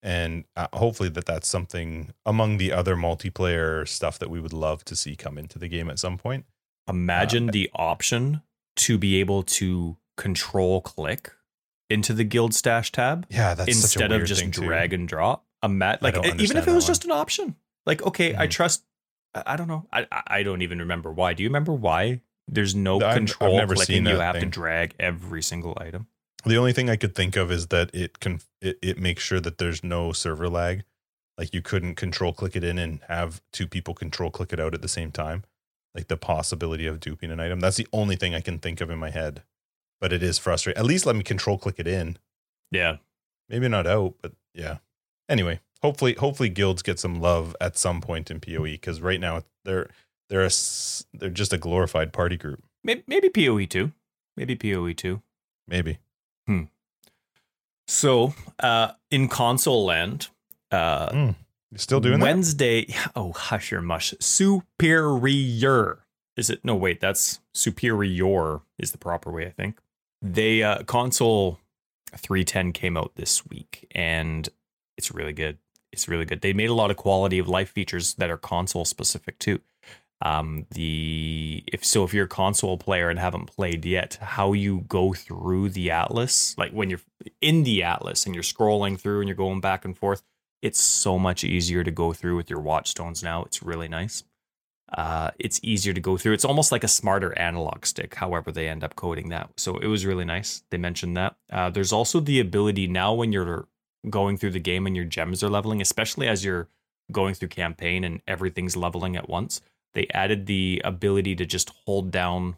and 0.05 0.45
uh, 0.57 0.67
hopefully 0.73 1.09
that 1.11 1.27
that's 1.27 1.47
something 1.47 2.13
among 2.27 2.57
the 2.57 2.73
other 2.73 2.97
multiplayer 2.97 3.87
stuff 3.87 4.19
that 4.19 4.29
we 4.31 4.41
would 4.41 4.53
love 4.53 4.85
to 4.85 4.97
see 4.97 5.15
come 5.15 5.39
into 5.39 5.61
the 5.61 5.69
game 5.69 5.89
at 5.89 5.97
some 5.99 6.19
point. 6.19 6.45
Imagine 6.89 7.51
Uh, 7.51 7.53
the 7.53 7.71
option 7.75 8.43
to 8.77 8.99
be 8.99 9.21
able 9.21 9.45
to 9.45 9.97
control 10.17 10.81
click 10.81 11.31
into 11.89 12.13
the 12.15 12.25
guild 12.25 12.53
stash 12.53 12.91
tab 12.91 13.27
Yeah, 13.31 13.55
that's 13.55 13.69
instead 13.69 14.11
of 14.11 14.25
just 14.25 14.41
thing, 14.41 14.51
too. 14.51 14.63
drag 14.65 14.93
and 14.93 15.07
drop. 15.07 15.45
A 15.63 15.69
mat 15.69 16.03
like 16.03 16.17
even 16.41 16.57
if 16.57 16.67
it 16.67 16.73
was 16.73 16.87
that 16.87 16.91
just 16.91 17.05
an 17.05 17.11
option. 17.13 17.57
Like 17.87 18.03
okay, 18.03 18.35
I 18.35 18.47
Mhm. 18.47 18.51
trust. 18.51 18.85
I 19.35 19.43
I 19.47 19.57
don't 19.57 19.69
know. 19.69 19.87
I 19.93 20.07
I- 20.11 20.23
I 20.39 20.43
don't 20.43 20.63
even 20.63 20.79
remember 20.81 21.13
why. 21.13 21.35
Do 21.35 21.43
you 21.43 21.49
remember 21.49 21.73
why? 21.73 22.21
There's 22.49 22.75
no 22.75 22.97
I've- 22.97 23.05
I've 23.07 23.15
control 23.17 23.57
never 23.57 23.75
clicking. 23.75 24.05
seen 24.05 24.07
You 24.07 24.19
have 24.19 24.41
to 24.41 24.47
drag 24.47 24.95
every 24.99 25.43
single 25.43 25.77
item. 25.81 26.09
The 26.45 26.57
only 26.57 26.73
thing 26.73 26.91
I 26.91 26.97
could 26.97 27.15
think 27.15 27.37
of 27.37 27.53
is 27.53 27.69
that 27.69 27.95
it 27.95 28.19
can 28.21 28.41
it, 28.61 28.79
it 28.83 28.99
makes 28.99 29.23
sure 29.23 29.41
that 29.41 29.59
there's 29.59 29.85
no 29.85 30.13
server 30.13 30.49
lag. 30.49 30.85
Like 31.39 31.55
you 31.55 31.63
couldn't 31.63 31.95
control 31.95 32.33
click 32.33 32.57
it 32.57 32.65
in 32.65 32.79
and 32.79 33.01
have 33.09 33.41
two 33.53 33.67
people 33.69 33.95
control 33.95 34.31
click 34.31 34.53
it 34.53 34.61
out 34.61 34.75
at 34.75 34.83
the 34.83 34.89
same 34.89 35.11
time. 35.13 35.45
Like 35.95 36.09
the 36.09 36.17
possibility 36.17 36.87
of 36.87 37.01
duping 37.01 37.31
an 37.31 37.39
item. 37.41 37.61
That's 37.61 37.77
the 37.77 37.87
only 37.93 38.17
thing 38.17 38.35
I 38.35 38.41
can 38.41 38.59
think 38.59 38.81
of 38.81 38.91
in 38.91 38.99
my 38.99 39.11
head. 39.11 39.43
But 40.01 40.13
it 40.13 40.23
is 40.23 40.39
frustrating. 40.39 40.81
At 40.81 40.87
least 40.87 41.07
let 41.07 41.15
me 41.17 41.23
control 41.23 41.59
click 41.59 41.77
it 41.79 41.87
in. 41.87 42.19
Yeah. 42.73 42.97
Maybe 43.49 43.69
not 43.69 43.87
out, 43.87 44.15
but 44.21 44.33
yeah. 44.55 44.79
Anyway, 45.29 45.61
hopefully 45.83 46.15
hopefully 46.15 46.49
guilds 46.49 46.83
get 46.83 46.99
some 46.99 47.21
love 47.21 47.57
at 47.61 47.77
some 47.77 48.01
point 48.01 48.31
in 48.31 48.41
PoE 48.41 48.63
because 48.65 49.01
right 49.01 49.21
now 49.21 49.43
they're 49.65 49.91
they're 50.29 50.47
a, 50.47 50.51
they're 51.13 51.31
just 51.31 51.53
a 51.53 51.59
glorified 51.59 52.13
party 52.13 52.37
group. 52.37 52.63
Maybe, 52.83 53.03
maybe 53.07 53.29
PoE 53.29 53.67
2. 53.67 53.93
Maybe 54.37 54.57
PoE 54.57 54.93
2. 54.95 55.21
Maybe. 55.69 55.99
Hmm. 56.47 56.63
So, 57.87 58.35
uh, 58.59 58.93
in 59.11 59.29
console 59.29 59.85
land, 59.85 60.29
uh, 60.71 61.11
Mm. 61.11 61.35
Still 61.77 62.01
doing 62.01 62.21
that? 62.21 62.25
Wednesday. 62.27 62.87
Oh, 63.17 63.33
hush 63.33 63.71
your 63.71 63.83
mush. 63.83 64.15
Superior. 64.21 66.05
Is 66.37 66.51
it? 66.51 66.61
No, 66.65 66.75
wait. 66.75 67.01
That's 67.01 67.41
superior 67.55 68.61
is 68.79 68.93
the 68.93 68.99
proper 68.99 69.31
way, 69.31 69.47
I 69.47 69.51
think. 69.51 69.79
They 70.21 70.63
uh, 70.63 70.83
console 70.85 71.59
310 72.17 72.73
came 72.73 72.97
out 72.97 73.13
this 73.17 73.47
week, 73.47 73.87
and 73.93 74.49
it's 74.97 75.13
really 75.13 75.33
good. 75.33 75.59
It's 75.93 76.09
really 76.09 76.25
good. 76.25 76.41
They 76.41 76.53
made 76.53 76.71
a 76.71 76.75
lot 76.75 76.91
of 76.91 76.97
quality 76.97 77.39
of 77.39 77.49
life 77.49 77.71
features 77.71 78.15
that 78.15 78.31
are 78.31 78.39
console 78.39 78.85
specific 78.85 79.39
too. 79.39 79.61
Um, 80.23 80.67
the 80.71 81.65
if 81.67 81.85
so, 81.85 82.05
if 82.05 82.15
you're 82.15 82.27
a 82.27 82.29
console 82.29 82.79
player 82.79 83.11
and 83.11 83.19
haven't 83.19 83.47
played 83.47 83.85
yet, 83.85 84.19
how 84.21 84.53
you 84.53 84.85
go 84.89 85.13
through 85.13 85.71
the 85.71 85.91
atlas, 85.91 86.57
like 86.57 86.71
when 86.71 86.91
you're 86.91 87.01
in 87.41 87.65
the 87.65 87.83
atlas 87.83 88.25
and 88.25 88.35
you're 88.35 88.45
scrolling 88.45 88.99
through 88.99 89.21
and 89.21 89.29
you're 89.29 89.37
going 89.37 89.61
back 89.61 89.85
and 89.85 89.99
forth, 89.99 90.23
it's 90.63 90.81
so 90.81 91.19
much 91.19 91.43
easier 91.43 91.83
to 91.83 91.91
go 91.91 92.13
through 92.13 92.37
with 92.37 92.49
your 92.49 92.61
watchstones 92.61 93.23
now. 93.23 93.43
It's 93.43 93.63
really 93.65 93.89
nice. 93.89 94.23
Uh, 94.93 95.31
it's 95.39 95.59
easier 95.63 95.93
to 95.93 96.01
go 96.01 96.17
through. 96.17 96.35
It's 96.35 96.45
almost 96.45 96.71
like 96.71 96.85
a 96.85 96.89
smarter 96.89 97.37
analog 97.39 97.85
stick, 97.87 98.15
however, 98.15 98.53
they 98.53 98.69
end 98.69 98.85
up 98.85 98.95
coding 98.95 99.31
that. 99.31 99.51
So 99.57 99.77
it 99.79 99.87
was 99.87 100.07
really 100.07 100.27
nice. 100.27 100.63
They 100.71 100.79
mentioned 100.79 101.17
that. 101.17 101.35
Uh, 101.51 101.71
there's 101.71 101.93
also 101.93 102.21
the 102.21 102.39
ability 102.41 102.87
now 102.87 103.15
when 103.15 103.33
you're 103.33 103.67
going 104.09 104.37
through 104.37 104.51
the 104.51 104.61
game 104.61 104.87
and 104.87 104.97
your 104.97 105.05
gems 105.05 105.43
are 105.43 105.51
leveling, 105.51 105.81
especially 105.81 106.29
as 106.29 106.45
you're 106.45 106.69
going 107.11 107.35
through 107.35 107.49
campaign 107.49 108.05
and 108.05 108.21
everything's 108.27 108.77
leveling 108.77 109.17
at 109.17 109.29
once. 109.29 109.61
They 109.95 110.07
added 110.15 110.47
the 110.47 110.81
ability 110.85 111.37
to 111.37 111.47
just 111.47 111.71
hold 111.85 112.11
down. 112.11 112.57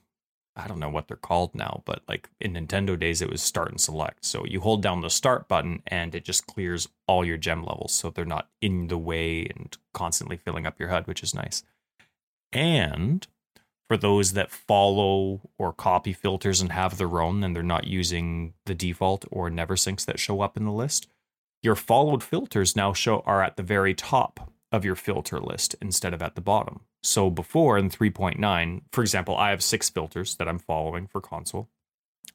I 0.57 0.68
don't 0.68 0.78
know 0.78 0.88
what 0.88 1.09
they're 1.09 1.16
called 1.16 1.55
now, 1.55 1.82
but 1.84 2.03
like 2.09 2.30
in 2.40 2.53
Nintendo 2.53 2.99
days, 2.99 3.20
it 3.20 3.30
was 3.30 3.42
start 3.42 3.70
and 3.70 3.80
select. 3.80 4.24
So 4.24 4.45
you 4.47 4.61
hold 4.61 4.82
down 4.82 5.01
the 5.01 5.11
start 5.11 5.49
button 5.49 5.82
and 5.86 6.14
it 6.14 6.24
just 6.24 6.47
clears 6.47 6.88
all 7.09 7.24
your 7.24 7.36
gem 7.36 7.64
levels. 7.64 7.92
So 7.92 8.11
they're 8.11 8.24
not 8.24 8.49
in 8.61 8.86
the 8.86 8.99
way 8.99 9.47
and 9.55 9.76
constantly 9.92 10.36
filling 10.36 10.66
up 10.66 10.78
your 10.78 10.90
HUD, 10.90 11.07
which 11.09 11.22
is 11.22 11.34
nice. 11.34 11.64
And 12.53 13.26
for 13.88 13.97
those 13.97 14.32
that 14.32 14.53
follow 14.53 15.40
or 15.59 15.72
copy 15.72 16.12
filters 16.12 16.61
and 16.61 16.70
have 16.72 16.97
their 16.97 17.20
own 17.20 17.42
and 17.42 17.55
they're 17.55 17.62
not 17.62 17.86
using 17.86 18.55
the 18.64 18.74
default 18.74 19.24
or 19.30 19.51
NeverSync's 19.51 20.05
that 20.05 20.20
show 20.20 20.40
up 20.40 20.57
in 20.57 20.64
the 20.64 20.72
list, 20.72 21.09
your 21.64 21.74
followed 21.74 22.22
filters 22.22 22.76
now 22.76 22.92
show 22.92 23.20
are 23.26 23.42
at 23.42 23.56
the 23.56 23.62
very 23.62 23.94
top 23.94 24.52
of 24.70 24.84
your 24.84 24.94
filter 24.94 25.40
list 25.40 25.74
instead 25.80 26.12
of 26.12 26.20
at 26.22 26.34
the 26.34 26.40
bottom. 26.40 26.80
So 27.02 27.30
before 27.30 27.78
in 27.78 27.90
3.9, 27.90 28.82
for 28.92 29.00
example, 29.02 29.36
I 29.36 29.50
have 29.50 29.62
six 29.62 29.88
filters 29.88 30.36
that 30.36 30.48
I'm 30.48 30.58
following 30.58 31.06
for 31.06 31.20
console 31.20 31.68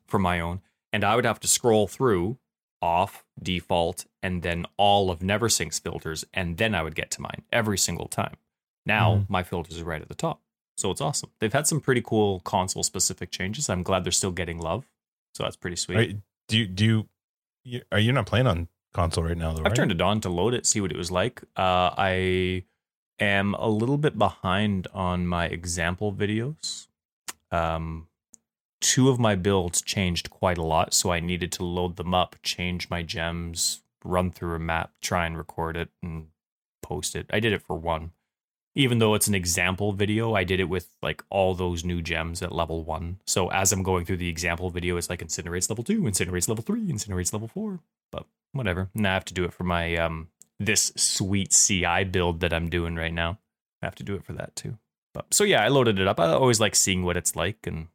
for 0.08 0.20
my 0.20 0.40
own, 0.40 0.62
and 0.92 1.04
I 1.04 1.16
would 1.16 1.26
have 1.26 1.40
to 1.42 1.48
scroll 1.48 1.88
through 1.88 2.38
off, 2.82 3.26
default, 3.42 4.06
and 4.24 4.42
then 4.42 4.66
all 4.78 5.12
of 5.12 5.20
NeverSync's 5.20 5.80
filters, 5.80 6.24
and 6.34 6.58
then 6.58 6.74
I 6.74 6.82
would 6.82 6.96
get 6.96 7.12
to 7.12 7.22
mine 7.22 7.44
every 7.52 7.78
single 7.78 8.08
time. 8.08 8.38
Now 8.86 9.18
Mhm. 9.18 9.30
my 9.30 9.44
filters 9.44 9.80
are 9.80 9.86
right 9.86 10.02
at 10.02 10.08
the 10.08 10.16
top. 10.16 10.42
So 10.78 10.90
it's 10.90 11.02
awesome. 11.02 11.30
They've 11.40 11.52
had 11.54 11.68
some 11.68 11.82
pretty 11.82 12.02
cool 12.02 12.40
console 12.40 12.84
specific 12.84 13.32
changes. 13.32 13.70
I'm 13.70 13.84
glad 13.84 14.06
they're 14.06 14.12
still 14.14 14.32
getting 14.32 14.60
love. 14.60 14.90
So 15.34 15.44
that's 15.44 15.58
pretty 15.58 15.76
sweet. 15.76 15.98
Are, 15.98 16.22
do 16.48 16.58
you 16.58 16.68
do 16.68 17.10
you 17.66 17.82
are 17.92 18.00
you 18.00 18.14
not 18.14 18.26
playing 18.26 18.48
on 18.48 18.70
console 18.94 19.24
right 19.26 19.38
now 19.38 19.54
though? 19.54 19.62
I've 19.62 19.68
right? 19.68 19.76
turned 19.76 19.92
it 19.92 20.02
on 20.02 20.22
to 20.22 20.30
load 20.30 20.54
it, 20.54 20.66
see 20.66 20.82
what 20.82 20.92
it 20.92 20.98
was 20.98 21.12
like. 21.12 21.42
Uh, 21.56 21.92
I 21.98 22.64
am 23.20 23.54
a 23.56 23.70
little 23.70 23.98
bit 23.98 24.18
behind 24.18 24.88
on 24.94 25.28
my 25.28 25.46
example 25.46 26.14
videos. 26.14 26.88
Um, 27.52 28.08
two 28.82 29.10
of 29.10 29.20
my 29.20 29.36
builds 29.36 29.82
changed 29.82 30.30
quite 30.30 30.58
a 30.58 30.64
lot, 30.64 30.94
so 30.94 31.12
I 31.12 31.20
needed 31.20 31.52
to 31.54 31.64
load 31.64 31.98
them 31.98 32.14
up, 32.14 32.36
change 32.44 32.90
my 32.90 33.02
gems, 33.02 33.82
run 34.04 34.32
through 34.32 34.56
a 34.56 34.60
map, 34.60 34.92
try 35.02 35.26
and 35.26 35.38
record 35.38 35.76
it, 35.76 35.90
and 36.02 36.28
post 36.82 37.16
it. 37.16 37.28
I 37.32 37.40
did 37.40 37.54
it 37.54 37.62
for 37.62 37.76
one. 37.76 38.12
Even 38.76 39.00
though 39.00 39.14
it's 39.14 39.28
an 39.28 39.36
example 39.36 39.92
video, 39.92 40.36
I 40.36 40.44
did 40.44 40.60
it 40.60 40.70
with 40.70 40.90
like 41.02 41.24
all 41.30 41.56
those 41.56 41.84
new 41.84 42.02
gems 42.02 42.42
at 42.42 42.54
level 42.54 42.84
one. 42.84 43.20
So 43.26 43.50
as 43.50 43.72
I'm 43.72 43.84
going 43.84 44.06
through 44.06 44.18
the 44.18 44.30
example 44.30 44.70
video, 44.70 44.98
it's 44.98 45.10
like 45.10 45.22
incinerates 45.22 45.70
level 45.70 45.84
two, 45.84 46.02
incinerates 46.02 46.48
level 46.48 46.64
three, 46.64 46.88
incinerates 46.88 47.34
level 47.34 47.48
four. 47.48 47.80
But 48.12 48.26
whatever. 48.52 48.90
Now 48.94 49.12
I 49.12 49.14
have 49.16 49.26
to 49.26 49.34
do 49.34 49.44
it 49.44 49.54
for 49.54 49.64
my 49.64 49.96
um 49.96 50.30
this 50.60 50.92
sweet 50.96 51.52
CI 51.52 52.04
build 52.04 52.42
that 52.42 52.54
I'm 52.54 52.70
doing 52.70 52.96
right 52.96 53.14
now. 53.14 53.40
I 53.82 53.86
have 53.86 53.96
to 53.96 54.04
do 54.04 54.16
it 54.16 54.24
for 54.24 54.34
that 54.34 54.56
too. 54.56 54.78
But 55.14 55.34
so 55.34 55.44
yeah, 55.44 55.64
I 55.64 55.70
loaded 55.70 56.00
it 56.00 56.08
up. 56.08 56.20
I 56.20 56.32
always 56.32 56.60
like 56.60 56.76
seeing 56.76 57.04
what 57.04 57.18
it's 57.18 57.36
like 57.36 57.66
and 57.66 57.88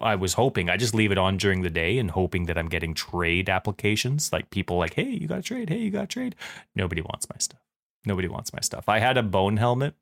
I 0.00 0.14
was 0.14 0.34
hoping 0.34 0.70
I 0.70 0.76
just 0.76 0.94
leave 0.94 1.10
it 1.10 1.18
on 1.18 1.36
during 1.36 1.62
the 1.62 1.70
day 1.70 1.98
and 1.98 2.10
hoping 2.10 2.46
that 2.46 2.56
I'm 2.56 2.68
getting 2.68 2.94
trade 2.94 3.48
applications 3.48 4.32
like 4.32 4.50
people 4.50 4.78
like, 4.78 4.94
"Hey, 4.94 5.10
you 5.10 5.26
got 5.26 5.40
a 5.40 5.42
trade. 5.42 5.70
Hey, 5.70 5.78
you 5.78 5.90
got 5.90 6.04
a 6.04 6.08
trade." 6.08 6.36
Nobody 6.74 7.02
wants 7.02 7.28
my 7.28 7.36
stuff. 7.38 7.60
Nobody 8.04 8.28
wants 8.28 8.52
my 8.52 8.60
stuff. 8.60 8.88
I 8.88 8.98
had 8.98 9.16
a 9.16 9.22
bone 9.22 9.56
helmet, 9.58 9.94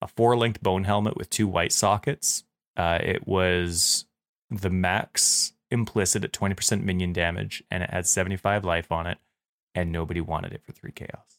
a 0.00 0.06
four-linked 0.08 0.62
bone 0.62 0.84
helmet 0.84 1.16
with 1.16 1.30
two 1.30 1.48
white 1.48 1.72
sockets. 1.72 2.44
Uh, 2.76 2.98
it 3.02 3.26
was 3.26 4.04
the 4.50 4.70
max 4.70 5.52
implicit 5.70 6.24
at 6.24 6.32
20% 6.32 6.82
minion 6.82 7.12
damage 7.12 7.62
and 7.70 7.82
it 7.82 7.90
had 7.90 8.06
75 8.06 8.64
life 8.64 8.90
on 8.90 9.06
it 9.06 9.18
and 9.74 9.92
nobody 9.92 10.20
wanted 10.20 10.52
it 10.52 10.62
for 10.64 10.72
3 10.72 10.90
chaos 10.90 11.38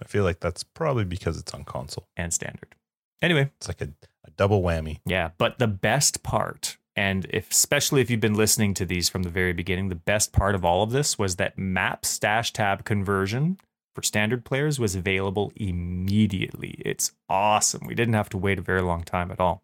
I 0.00 0.06
feel 0.06 0.24
like 0.24 0.40
that's 0.40 0.62
probably 0.62 1.04
because 1.04 1.38
it's 1.38 1.52
on 1.52 1.64
console. 1.64 2.08
and 2.16 2.32
standard. 2.32 2.74
Anyway, 3.20 3.50
It's 3.58 3.68
like 3.68 3.80
a, 3.82 3.88
a 4.24 4.30
double 4.36 4.62
whammy. 4.62 5.00
yeah, 5.04 5.30
but 5.38 5.58
the 5.58 5.66
best 5.66 6.22
part 6.22 6.78
and 6.94 7.26
if 7.28 7.50
especially 7.50 8.00
if 8.00 8.08
you've 8.10 8.20
been 8.20 8.32
listening 8.34 8.72
to 8.74 8.86
these 8.86 9.10
from 9.10 9.22
the 9.24 9.28
very 9.28 9.52
beginning, 9.52 9.88
the 9.90 9.94
best 9.94 10.32
part 10.32 10.54
of 10.54 10.64
all 10.64 10.82
of 10.82 10.90
this 10.90 11.18
was 11.18 11.36
that 11.36 11.58
map 11.58 12.06
stash 12.06 12.52
tab 12.54 12.84
conversion 12.86 13.58
for 13.96 14.02
standard 14.02 14.44
players 14.44 14.78
was 14.78 14.94
available 14.94 15.52
immediately. 15.56 16.76
It's 16.84 17.12
awesome. 17.30 17.86
We 17.86 17.94
didn't 17.94 18.12
have 18.12 18.28
to 18.28 18.38
wait 18.38 18.58
a 18.58 18.62
very 18.62 18.82
long 18.82 19.02
time 19.02 19.30
at 19.30 19.40
all. 19.40 19.62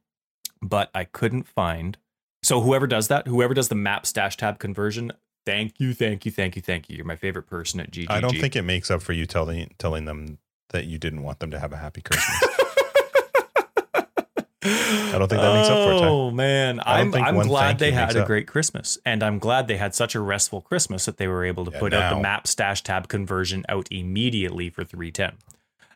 But 0.63 0.91
I 0.95 1.05
couldn't 1.05 1.47
find 1.47 1.99
so 2.43 2.61
whoever 2.61 2.87
does 2.87 3.09
that, 3.09 3.29
whoever 3.29 3.55
does 3.55 3.69
the 3.69 3.75
map 3.75 4.07
stash 4.07 4.37
tab 4.37 4.59
conversion, 4.59 5.13
thank 5.45 5.79
you, 5.79 5.93
thank 5.93 6.25
you, 6.25 6.33
thank 6.33 6.57
you, 6.57 6.63
thank 6.63 6.89
you. 6.89 6.97
You're 6.97 7.05
my 7.05 7.15
favorite 7.15 7.45
person 7.45 7.79
at 7.79 7.91
GGG. 7.91 8.11
I 8.11 8.21
don't 8.21 8.37
think 8.37 8.57
it 8.57 8.63
makes 8.63 8.91
up 8.91 9.03
for 9.03 9.13
you 9.13 9.27
telling 9.27 9.75
telling 9.79 10.07
them 10.07 10.39
that 10.71 10.87
you 10.87 10.99
didn't 10.99 11.23
want 11.23 11.41
them 11.41 11.51
to 11.51 11.59
have 11.59 11.73
a 11.73 11.77
happy 11.77 12.01
Christmas. 12.01 12.57
I 14.65 15.19
don't 15.19 15.29
think 15.29 15.41
that 15.41 15.55
makes 15.55 15.69
up 15.69 15.85
for 15.85 15.93
it. 15.93 16.09
Oh 16.09 16.31
man, 16.31 16.81
I'm 16.85 17.15
I'm 17.15 17.39
glad 17.41 17.79
they 17.79 17.93
had 17.93 18.15
a 18.17 18.21
up. 18.23 18.27
great 18.27 18.47
Christmas, 18.47 18.99
and 19.05 19.23
I'm 19.23 19.39
glad 19.39 19.67
they 19.69 19.77
had 19.77 19.95
such 19.95 20.15
a 20.15 20.21
restful 20.21 20.61
Christmas 20.61 21.05
that 21.07 21.17
they 21.17 21.27
were 21.27 21.45
able 21.45 21.65
to 21.65 21.73
Yeah, 21.73 21.79
put 21.81 21.93
out 21.95 22.15
the 22.15 22.21
map 22.21 22.47
stash 22.47 22.83
tab 22.83 23.09
conversion 23.09 23.65
out 23.69 23.89
immediately 23.91 24.71
for 24.71 24.85
310. 24.85 25.39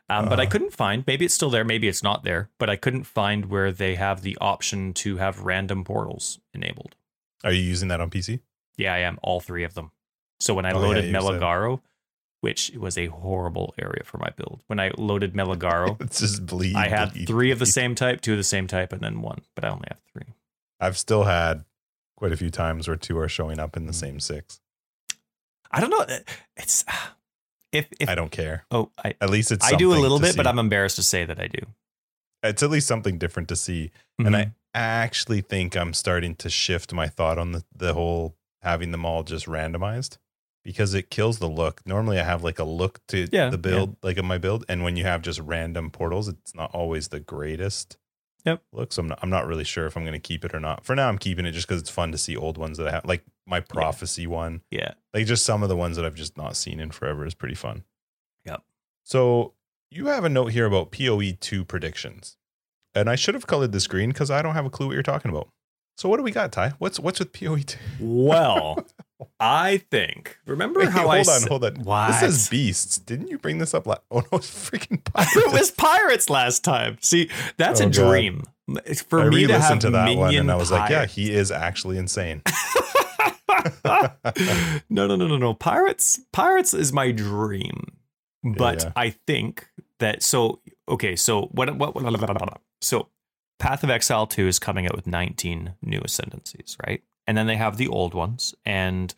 Um, 0.09 0.29
but 0.29 0.39
I 0.39 0.45
Uh. 0.45 0.49
couldn't 0.49 0.73
find. 0.73 1.03
Maybe 1.07 1.25
it's 1.25 1.33
still 1.33 1.49
there. 1.49 1.63
Maybe 1.65 1.87
it's 1.87 2.03
not 2.03 2.23
there. 2.23 2.49
But 2.59 2.69
I 2.69 2.75
couldn't 2.77 3.03
find 3.05 3.45
where 3.47 3.71
they 3.71 3.95
have 3.95 4.21
the 4.21 4.37
option 4.39 4.93
to 4.95 5.17
have 5.17 5.41
random 5.41 5.83
portals 5.83 6.39
enabled. 6.53 6.95
Are 7.43 7.51
you 7.51 7.61
using 7.61 7.87
that 7.89 7.99
on 8.01 8.09
PC? 8.09 8.39
Yeah, 8.77 8.93
I 8.93 8.99
am 8.99 9.19
all 9.21 9.39
three 9.41 9.63
of 9.63 9.73
them. 9.73 9.91
So 10.39 10.53
when 10.53 10.65
I 10.65 10.71
Oh, 10.71 10.79
yeah, 10.81 10.87
loaded 10.87 11.05
you 11.05 11.11
said. 11.21 11.39
Which 12.41 12.71
was 12.77 12.97
a 12.97 13.07
horrible 13.07 13.73
area 13.79 14.03
for 14.05 14.19
my 14.19 14.29
build, 14.37 14.61
when 14.67 14.79
I 14.79 14.91
loaded 14.97 15.33
Maligaro, 15.33 15.99
It's 16.01 16.19
just 16.19 16.45
bleed. 16.45 16.75
I 16.75 16.87
had 16.87 17.13
bleed, 17.13 17.27
three 17.27 17.51
of 17.51 17.57
the 17.59 17.65
same 17.65 17.95
type, 17.95 18.21
two 18.21 18.33
of 18.33 18.37
the 18.37 18.43
same 18.43 18.67
type, 18.67 18.93
and 18.93 19.01
then 19.01 19.21
one. 19.21 19.41
But 19.55 19.65
I 19.65 19.69
only 19.69 19.85
have 19.89 19.99
three. 20.13 20.33
I've 20.79 20.97
still 20.97 21.23
had 21.23 21.65
quite 22.15 22.31
a 22.31 22.37
few 22.37 22.51
times 22.51 22.87
where 22.87 22.95
two 22.97 23.17
are 23.17 23.27
showing 23.27 23.59
up 23.59 23.75
in 23.75 23.85
the 23.87 23.91
Mm. 23.91 23.95
same 23.95 24.19
six. 24.19 24.59
I 25.71 25.81
don't 25.81 25.89
know. 25.89 26.01
Eh, 26.01 26.19
it's 26.55 26.85
ah, 26.87 27.15
if 27.71 27.87
if 27.99 28.07
I 28.07 28.15
don't 28.15 28.31
care. 28.31 28.65
oh 28.71 28.91
I 29.03 29.15
At 29.19 29.29
least 29.31 29.51
it's 29.51 29.65
I 29.65 29.75
do 29.75 29.91
a 29.93 29.97
little 29.99 30.19
bit, 30.19 30.37
but. 30.37 30.45
I'm 30.47 30.59
embarrassed 30.59 30.95
to 30.97 31.03
say 31.03 31.25
that 31.25 31.39
I 31.39 31.47
do. 31.47 31.65
it's 32.43 32.61
at 32.63 32.69
least 32.69 32.87
something 32.87 33.17
different 33.17 33.49
to 33.49 33.55
see. 33.55 33.91
And 34.19 34.35
I 34.35 34.41
mm-hmm. 34.43 34.51
actually 34.75 35.41
think 35.41 35.75
I'm 35.75 35.93
starting 35.93 36.35
to 36.35 36.49
shift 36.49 36.93
my 36.93 37.07
thought 37.07 37.37
on 37.39 37.51
the, 37.51 37.63
the 37.75 37.93
whole 37.93 38.35
having 38.61 38.91
them 38.91 39.05
all 39.05 39.23
just 39.23 39.47
randomized 39.47 40.17
because 40.67 40.93
it 40.93 41.09
kills 41.09 41.39
the 41.39 41.47
look. 41.47 41.81
Normally 41.87 42.19
I 42.19 42.23
have 42.25 42.43
like 42.43 42.59
a 42.59 42.65
look 42.65 42.99
to 43.07 43.27
Yeah, 43.31 43.49
the 43.49 43.57
build, 43.57 43.95
like 44.03 44.17
in 44.17 44.25
my 44.25 44.37
build. 44.37 44.65
And 44.67 44.83
when 44.83 44.97
you 44.97 45.05
have 45.05 45.21
just 45.21 45.39
random 45.39 45.89
portals, 45.89 46.27
it's 46.27 46.53
not 46.53 46.69
always 46.75 47.07
the 47.07 47.21
greatest 47.21 47.95
Yep. 48.43 48.61
look. 48.73 48.91
So 48.91 49.01
I'm 49.01 49.07
not, 49.07 49.19
I'm 49.21 49.29
not 49.29 49.47
really 49.47 49.63
sure 49.63 49.85
if 49.87 49.95
I'm 49.95 50.03
going 50.03 50.11
to 50.11 50.19
keep 50.19 50.43
it 50.43 50.53
or 50.53 50.59
not. 50.59 50.85
For 50.85 50.93
now, 50.93 51.07
I'm 51.07 51.17
keeping 51.17 51.45
it 51.45 51.53
just 51.53 51.67
because 51.69 51.81
it's 51.81 51.89
fun 51.89 52.11
to 52.11 52.17
see 52.17 52.35
old 52.35 52.57
ones 52.57 52.77
that 52.77 52.87
I 52.87 52.91
have, 52.91 53.05
like 53.05 53.23
my 53.45 53.61
prophecy 53.61 54.27
one. 54.27 54.61
yeah. 54.69 54.91
Like 55.13 55.25
just 55.25 55.45
some 55.45 55.63
of 55.63 55.69
the 55.69 55.75
ones 55.77 55.95
that 55.95 56.05
I've 56.05 56.15
just 56.15 56.35
not 56.37 56.57
seen 56.57 56.79
in 56.81 56.91
forever 56.91 57.25
is 57.25 57.33
pretty 57.33 57.55
fun. 57.55 57.83
Yep. 58.45 58.61
So 59.05 59.53
you 59.89 60.07
have 60.07 60.25
a 60.25 60.29
note 60.29 60.47
here 60.51 60.65
about 60.65 60.91
PoE 60.91 61.31
2 61.39 61.63
predictions. 61.63 62.35
And 62.93 63.09
I 63.09 63.15
should 63.15 63.35
have 63.35 63.47
colored 63.47 63.71
this 63.71 63.87
green 63.87 64.09
because 64.09 64.29
I 64.29 64.41
don't 64.41 64.53
have 64.53 64.65
a 64.65 64.69
clue 64.69 64.87
what 64.87 64.93
you're 64.95 65.03
talking 65.03 65.31
about. 65.31 65.47
So 65.97 66.09
what 66.09 66.17
do 66.17 66.23
we 66.23 66.31
got, 66.31 66.51
Ty? 66.51 66.73
What's 66.77 66.99
what's 66.99 67.19
with 67.19 67.31
PoE 67.33 67.59
2? 67.61 67.77
Well, 68.01 68.85
I 69.39 69.77
think. 69.89 70.37
Remember 70.45 70.81
Wait, 70.81 70.89
how 70.89 71.01
hold 71.03 71.13
I 71.13 71.19
on, 71.19 71.25
said- 71.25 71.49
hold 71.49 71.63
on. 71.65 71.75
What? 71.83 72.07
This 72.07 72.19
says 72.19 72.49
beasts. 72.49 72.97
Didn't 72.99 73.27
you 73.29 73.37
bring 73.37 73.57
this 73.57 73.73
up 73.73 73.87
last? 73.87 74.01
Oh 74.11 74.19
no, 74.19 74.37
it's 74.37 74.49
freaking 74.69 75.03
pirates. 75.03 75.35
it 75.35 75.51
was 75.51 75.71
pirates 75.71 76.29
last 76.29 76.63
time. 76.63 76.97
See, 77.01 77.29
that's 77.57 77.81
Oh, 77.81 77.85
a 77.85 77.89
God. 77.89 77.93
dream 77.93 78.43
for 79.07 79.21
I 79.21 79.29
me 79.29 79.47
to 79.47 79.59
have 79.59 79.79
to 79.79 79.89
that 79.91 80.05
one 80.15 80.27
minion 80.27 80.41
and 80.41 80.51
I 80.51 80.55
was 80.55 80.71
like, 80.71 80.89
yeah, 80.89 81.05
he 81.05 81.31
is 81.31 81.51
actually 81.51 81.97
insane. 81.97 82.41
no, 83.85 84.11
no, 84.89 85.15
no, 85.15 85.27
no, 85.27 85.37
no. 85.37 85.53
Pirates, 85.53 86.19
pirates 86.31 86.73
is 86.73 86.93
my 86.93 87.11
dream. 87.11 87.97
But 88.43 88.83
yeah. 88.83 88.91
I 88.95 89.09
think 89.09 89.67
that 89.99 90.21
so 90.23 90.61
okay. 90.87 91.15
So 91.15 91.43
what? 91.51 91.75
What? 91.75 91.95
what 91.95 92.61
so 92.81 93.09
Path 93.59 93.83
of 93.83 93.89
Exile 93.89 94.27
two 94.27 94.47
is 94.47 94.59
coming 94.59 94.85
out 94.85 94.95
with 94.95 95.07
19 95.07 95.73
new 95.81 95.99
ascendancies, 95.99 96.77
right? 96.85 97.01
And 97.27 97.37
then 97.37 97.45
they 97.47 97.57
have 97.57 97.77
the 97.77 97.87
old 97.89 98.13
ones, 98.13 98.55
and 98.65 99.13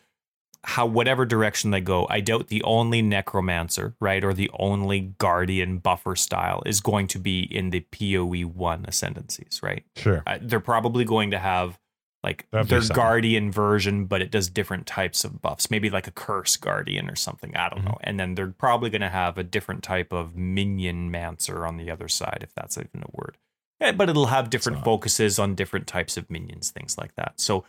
how 0.66 0.86
whatever 0.86 1.26
direction 1.26 1.72
they 1.72 1.80
go, 1.80 2.06
I 2.10 2.20
doubt 2.20 2.48
the 2.48 2.64
only 2.64 3.02
necromancer, 3.02 3.96
right, 4.02 4.24
or 4.24 4.34
the 4.34 4.50
only 4.60 5.00
guardian 5.18 5.78
buffer 5.78 6.16
style 6.18 6.62
is 6.66 6.82
going 6.82 7.08
to 7.08 7.20
be 7.20 7.42
in 7.44 7.70
the 7.70 7.82
PoE 7.92 8.42
one 8.48 8.84
ascendancies, 8.86 9.62
right? 9.64 9.86
Sure. 9.96 10.22
uh, 10.28 10.38
they're 10.42 10.60
probably 10.60 11.06
going 11.06 11.32
to 11.32 11.40
have 11.40 11.80
like 12.22 12.46
That'd 12.52 12.68
their 12.68 12.82
guardian 12.94 13.50
version, 13.50 14.04
but 14.04 14.22
it 14.22 14.30
does 14.32 14.50
different 14.50 14.86
types 14.86 15.24
of 15.24 15.42
buffs. 15.42 15.72
Maybe 15.72 15.90
like 15.90 16.06
a 16.08 16.12
curse 16.12 16.58
guardian 16.58 17.10
or 17.10 17.16
something. 17.16 17.56
I 17.56 17.70
don't 17.70 17.80
Mhm. 17.84 17.86
know. 17.86 17.98
And 18.02 18.20
then 18.20 18.36
they're 18.36 18.48
probably 18.52 18.90
going 18.90 19.00
to 19.00 19.08
have 19.10 19.38
a 19.38 19.44
different 19.44 19.82
type 19.84 20.12
of 20.12 20.36
minion 20.36 21.10
mancer 21.10 21.66
on 21.66 21.78
the 21.78 21.90
other 21.90 22.10
side, 22.10 22.40
if 22.42 22.54
that's 22.54 22.78
even 22.78 23.04
a 23.04 23.10
word. 23.14 23.38
Eh, 23.80 23.94
but 23.94 24.10
it'll 24.10 24.26
have 24.26 24.50
different 24.50 24.84
focuses 24.84 25.40
on 25.40 25.56
different 25.56 25.88
types 25.88 26.18
of 26.18 26.30
minions, 26.30 26.70
things 26.72 26.98
like 26.98 27.16
that. 27.16 27.40
So 27.40 27.64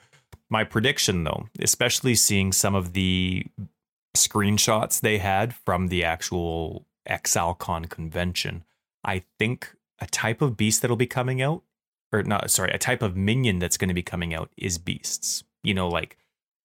my 0.49 0.65
prediction, 0.65 1.25
though, 1.25 1.49
especially 1.61 2.15
seeing 2.15 2.53
some 2.53 2.75
of 2.75 2.93
the 2.93 3.47
screenshots 4.17 5.01
they 5.01 5.19
had 5.19 5.55
from 5.55 5.89
the 5.89 6.05
actual 6.05 6.87
ExileCon 7.09 7.89
convention, 7.89 8.65
I 9.05 9.23
think 9.39 9.75
a 10.01 10.07
type 10.07 10.43
of 10.43 10.57
beast 10.57 10.83
that'll 10.83 10.97
be 10.97 11.07
coming 11.07 11.41
out, 11.41 11.63
or 12.13 12.23
not, 12.23 12.51
sorry, 12.51 12.73
a 12.73 12.79
type 12.79 13.03
of 13.03 13.17
minion 13.17 13.59
that's 13.59 13.77
going 13.77 13.89
to 13.89 13.95
be 13.95 14.03
coming 14.03 14.35
out 14.35 14.51
is 14.57 14.79
beasts. 14.79 15.45
You 15.63 15.75
know, 15.75 15.89
like, 15.89 16.17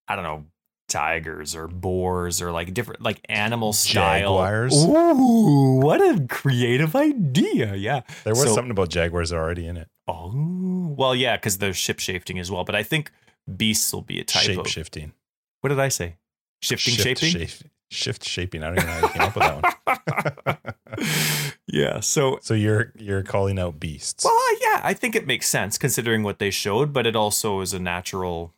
I 0.07 0.15
don't 0.15 0.23
know, 0.23 0.45
tigers 0.87 1.55
or 1.55 1.67
boars 1.67 2.41
or 2.41 2.51
like 2.51 2.73
different, 2.73 3.01
like 3.01 3.19
animal 3.27 3.73
style. 3.73 4.19
Jaguars? 4.37 4.85
Ooh, 4.85 5.79
what 5.81 5.99
a 6.01 6.25
creative 6.27 6.95
idea. 6.95 7.75
Yeah. 7.75 8.01
There 8.23 8.33
was 8.33 8.43
So- 8.43 8.55
something 8.55 8.71
about 8.71 8.89
jaguars 8.89 9.33
already 9.33 9.67
in 9.67 9.77
it. 9.77 9.89
Oh, 10.07 10.93
well, 10.97 11.15
yeah, 11.15 11.35
because 11.35 11.57
they're 11.57 11.73
ship 11.73 11.99
shifting 11.99 12.37
as 12.39 12.51
well. 12.51 12.63
But 12.63 12.75
I 12.75 12.83
think 12.83 13.11
beasts 13.53 13.91
will 13.93 14.01
be 14.01 14.19
a 14.19 14.23
type 14.23 14.43
Shape 14.43 14.59
of. 14.59 14.67
shifting. 14.67 15.13
What 15.61 15.69
did 15.69 15.79
I 15.79 15.89
say? 15.89 16.15
Shifting 16.61 16.93
Shift 16.95 17.21
shaping? 17.21 17.47
shape- 17.47 17.71
shift 17.91 18.23
shaping. 18.23 18.63
I 18.63 18.67
don't 18.67 18.77
even 18.77 18.87
know 18.87 18.93
how 18.93 19.07
you 19.07 19.13
came 19.13 19.21
up 19.21 19.35
with 19.35 19.43
that 19.43 20.57
one. 20.95 21.55
yeah. 21.67 21.99
So, 21.99 22.39
So 22.41 22.53
you're 22.53 22.91
you're 22.97 23.23
calling 23.23 23.59
out 23.59 23.79
beasts. 23.79 24.23
well, 24.25 24.61
yeah, 24.61 24.81
I 24.83 24.93
think 24.93 25.15
it 25.15 25.27
makes 25.27 25.47
sense 25.47 25.77
considering 25.77 26.23
what 26.23 26.39
they 26.39 26.49
showed, 26.49 26.93
but 26.93 27.05
it 27.07 27.15
also 27.15 27.61
is 27.61 27.73
a 27.73 27.79
natural. 27.79 28.53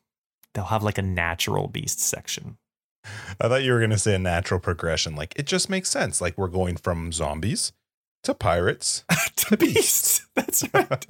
They'll 0.53 0.65
have 0.65 0.83
like 0.83 0.97
a 0.97 1.01
natural 1.03 1.67
beast 1.67 1.99
section. 1.99 2.57
I 3.39 3.47
thought 3.47 3.63
you 3.63 3.71
were 3.73 3.79
gonna 3.79 3.97
say 3.97 4.15
a 4.15 4.19
natural 4.19 4.59
progression. 4.59 5.15
Like 5.15 5.33
it 5.37 5.45
just 5.45 5.69
makes 5.69 5.89
sense. 5.89 6.19
Like 6.21 6.37
we're 6.37 6.47
going 6.47 6.77
from 6.77 7.11
zombies 7.11 7.73
to 8.23 8.33
pirates. 8.33 9.03
to 9.37 9.57
beasts. 9.57 10.25
That's 10.35 10.63
right. 10.73 11.05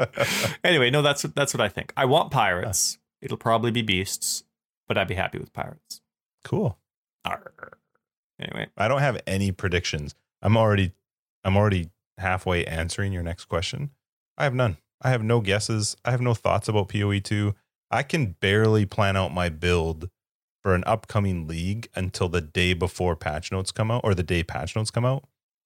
anyway, 0.63 0.89
no, 0.89 1.01
that's 1.01 1.21
that's 1.23 1.53
what 1.53 1.61
I 1.61 1.69
think. 1.69 1.91
I 1.97 2.05
want 2.05 2.31
pirates. 2.31 2.97
It'll 3.21 3.37
probably 3.37 3.71
be 3.71 3.81
beasts, 3.81 4.43
but 4.87 4.97
I'd 4.97 5.07
be 5.07 5.15
happy 5.15 5.39
with 5.39 5.53
pirates. 5.53 6.01
cool. 6.43 6.77
Arr. 7.25 7.77
Anyway, 8.39 8.67
I 8.77 8.87
don't 8.87 9.01
have 9.01 9.19
any 9.25 9.51
predictions. 9.51 10.15
I'm 10.41 10.55
already 10.55 10.93
I'm 11.43 11.57
already 11.57 11.89
halfway 12.17 12.65
answering 12.65 13.13
your 13.13 13.23
next 13.23 13.45
question. 13.45 13.91
I 14.37 14.43
have 14.43 14.53
none. 14.53 14.77
I 15.01 15.09
have 15.09 15.23
no 15.23 15.41
guesses. 15.41 15.95
I 16.05 16.11
have 16.11 16.21
no 16.21 16.33
thoughts 16.33 16.67
about 16.67 16.89
PoE 16.89 17.19
2. 17.19 17.55
I 17.89 18.03
can 18.03 18.35
barely 18.39 18.85
plan 18.85 19.15
out 19.15 19.33
my 19.33 19.49
build 19.49 20.09
for 20.63 20.75
an 20.75 20.83
upcoming 20.85 21.47
league 21.47 21.89
until 21.95 22.29
the 22.29 22.41
day 22.41 22.73
before 22.73 23.15
patch 23.15 23.51
notes 23.51 23.71
come 23.71 23.89
out 23.89 24.01
or 24.03 24.13
the 24.13 24.23
day 24.23 24.43
patch 24.43 24.75
notes 24.75 24.91
come 24.91 25.05
out. 25.05 25.25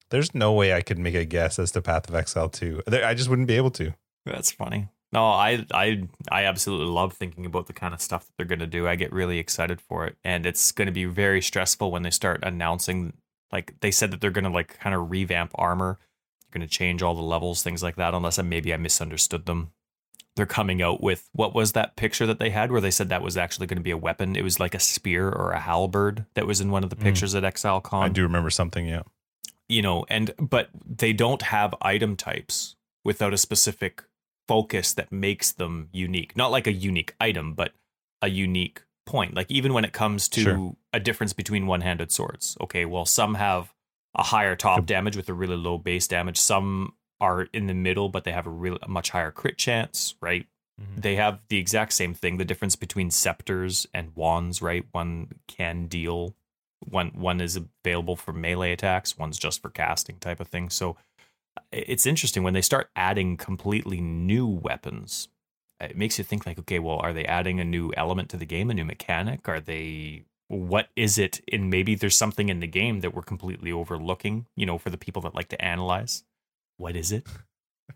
There's 0.10 0.36
no 0.36 0.52
way 0.54 0.74
I 0.74 0.82
could 0.82 1.00
make 1.00 1.16
a 1.16 1.26
guess 1.26 1.58
as 1.58 1.72
to 1.72 1.82
Path 1.82 2.10
of 2.10 2.16
Exile 2.16 2.50
2. 2.50 2.84
I 3.04 3.14
just 3.14 3.30
wouldn't 3.30 3.48
be 3.48 3.56
able 3.56 3.72
to. 3.72 3.94
That's 4.26 4.52
funny. 4.52 4.90
No, 5.14 5.26
I 5.26 5.66
I 5.74 6.08
I 6.32 6.46
absolutely 6.46 6.88
love 6.88 7.14
thinking 7.14 7.46
about 7.46 7.68
the 7.68 7.74
kind 7.74 7.94
of 7.94 8.02
stuff 8.02 8.26
that 8.26 8.34
they're 8.38 8.46
going 8.46 8.60
to 8.60 8.68
do. 8.68 8.88
I 8.88 8.96
get 8.96 9.12
really 9.12 9.40
excited 9.40 9.82
for 9.82 10.06
it, 10.06 10.18
and 10.24 10.46
it's 10.46 10.72
going 10.72 10.86
to 10.86 10.92
be 10.94 11.06
very 11.06 11.42
stressful 11.42 11.92
when 11.92 12.04
they 12.04 12.12
start 12.12 12.40
announcing. 12.44 13.14
Like 13.52 13.76
they 13.82 13.92
said 13.92 14.12
that 14.12 14.22
they're 14.22 14.32
going 14.32 14.46
to 14.46 14.50
like 14.50 14.80
kind 14.80 14.96
of 14.96 15.12
revamp 15.12 15.52
armor. 15.56 16.00
They're 16.42 16.60
going 16.60 16.68
to 16.68 16.74
change 16.74 17.02
all 17.04 17.14
the 17.14 17.22
levels, 17.22 17.62
things 17.62 17.84
like 17.84 17.98
that. 17.98 18.14
Unless 18.14 18.40
I 18.40 18.44
maybe 18.44 18.74
I 18.74 18.78
misunderstood 18.78 19.46
them. 19.46 19.72
They're 20.38 20.46
coming 20.46 20.82
out 20.82 21.04
with 21.04 21.28
what 21.34 21.54
was 21.54 21.74
that 21.74 21.98
picture 21.98 22.26
that 22.26 22.40
they 22.40 22.52
had 22.52 22.72
where 22.72 22.80
they 22.80 22.90
said 22.90 23.10
that 23.10 23.22
was 23.22 23.36
actually 23.36 23.68
going 23.68 23.80
to 23.80 23.84
be 23.84 23.92
a 23.92 23.98
weapon? 23.98 24.38
It 24.38 24.46
was 24.46 24.62
like 24.62 24.74
a 24.74 24.80
spear 24.80 25.28
or 25.28 25.52
a 25.52 25.60
halberd 25.60 26.26
that 26.36 26.48
was 26.48 26.62
in 26.62 26.72
one 26.72 26.86
of 26.86 26.90
the 26.90 26.96
Mm. 26.96 27.02
pictures 27.04 27.36
at 27.36 27.44
ExileCon 27.44 28.04
I 28.04 28.08
do 28.08 28.24
remember 28.24 28.50
something, 28.50 28.88
yeah. 28.88 29.02
you 29.68 29.82
know, 29.82 30.06
and 30.08 30.34
but 30.40 30.70
they 30.86 31.12
don't 31.12 31.42
have 31.42 31.76
item 31.82 32.16
types 32.16 32.78
without 33.04 33.34
a 33.34 33.38
specific 33.38 34.04
focus 34.52 34.94
that 34.96 35.12
makes 35.12 35.52
them 35.54 35.88
unique. 35.94 36.36
Not 36.36 36.52
like 36.52 36.68
a 36.68 36.74
unique 36.74 37.16
item, 37.22 37.54
but 37.54 37.72
a 38.22 38.28
unique 38.28 38.82
point. 39.06 39.34
Like 39.34 39.50
even 39.50 39.74
when 39.74 39.86
it 39.86 39.94
comes 39.94 40.28
to 40.30 40.42
Sure. 40.42 40.76
a 40.92 41.00
difference 41.00 41.34
between 41.34 41.68
one-handed 41.68 42.12
swords. 42.12 42.58
Okay, 42.60 42.84
well 42.86 43.06
some 43.06 43.36
have 43.36 43.74
a 44.14 44.24
higher 44.24 44.56
top 44.58 44.86
damage 44.86 45.16
with 45.16 45.30
a 45.30 45.34
really 45.34 45.56
low 45.56 45.78
base 45.78 46.08
damage. 46.08 46.38
Some 46.38 46.94
are 47.22 47.44
in 47.54 47.68
the 47.68 47.74
middle, 47.74 48.10
but 48.10 48.24
they 48.26 48.34
have 48.34 48.48
a 48.48 48.50
real 48.50 48.78
a 48.82 48.88
much 48.90 49.12
higher 49.12 49.32
crit 49.32 49.58
chance, 49.58 50.16
right? 50.22 50.46
Mm-hmm. 50.82 51.02
They 51.02 51.16
have 51.16 51.40
the 51.48 51.58
exact 51.58 51.94
same 51.94 52.14
thing. 52.14 52.38
The 52.38 52.46
difference 52.46 52.76
between 52.76 53.10
scepters 53.12 53.88
and 53.94 54.16
wands, 54.16 54.62
right? 54.62 54.86
One 54.92 55.28
can 55.48 55.88
deal, 55.88 56.36
one 56.80 57.12
one 57.16 57.40
is 57.40 57.56
available 57.58 58.16
for 58.18 58.34
melee 58.34 58.74
attacks, 58.74 59.18
one's 59.18 59.38
just 59.38 59.62
for 59.62 59.70
casting 59.70 60.18
type 60.18 60.40
of 60.40 60.48
thing. 60.50 60.70
So 60.70 60.98
it's 61.72 62.06
interesting 62.06 62.44
when 62.44 62.54
they 62.54 62.62
start 62.62 62.90
adding 62.96 63.38
completely 63.38 64.02
new 64.02 64.48
weapons. 64.48 65.30
It 65.80 65.98
makes 65.98 66.18
you 66.18 66.24
think 66.24 66.46
like, 66.46 66.60
okay, 66.60 66.80
well, 66.80 67.00
are 67.00 67.14
they 67.14 67.26
adding 67.26 67.60
a 67.60 67.66
new 67.66 67.92
element 67.98 68.30
to 68.30 68.38
the 68.38 68.46
game, 68.46 68.70
a 68.70 68.74
new 68.74 68.86
mechanic? 68.86 69.48
Are 69.50 69.60
they 69.60 70.26
what 70.48 70.90
is 70.98 71.18
it 71.18 71.40
and 71.50 71.70
maybe 71.70 71.96
there's 71.96 72.18
something 72.18 72.50
in 72.50 72.60
the 72.60 72.68
game 72.68 73.00
that 73.00 73.14
we're 73.14 73.22
completely 73.22 73.72
overlooking, 73.72 74.46
you 74.58 74.66
know, 74.66 74.78
for 74.78 74.90
the 74.90 74.98
people 74.98 75.22
that 75.22 75.34
like 75.34 75.48
to 75.48 75.64
analyze. 75.64 76.24
What 76.78 76.98
is 76.98 77.12
it? 77.14 77.26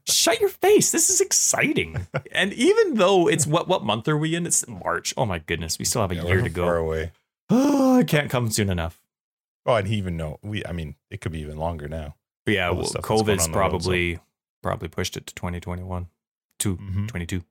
Shut 0.08 0.40
your 0.40 0.50
face. 0.50 0.92
This 0.92 1.10
is 1.10 1.20
exciting. 1.20 2.08
and 2.32 2.54
even 2.54 2.94
though 2.96 3.28
it's 3.28 3.46
what 3.46 3.68
what 3.68 3.84
month 3.84 4.08
are 4.08 4.18
we 4.18 4.36
in? 4.36 4.46
It's 4.46 4.66
March. 4.68 5.14
Oh 5.18 5.26
my 5.26 5.40
goodness. 5.40 5.78
We 5.78 5.86
still 5.86 6.02
have 6.02 6.12
a 6.12 6.16
Yeah, 6.16 6.24
year 6.26 6.42
to 6.42 6.50
Far 6.50 6.78
go. 6.78 6.86
away. 6.86 7.12
Oh, 7.50 8.00
it 8.00 8.08
can't 8.08 8.30
come 8.32 8.50
soon 8.50 8.70
enough. 8.72 9.02
Oh, 9.68 9.76
and 9.76 9.88
he 9.88 9.96
even 9.98 10.18
know 10.18 10.40
we. 10.42 10.66
I 10.66 10.72
mean, 10.72 10.96
it 11.12 11.22
could 11.22 11.32
be 11.32 11.42
even 11.42 11.58
longer 11.58 11.88
now. 11.88 12.16
Yeah, 12.46 12.70
well, 12.72 12.86
stuff 12.86 13.02
that's 13.02 13.08
going 13.08 13.20
COVID's 13.38 13.48
the 13.48 13.52
world, 13.54 13.72
so- 13.72 13.80
probably 13.90 14.20
probably 14.64 14.88
pushed 14.90 15.16
it 15.18 15.28
to 15.28 15.36
2021 15.36 16.08
to 16.60 16.78
Mhm. 16.78 17.08
22. 17.08 17.44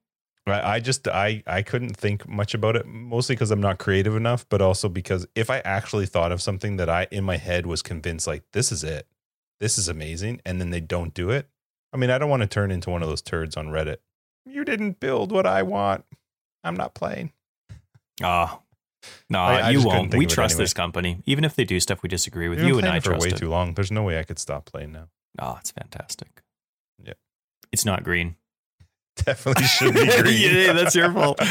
I, 0.47 0.75
I 0.75 0.81
just 0.81 1.09
I 1.09 1.43
I 1.47 1.63
couldn't 1.63 1.97
think 1.97 2.29
much 2.29 2.55
about 2.55 2.77
it, 2.77 2.87
mostly 2.87 3.35
because 3.35 3.51
I'm 3.51 3.61
not 3.61 3.79
creative 3.79 4.15
enough, 4.17 4.47
but 4.49 4.61
also 4.61 4.89
because 4.89 5.27
if 5.35 5.49
I 5.51 5.61
actually 5.61 6.07
thought 6.07 6.33
of 6.33 6.43
something 6.43 6.77
that 6.77 6.89
I 6.91 7.07
in 7.11 7.25
my 7.25 7.37
head 7.39 7.67
was 7.67 7.81
convinced 7.83 8.27
like 8.27 8.43
this 8.53 8.71
is 8.73 8.85
it, 8.85 9.07
this 9.61 9.79
is 9.79 9.89
amazing, 9.89 10.41
and 10.45 10.61
then 10.61 10.71
they 10.71 10.81
don't 10.81 11.15
do 11.15 11.31
it. 11.31 11.49
I 11.93 11.97
mean, 11.97 12.11
I 12.11 12.19
don't 12.19 12.29
want 12.31 12.43
to 12.43 12.47
turn 12.49 12.71
into 12.71 12.91
one 12.91 13.03
of 13.03 13.09
those 13.09 13.23
turds 13.23 13.57
on 13.57 13.69
Reddit. 13.69 13.99
You 14.45 14.65
didn't 14.65 15.01
build 15.01 15.33
what 15.33 15.47
I 15.47 15.63
want. 15.63 16.05
I'm 16.63 16.75
not 16.77 16.95
playing. 16.95 17.33
Ah, 18.23 18.61
No, 19.31 19.41
I- 19.41 19.61
I 19.61 19.71
you 19.71 19.83
won't. 19.85 20.15
We 20.15 20.27
trust 20.27 20.55
anyway. 20.55 20.65
this 20.65 20.75
company, 20.75 21.23
even 21.27 21.45
if 21.45 21.55
they 21.57 21.65
do 21.65 21.79
stuff 21.81 22.03
we 22.03 22.09
disagree 22.09 22.49
with. 22.49 22.59
We've 22.59 22.69
You 22.69 22.79
and 22.79 22.87
I 22.89 23.01
for 23.01 23.11
trust 23.11 23.23
way 23.23 23.29
it. 23.31 23.37
too 23.37 23.49
long. 23.49 23.75
There's 23.75 23.91
no 23.93 24.03
way 24.03 24.19
I 24.19 24.23
could 24.25 24.39
stop 24.39 24.65
playing 24.67 24.93
now. 24.93 25.09
Oh, 25.39 25.57
it's 25.61 25.71
fantastic. 25.71 26.43
Yeah. 27.03 27.15
It's 27.73 27.85
not 27.85 28.05
green. 28.05 28.37
Definitely 29.17 29.65
should 29.77 29.95
be 29.95 30.07
green. 30.07 30.55
Yeah, 30.57 30.73
that's 30.73 30.95
your 30.95 31.13
fault. 31.13 31.41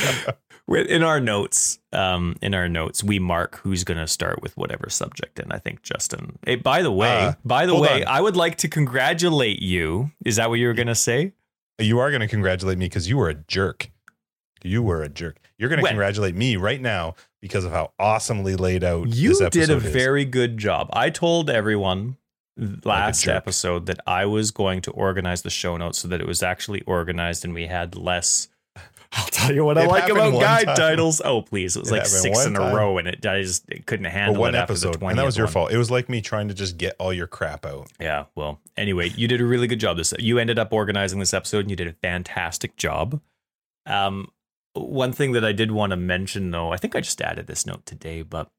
In 0.69 1.03
our 1.03 1.19
notes, 1.19 1.79
um, 1.91 2.37
in 2.41 2.53
our 2.53 2.69
notes, 2.69 3.03
we 3.03 3.19
mark 3.19 3.57
who's 3.57 3.83
going 3.83 3.97
to 3.97 4.07
start 4.07 4.41
with 4.41 4.55
whatever 4.55 4.89
subject, 4.89 5.37
and 5.37 5.51
I 5.51 5.59
think 5.59 5.81
Justin. 5.81 6.39
Hey, 6.45 6.55
by 6.55 6.81
the 6.81 6.91
way, 6.91 7.09
Uh, 7.25 7.33
by 7.43 7.65
the 7.65 7.75
way, 7.75 8.01
on. 8.05 8.07
I 8.07 8.21
would 8.21 8.37
like 8.37 8.55
to 8.59 8.69
congratulate 8.69 9.61
you. 9.61 10.11
Is 10.23 10.37
that 10.37 10.49
what 10.49 10.59
you 10.59 10.67
were 10.67 10.73
going 10.73 10.87
to 10.87 10.95
say? 10.95 11.33
You 11.79 11.99
are 11.99 12.09
going 12.11 12.21
to 12.21 12.29
congratulate 12.29 12.77
me 12.77 12.85
because 12.85 13.09
you 13.09 13.17
were 13.17 13.27
a 13.27 13.33
jerk. 13.33 13.91
You 14.63 14.81
were 14.81 15.03
a 15.03 15.09
jerk. 15.09 15.37
You're 15.57 15.67
going 15.67 15.81
to 15.81 15.87
congratulate 15.87 16.33
me 16.33 16.55
right 16.55 16.79
now 16.79 17.15
because 17.43 17.65
of 17.65 17.71
how 17.73 17.91
awesomely 17.99 18.55
laid 18.55 18.83
out 18.85 19.09
You 19.09 19.37
did 19.49 19.69
a 19.69 19.75
is. 19.75 19.83
very 19.83 20.23
good 20.25 20.57
job. 20.57 20.89
I 20.93 21.09
told 21.09 21.49
everyone 21.49 22.15
last 22.85 23.23
jerk. 23.23 23.35
episode 23.35 23.85
that 23.87 23.99
I 24.07 24.25
was 24.25 24.51
going 24.51 24.79
to 24.83 24.91
organize 24.91 25.41
the 25.41 25.49
show 25.49 25.75
notes 25.75 25.99
so 25.99 26.07
that 26.07 26.21
it 26.21 26.25
was 26.27 26.41
actually 26.41 26.81
organized 26.83 27.43
and 27.43 27.53
we 27.53 27.67
had 27.67 27.95
less. 27.97 28.47
I'll 29.11 29.25
tell 29.27 29.53
you 29.53 29.65
what 29.65 29.77
I 29.77 29.85
like 29.85 30.09
about 30.09 30.39
guide 30.39 30.65
time. 30.67 30.75
titles. 30.75 31.21
Oh, 31.23 31.41
please. 31.41 31.75
It 31.75 31.81
was 31.81 31.89
It 31.91 31.95
like 31.95 32.05
six 32.05 32.45
in 32.45 32.55
a 32.55 32.59
time. 32.59 32.73
row 32.75 32.97
and 32.97 33.07
it, 33.09 33.25
I 33.25 33.41
just 33.41 33.69
it 33.69 33.85
couldn't 33.85 34.05
handle 34.05 34.39
one 34.41 34.55
it 34.55 34.57
episode, 34.57 35.01
and 35.03 35.19
that 35.19 35.25
was 35.25 35.35
your 35.37 35.45
one. 35.47 35.53
fault. 35.53 35.71
It 35.71 35.77
was 35.77 35.91
like 35.91 36.07
me 36.09 36.21
trying 36.21 36.47
to 36.47 36.53
just 36.53 36.77
get 36.77 36.95
all 36.97 37.11
your 37.13 37.27
crap 37.27 37.65
out. 37.65 37.91
Yeah. 37.99 38.25
Well, 38.35 38.61
anyway, 38.77 39.09
you 39.09 39.27
did 39.27 39.41
a 39.41 39.45
really 39.45 39.67
good 39.67 39.79
job. 39.79 39.97
This 39.97 40.13
you 40.17 40.39
ended 40.39 40.57
up 40.57 40.71
organizing 40.71 41.19
this 41.19 41.33
episode, 41.33 41.59
and 41.59 41.69
you 41.69 41.75
did 41.75 41.87
a 41.87 41.93
fantastic 42.01 42.77
job. 42.77 43.19
Um, 43.85 44.29
one 44.73 45.11
thing 45.11 45.33
that 45.33 45.45
I 45.45 45.51
did 45.51 45.71
want 45.71 45.91
to 45.91 45.97
mention, 45.97 46.51
though, 46.51 46.71
I 46.71 46.77
think 46.77 46.95
I 46.95 47.01
just 47.01 47.21
added 47.21 47.47
this 47.47 47.65
note 47.65 47.85
today, 47.85 48.21
but 48.23 48.49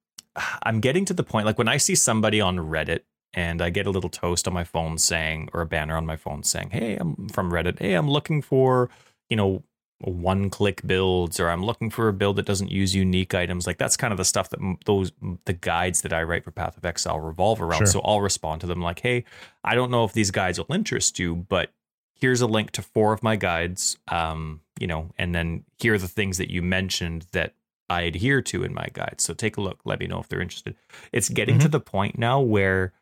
I'm 0.62 0.80
getting 0.80 1.04
to 1.06 1.14
the 1.14 1.24
point 1.24 1.46
like 1.46 1.58
when 1.58 1.68
I 1.68 1.76
see 1.76 1.94
somebody 1.94 2.40
on 2.40 2.58
Reddit 2.58 3.00
and 3.32 3.60
I 3.60 3.70
get 3.70 3.86
a 3.86 3.90
little 3.90 4.10
toast 4.10 4.46
on 4.46 4.54
my 4.54 4.64
phone 4.64 4.96
saying, 4.98 5.48
or 5.52 5.60
a 5.60 5.66
banner 5.66 5.96
on 5.96 6.06
my 6.06 6.16
phone 6.16 6.42
saying, 6.44 6.70
"Hey, 6.70 6.96
I'm 6.96 7.28
from 7.28 7.50
Reddit. 7.50 7.78
Hey, 7.80 7.94
I'm 7.94 8.08
looking 8.08 8.42
for, 8.42 8.90
you 9.28 9.36
know." 9.36 9.62
one 10.00 10.50
click 10.50 10.82
builds 10.86 11.38
or 11.40 11.48
I'm 11.48 11.64
looking 11.64 11.88
for 11.88 12.08
a 12.08 12.12
build 12.12 12.36
that 12.36 12.44
doesn't 12.44 12.70
use 12.70 12.94
unique 12.94 13.32
items 13.32 13.66
like 13.66 13.78
that's 13.78 13.96
kind 13.96 14.12
of 14.12 14.18
the 14.18 14.24
stuff 14.24 14.50
that 14.50 14.58
those 14.84 15.12
the 15.46 15.52
guides 15.54 16.02
that 16.02 16.12
I 16.12 16.24
write 16.24 16.44
for 16.44 16.50
Path 16.50 16.76
of 16.76 16.84
Exile 16.84 17.20
revolve 17.20 17.62
around 17.62 17.78
Sure. 17.78 17.86
so 17.86 18.00
I'll 18.00 18.20
respond 18.20 18.60
to 18.62 18.66
them 18.66 18.82
like 18.82 19.00
hey 19.00 19.24
I 19.62 19.74
don't 19.76 19.90
know 19.90 20.04
if 20.04 20.12
these 20.12 20.30
guides 20.32 20.58
will 20.58 20.66
interest 20.74 21.18
you 21.18 21.46
but 21.48 21.70
here's 22.12 22.40
a 22.42 22.46
link 22.46 22.72
to 22.72 22.82
four 22.82 23.14
of 23.14 23.22
my 23.22 23.36
guides 23.36 23.96
um 24.08 24.60
you 24.80 24.86
know 24.86 25.10
and 25.18 25.34
then 25.34 25.64
here 25.78 25.94
are 25.94 25.98
the 25.98 26.08
things 26.08 26.38
that 26.38 26.50
you 26.50 26.62
mentioned 26.62 27.26
that 27.32 27.54
I 27.90 28.02
adhere 28.02 28.42
to 28.42 28.64
in 28.64 28.72
my 28.74 28.88
guides 28.92 29.22
so 29.24 29.34
take 29.34 29.56
a 29.56 29.60
look 29.60 29.80
let 29.84 30.00
me 30.00 30.06
know 30.06 30.18
if 30.20 30.28
they're 30.28 30.40
interested 30.40 30.74
it's 31.12 31.28
getting 31.28 31.58
to 31.60 31.68
the 31.68 31.80
point 31.80 32.18
now 32.18 32.40
where 32.40 32.92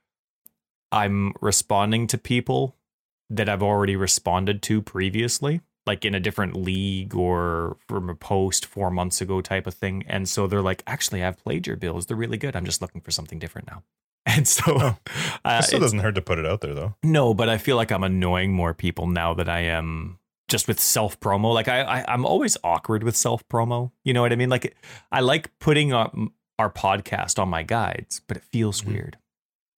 I'm 0.91 1.33
responding 1.41 2.07
to 2.09 2.19
people 2.19 2.77
that 3.31 3.49
I've 3.49 3.63
already 3.63 3.97
responded 3.97 4.61
to 4.65 4.83
previously, 4.83 5.63
like 5.87 6.05
in 6.05 6.15
a 6.15 6.21
different 6.21 6.55
league 6.55 7.15
or 7.15 7.79
from 7.89 8.11
a 8.11 8.15
post 8.15 8.67
four 8.67 8.91
months 8.91 9.23
ago 9.23 9.41
type 9.41 9.67
of 9.67 9.73
thing. 9.73 10.05
And 10.07 10.29
so 10.29 10.47
they're 10.47 10.61
like, 10.61 10.83
actually, 10.87 11.25
I've 11.25 11.39
played 11.43 11.67
your 11.67 11.77
bills. 11.77 12.05
They're 12.07 12.17
really 12.17 12.37
good. 12.37 12.55
I'm 12.55 12.67
just 12.67 12.83
looking 12.83 13.01
for 13.01 13.11
something 13.11 13.39
different 13.39 13.69
now. 13.69 13.83
And 14.27 14.47
so, 14.47 14.63
Oh. 14.67 14.97
uh, 15.45 15.59
it 15.61 15.65
still 15.65 15.81
doesn't 15.81 15.99
hurt 15.99 16.15
to 16.15 16.23
put 16.23 16.39
it 16.39 16.47
out 16.47 16.61
there, 16.61 16.75
though. 16.75 16.95
no, 17.03 17.35
but 17.35 17.49
I 17.49 17.59
feel 17.59 17.77
like 17.77 17.91
I'm 17.91 18.05
annoying 18.05 18.53
more 18.53 18.73
people 18.75 19.07
now 19.09 19.35
that 19.35 19.49
I 19.49 19.61
am 19.61 20.19
just 20.53 20.69
with 20.69 20.79
self 20.79 21.19
promo. 21.19 21.53
Like 21.53 21.67
I, 21.67 21.81
I, 21.83 22.05
I'm 22.13 22.25
always 22.25 22.57
awkward 22.63 23.03
with 23.03 23.17
self 23.17 23.43
promo. 23.49 23.91
You 24.05 24.13
know 24.15 24.23
what 24.23 24.33
I 24.33 24.37
mean? 24.37 24.51
Like 24.51 24.77
I 25.11 25.19
like 25.21 25.51
putting 25.59 25.93
our, 25.93 26.13
our 26.61 26.71
podcast 26.71 27.41
on 27.41 27.49
my 27.49 27.65
guides, 27.65 28.21
but 28.29 28.37
it 28.37 28.45
feels 28.45 28.83
Mhm. 28.83 28.87
weird. 28.89 29.19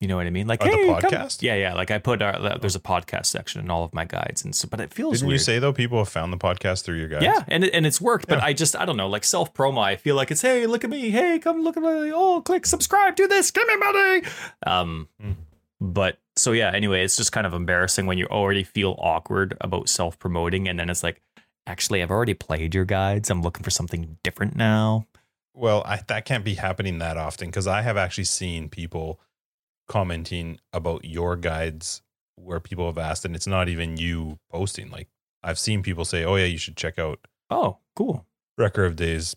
You 0.01 0.09
know 0.09 0.17
what 0.17 0.27
I 0.27 0.31
mean? 0.31 0.47
Like 0.47 0.61
Oh, 0.63 0.67
the 0.67 0.77
hey, 0.77 0.87
come- 0.89 1.01
podcast? 1.13 1.41
Yeah, 1.41 1.55
yeah. 1.55 1.73
Like 1.73 1.91
I 1.91 1.97
put 1.99 2.21
our, 2.21 2.59
there's 2.59 2.77
a 2.77 2.81
podcast 2.81 3.25
section 3.27 3.63
in 3.63 3.71
all 3.71 3.85
of 3.85 3.95
my 3.95 4.05
guides, 4.05 4.45
and 4.45 4.55
so 4.55 4.69
but 4.71 4.79
it 4.81 4.93
feels 4.93 5.15
Didn't 5.21 5.29
weird. 5.29 5.41
you 5.41 5.45
say 5.45 5.59
though 5.61 5.73
people 5.73 5.97
have 5.99 6.11
found 6.11 6.31
the 6.31 6.37
podcast 6.37 6.83
through 6.85 6.99
your 6.99 7.09
guys? 7.09 7.23
Yeah, 7.23 7.43
and 7.49 7.65
and 7.65 7.87
it's 7.87 8.01
worked, 8.03 8.27
but 8.29 8.39
Yeah. 8.39 8.45
I 8.45 8.53
just 8.53 8.77
I 8.77 8.85
don't 8.85 8.99
know, 8.99 9.09
like 9.09 9.25
self 9.25 9.55
promo. 9.55 9.79
I 9.83 9.97
feel 9.97 10.15
like 10.17 10.31
it's 10.31 10.43
hey, 10.43 10.67
look 10.67 10.85
at 10.85 10.91
me, 10.91 11.09
hey, 11.09 11.39
come 11.39 11.63
look 11.63 11.79
at 11.79 11.83
me, 11.83 12.13
oh, 12.13 12.43
click 12.43 12.67
subscribe, 12.67 13.17
do 13.17 13.27
this, 13.29 13.51
give 13.51 13.67
me 13.67 13.77
money. 13.77 14.23
Um, 14.67 15.09
Mm. 15.23 15.37
But 15.85 16.19
so 16.37 16.53
yeah. 16.53 16.71
Anyway, 16.73 17.05
it's 17.05 17.17
just 17.17 17.33
kind 17.33 17.47
of 17.47 17.53
embarrassing 17.53 18.07
when 18.07 18.17
you 18.17 18.27
already 18.27 18.65
feel 18.65 18.97
awkward 18.99 19.57
about 19.61 19.89
self 19.89 20.19
promoting, 20.19 20.67
and 20.67 20.79
then 20.79 20.89
it's 20.89 21.03
like, 21.03 21.21
actually, 21.67 22.03
I've 22.03 22.11
already 22.11 22.33
played 22.33 22.75
your 22.75 22.87
guides. 22.87 23.29
I'm 23.29 23.43
looking 23.43 23.63
for 23.63 23.71
something 23.71 24.17
different 24.23 24.57
now. 24.57 25.07
Well, 25.53 25.83
I, 25.85 26.01
that 26.09 26.25
can't 26.25 26.45
be 26.45 26.55
happening 26.55 26.99
that 26.99 27.17
often 27.17 27.49
because 27.49 27.67
I 27.67 27.83
have 27.83 27.99
actually 27.99 28.25
seen 28.25 28.71
people 28.71 29.21
commenting 29.87 30.59
about 30.73 31.05
your 31.05 31.37
guides 31.37 32.01
where 32.37 32.61
people 32.61 32.87
have 32.87 32.99
asked, 32.99 33.27
and 33.27 33.37
it's 33.37 33.47
not 33.47 33.69
even 33.69 33.99
you 33.99 34.39
posting. 34.51 34.91
Like 34.91 35.09
I've 35.43 35.59
seen 35.59 35.83
people 35.83 36.07
say, 36.07 36.25
"Oh 36.25 36.37
yeah, 36.37 36.47
you 36.47 36.59
should 36.59 36.77
check 36.77 36.99
out 36.99 37.21
Oh, 37.51 37.77
cool. 37.95 38.25
Wrecker 38.57 38.87
of 38.87 38.97
Days 38.97 39.37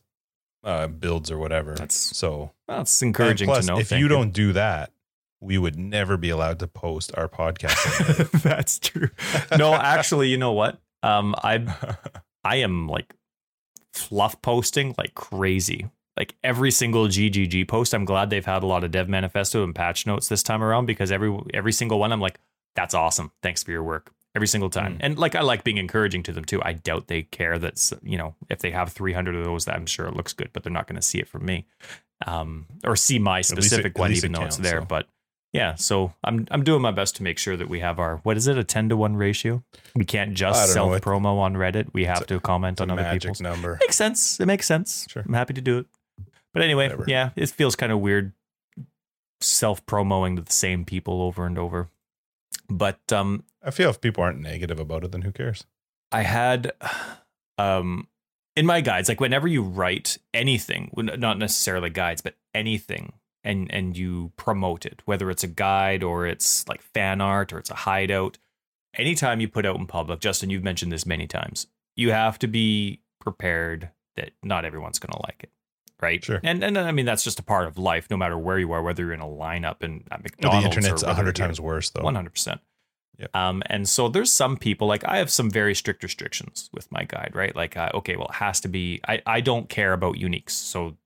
uh, 0.63 0.87
builds 0.87 1.29
or 1.29 1.37
whatever." 1.37 1.75
That's 1.75 2.17
so 2.17 2.51
that's 2.69 3.01
encouraging 3.01 3.47
plus, 3.47 3.65
to 3.65 3.73
know. 3.73 3.79
If 3.79 3.89
Thank 3.89 4.01
you 4.01 4.07
don't 4.07 4.31
do 4.31 4.53
that, 4.53 4.93
we 5.39 5.57
would 5.57 5.77
never 5.77 6.17
be 6.17 6.29
allowed 6.29 6.59
to 6.59 6.67
post 6.67 7.11
our 7.15 7.27
podcast. 7.27 8.31
that's 8.43 8.79
true. 8.79 9.09
No, 9.57 9.73
actually, 9.73 10.29
you 10.29 10.38
know 10.38 10.53
what? 10.53 10.79
Um, 11.03 11.35
I 11.38 11.65
I 12.43 12.57
am 12.57 12.88
like 12.88 13.13
fluff 13.93 14.41
posting 14.41 14.95
like 14.97 15.13
crazy. 15.15 15.89
Like 16.15 16.33
every 16.43 16.71
single 16.71 17.07
GGG 17.07 17.67
post, 17.67 17.93
I'm 17.93 18.05
glad 18.05 18.31
they've 18.31 18.43
had 18.45 18.63
a 18.63 18.65
lot 18.65 18.83
of 18.83 18.89
dev 18.89 19.07
manifesto 19.07 19.63
and 19.63 19.75
patch 19.75 20.07
notes 20.07 20.27
this 20.29 20.41
time 20.41 20.63
around 20.63 20.88
because 20.88 21.11
every 21.11 21.38
every 21.53 21.71
single 21.71 21.99
one, 21.99 22.11
I'm 22.11 22.21
like, 22.21 22.39
that's 22.75 22.95
awesome. 22.95 23.31
Thanks 23.43 23.61
for 23.61 23.71
your 23.71 23.83
work 23.83 24.11
every 24.35 24.47
single 24.47 24.69
time. 24.69 24.93
Mm. 24.93 24.99
And 25.01 25.19
like 25.19 25.35
I 25.35 25.41
like 25.41 25.63
being 25.63 25.77
encouraging 25.77 26.23
to 26.23 26.31
them 26.31 26.45
too. 26.45 26.61
I 26.63 26.73
doubt 26.73 27.07
they 27.07 27.23
care 27.23 27.59
that's 27.59 27.93
you 28.01 28.17
know 28.17 28.35
if 28.49 28.59
they 28.59 28.71
have 28.71 28.93
300 28.93 29.35
of 29.35 29.43
those, 29.43 29.67
I'm 29.67 29.85
sure 29.85 30.07
it 30.07 30.15
looks 30.15 30.33
good, 30.33 30.49
but 30.53 30.63
they're 30.63 30.71
not 30.71 30.88
going 30.88 30.95
to 30.95 31.01
see 31.01 31.19
it 31.19 31.27
from 31.27 31.45
me, 31.45 31.67
um, 32.25 32.65
or 32.83 32.95
see 32.95 33.19
my 33.19 33.39
it- 33.39 33.45
specific 33.45 33.97
one, 33.97 34.11
even 34.13 34.31
though 34.31 34.43
it's 34.43 34.57
there. 34.57 34.81
so. 34.81 34.85
But 34.85 35.07
yeah, 35.57 35.75
so 35.75 36.13
I'm 36.23 36.47
I'm 36.51 36.63
doing 36.63 36.81
my 36.81 36.91
best 36.91 37.15
to 37.17 37.23
make 37.23 37.37
sure 37.39 37.57
that 37.57 37.67
we 37.67 37.79
have 37.79 37.97
our 37.99 38.17
what 38.17 38.37
is 38.37 38.47
it 38.47 38.57
a 38.57 38.63
10 38.63 38.89
to 38.89 38.97
one 38.97 39.15
ratio? 39.15 39.63
We 39.95 40.05
can't 40.05 40.33
just 40.35 40.71
self 40.71 41.01
promo 41.01 41.39
on 41.39 41.55
Reddit. 41.55 41.89
We 41.93 42.05
have 42.05 42.17
it's 42.19 42.27
to 42.27 42.39
comment 42.39 42.79
on 42.79 42.91
other 42.91 43.09
people's. 43.11 43.41
number. 43.41 43.77
Makes 43.81 43.95
sense. 43.95 44.39
It 44.39 44.45
makes 44.45 44.67
sense. 44.67 45.07
Sure. 45.09 45.23
I'm 45.25 45.33
happy 45.33 45.53
to 45.55 45.61
do 45.61 45.79
it. 45.79 45.87
But 46.53 46.61
anyway, 46.61 46.85
Whatever. 46.85 47.05
yeah, 47.07 47.31
it 47.35 47.49
feels 47.49 47.75
kind 47.75 47.91
of 47.91 47.99
weird 47.99 48.33
self 49.41 49.85
promoing 49.85 50.35
to 50.35 50.41
the 50.41 50.51
same 50.51 50.85
people 50.85 51.21
over 51.21 51.45
and 51.45 51.57
over. 51.57 51.89
But 52.69 52.99
um 53.11 53.43
I 53.63 53.71
feel 53.71 53.89
if 53.89 53.99
people 53.99 54.23
aren't 54.23 54.39
negative 54.39 54.79
about 54.79 55.03
it, 55.03 55.11
then 55.11 55.23
who 55.23 55.31
cares? 55.31 55.65
I 56.11 56.21
had 56.21 56.71
um 57.57 58.07
in 58.55 58.65
my 58.65 58.81
guides, 58.81 59.09
like 59.09 59.19
whenever 59.19 59.47
you 59.47 59.61
write 59.61 60.17
anything, 60.33 60.91
not 60.95 61.37
necessarily 61.37 61.89
guides, 61.89 62.21
but 62.21 62.35
anything 62.55 63.13
and 63.47 63.71
and 63.73 63.97
you 63.97 64.31
promote 64.35 64.85
it, 64.85 65.01
whether 65.05 65.31
it's 65.31 65.43
a 65.43 65.47
guide 65.47 66.03
or 66.03 66.27
it's 66.27 66.67
like 66.67 66.81
fan 66.81 67.21
art 67.21 67.53
or 67.53 67.57
it's 67.57 67.71
a 67.71 67.75
hideout, 67.75 68.37
anytime 68.93 69.39
you 69.39 69.47
put 69.47 69.65
out 69.65 69.77
in 69.77 69.87
public, 69.87 70.19
Justin, 70.19 70.49
you've 70.49 70.63
mentioned 70.63 70.91
this 70.91 71.05
many 71.05 71.25
times, 71.27 71.67
you 71.95 72.11
have 72.11 72.37
to 72.39 72.47
be 72.47 73.01
prepared 73.19 73.89
that 74.15 74.31
not 74.43 74.65
everyone's 74.65 74.99
gonna 74.99 75.21
like 75.23 75.43
it. 75.43 75.51
Right. 75.99 76.23
Sure. 76.23 76.39
And 76.43 76.63
and 76.63 76.77
I 76.77 76.91
mean 76.91 77.05
that's 77.05 77.23
just 77.23 77.39
a 77.39 77.43
part 77.43 77.67
of 77.67 77.77
life, 77.77 78.07
no 78.11 78.17
matter 78.17 78.37
where 78.37 78.59
you 78.59 78.71
are, 78.71 78.83
whether 78.83 79.03
you're 79.03 79.13
in 79.13 79.21
a 79.21 79.25
lineup 79.25 79.81
and 79.81 80.03
at 80.11 80.21
McDonald's. 80.21 80.63
the 80.63 80.69
internet's 80.69 81.03
a 81.03 81.13
hundred 81.13 81.35
times 81.35 81.59
worse 81.59 81.89
though. 81.89 82.03
one 82.03 82.15
hundred 82.15 82.33
percent. 82.33 82.61
Yep. 83.19 83.35
Um, 83.35 83.63
and 83.65 83.89
so 83.89 84.09
there's 84.09 84.31
some 84.31 84.57
people 84.57 84.87
like 84.87 85.03
I 85.05 85.17
have 85.17 85.31
some 85.31 85.49
very 85.49 85.73
strict 85.73 86.03
restrictions 86.03 86.69
with 86.71 86.91
my 86.91 87.03
guide, 87.03 87.31
right? 87.33 87.55
Like, 87.55 87.75
uh, 87.75 87.89
okay, 87.95 88.15
well, 88.15 88.27
it 88.27 88.35
has 88.35 88.59
to 88.61 88.67
be. 88.67 89.01
I 89.07 89.21
I 89.25 89.41
don't 89.41 89.69
care 89.69 89.93
about 89.93 90.17
uniques, 90.17 90.51
so 90.51 90.97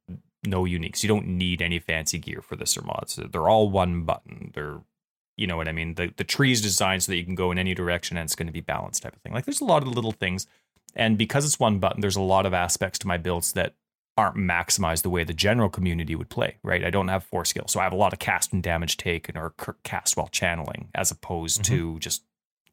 no 0.43 0.63
uniques. 0.63 1.03
You 1.03 1.09
don't 1.09 1.27
need 1.27 1.61
any 1.61 1.79
fancy 1.79 2.17
gear 2.17 2.41
for 2.41 2.55
this 2.55 2.77
or 2.77 2.81
mods. 2.81 3.19
They're 3.31 3.49
all 3.49 3.69
one 3.69 4.03
button. 4.03 4.51
They're, 4.53 4.81
you 5.37 5.47
know 5.47 5.57
what 5.57 5.67
I 5.67 5.71
mean. 5.71 5.95
The 5.95 6.13
the 6.15 6.23
tree's 6.23 6.61
designed 6.61 7.03
so 7.03 7.11
that 7.11 7.17
you 7.17 7.25
can 7.25 7.35
go 7.35 7.51
in 7.51 7.57
any 7.57 7.73
direction 7.73 8.17
and 8.17 8.25
it's 8.25 8.35
going 8.35 8.47
to 8.47 8.53
be 8.53 8.61
balanced 8.61 9.03
type 9.03 9.15
of 9.15 9.21
thing. 9.21 9.33
Like, 9.33 9.45
there's 9.45 9.61
a 9.61 9.65
lot 9.65 9.83
of 9.83 9.89
little 9.89 10.11
things, 10.11 10.47
and 10.95 11.17
because 11.17 11.45
it's 11.45 11.59
one 11.59 11.79
button, 11.79 12.01
there's 12.01 12.15
a 12.15 12.21
lot 12.21 12.45
of 12.45 12.53
aspects 12.53 12.99
to 12.99 13.07
my 13.07 13.17
builds 13.17 13.53
that 13.53 13.75
aren't 14.17 14.35
maximized 14.35 15.03
the 15.03 15.09
way 15.09 15.23
the 15.23 15.33
general 15.33 15.69
community 15.69 16.15
would 16.15 16.29
play, 16.29 16.57
right? 16.63 16.83
I 16.83 16.89
don't 16.89 17.07
have 17.07 17.23
four 17.23 17.45
skill. 17.45 17.63
So 17.67 17.79
I 17.79 17.83
have 17.83 17.93
a 17.93 17.97
lot 17.97 18.11
of 18.13 18.19
cast 18.19 18.51
and 18.51 18.61
damage 18.61 18.97
taken 18.97 19.37
or 19.37 19.53
cast 19.83 20.17
while 20.17 20.27
channeling 20.27 20.89
as 20.93 21.11
opposed 21.11 21.63
to 21.65 21.97
just 21.99 22.23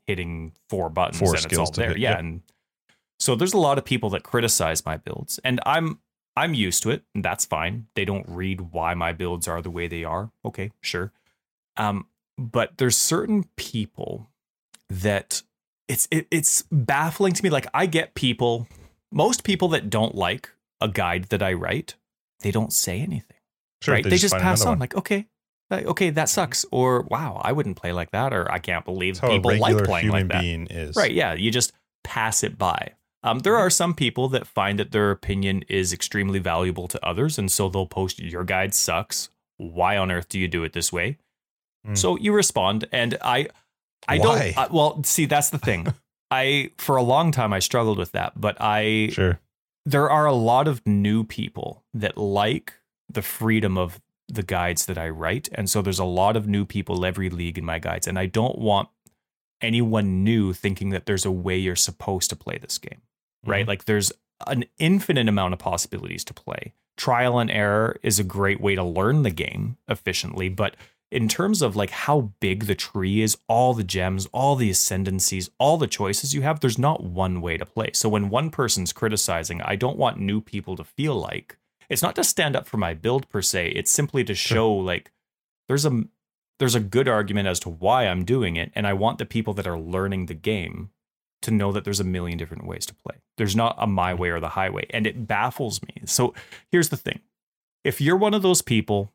hitting 0.06 0.52
four 0.68 0.90
buttons 0.90 1.16
Mm-hmm. 1.18 1.24
Four 1.26 1.34
and 1.34 1.36
it's 1.36 1.44
skills 1.44 1.68
all 1.68 1.74
there. 1.74 1.88
hit, 1.90 1.98
yeah. 1.98 2.10
yep. 2.10 2.18
And 2.18 2.42
so 3.20 3.36
there's 3.36 3.54
a 3.54 3.58
lot 3.58 3.78
of 3.78 3.84
people 3.84 4.10
that 4.10 4.24
criticize 4.24 4.84
my 4.84 4.96
builds 4.96 5.38
and 5.44 5.60
I'm 5.64 6.00
I'm 6.38 6.54
used 6.54 6.82
to 6.84 6.90
it 6.90 7.02
and 7.14 7.24
that's 7.24 7.44
fine. 7.44 7.86
They 7.94 8.04
don't 8.04 8.26
read 8.28 8.72
why 8.72 8.94
my 8.94 9.12
builds 9.12 9.48
are 9.48 9.60
the 9.62 9.70
way 9.70 9.88
they 9.88 10.04
are. 10.04 10.30
Okay, 10.44 10.70
sure. 10.80 11.12
Um, 11.76 12.06
but 12.36 12.78
there's 12.78 12.96
certain 12.96 13.44
people 13.56 14.30
that 14.88 15.42
it's 15.88 16.08
it, 16.10 16.26
it's 16.30 16.62
baffling 16.70 17.32
to 17.32 17.42
me. 17.42 17.50
Like 17.50 17.66
I 17.74 17.86
get 17.86 18.14
people, 18.14 18.68
most 19.12 19.44
people 19.44 19.68
that 19.68 19.90
don't 19.90 20.14
like 20.14 20.50
a 20.80 20.88
guide 20.88 21.24
that 21.24 21.42
I 21.42 21.52
write 21.52 21.96
they 22.40 22.50
don't 22.50 22.72
say 22.72 23.00
anything. 23.00 23.36
Sure, 23.82 23.94
right? 23.94 24.04
They, 24.04 24.16
just, 24.16 24.32
find 24.32 24.42
pass 24.42 24.62
on, 24.62 24.70
one. 24.70 24.78
like, 24.78 24.96
okay, 24.96 25.26
like, 25.70 25.86
okay, 25.86 26.10
that 26.10 26.28
sucks, 26.28 26.64
or 26.70 27.02
wow, 27.02 27.40
I 27.42 27.52
wouldn't 27.52 27.76
play 27.76 27.92
like 27.92 28.10
that, 28.12 28.32
or 28.32 28.50
I 28.50 28.58
can't 28.58 28.84
believe 28.84 29.20
That's 29.20 29.32
people 29.32 29.56
like 29.56 29.84
playing 29.84 30.08
like 30.08 30.28
that. 30.28 30.40
being 30.40 30.66
is. 30.66 30.96
Right? 30.96 31.12
Yeah, 31.12 31.34
you 31.34 31.50
just 31.50 31.72
pass 32.04 32.42
it 32.42 32.58
by. 32.58 32.92
Um, 33.22 33.40
there 33.40 33.56
are 33.56 33.70
some 33.70 33.94
people 33.94 34.28
that 34.28 34.46
find 34.46 34.78
that 34.78 34.92
their 34.92 35.10
opinion 35.10 35.64
is 35.68 35.92
extremely 35.92 36.38
valuable 36.38 36.86
to 36.88 37.04
others, 37.06 37.38
and 37.38 37.50
so 37.50 37.68
they'll 37.68 37.86
post, 37.86 38.18
"Your 38.20 38.44
guide 38.44 38.74
sucks. 38.74 39.28
Why 39.56 39.96
on 39.96 40.10
earth 40.10 40.28
do 40.28 40.38
you 40.38 40.48
do 40.48 40.62
it 40.64 40.72
this 40.72 40.92
way?" 40.92 41.18
Hmm. 41.84 41.94
So 41.94 42.16
you 42.16 42.32
respond, 42.32 42.86
and 42.92 43.18
I, 43.20 43.48
I 44.06 44.18
Why? 44.18 44.52
don't. 44.52 44.58
I, 44.58 44.66
well, 44.70 45.02
see, 45.04 45.26
that's 45.26 45.50
the 45.50 45.58
thing. 45.58 45.92
I 46.30 46.70
for 46.76 46.96
a 46.96 47.02
long 47.02 47.32
time 47.32 47.52
I 47.52 47.58
struggled 47.58 47.98
with 47.98 48.12
that, 48.12 48.38
but 48.40 48.56
I 48.60 49.08
Sure. 49.12 49.40
there 49.86 50.10
are 50.10 50.26
a 50.26 50.34
lot 50.34 50.68
of 50.68 50.86
new 50.86 51.24
people 51.24 51.84
that 51.94 52.18
like 52.18 52.74
the 53.08 53.22
freedom 53.22 53.78
of 53.78 54.00
the 54.28 54.42
guides 54.42 54.84
that 54.86 54.98
I 54.98 55.08
write. 55.08 55.48
And 55.54 55.70
so 55.70 55.80
there's 55.80 55.98
a 55.98 56.04
lot 56.04 56.36
of 56.36 56.46
new 56.46 56.66
people 56.66 57.06
every 57.06 57.30
league 57.30 57.56
in 57.56 57.64
my 57.64 57.78
guides. 57.78 58.06
And 58.06 58.18
I 58.18 58.26
don't 58.26 58.58
want 58.58 58.90
anyone 59.62 60.22
new 60.22 60.52
thinking 60.52 60.90
that 60.90 61.06
there's 61.06 61.24
a 61.24 61.30
way 61.30 61.56
you're 61.56 61.74
supposed 61.76 62.28
to 62.30 62.36
play 62.36 62.58
this 62.58 62.76
game, 62.76 63.00
right? 63.44 63.64
Mhm. 63.64 63.68
Like 63.68 63.84
there's 63.84 64.12
an 64.46 64.64
infinite 64.78 65.28
amount 65.28 65.52
of 65.52 65.58
possibilities 65.58 66.24
to 66.24 66.34
play. 66.34 66.72
Trial 66.96 67.38
and 67.38 67.50
error 67.50 67.98
is 68.02 68.18
a 68.18 68.24
great 68.24 68.60
way 68.60 68.74
to 68.74 68.82
learn 68.84 69.22
the 69.22 69.30
game 69.30 69.76
efficiently. 69.88 70.48
But 70.48 70.76
in 71.10 71.26
terms 71.28 71.62
of 71.62 71.74
like 71.74 71.90
how 71.90 72.32
big 72.40 72.64
the 72.66 72.74
tree 72.74 73.22
is, 73.22 73.36
all 73.48 73.72
the 73.72 73.84
gems, 73.84 74.26
all 74.32 74.56
the 74.56 74.70
ascendancies, 74.70 75.48
all 75.58 75.78
the 75.78 75.86
choices 75.86 76.34
you 76.34 76.42
have, 76.42 76.60
there's 76.60 76.78
not 76.78 77.02
one 77.02 77.40
way 77.40 77.56
to 77.56 77.64
play. 77.64 77.90
So 77.94 78.08
when 78.08 78.28
one 78.28 78.50
person's 78.50 78.92
criticizing, 78.92 79.62
I 79.62 79.74
don't 79.76 79.96
want 79.96 80.20
new 80.20 80.40
people 80.40 80.76
to 80.76 80.84
feel 80.84 81.14
like 81.14 81.56
it's 81.88 82.02
not 82.02 82.14
to 82.16 82.24
stand 82.24 82.54
up 82.56 82.66
for 82.66 82.76
my 82.76 82.92
build 82.94 83.28
per 83.30 83.40
se. 83.40 83.70
It's 83.70 83.90
simply 83.90 84.22
to 84.24 84.34
show 84.34 84.70
like 84.72 85.10
there's 85.66 85.86
a 85.86 86.04
there's 86.58 86.74
a 86.74 86.80
good 86.80 87.06
argument 87.08 87.46
as 87.48 87.60
to 87.60 87.68
why 87.70 88.06
I'm 88.06 88.24
doing 88.24 88.56
it, 88.56 88.72
and 88.74 88.86
I 88.86 88.92
want 88.92 89.18
the 89.18 89.24
people 89.24 89.54
that 89.54 89.66
are 89.66 89.78
learning 89.78 90.26
the 90.26 90.34
game 90.34 90.90
to 91.42 91.50
know 91.50 91.72
that 91.72 91.84
there's 91.84 92.00
a 92.00 92.04
million 92.04 92.38
different 92.38 92.66
ways 92.66 92.86
to 92.86 92.94
play. 92.94 93.16
There's 93.36 93.56
not 93.56 93.76
a 93.78 93.86
my 93.86 94.14
way 94.14 94.30
or 94.30 94.40
the 94.40 94.50
highway, 94.50 94.86
and 94.90 95.06
it 95.06 95.26
baffles 95.26 95.80
me. 95.82 96.02
So 96.06 96.34
here's 96.70 96.88
the 96.88 96.96
thing: 96.96 97.20
if 97.84 98.00
you're 98.00 98.16
one 98.16 98.34
of 98.34 98.42
those 98.42 98.62
people 98.62 99.12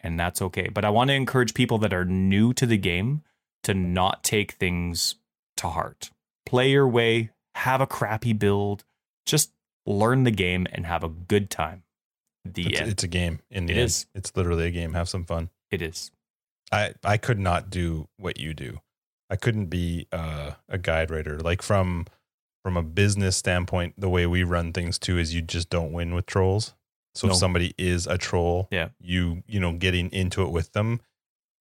And 0.02 0.18
that's 0.20 0.42
okay. 0.42 0.70
But 0.70 0.86
I 0.86 0.90
want 0.90 1.10
to 1.10 1.14
encourage 1.14 1.54
people 1.54 1.78
that 1.80 1.94
are 1.94 2.06
new 2.06 2.54
to 2.54 2.66
the 2.66 2.78
game 2.78 3.24
to 3.64 3.74
not 3.74 4.24
take 4.24 4.54
things 4.54 5.16
to 5.58 5.68
heart. 5.68 6.12
Play 6.46 6.72
your 6.72 6.88
way, 6.88 7.32
have 7.56 7.82
a 7.82 7.88
crappy 7.88 8.32
build, 8.32 8.86
just 9.26 9.52
learn 9.86 10.24
the 10.24 10.32
game 10.32 10.68
and 10.72 10.86
have 10.86 11.04
a 11.04 11.10
good 11.10 11.50
time. 11.50 11.84
The 12.54 12.68
It's, 12.68 12.80
it's 12.92 13.04
a 13.04 13.08
game. 13.08 13.40
In 13.50 13.66
the 13.66 13.74
It 13.74 13.78
end. 13.78 13.86
is. 13.86 14.06
It's 14.16 14.36
literally 14.36 14.68
a 14.68 14.72
game. 14.72 14.94
Have 14.94 15.10
some 15.10 15.26
fun. 15.26 15.50
it 15.72 15.82
is. 15.82 16.12
I 16.72 16.94
I 17.04 17.18
could 17.18 17.40
not 17.40 17.70
do 17.70 18.08
what 18.18 18.40
you 18.40 18.54
do. 18.54 18.80
I 19.30 19.36
couldn't 19.36 19.68
be 19.68 20.08
uh, 20.12 20.52
a 20.68 20.78
guide 20.78 21.12
writer. 21.12 21.40
Like 21.40 21.62
from 21.62 22.06
from 22.64 22.76
a 22.78 22.84
business 22.84 23.38
standpoint, 23.38 23.94
the 23.98 24.10
way 24.10 24.26
we 24.28 24.44
run 24.44 24.74
things 24.74 25.00
too 25.00 25.18
is 25.18 25.34
you 25.34 25.42
just 25.42 25.70
don't 25.70 25.92
win 25.94 26.14
with 26.14 26.26
trolls. 26.26 26.74
So 27.16 27.28
No. 27.28 27.34
if 27.34 27.40
somebody 27.40 27.74
is 27.78 28.06
a 28.06 28.18
troll, 28.18 28.68
Yeah. 28.72 28.90
you 29.00 29.44
you 29.48 29.60
know 29.60 29.74
getting 29.74 30.12
into 30.12 30.44
it 30.44 30.50
with 30.52 30.74
them, 30.74 31.00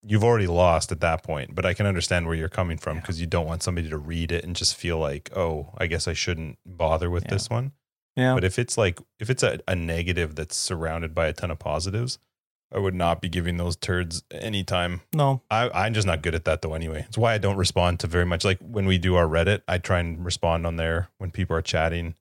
you've 0.03 0.25
already 0.25 0.47
lost 0.47 0.93
at 0.93 1.01
that 1.01 1.23
point. 1.23 1.55
But 1.55 1.65
I 1.67 1.73
can 1.75 1.87
understand 1.87 2.27
where 2.27 2.35
you're 2.37 2.49
coming 2.49 2.77
from 2.79 2.97
Yeah. 2.97 3.01
because 3.03 3.21
you 3.21 3.27
don't 3.27 3.47
want 3.47 3.63
somebody 3.63 3.89
to 3.89 3.97
read 3.99 4.31
it 4.33 4.45
and 4.45 4.55
just 4.57 4.75
feel 4.77 4.99
like, 4.99 5.31
oh, 5.37 5.73
I 5.79 5.87
guess 5.87 6.07
I 6.09 6.13
shouldn't 6.13 6.59
bother 6.67 7.09
with 7.11 7.25
Yeah. 7.25 7.31
this 7.31 7.49
one. 7.51 7.73
Yeah. 8.19 8.35
But 8.35 8.45
if 8.45 8.59
it's 8.59 8.77
like 8.77 9.01
if 9.21 9.31
it's 9.31 9.43
a, 9.43 9.61
a 9.67 9.75
negative 9.75 10.35
that's 10.35 10.57
surrounded 10.57 11.15
by 11.15 11.29
a 11.29 11.33
ton 11.33 11.51
of 11.51 11.59
positives, 11.59 12.19
I 12.75 12.79
would 12.79 12.95
not 12.95 13.21
be 13.23 13.29
giving 13.31 13.57
those 13.57 13.77
turds 13.77 14.25
any 14.31 14.63
time. 14.65 15.01
no. 15.15 15.41
I, 15.51 15.71
I'm 15.73 15.95
just 15.95 16.07
not 16.07 16.21
good 16.21 16.35
at 16.35 16.45
that 16.45 16.61
though. 16.61 16.75
Anyway, 16.75 17.05
it's 17.09 17.17
why 17.17 17.33
I 17.33 17.39
don't 17.39 17.57
respond 17.57 18.01
to 18.01 18.07
very 18.07 18.27
much. 18.27 18.45
Like 18.45 18.59
when 18.59 18.85
we 18.87 18.99
do 18.99 19.15
our 19.17 19.27
Reddit, 19.27 19.63
I 19.69 19.79
try 19.79 20.01
and 20.01 20.23
respond 20.25 20.67
on 20.67 20.77
there 20.77 21.09
when 21.19 21.31
people 21.31 21.57
are 21.57 21.63
chatting, 21.63 22.15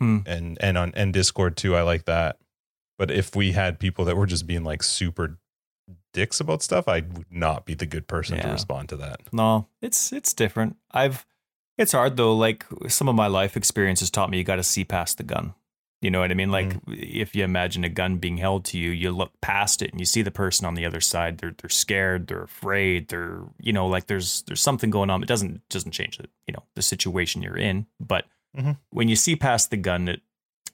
Hmm. 0.00 0.18
and 0.26 0.58
and 0.60 0.76
on 0.76 0.92
and 0.96 1.12
Discord 1.12 1.56
too. 1.56 1.76
I 1.76 1.82
like 1.82 2.04
that. 2.06 2.38
But 2.98 3.10
if 3.10 3.34
we 3.36 3.52
had 3.52 3.78
people 3.78 4.04
that 4.06 4.16
were 4.16 4.26
just 4.26 4.46
being 4.46 4.64
like 4.64 4.82
super 4.82 5.38
dicks 6.12 6.40
about 6.40 6.62
stuff, 6.62 6.86
I 6.88 6.96
would 7.00 7.30
not 7.30 7.64
be 7.64 7.74
the 7.74 7.86
good 7.86 8.06
person 8.06 8.40
to 8.40 8.48
respond 8.48 8.88
to 8.90 8.96
that. 8.96 9.20
No, 9.32 9.68
it's 9.80 10.12
it's 10.12 10.32
different. 10.32 10.76
I've 10.90 11.24
it's 11.78 11.92
hard 11.92 12.16
though. 12.16 12.34
Like 12.36 12.64
some 12.88 13.08
of 13.08 13.14
my 13.14 13.26
life 13.26 13.56
experiences 13.56 14.10
taught 14.10 14.30
me 14.30 14.38
you 14.38 14.44
got 14.44 14.56
to 14.56 14.62
see 14.62 14.84
past 14.84 15.18
the 15.18 15.24
gun. 15.24 15.54
You 16.02 16.10
know 16.10 16.20
what 16.20 16.30
I 16.30 16.34
mean? 16.34 16.50
Like 16.50 16.68
Mm-hmm. 16.68 16.92
if 16.98 17.34
you 17.34 17.44
imagine 17.44 17.82
a 17.82 17.88
gun 17.88 18.18
being 18.18 18.36
held 18.36 18.64
to 18.66 18.78
you, 18.78 18.90
you 18.90 19.10
look 19.10 19.32
past 19.40 19.80
it 19.80 19.90
and 19.90 19.98
you 20.00 20.04
see 20.04 20.20
the 20.22 20.30
person 20.30 20.66
on 20.66 20.74
the 20.74 20.84
other 20.84 21.00
side. 21.00 21.38
They're 21.38 21.54
they're 21.58 21.70
scared. 21.70 22.26
They're 22.26 22.42
afraid. 22.42 23.08
They're 23.08 23.40
you 23.58 23.72
know 23.72 23.86
like 23.86 24.06
there's 24.06 24.42
there's 24.42 24.60
something 24.60 24.90
going 24.90 25.08
on. 25.10 25.22
It 25.22 25.26
doesn't 25.28 25.66
doesn't 25.70 25.92
change 25.92 26.18
the 26.18 26.28
you 26.46 26.52
know 26.52 26.62
the 26.74 26.82
situation 26.82 27.42
you're 27.42 27.56
in. 27.56 27.86
But 27.98 28.26
Mhm. 28.56 28.76
when 28.90 29.08
you 29.08 29.16
see 29.16 29.34
past 29.34 29.70
the 29.70 29.76
gun, 29.78 30.08
it 30.08 30.20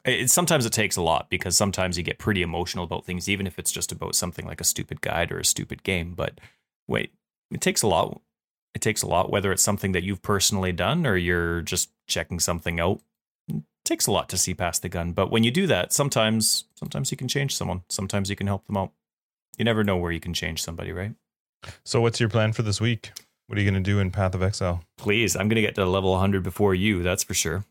it 0.05 0.31
sometimes 0.31 0.67
it 0.67 0.73
takes 0.73 0.97
a 0.97 1.03
lot 1.03 1.31
because 1.31 1.57
sometimes 1.57 1.97
you 1.97 2.03
get 2.03 2.19
pretty 2.19 2.43
emotional 2.43 2.85
about 2.85 3.05
things, 3.07 3.29
even 3.29 3.47
if 3.47 3.59
it's 3.59 3.71
just 3.73 3.93
about 3.93 4.15
something 4.15 4.47
like 4.47 4.61
a 4.61 4.65
stupid 4.65 5.01
guide 5.01 5.31
or 5.31 5.39
a 5.39 5.45
stupid 5.45 5.83
game. 5.85 6.15
But 6.15 6.41
wait, 6.89 7.13
it 7.53 7.61
takes 7.61 7.83
a 7.83 7.87
lot. 7.87 8.21
It 8.75 8.81
takes 8.81 9.03
a 9.03 9.07
lot, 9.07 9.31
whether 9.31 9.53
it's 9.53 9.63
something 9.63 9.93
that 9.93 10.05
you've 10.05 10.23
personally 10.23 10.73
done 10.73 11.07
or 11.07 11.17
you're 11.17 11.61
just 11.61 11.91
checking 12.07 12.39
something 12.39 12.79
out. 12.79 13.01
It 13.49 13.63
takes 13.85 14.07
a 14.07 14.13
lot 14.13 14.29
to 14.29 14.39
see 14.39 14.55
past 14.55 14.83
the 14.83 14.89
gun. 14.89 15.13
But 15.13 15.31
when 15.31 15.43
you 15.43 15.51
do 15.51 15.67
that, 15.67 15.93
sometimes 15.93 16.65
sometimes 16.77 17.11
you 17.11 17.17
can 17.17 17.29
change 17.29 17.57
someone. 17.57 17.83
Sometimes 17.89 18.31
you 18.31 18.37
can 18.37 18.47
help 18.47 18.67
them 18.67 18.77
out. 18.77 18.93
You 19.59 19.65
never 19.65 19.85
know 19.85 19.97
where 19.97 20.13
you 20.13 20.21
can 20.21 20.35
change 20.35 20.63
somebody, 20.63 20.93
right? 20.93 21.15
So, 21.85 22.01
what's 22.01 22.21
your 22.21 22.29
plan 22.29 22.53
for 22.53 22.63
this 22.63 22.81
week? 22.81 23.11
What 23.47 23.59
are 23.59 23.61
you 23.61 23.71
going 23.71 23.83
to 23.83 23.91
do 23.91 23.99
in 23.99 24.11
Path 24.13 24.35
of 24.35 24.43
Exile? 24.43 24.85
Please, 24.97 25.35
I'm 25.35 25.49
gonna 25.49 25.61
get 25.61 25.75
to 25.75 25.85
level 25.85 26.13
100 26.13 26.43
before 26.43 26.75
you. 26.75 27.03
That's 27.03 27.25
for 27.25 27.35
sure. 27.35 27.65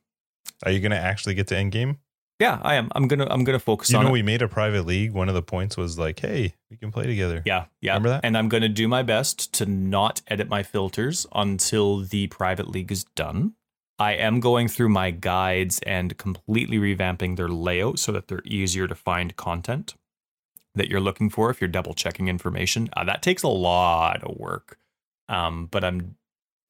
Are 0.64 0.72
you 0.72 0.80
going 0.80 0.92
to 0.92 0.98
actually 0.98 1.36
get 1.36 1.48
to 1.48 1.58
end 1.58 1.72
game? 1.72 2.00
Yeah, 2.40 2.60
I 2.62 2.76
am. 2.76 2.90
I'm 2.96 3.08
gonna 3.08 3.28
I'm 3.30 3.44
gonna 3.44 3.60
focus 3.60 3.94
on. 3.94 4.00
You 4.00 4.04
know, 4.06 4.10
it. 4.10 4.14
we 4.14 4.22
made 4.22 4.42
a 4.42 4.48
private 4.48 4.86
league. 4.86 5.12
One 5.12 5.28
of 5.28 5.36
the 5.36 5.42
points 5.42 5.76
was 5.76 6.00
like, 6.00 6.20
"Hey, 6.20 6.54
we 6.72 6.78
can 6.78 6.92
play 6.92 7.06
together." 7.06 7.44
Yeah, 7.46 7.66
yeah. 7.82 7.94
Remember 7.94 8.10
that? 8.10 8.22
And 8.24 8.38
I'm 8.38 8.48
going 8.48 8.64
to 8.64 8.70
do 8.70 8.88
my 8.88 9.04
best 9.04 9.54
to 9.56 9.66
not 9.66 10.22
edit 10.28 10.48
my 10.48 10.64
filters 10.64 11.28
until 11.34 12.00
the 12.00 12.28
private 12.28 12.70
league 12.70 12.92
is 12.92 13.04
done. 13.04 13.56
I 14.00 14.14
am 14.14 14.40
going 14.40 14.70
through 14.70 14.88
my 14.88 15.12
guides 15.12 15.80
and 15.86 16.18
completely 16.18 16.78
revamping 16.78 17.36
their 17.36 17.50
layout 17.50 18.00
so 18.00 18.14
that 18.14 18.30
they're 18.30 18.42
easier 18.46 18.88
to 18.88 18.96
find 18.96 19.36
content 19.36 19.96
that 20.76 20.88
you're 20.88 21.02
looking 21.02 21.30
for 21.30 21.50
if 21.50 21.60
you're 21.60 21.68
double 21.68 21.94
checking 21.94 22.30
information. 22.30 22.90
Uh, 22.96 23.04
that 23.04 23.22
takes 23.22 23.44
a 23.44 23.50
lot 23.50 24.24
of 24.24 24.38
work. 24.38 24.80
Um, 25.28 25.68
but 25.70 25.84
I'm 25.84 26.16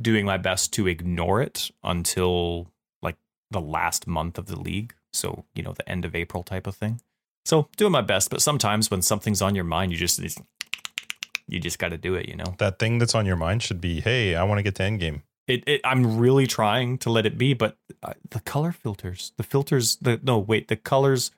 doing 0.01 0.25
my 0.25 0.37
best 0.37 0.73
to 0.73 0.87
ignore 0.87 1.41
it 1.41 1.69
until 1.83 2.71
like 3.03 3.17
the 3.51 3.61
last 3.61 4.07
month 4.07 4.39
of 4.39 4.47
the 4.47 4.59
league. 4.59 4.95
So, 5.13 5.45
you 5.55 5.63
know, 5.63 5.73
the 5.73 5.87
end 5.89 6.05
of 6.05 6.15
April 6.15 6.43
type 6.43 6.67
of 6.67 6.75
thing. 6.75 7.01
So 7.45 7.67
doing 7.77 7.91
my 7.91 8.01
best, 8.01 8.29
but 8.29 8.41
sometimes 8.41 8.91
when 8.91 9.01
something's 9.01 9.41
on 9.41 9.55
your 9.55 9.63
mind, 9.63 9.91
you 9.91 9.97
just 9.97 10.19
you 11.47 11.59
just 11.59 11.79
got 11.79 11.89
to 11.89 11.97
do 11.97 12.15
it, 12.15 12.29
you 12.29 12.35
know. 12.35 12.55
That 12.59 12.79
thing 12.79 12.99
that's 12.99 13.15
on 13.15 13.25
your 13.25 13.35
mind 13.35 13.63
should 13.63 13.81
be, 13.81 14.01
"Hey, 14.01 14.35
I 14.35 14.43
want 14.43 14.59
to 14.59 14.63
get 14.63 14.75
to 14.75 14.83
end 14.83 14.99
game." 14.99 15.23
It, 15.47 15.63
it 15.67 15.81
I'm 15.83 16.19
really 16.19 16.45
trying 16.45 16.99
to 16.99 17.09
let 17.09 17.25
it 17.25 17.37
be, 17.37 17.55
but 17.55 17.77
uh, 18.03 18.13
the 18.29 18.39
color 18.41 18.71
filters, 18.71 19.33
the 19.37 19.43
filters, 19.43 19.95
the 19.95 20.19
no 20.21 20.37
wait, 20.37 20.67
the 20.67 20.75
colors 20.75 21.31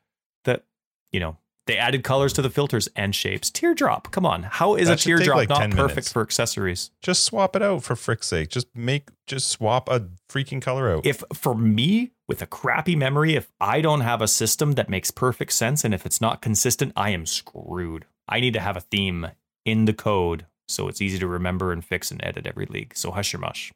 that 0.44 0.66
you 1.14 1.20
know 1.20 1.38
they 1.68 1.78
added 1.78 2.04
colors 2.04 2.34
to 2.34 2.42
the 2.42 2.50
filters 2.50 2.90
and 2.96 3.14
shapes. 3.16 3.50
Teardrop, 3.50 4.12
come 4.12 4.26
on, 4.26 4.44
how 4.44 4.76
is 4.76 4.88
That 4.88 5.00
a 5.00 5.04
teardrop 5.04 5.38
like, 5.38 5.50
not 5.50 5.70
perfect 5.72 5.96
minutes. 5.96 6.12
for 6.12 6.22
accessories? 6.22 6.92
Just 7.02 7.24
swap 7.24 7.56
it 7.56 7.62
out 7.62 7.84
for 7.84 7.96
frick's 7.96 8.28
sake. 8.28 8.50
Just 8.50 8.68
make 8.76 9.10
just 9.28 9.50
swap 9.50 9.90
a 9.90 10.08
freaking 10.30 10.62
color 10.62 10.92
out. 10.92 11.06
If 11.06 11.24
for 11.34 11.56
me 11.56 12.12
with 12.28 12.42
a 12.42 12.48
crappy 12.48 12.96
memory, 12.96 13.36
if 13.36 13.52
I 13.60 13.82
don't 13.82 14.02
have 14.02 14.22
a 14.22 14.28
system 14.28 14.74
that 14.74 14.90
makes 14.90 15.12
perfect 15.12 15.54
sense 15.54 15.84
and 15.84 15.94
if 15.94 16.06
it's 16.06 16.20
not 16.20 16.42
consistent, 16.42 16.94
I 16.96 17.12
am 17.12 17.26
screwed. 17.26 18.06
I 18.28 18.40
need 18.40 18.54
to 18.54 18.60
have 18.60 18.78
a 18.78 18.82
theme 18.82 19.28
in 19.66 19.86
the 19.86 19.94
code 19.94 20.46
so 20.72 20.88
it's 20.88 21.02
easy 21.02 21.20
to 21.20 21.28
remember 21.28 21.72
and 21.72 21.84
fix 21.84 22.12
and 22.12 22.24
edit 22.24 22.48
every 22.48 22.66
league. 22.66 22.96
So 22.96 23.12
hush 23.12 23.34
your 23.34 23.42
mush. 23.42 23.72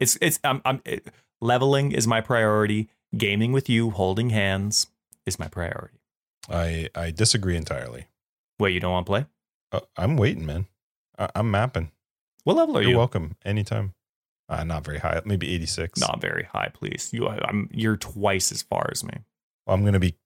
It's 0.00 0.18
it's 0.20 0.40
I'm, 0.44 0.60
I'm 0.64 0.82
it, 0.84 1.06
leveling 1.40 1.92
is 1.92 2.06
my 2.06 2.20
priority. 2.20 2.88
Gaming 3.16 3.52
with 3.52 3.68
you, 3.68 3.90
holding 3.90 4.30
hands 4.30 4.88
is 5.24 5.38
my 5.38 5.46
priority. 5.48 5.98
I 6.50 6.88
I 6.94 7.10
disagree 7.10 7.56
entirely. 7.56 8.06
Wait, 8.58 8.72
you 8.74 8.80
don't 8.80 8.92
want 8.92 9.06
to 9.06 9.10
play? 9.10 9.26
Uh, 9.72 9.80
I'm 9.96 10.16
waiting, 10.16 10.46
man. 10.46 10.66
I, 11.18 11.28
I'm 11.34 11.50
mapping. 11.50 11.90
What 12.44 12.56
level 12.56 12.76
are 12.78 12.82
You're 12.82 12.92
you? 12.92 12.98
welcome 12.98 13.36
anytime. 13.44 13.94
Uh, 14.48 14.62
not 14.62 14.84
very 14.84 14.98
high, 14.98 15.20
maybe 15.24 15.52
86. 15.54 15.98
Not 16.00 16.20
very 16.20 16.44
high, 16.44 16.70
please. 16.72 17.10
You, 17.12 17.28
I'm 17.28 17.68
you're 17.72 17.96
twice 17.96 18.52
as 18.52 18.60
far 18.62 18.88
as 18.92 19.02
me. 19.02 19.14
Well, 19.66 19.74
I'm 19.74 19.84
gonna 19.84 19.98
be 19.98 20.16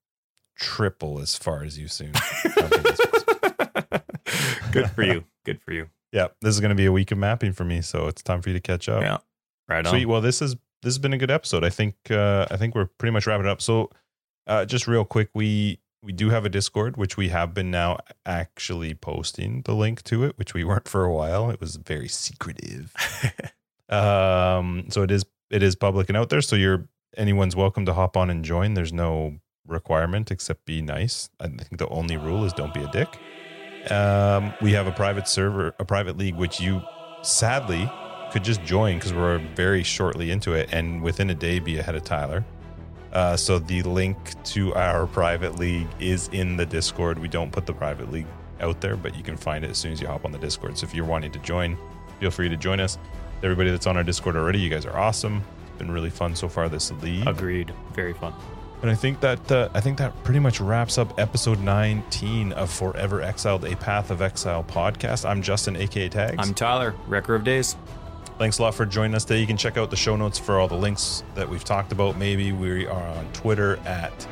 triple 0.57 1.19
as 1.19 1.37
far 1.37 1.63
as 1.63 1.79
you 1.79 1.87
soon. 1.87 2.11
don't 2.11 2.69
think 2.69 2.85
it's 2.85 4.71
Good 4.71 4.91
for 4.91 5.03
you. 5.03 5.23
Good 5.45 5.61
for 5.61 5.71
you. 5.71 5.89
yeah, 6.11 6.27
this 6.41 6.53
is 6.53 6.59
gonna 6.59 6.75
be 6.75 6.85
a 6.85 6.91
week 6.91 7.11
of 7.11 7.17
mapping 7.17 7.53
for 7.53 7.63
me, 7.63 7.81
so 7.81 8.07
it's 8.07 8.21
time 8.21 8.41
for 8.41 8.49
you 8.49 8.55
to 8.55 8.59
catch 8.61 8.89
up. 8.89 9.01
Yeah. 9.01 9.17
Right 9.69 9.85
on. 9.85 9.91
Sweet. 9.91 10.05
Well, 10.05 10.21
this 10.21 10.41
is 10.41 10.55
this 10.83 10.91
has 10.93 10.99
been 10.99 11.13
a 11.13 11.17
good 11.17 11.31
episode. 11.31 11.63
I 11.63 11.69
think 11.69 11.95
uh, 12.11 12.45
I 12.51 12.57
think 12.57 12.75
we're 12.75 12.87
pretty 12.97 13.11
much 13.13 13.25
wrapping 13.25 13.45
it 13.45 13.49
up. 13.49 13.61
So, 13.61 13.89
uh, 14.47 14.65
just 14.65 14.87
real 14.87 15.05
quick, 15.05 15.29
we 15.33 15.79
we 16.01 16.13
do 16.13 16.29
have 16.29 16.45
a 16.45 16.49
Discord, 16.49 16.97
which 16.97 17.17
we 17.17 17.29
have 17.29 17.53
been 17.53 17.71
now 17.71 17.97
actually 18.25 18.93
posting 18.93 19.61
the 19.63 19.73
link 19.73 20.03
to 20.03 20.23
it, 20.23 20.37
which 20.37 20.53
we 20.53 20.63
weren't 20.63 20.87
for 20.87 21.03
a 21.03 21.13
while. 21.13 21.49
It 21.49 21.59
was 21.59 21.75
very 21.75 22.07
secretive. 22.07 22.93
um, 23.89 24.85
so 24.89 25.03
it 25.03 25.11
is 25.11 25.25
it 25.49 25.63
is 25.63 25.75
public 25.75 26.09
and 26.09 26.17
out 26.17 26.29
there. 26.29 26.41
So 26.41 26.55
you're 26.55 26.87
anyone's 27.17 27.55
welcome 27.55 27.85
to 27.85 27.93
hop 27.93 28.15
on 28.15 28.29
and 28.29 28.45
join. 28.45 28.75
There's 28.75 28.93
no 28.93 29.39
requirement 29.67 30.31
except 30.31 30.65
be 30.65 30.81
nice. 30.81 31.29
I 31.39 31.47
think 31.47 31.77
the 31.77 31.89
only 31.89 32.17
rule 32.17 32.45
is 32.45 32.53
don't 32.53 32.73
be 32.73 32.83
a 32.83 32.91
dick. 32.91 33.19
Um, 33.91 34.53
we 34.61 34.73
have 34.73 34.87
a 34.87 34.91
private 34.91 35.27
server, 35.27 35.73
a 35.79 35.85
private 35.85 36.17
league, 36.17 36.35
which 36.35 36.59
you 36.59 36.81
sadly 37.21 37.91
could 38.31 38.43
just 38.43 38.63
join 38.63 38.95
because 38.95 39.13
we're 39.13 39.39
very 39.55 39.83
shortly 39.83 40.31
into 40.31 40.53
it 40.53 40.69
and 40.71 41.01
within 41.01 41.29
a 41.29 41.35
day 41.35 41.59
be 41.59 41.77
ahead 41.77 41.95
of 41.95 42.03
Tyler. 42.03 42.45
Uh, 43.11 43.35
so 43.35 43.59
the 43.59 43.81
link 43.83 44.17
to 44.43 44.73
our 44.75 45.07
private 45.07 45.57
league 45.57 45.87
is 45.99 46.29
in 46.31 46.57
the 46.57 46.65
Discord. 46.65 47.17
We 47.19 47.27
don't 47.27 47.51
put 47.51 47.65
the 47.65 47.73
private 47.73 48.11
league 48.11 48.27
out 48.59 48.81
there, 48.81 48.95
but 48.95 49.15
you 49.15 49.23
can 49.23 49.37
find 49.37 49.63
it 49.63 49.71
as 49.71 49.77
soon 49.77 49.91
as 49.91 50.01
you 50.01 50.07
hop 50.07 50.25
on 50.25 50.31
the 50.31 50.37
Discord. 50.37 50.77
So 50.77 50.85
if 50.85 50.93
you're 50.93 51.05
wanting 51.05 51.31
to 51.31 51.39
join, 51.39 51.77
feel 52.19 52.31
free 52.31 52.49
to 52.49 52.57
join 52.57 52.79
us. 52.79 52.97
Everybody 53.41 53.71
that's 53.71 53.87
on 53.87 53.97
our 53.97 54.03
Discord 54.03 54.35
already, 54.35 54.59
you 54.59 54.69
guys 54.69 54.85
are 54.85 54.97
awesome. 54.97 55.43
It's 55.67 55.77
been 55.77 55.91
really 55.91 56.09
fun 56.09 56.35
so 56.35 56.49
far 56.49 56.69
this 56.69 56.91
league. 57.01 57.27
Agreed. 57.27 57.73
Very 57.93 58.13
fun. 58.13 58.33
And 58.81 58.89
I 58.89 58.95
think 58.95 59.19
that 59.19 59.51
uh, 59.51 59.67
I 59.73 59.81
think 59.81 59.97
that 59.97 60.23
pretty 60.23 60.39
much 60.39 60.61
wraps 60.61 60.97
up 60.97 61.19
episode 61.19 61.59
19 61.59 62.53
of 62.53 62.71
Forever 62.71 63.21
Exiled, 63.21 63.65
a 63.65 63.75
Path 63.75 64.09
of 64.09 64.21
Exile 64.21 64.63
podcast. 64.63 65.27
I'm 65.29 65.41
Justin, 65.41 65.75
aka 65.75 66.07
Tags. 66.07 66.35
I'm 66.37 66.53
Tyler, 66.53 66.95
Wrecker 67.07 67.35
of 67.35 67.43
Days. 67.43 67.75
Thanks 68.39 68.57
a 68.57 68.61
lot 68.61 68.73
for 68.73 68.85
joining 68.85 69.15
us 69.15 69.25
today. 69.25 69.41
You 69.41 69.47
can 69.47 69.57
check 69.57 69.75
out 69.75 69.89
the 69.89 69.97
show 69.97 70.15
notes 70.15 70.39
for 70.39 70.61
all 70.61 70.69
the 70.69 70.77
links 70.77 71.25
that 71.35 71.49
we've 71.49 71.65
talked 71.65 71.91
about. 71.91 72.17
Maybe 72.17 72.53
we 72.53 72.87
are 72.87 73.07
on 73.09 73.29
Twitter 73.33 73.75
at 73.85 74.25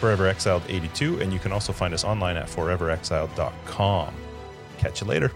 Forever 0.00 0.26
Exiled 0.26 0.62
82, 0.68 1.22
and 1.22 1.32
you 1.32 1.38
can 1.38 1.50
also 1.50 1.72
find 1.72 1.94
us 1.94 2.04
online 2.04 2.36
at 2.36 2.46
foreverexiled.com. 2.46 4.14
Catch 4.76 5.00
you 5.00 5.06
later. 5.06 5.32